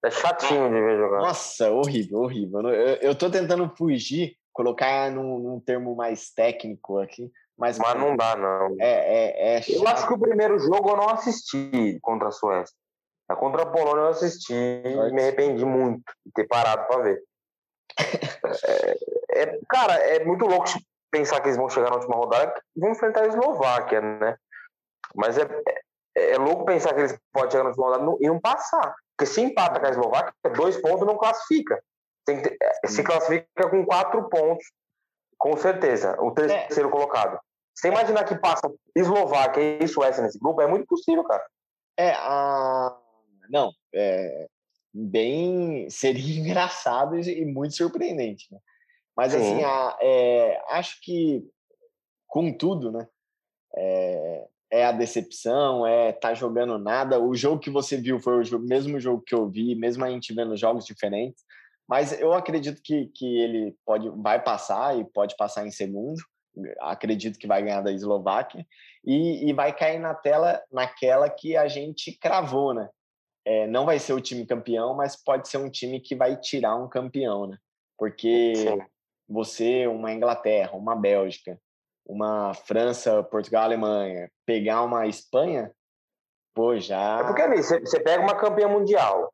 é 0.05 0.11
chatinho 0.11 0.69
de 0.69 0.79
ver 0.79 0.97
jogar. 0.97 1.19
Nossa, 1.19 1.71
horrível, 1.71 2.19
horrível. 2.19 2.61
Eu, 2.69 2.95
eu 2.97 3.17
tô 3.17 3.29
tentando 3.29 3.67
fugir, 3.75 4.37
colocar 4.53 5.11
num, 5.11 5.39
num 5.39 5.59
termo 5.59 5.95
mais 5.95 6.29
técnico 6.29 6.99
aqui, 6.99 7.31
mas, 7.57 7.79
Mas 7.79 7.99
não 7.99 8.15
dá, 8.15 8.35
não. 8.35 8.75
é, 8.79 9.55
é, 9.55 9.57
é 9.57 9.61
Eu 9.67 9.87
acho 9.87 10.07
que 10.07 10.13
o 10.13 10.19
primeiro 10.19 10.59
jogo 10.59 10.91
eu 10.91 10.97
não 10.97 11.09
assisti 11.09 11.97
contra 12.01 12.27
a 12.27 12.31
Suécia. 12.31 12.75
A 13.27 13.35
contra 13.35 13.63
a 13.63 13.65
Polônia 13.65 14.01
eu 14.03 14.09
assisti 14.09 14.53
e 14.53 15.11
me 15.11 15.21
arrependi 15.21 15.65
muito 15.65 16.03
de 16.23 16.31
ter 16.33 16.47
parado 16.47 16.87
para 16.87 17.01
ver. 17.01 17.23
É, 18.63 19.41
é- 19.41 19.59
cara, 19.67 19.93
é 19.95 20.23
muito 20.23 20.45
louco 20.45 20.69
pensar 21.11 21.39
que 21.41 21.47
eles 21.47 21.57
vão 21.57 21.69
chegar 21.69 21.89
na 21.89 21.95
última 21.95 22.15
rodada 22.15 22.53
vão 22.75 22.91
enfrentar 22.91 23.23
a 23.23 23.27
Eslováquia, 23.27 24.01
né? 24.01 24.35
Mas 25.15 25.37
é, 25.37 25.43
é, 26.15 26.31
é 26.33 26.37
louco 26.37 26.65
pensar 26.65 26.93
que 26.93 26.99
eles 27.01 27.17
podem 27.31 27.51
chegar 27.51 27.63
na 27.63 27.69
última 27.69 27.87
rodada 27.87 28.17
e 28.21 28.27
não- 28.27 28.39
passar. 28.39 28.95
Porque 29.17 29.31
se 29.31 29.41
empata 29.41 29.79
com 29.79 29.85
a 29.85 29.89
Eslováquia, 29.89 30.33
dois 30.55 30.77
pontos 30.77 31.05
não 31.07 31.17
classifica. 31.17 31.81
Tem 32.25 32.41
que 32.41 32.49
ter- 32.49 32.57
é, 32.61 32.87
se 32.87 33.03
classifica 33.03 33.69
com 33.69 33.85
quatro 33.85 34.29
pontos, 34.29 34.65
com 35.37 35.55
certeza. 35.57 36.15
O 36.21 36.31
terceiro 36.31 36.89
colocado. 36.89 37.39
Você 37.73 37.89
imaginar 37.89 38.23
que 38.25 38.35
passa 38.35 38.71
Eslováquia 38.95 39.83
e 39.83 39.87
Suécia 39.87 40.23
nesse 40.23 40.39
grupo, 40.39 40.61
é 40.61 40.67
muito 40.67 40.85
possível, 40.87 41.23
cara. 41.23 41.45
É, 41.97 42.11
a... 42.13 42.95
não, 43.49 43.71
é 43.93 44.47
bem 44.93 45.89
seria 45.89 46.39
engraçado 46.41 47.17
e 47.17 47.41
e 47.41 47.45
muito 47.45 47.75
surpreendente, 47.75 48.47
né? 48.51 48.59
Mas 49.17 49.33
Sim. 49.33 49.39
assim, 49.39 49.63
a, 49.63 49.97
é, 49.99 50.61
acho 50.69 51.01
que 51.01 51.43
contudo, 52.27 52.91
né? 52.91 53.07
É, 53.75 54.47
é 54.69 54.85
a 54.85 54.91
decepção, 54.91 55.87
é 55.87 56.11
tá 56.11 56.35
jogando 56.35 56.77
nada. 56.77 57.19
O 57.19 57.33
jogo 57.35 57.59
que 57.59 57.69
você 57.69 57.97
viu 57.97 58.19
foi 58.19 58.39
o 58.39 58.43
jo- 58.43 58.59
mesmo 58.59 58.99
jogo 58.99 59.23
que 59.25 59.33
eu 59.33 59.49
vi, 59.49 59.73
mesmo 59.75 60.05
a 60.05 60.09
gente 60.09 60.33
vendo 60.33 60.55
jogos 60.55 60.85
diferentes. 60.85 61.43
Mas 61.87 62.19
eu 62.19 62.33
acredito 62.33 62.81
que, 62.83 63.07
que 63.07 63.39
ele 63.39 63.75
pode 63.85 64.09
vai 64.09 64.43
passar 64.43 64.97
e 64.99 65.05
pode 65.05 65.35
passar 65.35 65.65
em 65.65 65.71
segundo. 65.71 66.21
Acredito 66.81 67.39
que 67.39 67.47
vai 67.47 67.63
ganhar 67.63 67.81
da 67.81 67.91
Eslováquia 67.91 68.65
e, 69.05 69.49
e 69.49 69.53
vai 69.53 69.75
cair 69.75 69.99
na 69.99 70.13
tela 70.13 70.61
naquela 70.71 71.29
que 71.29 71.55
a 71.55 71.67
gente 71.67 72.11
cravou, 72.19 72.73
né? 72.73 72.89
É, 73.45 73.65
não 73.67 73.85
vai 73.85 73.97
ser 73.97 74.13
o 74.13 74.21
time 74.21 74.45
campeão, 74.45 74.93
mas 74.93 75.15
pode 75.15 75.47
ser 75.47 75.57
um 75.57 75.69
time 75.69 76.01
que 76.01 76.15
vai 76.15 76.35
tirar 76.35 76.75
um 76.75 76.89
campeão, 76.89 77.47
né? 77.47 77.57
Porque 77.97 78.53
Sim. 78.55 78.81
Você, 79.27 79.87
uma 79.87 80.11
Inglaterra, 80.11 80.75
uma 80.75 80.95
Bélgica, 80.95 81.59
uma 82.05 82.53
França, 82.53 83.23
Portugal, 83.23 83.63
Alemanha, 83.63 84.29
pegar 84.45 84.83
uma 84.83 85.07
Espanha, 85.07 85.71
pô, 86.53 86.77
já. 86.77 87.19
É 87.19 87.23
porque 87.23 87.41
ali, 87.41 87.61
você 87.61 87.99
pega 87.99 88.23
uma 88.23 88.35
campeã 88.35 88.67
mundial, 88.67 89.33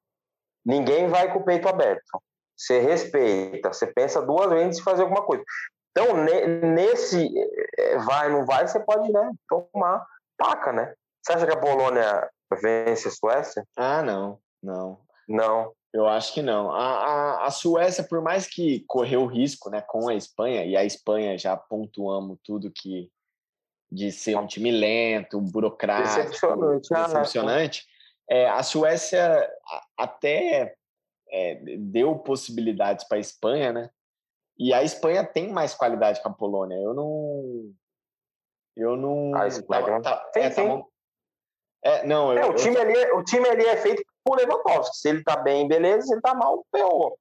ninguém 0.66 1.08
vai 1.08 1.32
com 1.32 1.40
o 1.40 1.46
peito 1.46 1.68
aberto. 1.68 2.22
Você 2.56 2.80
respeita, 2.80 3.72
você 3.72 3.88
pensa 3.88 4.22
duas 4.22 4.50
vezes 4.50 4.78
de 4.78 4.84
fazer 4.84 5.04
alguma 5.04 5.24
coisa. 5.24 5.44
Então, 5.92 6.18
ne- 6.24 6.48
nesse 6.48 7.30
eh, 7.78 7.98
vai, 8.00 8.30
não 8.30 8.46
vai, 8.46 8.68
você 8.68 8.80
pode 8.80 9.12
né, 9.12 9.32
tomar 9.48 10.06
paca, 10.38 10.72
né? 10.72 10.94
Você 11.22 11.34
acha 11.34 11.46
que 11.46 11.54
a 11.54 11.60
Polônia 11.60 12.30
vence 12.62 13.08
a 13.08 13.12
Suécia? 13.12 13.64
Ah, 13.78 14.02
não, 14.02 14.40
não. 14.62 15.00
Não. 15.28 15.72
Eu 15.94 16.08
acho 16.08 16.34
que 16.34 16.42
não. 16.42 16.72
A, 16.72 16.82
a, 16.82 17.46
a 17.46 17.52
Suécia, 17.52 18.04
por 18.04 18.22
mais 18.22 18.48
que 18.48 18.84
correu 18.88 19.26
risco 19.28 19.70
né, 19.70 19.80
com 19.82 20.10
a 20.10 20.16
Espanha, 20.16 20.66
e 20.66 20.76
a 20.76 20.84
Espanha 20.84 21.38
já 21.38 21.56
pontuamos 21.56 22.40
tudo 22.44 22.72
que 22.72 23.12
de 23.92 24.12
ser 24.12 24.36
um 24.36 24.48
time 24.48 24.72
lento, 24.72 25.40
burocrático, 25.40 26.18
Decepcionante, 26.26 26.90
ah, 26.96 27.04
decepcionante, 27.04 27.86
é, 28.28 28.50
a 28.50 28.64
Suécia 28.64 29.48
a- 29.68 29.86
até 30.00 30.76
é, 31.30 31.56
deu 31.78 32.18
possibilidades 32.18 33.08
para 33.08 33.18
a 33.18 33.22
Espanha, 33.22 33.72
né? 33.72 33.90
E 34.58 34.74
a 34.74 34.84
Espanha 34.84 35.24
tem 35.24 35.52
mais 35.52 35.76
qualidade 35.76 36.22
que 36.22 36.28
a 36.28 36.32
Polônia. 36.32 36.76
Eu 36.76 36.94
não. 36.94 37.74
Eu 38.76 38.98
não. 38.98 39.36
Ah, 39.36 39.48
isso 39.48 39.64
tava, 39.64 40.02
tá, 40.02 40.32
é, 40.36 40.50
sim, 40.50 40.56
sim. 40.56 40.84
É, 41.84 42.06
não, 42.06 42.32
é, 42.32 42.44
eu, 42.44 42.50
o, 42.50 42.56
time 42.56 42.76
eu... 42.76 42.82
ali, 42.82 43.12
o 43.12 43.24
time 43.24 43.48
ali 43.50 43.66
é 43.66 43.78
feito 43.78 44.04
por 44.24 44.38
Lewandowski. 44.38 44.98
Se 44.98 45.10
ele 45.10 45.24
tá 45.24 45.38
bem, 45.38 45.68
beleza. 45.68 46.08
Se 46.08 46.14
ele 46.14 46.22
tá 46.22 46.34
mal, 46.34 46.66
ferrou. 46.72 47.18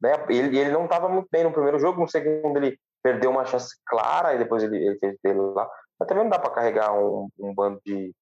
Né? 0.00 0.12
Ele, 0.28 0.58
ele 0.58 0.72
não 0.72 0.84
estava 0.84 1.08
muito 1.08 1.28
bem 1.30 1.44
no 1.44 1.52
primeiro 1.52 1.78
jogo, 1.78 2.00
no 2.00 2.08
segundo 2.08 2.56
ele 2.56 2.78
perdeu 3.02 3.30
uma 3.30 3.44
chance 3.44 3.76
clara 3.86 4.34
e 4.34 4.38
depois 4.38 4.62
ele, 4.62 4.76
ele 4.76 4.98
fez 4.98 5.16
dele 5.22 5.40
lá. 5.40 5.68
Mas 5.98 6.08
também 6.08 6.24
não 6.24 6.30
dá 6.30 6.38
para 6.38 6.50
carregar 6.50 6.92
um, 6.92 7.28
um, 7.38 7.54
bando 7.54 7.80
de 7.84 8.12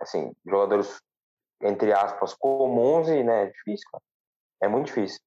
assim, 0.00 0.32
jogadores, 0.46 1.00
entre 1.60 1.92
aspas, 1.92 2.34
comuns 2.34 3.08
e 3.08 3.22
né, 3.22 3.44
é 3.44 3.46
difícil, 3.46 3.88
cara. 3.90 4.02
É 4.62 4.68
muito 4.68 4.86
difícil. 4.86 5.20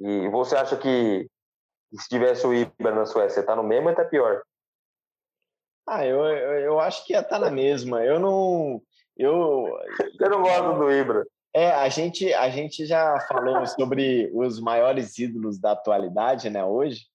E 0.00 0.28
você 0.28 0.56
acha 0.56 0.76
que 0.76 1.28
se 1.92 2.08
tivesse 2.08 2.46
o 2.46 2.54
Ibra 2.54 2.92
na 2.92 3.06
Suécia, 3.06 3.44
tá 3.44 3.54
no 3.54 3.62
mesmo 3.62 3.88
ou 3.88 3.94
tá 3.94 4.04
pior? 4.04 4.42
Ah, 5.86 6.06
eu, 6.06 6.24
eu, 6.24 6.60
eu 6.60 6.80
acho 6.80 7.04
que 7.04 7.12
ia 7.12 7.20
estar 7.20 7.38
tá 7.38 7.38
na 7.38 7.50
mesma. 7.50 8.02
Eu 8.04 8.18
não. 8.18 8.82
Eu, 9.16 9.66
Você 10.16 10.28
não 10.28 10.42
gosta 10.42 10.72
do 10.72 10.90
Ibra? 10.90 11.26
É, 11.54 11.70
a 11.70 11.88
gente, 11.88 12.32
a 12.34 12.50
gente 12.50 12.84
já 12.84 13.16
falou 13.28 13.64
sobre 13.66 14.28
os 14.34 14.58
maiores 14.58 15.16
ídolos 15.18 15.56
da 15.56 15.70
atualidade, 15.70 16.50
né, 16.50 16.64
hoje. 16.64 17.06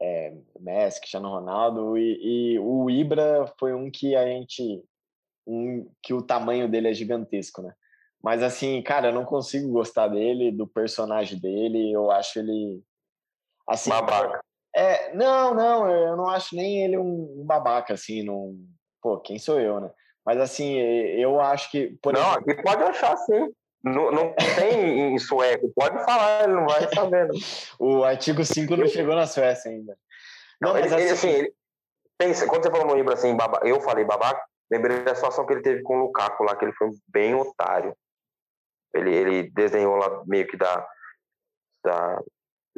É, 0.00 0.32
Messi, 0.60 1.00
Cristiano 1.00 1.30
Ronaldo, 1.30 1.96
e, 1.96 2.52
e, 2.54 2.58
o 2.60 2.88
Ibra 2.88 3.52
foi 3.58 3.74
um 3.74 3.90
que 3.90 4.14
a 4.14 4.26
gente. 4.26 4.84
Um, 5.46 5.90
que 6.02 6.12
o 6.12 6.22
tamanho 6.22 6.68
dele 6.68 6.88
é 6.88 6.94
gigantesco, 6.94 7.62
né? 7.62 7.74
Mas 8.22 8.42
assim, 8.42 8.82
cara, 8.82 9.08
eu 9.08 9.14
não 9.14 9.24
consigo 9.24 9.72
gostar 9.72 10.08
dele, 10.08 10.52
do 10.52 10.66
personagem 10.66 11.38
dele, 11.38 11.90
eu 11.90 12.10
acho 12.10 12.38
ele. 12.38 12.82
Assim, 13.66 13.90
babaca. 13.90 14.40
É, 14.78 15.12
não, 15.12 15.54
não, 15.54 15.90
eu 15.90 16.16
não 16.16 16.28
acho 16.28 16.54
nem 16.54 16.84
ele 16.84 16.96
um, 16.96 17.40
um 17.40 17.44
babaca, 17.44 17.94
assim, 17.94 18.22
não. 18.22 18.54
Pô, 19.02 19.18
quem 19.18 19.36
sou 19.36 19.58
eu, 19.58 19.80
né? 19.80 19.90
Mas 20.24 20.38
assim, 20.38 20.78
eu 20.78 21.40
acho 21.40 21.68
que. 21.70 21.98
Por 22.00 22.12
não, 22.12 22.20
exemplo... 22.20 22.52
aqui 22.52 22.62
pode 22.62 22.82
achar 22.84 23.16
sim. 23.16 23.52
Não, 23.82 24.12
não 24.12 24.34
tem 24.56 25.14
em 25.14 25.18
sueco, 25.18 25.72
pode 25.74 26.04
falar, 26.04 26.44
ele 26.44 26.52
não 26.52 26.66
vai 26.66 26.86
sabendo. 26.94 27.32
o 27.78 28.04
artigo 28.04 28.44
5 28.44 28.76
não 28.76 28.86
chegou 28.86 29.16
na 29.16 29.26
Suécia 29.26 29.70
ainda. 29.70 29.96
Não, 30.60 30.70
não 30.70 30.78
ele, 30.78 30.86
assim... 30.86 30.96
Ele, 30.96 31.10
assim, 31.10 31.28
ele, 31.28 31.54
pensa, 32.16 32.46
quando 32.46 32.62
você 32.62 32.70
falou 32.70 32.86
no 32.86 32.94
livro 32.94 33.12
assim, 33.12 33.36
baba, 33.36 33.60
eu 33.64 33.80
falei 33.80 34.04
babaca, 34.04 34.44
lembrei 34.70 35.02
da 35.02 35.14
situação 35.14 35.44
que 35.44 35.54
ele 35.54 35.62
teve 35.62 35.82
com 35.82 35.96
o 35.96 36.00
Lukaku 36.02 36.44
lá, 36.44 36.54
que 36.54 36.64
ele 36.64 36.74
foi 36.74 36.90
bem 37.08 37.34
otário. 37.34 37.96
Ele, 38.94 39.14
ele 39.14 39.50
desenhou 39.50 39.96
lá 39.96 40.22
meio 40.26 40.46
que 40.46 40.56
da, 40.56 40.86
da 41.84 42.20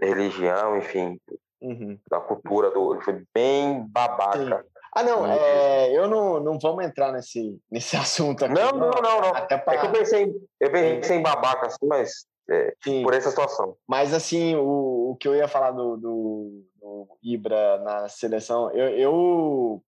religião, 0.01 0.77
enfim, 0.79 1.19
uhum. 1.61 1.99
da 2.11 2.21
cultura 2.21 2.71
do. 2.71 2.95
Ele 2.95 3.03
foi 3.03 3.25
bem 3.35 3.87
babaca. 3.89 4.39
Sim. 4.39 4.51
Ah, 4.93 5.05
não, 5.05 5.25
é, 5.25 5.97
eu 5.97 6.09
não, 6.09 6.41
não 6.41 6.59
vamos 6.59 6.85
entrar 6.85 7.13
nesse, 7.13 7.59
nesse 7.71 7.95
assunto 7.97 8.45
aqui. 8.45 8.55
Não, 8.55 8.73
não, 8.73 8.91
não, 8.91 9.21
não. 9.21 9.35
Até 9.35 9.57
pra... 9.57 9.75
É 9.75 9.79
que 9.79 9.87
eu 9.87 9.93
pensei, 9.93 10.35
eu 10.59 10.73
pensei 10.73 11.17
em 11.17 11.23
babaca, 11.23 11.69
assim, 11.69 11.87
mas 11.87 12.27
é, 12.51 12.75
por 13.03 13.15
essa 13.15 13.31
situação. 13.31 13.77
Mas, 13.87 14.13
assim, 14.13 14.57
o, 14.57 15.13
o 15.13 15.17
que 15.17 15.29
eu 15.29 15.37
ia 15.37 15.47
falar 15.47 15.71
do, 15.71 15.97
do, 15.97 16.65
do 16.81 17.09
Ibra 17.23 17.79
na 17.79 18.09
seleção, 18.09 18.71
eu, 18.73 18.89
eu, 18.89 19.83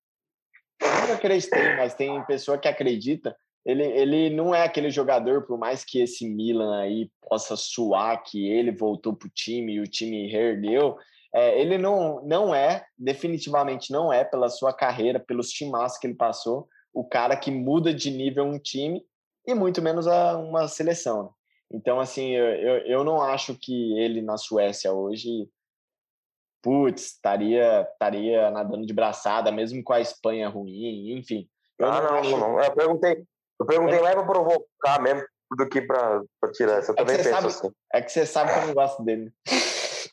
eu 0.80 1.06
não 1.08 1.14
acreditei, 1.14 1.76
mas 1.76 1.94
tem 1.94 2.24
pessoa 2.24 2.56
que 2.56 2.68
acredita. 2.68 3.36
Ele, 3.64 3.84
ele 3.84 4.30
não 4.30 4.54
é 4.54 4.62
aquele 4.64 4.90
jogador, 4.90 5.42
por 5.42 5.58
mais 5.58 5.84
que 5.84 6.00
esse 6.00 6.28
Milan 6.28 6.80
aí 6.80 7.10
possa 7.28 7.56
suar 7.56 8.22
que 8.22 8.48
ele 8.48 8.70
voltou 8.70 9.14
pro 9.14 9.28
time 9.28 9.74
e 9.74 9.80
o 9.80 9.86
time 9.86 10.30
reergueu, 10.30 10.96
é, 11.34 11.60
ele 11.60 11.78
não, 11.78 12.22
não 12.24 12.54
é, 12.54 12.84
definitivamente 12.98 13.90
não 13.90 14.12
é, 14.12 14.24
pela 14.24 14.48
sua 14.48 14.72
carreira, 14.72 15.18
pelos 15.18 15.50
timaços 15.50 15.98
que 15.98 16.06
ele 16.06 16.14
passou, 16.14 16.68
o 16.92 17.04
cara 17.04 17.36
que 17.36 17.50
muda 17.50 17.92
de 17.94 18.10
nível 18.10 18.44
um 18.44 18.58
time 18.58 19.02
e 19.46 19.54
muito 19.54 19.80
menos 19.80 20.06
a 20.06 20.36
uma 20.36 20.68
seleção. 20.68 21.24
Né? 21.24 21.28
Então, 21.72 21.98
assim, 21.98 22.32
eu, 22.32 22.44
eu, 22.44 22.76
eu 22.86 23.04
não 23.04 23.22
acho 23.22 23.56
que 23.58 23.98
ele 23.98 24.20
na 24.20 24.36
Suécia 24.36 24.92
hoje, 24.92 25.48
putz, 26.62 27.06
estaria, 27.06 27.88
estaria 27.90 28.50
nadando 28.50 28.86
de 28.86 28.92
braçada, 28.92 29.50
mesmo 29.50 29.82
com 29.82 29.94
a 29.94 30.00
Espanha 30.00 30.48
ruim, 30.48 31.16
enfim. 31.16 31.48
ah, 31.80 32.00
não, 32.00 32.02
não, 32.02 32.18
acho... 32.18 32.36
não, 32.36 32.60
Eu 32.60 32.74
perguntei, 32.74 33.24
eu 33.58 33.66
perguntei 33.66 33.98
é. 33.98 34.02
mais 34.02 34.14
para 34.14 34.26
provocar 34.26 35.00
mesmo 35.00 35.24
do 35.56 35.68
que 35.68 35.80
para 35.80 36.22
tirar 36.52 36.78
essa. 36.78 36.92
Eu 36.92 36.94
é 36.94 36.96
também 36.98 37.16
penso 37.16 37.30
sabe, 37.30 37.46
assim. 37.46 37.70
É 37.92 38.02
que 38.02 38.12
você 38.12 38.26
sabe 38.26 38.52
que 38.52 38.58
eu 38.58 38.66
não 38.66 38.74
gosto 38.74 39.02
dele. 39.02 39.32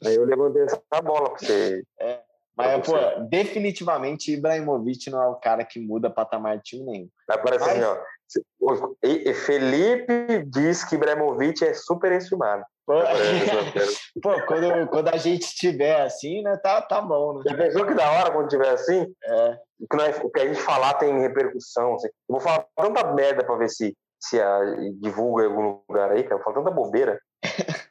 Aí 0.05 0.15
eu 0.15 0.25
levantei 0.25 0.63
essa 0.63 0.81
bola 1.01 1.29
para 1.29 1.39
você. 1.39 1.83
É. 1.99 2.21
Mas, 2.59 2.85
pô, 2.85 2.93
definitivamente 3.29 4.33
Ibrahimovic 4.33 5.09
não 5.09 5.23
é 5.23 5.27
o 5.27 5.35
cara 5.35 5.63
que 5.63 5.79
muda 5.79 6.09
patamar 6.09 6.57
de 6.57 6.63
time 6.63 6.83
nenhum. 6.83 7.09
Aparece 7.29 7.65
Mas... 7.65 7.77
assim, 7.77 7.83
ó. 7.83 9.33
Felipe 9.33 10.43
diz 10.45 10.83
que 10.83 10.95
Ibrahimovic 10.95 11.63
é 11.63 11.73
superestimado. 11.73 12.63
Pô, 12.85 12.95
pô 14.21 14.45
quando, 14.45 14.87
quando 14.89 15.07
a 15.07 15.17
gente 15.17 15.55
tiver 15.55 16.01
assim, 16.01 16.41
né, 16.41 16.57
tá, 16.57 16.81
tá 16.81 17.01
bom. 17.01 17.37
Né? 17.37 17.43
Já 17.47 17.55
pensou 17.55 17.85
que 17.85 17.93
da 17.93 18.11
hora 18.11 18.31
quando 18.31 18.49
tiver 18.49 18.69
assim? 18.69 19.07
É. 19.23 19.57
O 19.79 19.87
que, 19.87 19.95
nós, 19.95 20.19
o 20.21 20.29
que 20.29 20.41
a 20.41 20.47
gente 20.47 20.59
falar 20.59 20.95
tem 20.95 21.21
repercussão. 21.21 21.95
Assim. 21.95 22.07
Eu 22.07 22.33
vou 22.33 22.39
falar 22.41 22.65
tanta 22.75 23.13
merda 23.13 23.45
pra 23.45 23.55
ver 23.55 23.69
se, 23.69 23.95
se 24.19 24.41
a, 24.41 24.59
divulga 24.99 25.43
em 25.43 25.47
algum 25.47 25.81
lugar 25.87 26.11
aí, 26.11 26.23
cara. 26.23 26.41
Eu 26.41 26.43
falo 26.43 26.57
tanta 26.57 26.71
bobeira. 26.71 27.21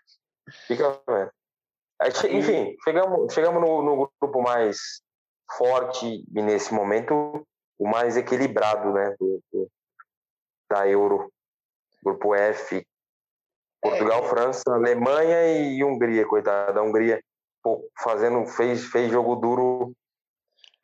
Fica, 0.66 1.01
velho. 1.09 1.30
Enfim, 2.07 2.77
chegamos, 2.85 3.33
chegamos 3.33 3.61
no, 3.61 3.83
no, 3.83 4.11
grupo 4.20 4.41
mais 4.41 5.03
forte 5.57 6.25
e 6.33 6.43
nesse 6.43 6.73
momento 6.73 7.47
o 7.79 7.89
mais 7.89 8.16
equilibrado 8.16 8.93
né, 8.93 9.15
do, 9.19 9.41
do 9.53 9.70
da 10.70 10.87
Euro. 10.89 11.33
Grupo 12.05 12.35
F. 12.35 12.87
Portugal, 13.83 14.25
é. 14.25 14.29
França, 14.29 14.62
Alemanha 14.69 15.59
e 15.59 15.83
Hungria, 15.83 16.27
coitada. 16.27 16.73
da 16.73 16.83
Hungria 16.83 17.20
pô, 17.62 17.89
fazendo, 17.99 18.47
fez, 18.47 18.85
fez 18.87 19.11
jogo 19.11 19.37
duro, 19.37 19.93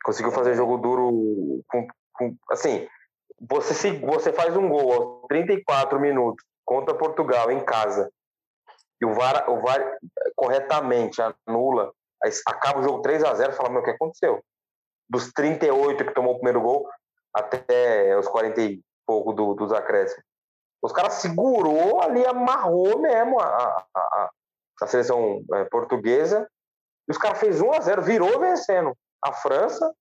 conseguiu 0.03 0.31
fazer 0.31 0.55
jogo 0.55 0.77
duro 0.77 1.63
com, 1.67 1.87
com 2.13 2.35
assim, 2.51 2.87
você, 3.39 3.73
se, 3.73 3.91
você 3.99 4.31
faz 4.31 4.55
um 4.55 4.69
gol 4.69 4.93
aos 4.93 5.27
34 5.27 5.99
minutos 5.99 6.43
contra 6.63 6.95
Portugal 6.95 7.51
em 7.51 7.63
casa 7.63 8.09
e 9.01 9.05
o 9.05 9.13
VAR, 9.13 9.49
o 9.49 9.61
VAR 9.61 9.97
corretamente 10.45 11.19
anula, 11.47 11.91
acaba 12.47 12.79
o 12.79 12.83
jogo 12.83 13.01
3 13.01 13.23
a 13.23 13.33
0 13.33 13.53
fala, 13.53 13.69
meu, 13.69 13.81
o 13.81 13.83
que 13.83 13.91
aconteceu? 13.91 14.43
Dos 15.09 15.31
38 15.33 16.05
que 16.05 16.13
tomou 16.13 16.33
o 16.33 16.35
primeiro 16.35 16.61
gol 16.61 16.87
até 17.33 18.17
os 18.17 18.27
40 18.27 18.61
e 18.61 18.81
pouco 19.05 19.33
do, 19.33 19.55
dos 19.55 19.71
acréscimos. 19.71 20.23
Os 20.81 20.91
caras 20.91 21.13
segurou 21.15 22.01
ali, 22.01 22.23
amarrou 22.25 22.99
mesmo 22.99 23.39
a, 23.39 23.45
a, 23.45 23.85
a, 23.95 24.29
a 24.81 24.87
seleção 24.87 25.43
é, 25.53 25.65
portuguesa. 25.65 26.47
E 27.07 27.11
os 27.11 27.17
caras 27.17 27.39
fez 27.39 27.59
1 27.59 27.73
a 27.73 27.79
0 27.79 28.01
virou 28.03 28.39
vencendo 28.39 28.95
a 29.23 29.33
França. 29.33 29.91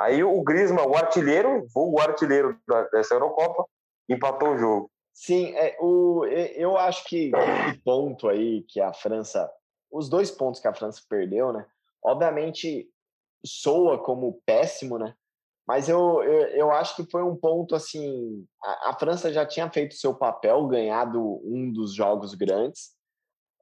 Aí 0.00 0.22
o 0.22 0.42
Griezmann, 0.42 0.86
o 0.86 0.96
artilheiro, 0.96 1.66
o 1.74 2.00
artilheiro 2.00 2.58
dessa 2.92 3.14
Eurocopa, 3.14 3.64
empatou 4.08 4.50
o 4.50 4.58
jogo. 4.58 4.90
Sim, 5.12 5.54
é, 5.56 5.76
o, 5.80 6.24
eu 6.24 6.76
acho 6.76 7.04
que 7.04 7.30
esse 7.34 7.78
ponto 7.84 8.28
aí 8.28 8.64
que 8.68 8.80
a 8.80 8.92
França, 8.92 9.50
os 9.92 10.08
dois 10.08 10.30
pontos 10.30 10.60
que 10.60 10.68
a 10.68 10.74
França 10.74 11.02
perdeu, 11.08 11.52
né? 11.52 11.66
Obviamente 12.02 12.88
soa 13.44 13.98
como 13.98 14.40
péssimo, 14.46 14.98
né? 14.98 15.14
Mas 15.66 15.88
eu, 15.88 16.22
eu, 16.22 16.46
eu 16.48 16.72
acho 16.72 16.96
que 16.96 17.10
foi 17.10 17.22
um 17.22 17.36
ponto 17.36 17.74
assim. 17.74 18.44
A, 18.62 18.90
a 18.90 18.98
França 18.98 19.32
já 19.32 19.46
tinha 19.46 19.70
feito 19.70 19.94
seu 19.94 20.14
papel, 20.14 20.66
ganhado 20.66 21.40
um 21.44 21.72
dos 21.72 21.94
jogos 21.94 22.34
grandes, 22.34 22.90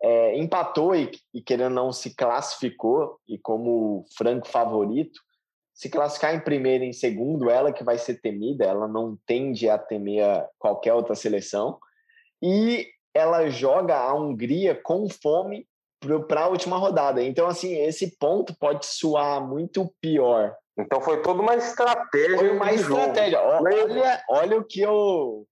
é, 0.03 0.39
empatou 0.39 0.95
e, 0.95 1.11
e, 1.35 1.43
querendo 1.43 1.75
não, 1.75 1.93
se 1.93 2.15
classificou, 2.15 3.19
e 3.29 3.39
como 3.39 4.07
franco 4.17 4.49
favorito, 4.49 5.21
se 5.75 5.91
classificar 5.91 6.35
em 6.35 6.41
primeiro 6.41 6.85
e 6.85 6.89
em 6.89 6.93
segundo, 6.93 7.51
ela 7.51 7.73
que 7.73 7.85
vai 7.85 7.99
ser 7.99 8.21
temida, 8.21 8.65
ela 8.65 8.89
não 8.89 9.19
tende 9.27 9.69
a 9.69 9.79
temer 9.79 10.47
qualquer 10.59 10.95
outra 10.95 11.15
seleção. 11.15 11.79
E 12.43 12.87
ela 13.15 13.49
joga 13.51 13.97
a 13.97 14.15
Hungria 14.15 14.75
com 14.75 15.09
fome 15.09 15.67
para 16.27 16.43
a 16.43 16.49
última 16.49 16.77
rodada. 16.77 17.23
Então, 17.23 17.47
assim, 17.47 17.79
esse 17.83 18.17
ponto 18.19 18.57
pode 18.59 18.87
soar 18.87 19.41
muito 19.47 19.93
pior. 20.01 20.57
Então 20.79 21.01
foi 21.01 21.21
toda 21.23 21.43
uma 21.43 21.55
estratégia. 21.57 22.39
Foi 22.39 22.51
uma 22.51 22.73
estratégia. 22.73 23.41
Olha, 23.41 24.25
olha 24.29 24.59
o 24.59 24.65
que 24.65 24.81
eu. 24.81 25.47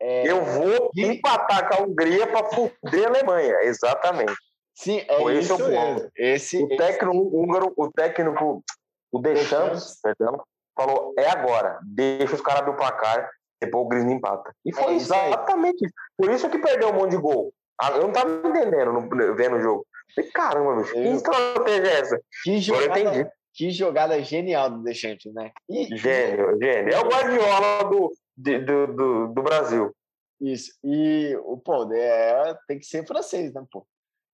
É... 0.00 0.30
Eu 0.30 0.44
vou 0.44 0.90
empatar 0.96 1.68
com 1.68 1.82
a 1.82 1.86
Hungria 1.86 2.26
para 2.26 2.46
fuder 2.46 3.06
a 3.06 3.08
Alemanha, 3.08 3.54
exatamente. 3.62 4.34
Sim, 4.74 5.02
é 5.08 5.22
isso 5.22 5.30
esse 5.30 5.50
é 5.50 5.54
o 5.54 5.58
ponto. 5.58 6.10
Esse, 6.16 6.62
o 6.62 6.68
técnico 6.68 7.16
húngaro, 7.16 7.72
o 7.76 7.90
técnico 7.90 8.62
o 9.10 9.18
Deschamps, 9.18 9.98
perdão, 10.00 10.40
falou: 10.76 11.14
é 11.18 11.28
agora, 11.28 11.80
deixa 11.82 12.36
os 12.36 12.40
caras 12.40 12.60
abrir 12.60 12.74
o 12.74 12.76
placar, 12.76 13.28
depois 13.60 13.84
o 13.84 13.88
Griezmann 13.88 14.16
empata. 14.16 14.54
E 14.64 14.72
foi 14.72 14.92
é 14.92 14.96
exatamente 14.96 15.84
isso. 15.84 15.94
Por 16.16 16.30
isso 16.30 16.48
que 16.48 16.58
perdeu 16.58 16.90
um 16.90 16.92
monte 16.92 17.10
de 17.10 17.16
gol. 17.16 17.52
Ah, 17.80 17.92
eu 17.92 18.02
não 18.02 18.12
tava 18.12 18.30
entendendo 18.48 18.92
no, 18.92 19.34
vendo 19.36 19.56
o 19.56 19.60
jogo. 19.60 19.86
Falei, 20.14 20.30
caramba, 20.30 20.76
bicho, 20.82 20.92
que 20.94 21.00
estratégia 21.00 21.90
é 21.90 22.00
essa? 22.00 22.20
Que 22.42 22.58
jogada, 22.58 22.98
eu 22.98 23.10
entendi. 23.10 23.30
que 23.54 23.70
jogada 23.70 24.22
genial 24.22 24.70
do 24.70 24.82
Deschamps, 24.82 25.32
né? 25.32 25.52
E, 25.68 25.96
gênio, 25.96 26.58
gênio. 26.60 26.92
É 26.92 27.00
o 27.00 27.08
Guardiola 27.08 27.84
do, 27.84 28.12
do, 28.36 28.86
do, 28.86 29.28
do 29.28 29.42
Brasil. 29.42 29.94
Isso. 30.40 30.72
E, 30.82 31.36
pô, 31.64 31.92
é, 31.92 32.56
tem 32.66 32.78
que 32.78 32.86
ser 32.86 33.06
francês, 33.06 33.52
né, 33.52 33.62
pô? 33.70 33.86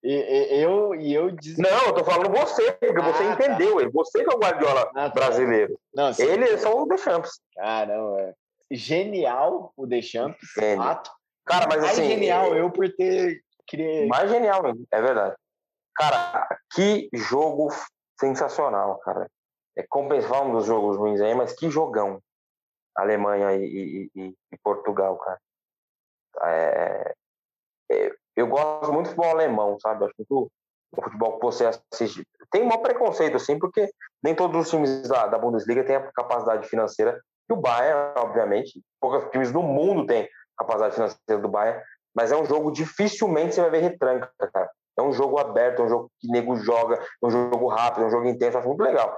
E, 0.02 0.12
e, 0.12 0.62
eu 0.62 0.94
e 0.94 1.14
eu 1.14 1.30
diz... 1.30 1.56
Não, 1.56 1.86
eu 1.86 1.94
tô 1.94 2.04
falando 2.04 2.30
você, 2.30 2.72
porque 2.72 3.00
ah, 3.00 3.12
você 3.12 3.24
tá. 3.24 3.32
entendeu. 3.32 3.80
Tá. 3.80 3.90
Você 3.92 4.22
que 4.22 4.30
é 4.30 4.36
o 4.36 4.38
Guardiola 4.38 4.90
ah, 4.94 5.08
tá. 5.08 5.08
brasileiro. 5.08 5.78
Não, 5.94 6.10
Ele 6.18 6.44
é 6.44 6.58
só 6.58 6.82
o 6.82 6.86
Deschamps. 6.86 7.40
Caramba, 7.54 8.20
é. 8.20 8.34
Genial 8.70 9.72
o 9.76 9.86
Deschamps, 9.86 10.46
Gênio. 10.58 10.76
fato. 10.76 11.10
Cara, 11.44 11.66
mas 11.66 11.82
mais 11.82 11.98
assim. 11.98 12.08
genial 12.08 12.56
eu 12.56 12.70
por 12.70 12.88
ter. 12.92 13.42
Queria... 13.66 14.06
Mais 14.06 14.30
genial 14.30 14.62
é 14.90 15.02
verdade. 15.02 15.36
Cara, 15.94 16.58
que 16.74 17.08
jogo 17.12 17.68
sensacional, 18.18 18.98
cara. 18.98 19.28
É 19.76 19.84
compensar 19.88 20.42
um 20.42 20.52
dos 20.52 20.66
jogos 20.66 20.96
ruins 20.96 21.20
aí, 21.20 21.34
mas 21.34 21.52
que 21.54 21.70
jogão. 21.70 22.20
Alemanha 22.96 23.54
e, 23.56 24.10
e, 24.14 24.34
e 24.52 24.58
Portugal, 24.62 25.18
cara. 25.18 25.40
É, 26.42 27.14
é, 27.90 28.12
eu 28.36 28.46
gosto 28.46 28.92
muito 28.92 29.06
do 29.06 29.10
futebol 29.10 29.30
alemão, 29.30 29.78
sabe? 29.80 30.04
Acho 30.04 30.14
muito 30.18 30.50
o 30.96 31.02
futebol 31.02 31.38
que 31.38 31.44
você 31.44 31.66
assiste. 31.66 32.26
Tem 32.50 32.62
um 32.62 32.82
preconceito, 32.82 33.36
assim, 33.36 33.58
porque 33.58 33.88
nem 34.22 34.34
todos 34.34 34.60
os 34.60 34.70
times 34.70 35.08
da, 35.08 35.26
da 35.26 35.38
Bundesliga 35.38 35.84
têm 35.84 35.96
a 35.96 36.12
capacidade 36.12 36.68
financeira 36.68 37.20
que 37.46 37.52
o 37.52 37.56
Bayern, 37.56 38.12
obviamente. 38.16 38.80
Poucos 39.00 39.30
times 39.30 39.52
do 39.52 39.62
mundo 39.62 40.06
têm 40.06 40.28
capacidade 40.56 40.94
financeira 40.94 41.42
do 41.42 41.48
Bayern, 41.48 41.82
mas 42.14 42.32
é 42.32 42.36
um 42.36 42.44
jogo 42.44 42.70
dificilmente 42.70 43.54
você 43.54 43.60
vai 43.60 43.70
ver 43.70 43.80
retranca, 43.80 44.30
cara. 44.52 44.70
É 44.96 45.02
um 45.02 45.12
jogo 45.12 45.38
aberto, 45.38 45.82
é 45.82 45.84
um 45.84 45.88
jogo 45.88 46.10
que 46.20 46.28
nego 46.28 46.56
joga, 46.56 46.96
é 46.96 47.26
um 47.26 47.30
jogo 47.30 47.66
rápido, 47.66 48.04
é 48.04 48.06
um 48.06 48.10
jogo 48.10 48.28
intenso, 48.28 48.58
acho 48.58 48.68
muito 48.68 48.82
legal. 48.82 49.16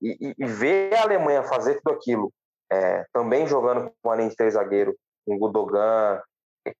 E, 0.00 0.34
e, 0.36 0.44
ver 0.44 0.92
a 0.94 1.02
Alemanha 1.02 1.44
fazer 1.44 1.80
tudo 1.80 1.94
aquilo, 1.94 2.32
é, 2.72 3.04
também 3.12 3.46
jogando 3.46 3.88
com 4.02 4.08
uma 4.08 4.16
linha 4.16 4.30
de 4.30 4.34
três 4.34 4.54
zagueiro, 4.54 4.96
com 5.24 5.38
Gudogan, 5.38 6.20
é, 6.66 6.72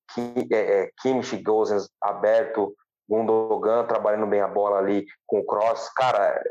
é, 0.50 0.90
Kimmich, 1.00 1.40
Gozens 1.42 1.88
aberto, 2.00 2.74
Gundogan 3.08 3.86
trabalhando 3.86 4.26
bem 4.26 4.40
a 4.40 4.48
bola 4.48 4.78
ali 4.78 5.04
com 5.26 5.40
o 5.40 5.46
cross. 5.46 5.92
Cara, 5.94 6.42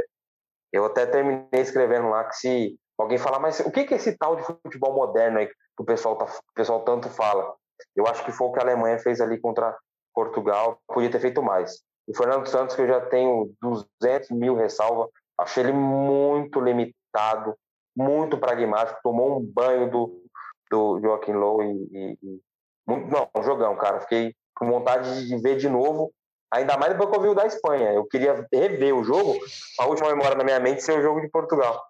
eu 0.71 0.85
até 0.85 1.05
terminei 1.05 1.61
escrevendo 1.61 2.09
lá 2.09 2.23
que 2.23 2.35
se 2.35 2.79
alguém 3.01 3.17
falar, 3.17 3.39
mas 3.39 3.59
o 3.59 3.71
que 3.71 3.81
é 3.81 3.97
esse 3.97 4.17
tal 4.17 4.35
de 4.35 4.43
futebol 4.43 4.93
moderno 4.93 5.39
aí 5.39 5.47
que 5.47 5.53
o 5.79 5.85
pessoal, 5.85 6.15
tá, 6.15 6.25
o 6.25 6.53
pessoal 6.53 6.81
tanto 6.81 7.09
fala? 7.09 7.53
Eu 7.95 8.07
acho 8.07 8.23
que 8.23 8.31
foi 8.31 8.47
o 8.47 8.51
que 8.51 8.59
a 8.59 8.63
Alemanha 8.63 8.99
fez 8.99 9.19
ali 9.19 9.39
contra 9.39 9.77
Portugal, 10.13 10.79
podia 10.87 11.09
ter 11.09 11.19
feito 11.19 11.41
mais. 11.41 11.81
O 12.07 12.15
Fernando 12.15 12.47
Santos, 12.47 12.75
que 12.75 12.81
eu 12.81 12.87
já 12.87 13.01
tenho 13.01 13.53
200 13.61 14.31
mil 14.31 14.55
ressalva, 14.55 15.09
achei 15.37 15.63
ele 15.63 15.73
muito 15.73 16.59
limitado, 16.59 17.55
muito 17.95 18.37
pragmático, 18.37 18.99
tomou 19.03 19.39
um 19.39 19.45
banho 19.45 19.89
do, 19.89 20.23
do 20.69 20.99
Joaquim 21.01 21.33
Lowe 21.33 21.65
e, 21.65 22.17
e, 22.21 22.41
muito, 22.87 23.07
não, 23.07 23.29
um 23.35 23.43
jogão, 23.43 23.75
cara. 23.75 24.01
Fiquei 24.01 24.33
com 24.55 24.69
vontade 24.69 25.27
de 25.27 25.37
ver 25.37 25.57
de 25.57 25.69
novo, 25.69 26.11
ainda 26.51 26.77
mais 26.77 26.91
depois 26.91 27.09
que 27.09 27.17
eu 27.17 27.21
vi 27.21 27.29
o 27.29 27.35
da 27.35 27.45
Espanha. 27.45 27.93
Eu 27.93 28.05
queria 28.05 28.47
rever 28.51 28.95
o 28.95 29.03
jogo, 29.03 29.37
a 29.79 29.85
última 29.85 30.09
memória 30.09 30.35
na 30.35 30.43
minha 30.43 30.59
mente 30.59 30.83
ser 30.83 30.97
o 30.97 31.01
jogo 31.01 31.21
de 31.21 31.29
Portugal. 31.29 31.81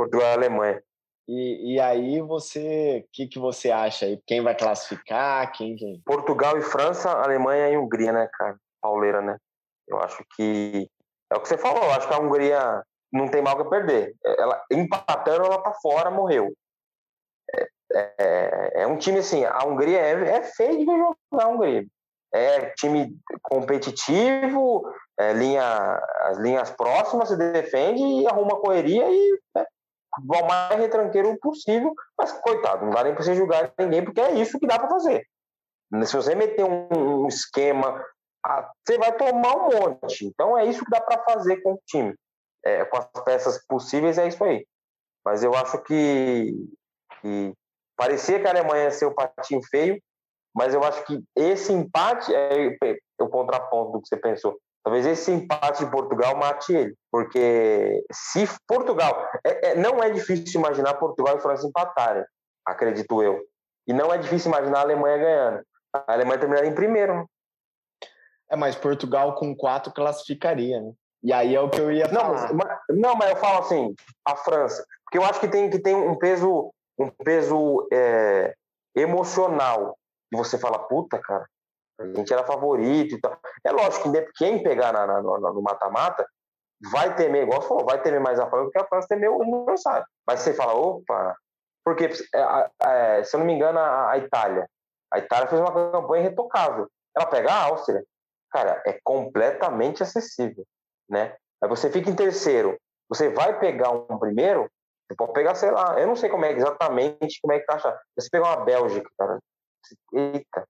Portugal 0.00 0.30
e 0.30 0.34
Alemanha. 0.34 0.82
E, 1.28 1.74
e 1.74 1.80
aí 1.80 2.22
você, 2.22 3.04
o 3.06 3.08
que, 3.12 3.28
que 3.28 3.38
você 3.38 3.70
acha 3.70 4.06
aí? 4.06 4.18
Quem 4.26 4.40
vai 4.40 4.56
classificar? 4.56 5.52
Quem, 5.52 5.76
quem? 5.76 6.00
Portugal 6.06 6.56
e 6.56 6.62
França, 6.62 7.10
Alemanha 7.10 7.68
e 7.68 7.76
Hungria, 7.76 8.10
né, 8.10 8.26
cara? 8.32 8.56
Pauleira, 8.80 9.20
né? 9.20 9.36
Eu 9.86 9.98
acho 9.98 10.24
que 10.34 10.88
é 11.30 11.36
o 11.36 11.40
que 11.40 11.48
você 11.48 11.58
falou. 11.58 11.84
Eu 11.84 11.90
acho 11.90 12.08
que 12.08 12.14
a 12.14 12.18
Hungria 12.18 12.82
não 13.12 13.28
tem 13.28 13.42
mal 13.42 13.58
que 13.58 13.68
perder. 13.68 14.14
Ela 14.24 14.64
empatando, 14.72 15.44
ela 15.44 15.62
tá 15.62 15.74
fora, 15.82 16.10
morreu. 16.10 16.50
É, 17.54 17.68
é, 17.92 18.82
é 18.82 18.86
um 18.86 18.96
time 18.96 19.18
assim. 19.18 19.44
A 19.44 19.64
Hungria 19.66 19.98
é, 19.98 20.36
é 20.36 20.42
feio 20.42 20.78
de 20.78 20.86
jogar 20.86 21.44
a 21.44 21.48
Hungria. 21.48 21.86
É 22.32 22.70
time 22.70 23.14
competitivo, 23.42 24.82
é, 25.18 25.32
linha, 25.32 26.00
as 26.22 26.38
linhas 26.38 26.70
próximas 26.70 27.28
se 27.28 27.36
defende 27.36 28.02
e 28.02 28.26
arruma 28.26 28.60
correria 28.60 29.04
e 29.10 29.38
né, 29.54 29.66
o 30.18 30.46
mais 30.46 30.78
retranqueiro 30.78 31.38
possível, 31.38 31.94
mas 32.18 32.32
coitado, 32.32 32.84
não 32.84 32.92
dá 32.92 33.04
nem 33.04 33.14
para 33.14 33.22
você 33.22 33.34
julgar 33.34 33.72
ninguém, 33.78 34.04
porque 34.04 34.20
é 34.20 34.34
isso 34.34 34.58
que 34.58 34.66
dá 34.66 34.78
para 34.78 34.88
fazer. 34.88 35.24
Se 36.04 36.16
você 36.16 36.34
meter 36.34 36.64
um, 36.64 37.24
um 37.24 37.26
esquema, 37.26 38.04
você 38.86 38.96
vai 38.98 39.16
tomar 39.16 39.56
um 39.56 39.70
monte. 39.70 40.26
Então 40.26 40.56
é 40.56 40.64
isso 40.64 40.84
que 40.84 40.90
dá 40.90 41.00
para 41.00 41.22
fazer 41.24 41.58
com 41.62 41.74
o 41.74 41.80
time. 41.86 42.14
É, 42.64 42.84
com 42.84 42.98
as 42.98 43.06
peças 43.24 43.64
possíveis, 43.66 44.18
é 44.18 44.28
isso 44.28 44.42
aí. 44.44 44.66
Mas 45.24 45.42
eu 45.42 45.54
acho 45.54 45.82
que, 45.82 46.52
que 47.20 47.54
parecia 47.96 48.38
que 48.38 48.46
a 48.46 48.50
Alemanha 48.50 48.84
ia 48.84 48.90
ser 48.90 49.06
o 49.06 49.14
patinho 49.14 49.62
feio, 49.62 50.00
mas 50.54 50.74
eu 50.74 50.82
acho 50.84 51.04
que 51.04 51.22
esse 51.36 51.72
empate 51.72 52.34
é 52.34 52.76
o 53.20 53.28
contraponto 53.28 53.92
do 53.92 54.02
que 54.02 54.08
você 54.08 54.16
pensou. 54.16 54.58
Talvez 54.82 55.04
esse 55.04 55.30
empate 55.30 55.84
de 55.84 55.90
Portugal 55.90 56.36
mate 56.36 56.72
ele, 56.72 56.94
porque 57.10 58.02
se 58.12 58.48
Portugal. 58.66 59.28
É, 59.46 59.70
é, 59.70 59.74
não 59.74 60.02
é 60.02 60.10
difícil 60.10 60.60
imaginar 60.60 60.94
Portugal 60.94 61.36
e 61.36 61.40
França 61.40 61.66
empatarem, 61.66 62.24
acredito 62.66 63.22
eu. 63.22 63.40
E 63.86 63.92
não 63.92 64.12
é 64.12 64.18
difícil 64.18 64.50
imaginar 64.50 64.78
a 64.78 64.82
Alemanha 64.82 65.18
ganhando. 65.18 65.62
A 65.92 66.12
Alemanha 66.12 66.38
terminaria 66.38 66.70
em 66.70 66.74
primeiro. 66.74 67.14
Né? 67.14 67.24
É, 68.50 68.56
mas 68.56 68.74
Portugal 68.74 69.34
com 69.34 69.54
quatro 69.54 69.92
classificaria, 69.92 70.80
né? 70.80 70.92
E 71.22 71.32
aí 71.32 71.54
é 71.54 71.60
o 71.60 71.68
que 71.68 71.80
eu 71.80 71.92
ia 71.92 72.08
falar. 72.08 72.48
Não, 72.48 72.56
mas, 72.56 72.78
não, 72.88 73.14
mas 73.14 73.30
eu 73.30 73.36
falo 73.36 73.58
assim, 73.58 73.94
a 74.24 74.36
França. 74.36 74.84
Porque 75.04 75.18
eu 75.18 75.24
acho 75.24 75.38
que 75.38 75.48
tem, 75.48 75.68
que 75.68 75.78
tem 75.78 75.94
um 75.94 76.16
peso, 76.16 76.72
um 76.98 77.10
peso 77.10 77.86
é, 77.92 78.54
emocional. 78.96 79.96
E 80.32 80.36
você 80.36 80.58
fala, 80.58 80.78
puta, 80.78 81.18
cara, 81.18 81.46
a 82.00 82.06
gente 82.06 82.32
era 82.32 82.44
favorito 82.44 83.14
e 83.14 83.20
tal. 83.20 83.38
É 83.64 83.70
lógico 83.70 84.10
que 84.10 84.26
quem 84.36 84.62
pegar 84.62 84.92
na, 84.92 85.06
na, 85.06 85.22
no 85.22 85.62
mata-mata 85.62 86.26
vai 86.90 87.14
temer, 87.14 87.42
igual 87.42 87.60
você 87.60 87.68
falou, 87.68 87.84
vai 87.84 88.00
temer 88.00 88.20
mais 88.20 88.40
a 88.40 88.48
França 88.48 88.64
do 88.64 88.70
que 88.70 88.78
a 88.78 88.86
França 88.86 89.08
temer 89.08 89.30
o 89.30 89.42
adversário. 89.42 90.06
Mas 90.26 90.40
você 90.40 90.54
fala, 90.54 90.74
opa, 90.74 91.36
porque, 91.84 92.08
é, 92.34 92.70
é, 92.82 93.22
se 93.22 93.36
eu 93.36 93.38
não 93.38 93.46
me 93.46 93.52
engano, 93.52 93.78
a, 93.78 94.16
Itália. 94.16 94.66
A 95.12 95.18
Itália 95.18 95.48
fez 95.48 95.60
uma 95.60 95.72
campanha 95.72 96.24
irretocável. 96.24 96.88
Ela 97.16 97.26
pega 97.26 97.52
a 97.52 97.64
Áustria, 97.64 98.02
cara, 98.50 98.82
é 98.86 98.98
completamente 99.02 100.02
acessível, 100.02 100.64
né? 101.08 101.36
Aí 101.62 101.68
você 101.68 101.90
fica 101.90 102.08
em 102.08 102.14
terceiro, 102.14 102.78
você 103.08 103.28
vai 103.28 103.58
pegar 103.58 103.90
um 103.90 104.18
primeiro, 104.18 104.70
você 105.06 105.16
pode 105.16 105.32
pegar, 105.32 105.54
sei 105.56 105.70
lá, 105.70 105.98
eu 105.98 106.06
não 106.06 106.14
sei 106.16 106.30
como 106.30 106.44
é 106.44 106.52
exatamente 106.52 107.40
como 107.42 107.52
é 107.52 107.58
que 107.58 107.66
tá 107.66 107.74
achando. 107.74 107.98
Você 108.16 108.28
pegar 108.30 108.56
uma 108.56 108.64
Bélgica, 108.64 109.10
cara, 109.18 109.38
eita, 110.12 110.64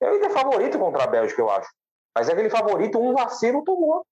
né? 0.00 0.08
É 0.08 0.26
é 0.26 0.30
favorito 0.30 0.78
contra 0.78 1.04
a 1.04 1.06
Bélgica, 1.06 1.40
eu 1.40 1.50
acho. 1.50 1.70
Mas 2.16 2.28
é 2.28 2.32
aquele 2.32 2.50
favorito, 2.50 2.98
um 2.98 3.12
vacilo 3.12 3.64
tomou. 3.64 4.04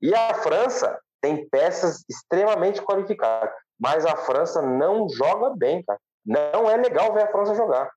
E 0.00 0.14
a 0.14 0.34
França 0.34 1.00
tem 1.20 1.48
peças 1.48 2.04
extremamente 2.08 2.82
qualificadas. 2.82 3.54
Mas 3.78 4.04
a 4.04 4.16
França 4.16 4.60
não 4.60 5.08
joga 5.08 5.54
bem, 5.56 5.82
cara. 5.84 5.98
Não 6.24 6.70
é 6.70 6.76
legal 6.76 7.12
ver 7.12 7.22
a 7.22 7.30
França 7.30 7.54
jogar. 7.54 7.90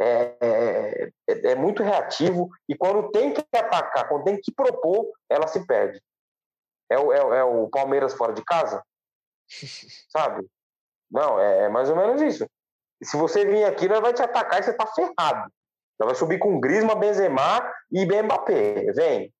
É, 0.00 0.36
é, 0.40 1.10
é, 1.28 1.50
é 1.50 1.54
muito 1.56 1.82
reativo 1.82 2.48
e 2.68 2.76
quando 2.76 3.10
tem 3.10 3.34
que 3.34 3.44
atacar, 3.52 4.08
quando 4.08 4.22
tem 4.22 4.40
que 4.40 4.52
propor, 4.52 5.10
ela 5.28 5.48
se 5.48 5.66
perde. 5.66 6.00
É 6.88 6.96
o, 6.98 7.12
é, 7.12 7.38
é 7.38 7.44
o 7.44 7.68
Palmeiras 7.68 8.14
fora 8.14 8.32
de 8.32 8.44
casa? 8.44 8.82
Sabe? 10.08 10.48
Não, 11.10 11.40
é, 11.40 11.64
é 11.64 11.68
mais 11.68 11.90
ou 11.90 11.96
menos 11.96 12.22
isso. 12.22 12.46
Se 13.02 13.16
você 13.16 13.44
vir 13.44 13.64
aqui, 13.64 13.88
nós 13.88 14.00
vai 14.00 14.12
te 14.12 14.22
atacar 14.22 14.60
e 14.60 14.62
você 14.62 14.72
tá 14.72 14.86
ferrado. 14.86 15.52
Ela 16.00 16.10
vai 16.10 16.14
subir 16.14 16.38
com 16.38 16.60
Grisma, 16.60 16.94
Benzema 16.94 17.70
e 17.90 18.04
Mbappé. 18.04 18.92
Vem. 18.94 19.32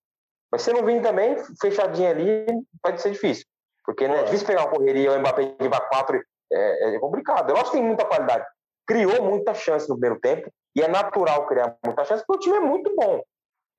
Mas 0.51 0.63
se 0.63 0.73
não 0.73 0.85
vir 0.85 1.01
também, 1.03 1.37
fechadinho 1.61 2.11
ali, 2.11 2.47
pode 2.83 3.01
ser 3.01 3.11
difícil. 3.11 3.45
Porque 3.85 4.09
né, 4.09 4.21
é 4.21 4.23
difícil 4.25 4.47
pegar 4.47 4.63
uma 4.63 4.71
correria, 4.71 5.13
o 5.13 5.19
Mbappé 5.19 5.57
de 5.59 5.69
4 5.69 6.23
é, 6.53 6.97
é 6.97 6.99
complicado. 6.99 7.51
Eu 7.51 7.57
acho 7.57 7.71
que 7.71 7.77
tem 7.77 7.87
muita 7.87 8.05
qualidade. 8.05 8.45
Criou 8.87 9.23
muita 9.23 9.55
chance 9.55 9.89
no 9.89 9.97
primeiro 9.97 10.21
tempo, 10.21 10.51
e 10.75 10.83
é 10.83 10.89
natural 10.89 11.47
criar 11.47 11.77
muita 11.85 12.05
chance, 12.05 12.25
porque 12.27 12.39
o 12.39 12.51
time 12.51 12.57
é 12.57 12.69
muito 12.69 12.95
bom, 12.97 13.23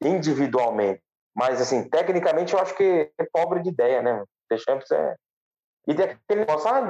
individualmente. 0.03 1.01
Mas, 1.35 1.61
assim, 1.61 1.88
tecnicamente, 1.89 2.53
eu 2.53 2.60
acho 2.60 2.76
que 2.76 3.11
é 3.18 3.26
pobre 3.31 3.61
de 3.61 3.69
ideia, 3.69 4.01
né? 4.01 4.23
The 4.49 4.57
Champions 4.57 4.91
é. 4.91 5.15
E 5.88 5.95
tem 5.95 6.06
aquele 6.06 6.41
negócio, 6.41 6.69
ah, 6.69 6.81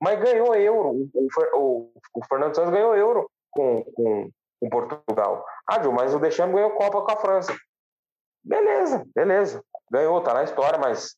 mas 0.00 0.20
ganhou 0.20 0.54
euro. 0.54 0.90
O, 0.90 1.28
o, 1.54 1.92
o 2.14 2.24
Fernando 2.26 2.54
Santos 2.54 2.72
ganhou 2.72 2.94
euro 2.94 3.30
com, 3.50 3.84
com 3.94 4.30
com 4.64 4.68
Portugal. 4.70 5.44
Ah, 5.68 5.80
Gil, 5.82 5.92
mas 5.92 6.14
o 6.14 6.18
Deschamps 6.18 6.54
ganhou 6.54 6.70
Copa 6.72 7.02
com 7.02 7.12
a 7.12 7.16
França. 7.16 7.56
Beleza, 8.42 9.04
beleza. 9.14 9.62
Ganhou, 9.90 10.20
tá 10.22 10.34
na 10.34 10.44
história, 10.44 10.78
mas 10.78 11.16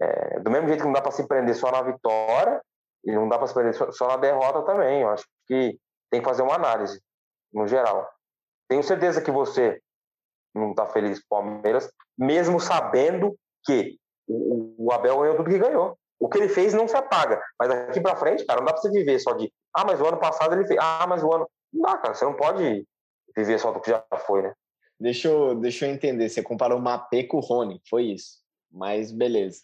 é, 0.00 0.40
do 0.40 0.50
mesmo 0.50 0.68
jeito 0.68 0.80
que 0.80 0.86
não 0.86 0.92
dá 0.92 1.02
para 1.02 1.12
se 1.12 1.26
prender 1.26 1.54
só 1.54 1.70
na 1.70 1.82
vitória, 1.82 2.60
e 3.04 3.12
não 3.12 3.28
dá 3.28 3.38
para 3.38 3.46
se 3.46 3.54
prender 3.54 3.74
só 3.74 4.08
na 4.08 4.16
derrota 4.16 4.62
também. 4.62 5.02
Eu 5.02 5.10
acho 5.10 5.24
que 5.46 5.78
tem 6.10 6.20
que 6.20 6.28
fazer 6.28 6.42
uma 6.42 6.54
análise, 6.54 7.00
no 7.52 7.66
geral. 7.66 8.08
Tenho 8.68 8.82
certeza 8.82 9.20
que 9.20 9.30
você 9.30 9.80
não 10.54 10.70
está 10.70 10.86
feliz 10.86 11.18
com 11.20 11.36
o 11.36 11.42
Palmeiras, 11.42 11.90
mesmo 12.16 12.60
sabendo 12.60 13.36
que 13.64 13.98
o, 14.26 14.86
o 14.86 14.92
Abel 14.92 15.20
ganhou 15.20 15.36
tudo 15.36 15.50
que 15.50 15.58
ganhou. 15.58 15.96
O 16.20 16.28
que 16.28 16.38
ele 16.38 16.48
fez 16.48 16.74
não 16.74 16.88
se 16.88 16.96
apaga. 16.96 17.40
Mas 17.58 17.68
daqui 17.68 18.00
para 18.00 18.16
frente, 18.16 18.44
cara, 18.44 18.60
não 18.60 18.66
dá 18.66 18.72
para 18.72 18.82
você 18.82 18.90
viver 18.90 19.18
só 19.20 19.32
de. 19.34 19.52
Ah, 19.72 19.84
mas 19.84 20.00
o 20.00 20.06
ano 20.06 20.18
passado 20.18 20.54
ele 20.54 20.66
fez. 20.66 20.78
Ah, 20.82 21.06
mas 21.08 21.22
o 21.22 21.32
ano. 21.32 21.48
Não 21.72 21.82
dá, 21.82 21.98
cara. 21.98 22.14
Você 22.14 22.24
não 22.24 22.34
pode 22.34 22.86
viver 23.36 23.58
só 23.58 23.72
do 23.72 23.80
que 23.80 23.90
já 23.90 24.04
foi, 24.26 24.42
né? 24.42 24.54
Deixa 24.98 25.28
eu, 25.28 25.54
deixa 25.54 25.86
eu 25.86 25.90
entender. 25.90 26.28
Você 26.28 26.42
comparou 26.42 26.78
o 26.78 26.82
Mapê 26.82 27.24
com 27.24 27.36
o 27.36 27.40
Rony. 27.40 27.80
Foi 27.88 28.04
isso. 28.04 28.38
Mas 28.70 29.12
beleza. 29.12 29.62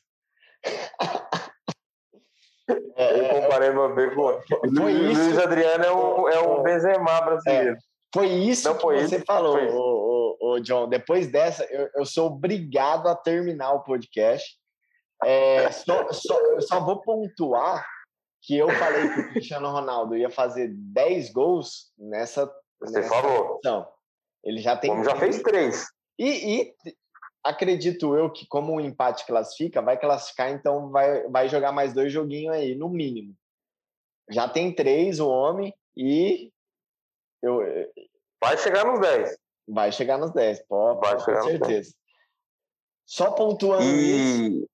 É, 2.97 3.20
eu 3.20 3.43
comparei 3.43 3.70
o 3.70 3.76
Mapê 3.76 4.10
com 4.14 4.20
o 4.20 4.31
Rony. 4.31 4.43
Foi 4.76 4.93
isso. 4.93 5.22
Luiz 5.22 5.39
Adriano 5.39 5.85
é 5.85 5.90
o, 5.90 6.28
é 6.28 6.39
o 6.39 6.62
Benzema 6.62 7.20
brasileiro. 7.20 7.76
É, 7.76 7.78
foi 8.14 8.26
isso 8.28 8.68
não, 8.68 8.78
foi 8.78 8.98
que 8.98 9.09
você 9.09 9.16
isso, 9.16 9.24
falou, 9.26 9.59
o, 9.59 10.36
o, 10.40 10.60
John. 10.60 10.89
Depois 10.89 11.26
dessa, 11.26 11.64
eu, 11.64 11.90
eu 11.97 12.06
sou 12.06 12.28
obrigado 12.28 13.09
a 13.09 13.16
terminar 13.16 13.72
o 13.72 13.82
podcast 13.82 14.56
é, 15.24 15.70
só, 15.70 16.12
só, 16.12 16.39
eu 16.40 16.60
só 16.60 16.81
vou 16.81 17.01
pontuar 17.01 17.85
que 18.46 18.56
eu 18.56 18.68
falei 18.68 19.08
que 19.08 19.20
o 19.20 19.30
Cristiano 19.30 19.70
Ronaldo 19.70 20.16
ia 20.16 20.28
fazer 20.28 20.68
10 20.68 21.32
gols 21.32 21.92
nessa. 21.98 22.46
Você 22.80 23.00
nessa 23.00 23.08
falou. 23.08 23.58
Não. 23.64 23.88
Ele 24.42 24.60
já 24.60 24.76
tem. 24.76 24.90
Como 24.90 25.04
já 25.04 25.16
fez 25.16 25.40
três. 25.42 25.86
E, 26.18 26.60
e, 26.60 26.74
acredito 27.42 28.14
eu 28.14 28.30
que, 28.30 28.46
como 28.46 28.74
o 28.74 28.80
empate 28.80 29.26
classifica, 29.26 29.80
vai 29.80 29.98
classificar, 29.98 30.50
então 30.50 30.90
vai, 30.90 31.26
vai 31.28 31.48
jogar 31.48 31.72
mais 31.72 31.94
dois 31.94 32.12
joguinhos 32.12 32.54
aí, 32.54 32.74
no 32.74 32.88
mínimo. 32.88 33.34
Já 34.30 34.48
tem 34.48 34.74
três 34.74 35.20
o 35.20 35.28
homem 35.28 35.74
e. 35.96 36.52
Eu, 37.42 37.60
vai 38.42 38.56
chegar 38.58 38.84
nos 38.84 39.00
10. 39.00 39.38
Vai 39.66 39.90
chegar 39.90 40.18
nos 40.18 40.32
10, 40.32 40.66
pô, 40.66 40.94
vai 40.96 41.14
com 41.14 41.42
certeza. 41.42 41.94
Só 43.06 43.30
pontuando 43.32 43.84
e... 43.84 44.58
isso. 44.58 44.73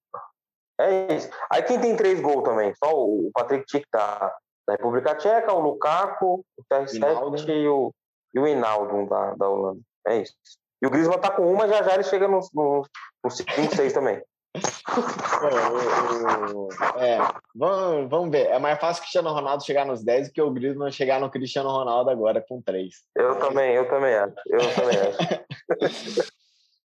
É 0.81 1.15
isso. 1.15 1.29
Aí 1.51 1.63
quem 1.63 1.79
tem 1.79 1.95
três 1.95 2.21
gols 2.21 2.43
também? 2.43 2.73
Só 2.83 2.91
o 2.93 3.31
Patrick 3.35 3.67
Tick 3.67 3.85
da, 3.93 4.35
da 4.67 4.75
República 4.75 5.15
Tcheca, 5.15 5.53
o 5.53 5.61
Lukaku, 5.61 6.45
o 6.57 6.65
TR7 6.73 7.49
e 7.49 7.69
o, 7.69 7.93
e 8.35 8.41
o 8.41 8.47
Hinaldo 8.47 9.09
da, 9.09 9.35
da 9.35 9.49
Holanda. 9.49 9.81
É 10.07 10.19
isso. 10.19 10.35
E 10.83 10.87
o 10.87 10.91
Griezmann 10.91 11.19
tá 11.19 11.31
com 11.31 11.53
uma, 11.53 11.69
já 11.69 11.83
já 11.83 11.95
ele 11.95 12.03
chega 12.03 12.27
nos 12.27 12.51
no, 12.55 12.83
no 13.23 13.31
5, 13.31 13.77
6 13.77 13.93
também. 13.93 14.23
é, 16.99 17.19
vamos, 17.55 18.11
vamos 18.11 18.31
ver. 18.31 18.47
É 18.47 18.59
mais 18.59 18.81
fácil 18.81 19.01
o 19.01 19.03
Cristiano 19.03 19.33
Ronaldo 19.33 19.65
chegar 19.65 19.85
nos 19.85 20.03
10 20.03 20.29
do 20.29 20.33
que 20.33 20.43
o 20.43 20.51
Griezmann 20.51 20.91
chegar 20.91 21.21
no 21.21 21.31
Cristiano 21.31 21.71
Ronaldo 21.71 22.11
agora 22.11 22.45
com 22.49 22.61
3. 22.63 22.93
Eu 23.17 23.39
também, 23.39 23.75
eu 23.75 23.89
também 23.89 24.15
acho. 24.15 24.35
Eu 24.47 24.75
também 24.75 24.99
acho. 24.99 26.31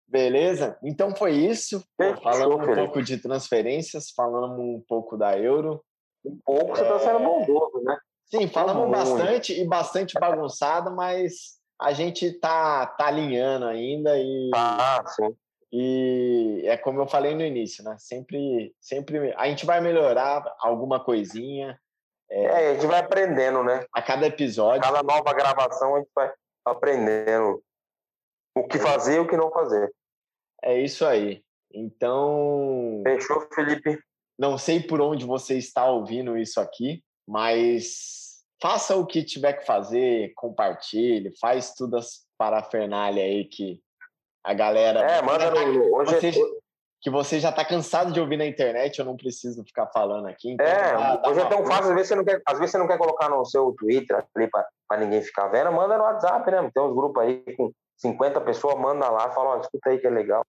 Beleza? 0.06 0.78
Então 0.82 1.14
foi 1.14 1.32
isso. 1.32 1.84
Falamos 2.22 2.68
um 2.68 2.74
pouco 2.74 3.02
de 3.02 3.18
transferências, 3.18 4.10
falamos 4.10 4.58
um 4.58 4.82
pouco 4.86 5.16
da 5.16 5.38
Euro. 5.38 5.82
Um 6.24 6.38
pouco 6.44 6.76
você 6.76 6.82
está 6.82 6.98
sendo 7.00 7.18
é. 7.18 7.24
bondoso, 7.24 7.82
né? 7.82 7.98
Sim, 8.26 8.48
falamos 8.48 8.90
bastante 8.90 9.52
e 9.52 9.66
bastante 9.66 10.14
bagunçado, 10.18 10.94
mas 10.94 11.58
a 11.80 11.92
gente 11.92 12.32
tá, 12.32 12.86
tá 12.86 13.06
alinhando 13.06 13.66
ainda 13.66 14.16
e. 14.18 14.50
Ah, 14.54 15.04
sim. 15.06 15.34
E 15.72 16.62
é 16.66 16.76
como 16.76 17.00
eu 17.00 17.06
falei 17.06 17.34
no 17.34 17.42
início, 17.42 17.82
né? 17.82 17.96
Sempre, 17.98 18.72
sempre 18.80 19.34
a 19.36 19.48
gente 19.48 19.66
vai 19.66 19.80
melhorar 19.80 20.44
alguma 20.60 21.02
coisinha. 21.02 21.78
É, 22.30 22.44
é 22.44 22.70
a 22.70 22.74
gente 22.74 22.86
vai 22.86 23.00
aprendendo, 23.00 23.62
né? 23.64 23.84
A 23.92 24.00
cada 24.00 24.26
episódio. 24.26 24.82
Cada 24.82 25.02
nova 25.02 25.32
gravação 25.32 25.96
a 25.96 25.98
gente 25.98 26.10
vai 26.14 26.32
aprendendo 26.64 27.60
o 28.54 28.66
que 28.66 28.78
fazer 28.78 29.16
e 29.16 29.20
o 29.20 29.26
que 29.26 29.36
não 29.36 29.50
fazer. 29.50 29.92
É 30.62 30.78
isso 30.80 31.04
aí. 31.04 31.42
Então. 31.72 33.02
Fechou, 33.04 33.40
Felipe. 33.52 33.98
Não 34.38 34.56
sei 34.58 34.80
por 34.80 35.00
onde 35.00 35.24
você 35.24 35.56
está 35.56 35.86
ouvindo 35.86 36.36
isso 36.36 36.60
aqui, 36.60 37.02
mas 37.26 38.42
faça 38.60 38.96
o 38.96 39.06
que 39.06 39.22
tiver 39.22 39.52
que 39.54 39.66
fazer, 39.66 40.32
compartilhe, 40.34 41.36
faz 41.38 41.74
tudo 41.74 41.96
as 41.96 42.24
parafernália 42.36 43.22
aí 43.22 43.44
que 43.44 43.80
a 44.44 44.54
galera. 44.54 45.00
É, 45.00 45.22
manda 45.22 45.50
no. 45.50 45.94
Hoje 45.94 46.14
você, 46.14 46.28
é... 46.28 46.32
Que 47.00 47.10
você 47.10 47.38
já 47.38 47.50
está 47.50 47.64
cansado 47.64 48.12
de 48.12 48.20
ouvir 48.20 48.36
na 48.36 48.46
internet, 48.46 48.98
eu 48.98 49.04
não 49.04 49.16
preciso 49.16 49.62
ficar 49.64 49.86
falando 49.88 50.26
aqui. 50.26 50.52
Então 50.52 50.66
é, 50.66 50.92
dá, 50.92 51.16
dá 51.16 51.30
hoje 51.30 51.40
é 51.40 51.48
tão 51.48 51.64
fácil, 51.66 51.90
às 51.90 51.94
vezes, 51.94 52.08
você 52.08 52.14
não 52.14 52.24
quer, 52.24 52.42
às 52.46 52.58
vezes 52.58 52.70
você 52.72 52.78
não 52.78 52.86
quer 52.86 52.98
colocar 52.98 53.28
no 53.28 53.44
seu 53.44 53.74
Twitter 53.78 54.16
ali 54.34 54.48
para 54.48 55.00
ninguém 55.00 55.22
ficar 55.22 55.48
vendo, 55.48 55.70
manda 55.70 55.98
no 55.98 56.04
WhatsApp, 56.04 56.50
né? 56.50 56.70
Tem 56.74 56.82
uns 56.82 56.94
grupos 56.94 57.22
aí 57.22 57.44
com 57.56 57.70
50 57.98 58.40
pessoas, 58.40 58.78
manda 58.78 59.08
lá, 59.08 59.30
fala, 59.30 59.60
escuta 59.60 59.90
aí 59.90 59.98
que 59.98 60.06
é 60.06 60.10
legal. 60.10 60.44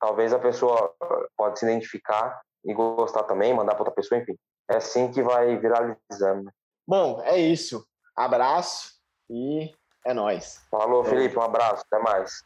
Talvez 0.00 0.32
a 0.32 0.38
pessoa 0.38 0.94
pode 1.36 1.58
se 1.58 1.64
identificar 1.64 2.40
e 2.64 2.72
gostar 2.72 3.24
também, 3.24 3.54
mandar 3.54 3.74
para 3.74 3.82
outra 3.82 3.94
pessoa, 3.94 4.20
enfim. 4.20 4.36
É 4.70 4.76
assim 4.76 5.10
que 5.10 5.22
vai 5.22 5.56
viralizando. 5.56 6.44
Né? 6.44 6.50
Bom, 6.86 7.20
é 7.22 7.38
isso. 7.38 7.86
Abraço 8.16 8.92
e 9.30 9.72
é 10.04 10.14
nós. 10.14 10.64
Falou, 10.70 11.04
Felipe, 11.04 11.38
um 11.38 11.42
abraço, 11.42 11.84
até 11.90 12.02
mais. 12.02 12.42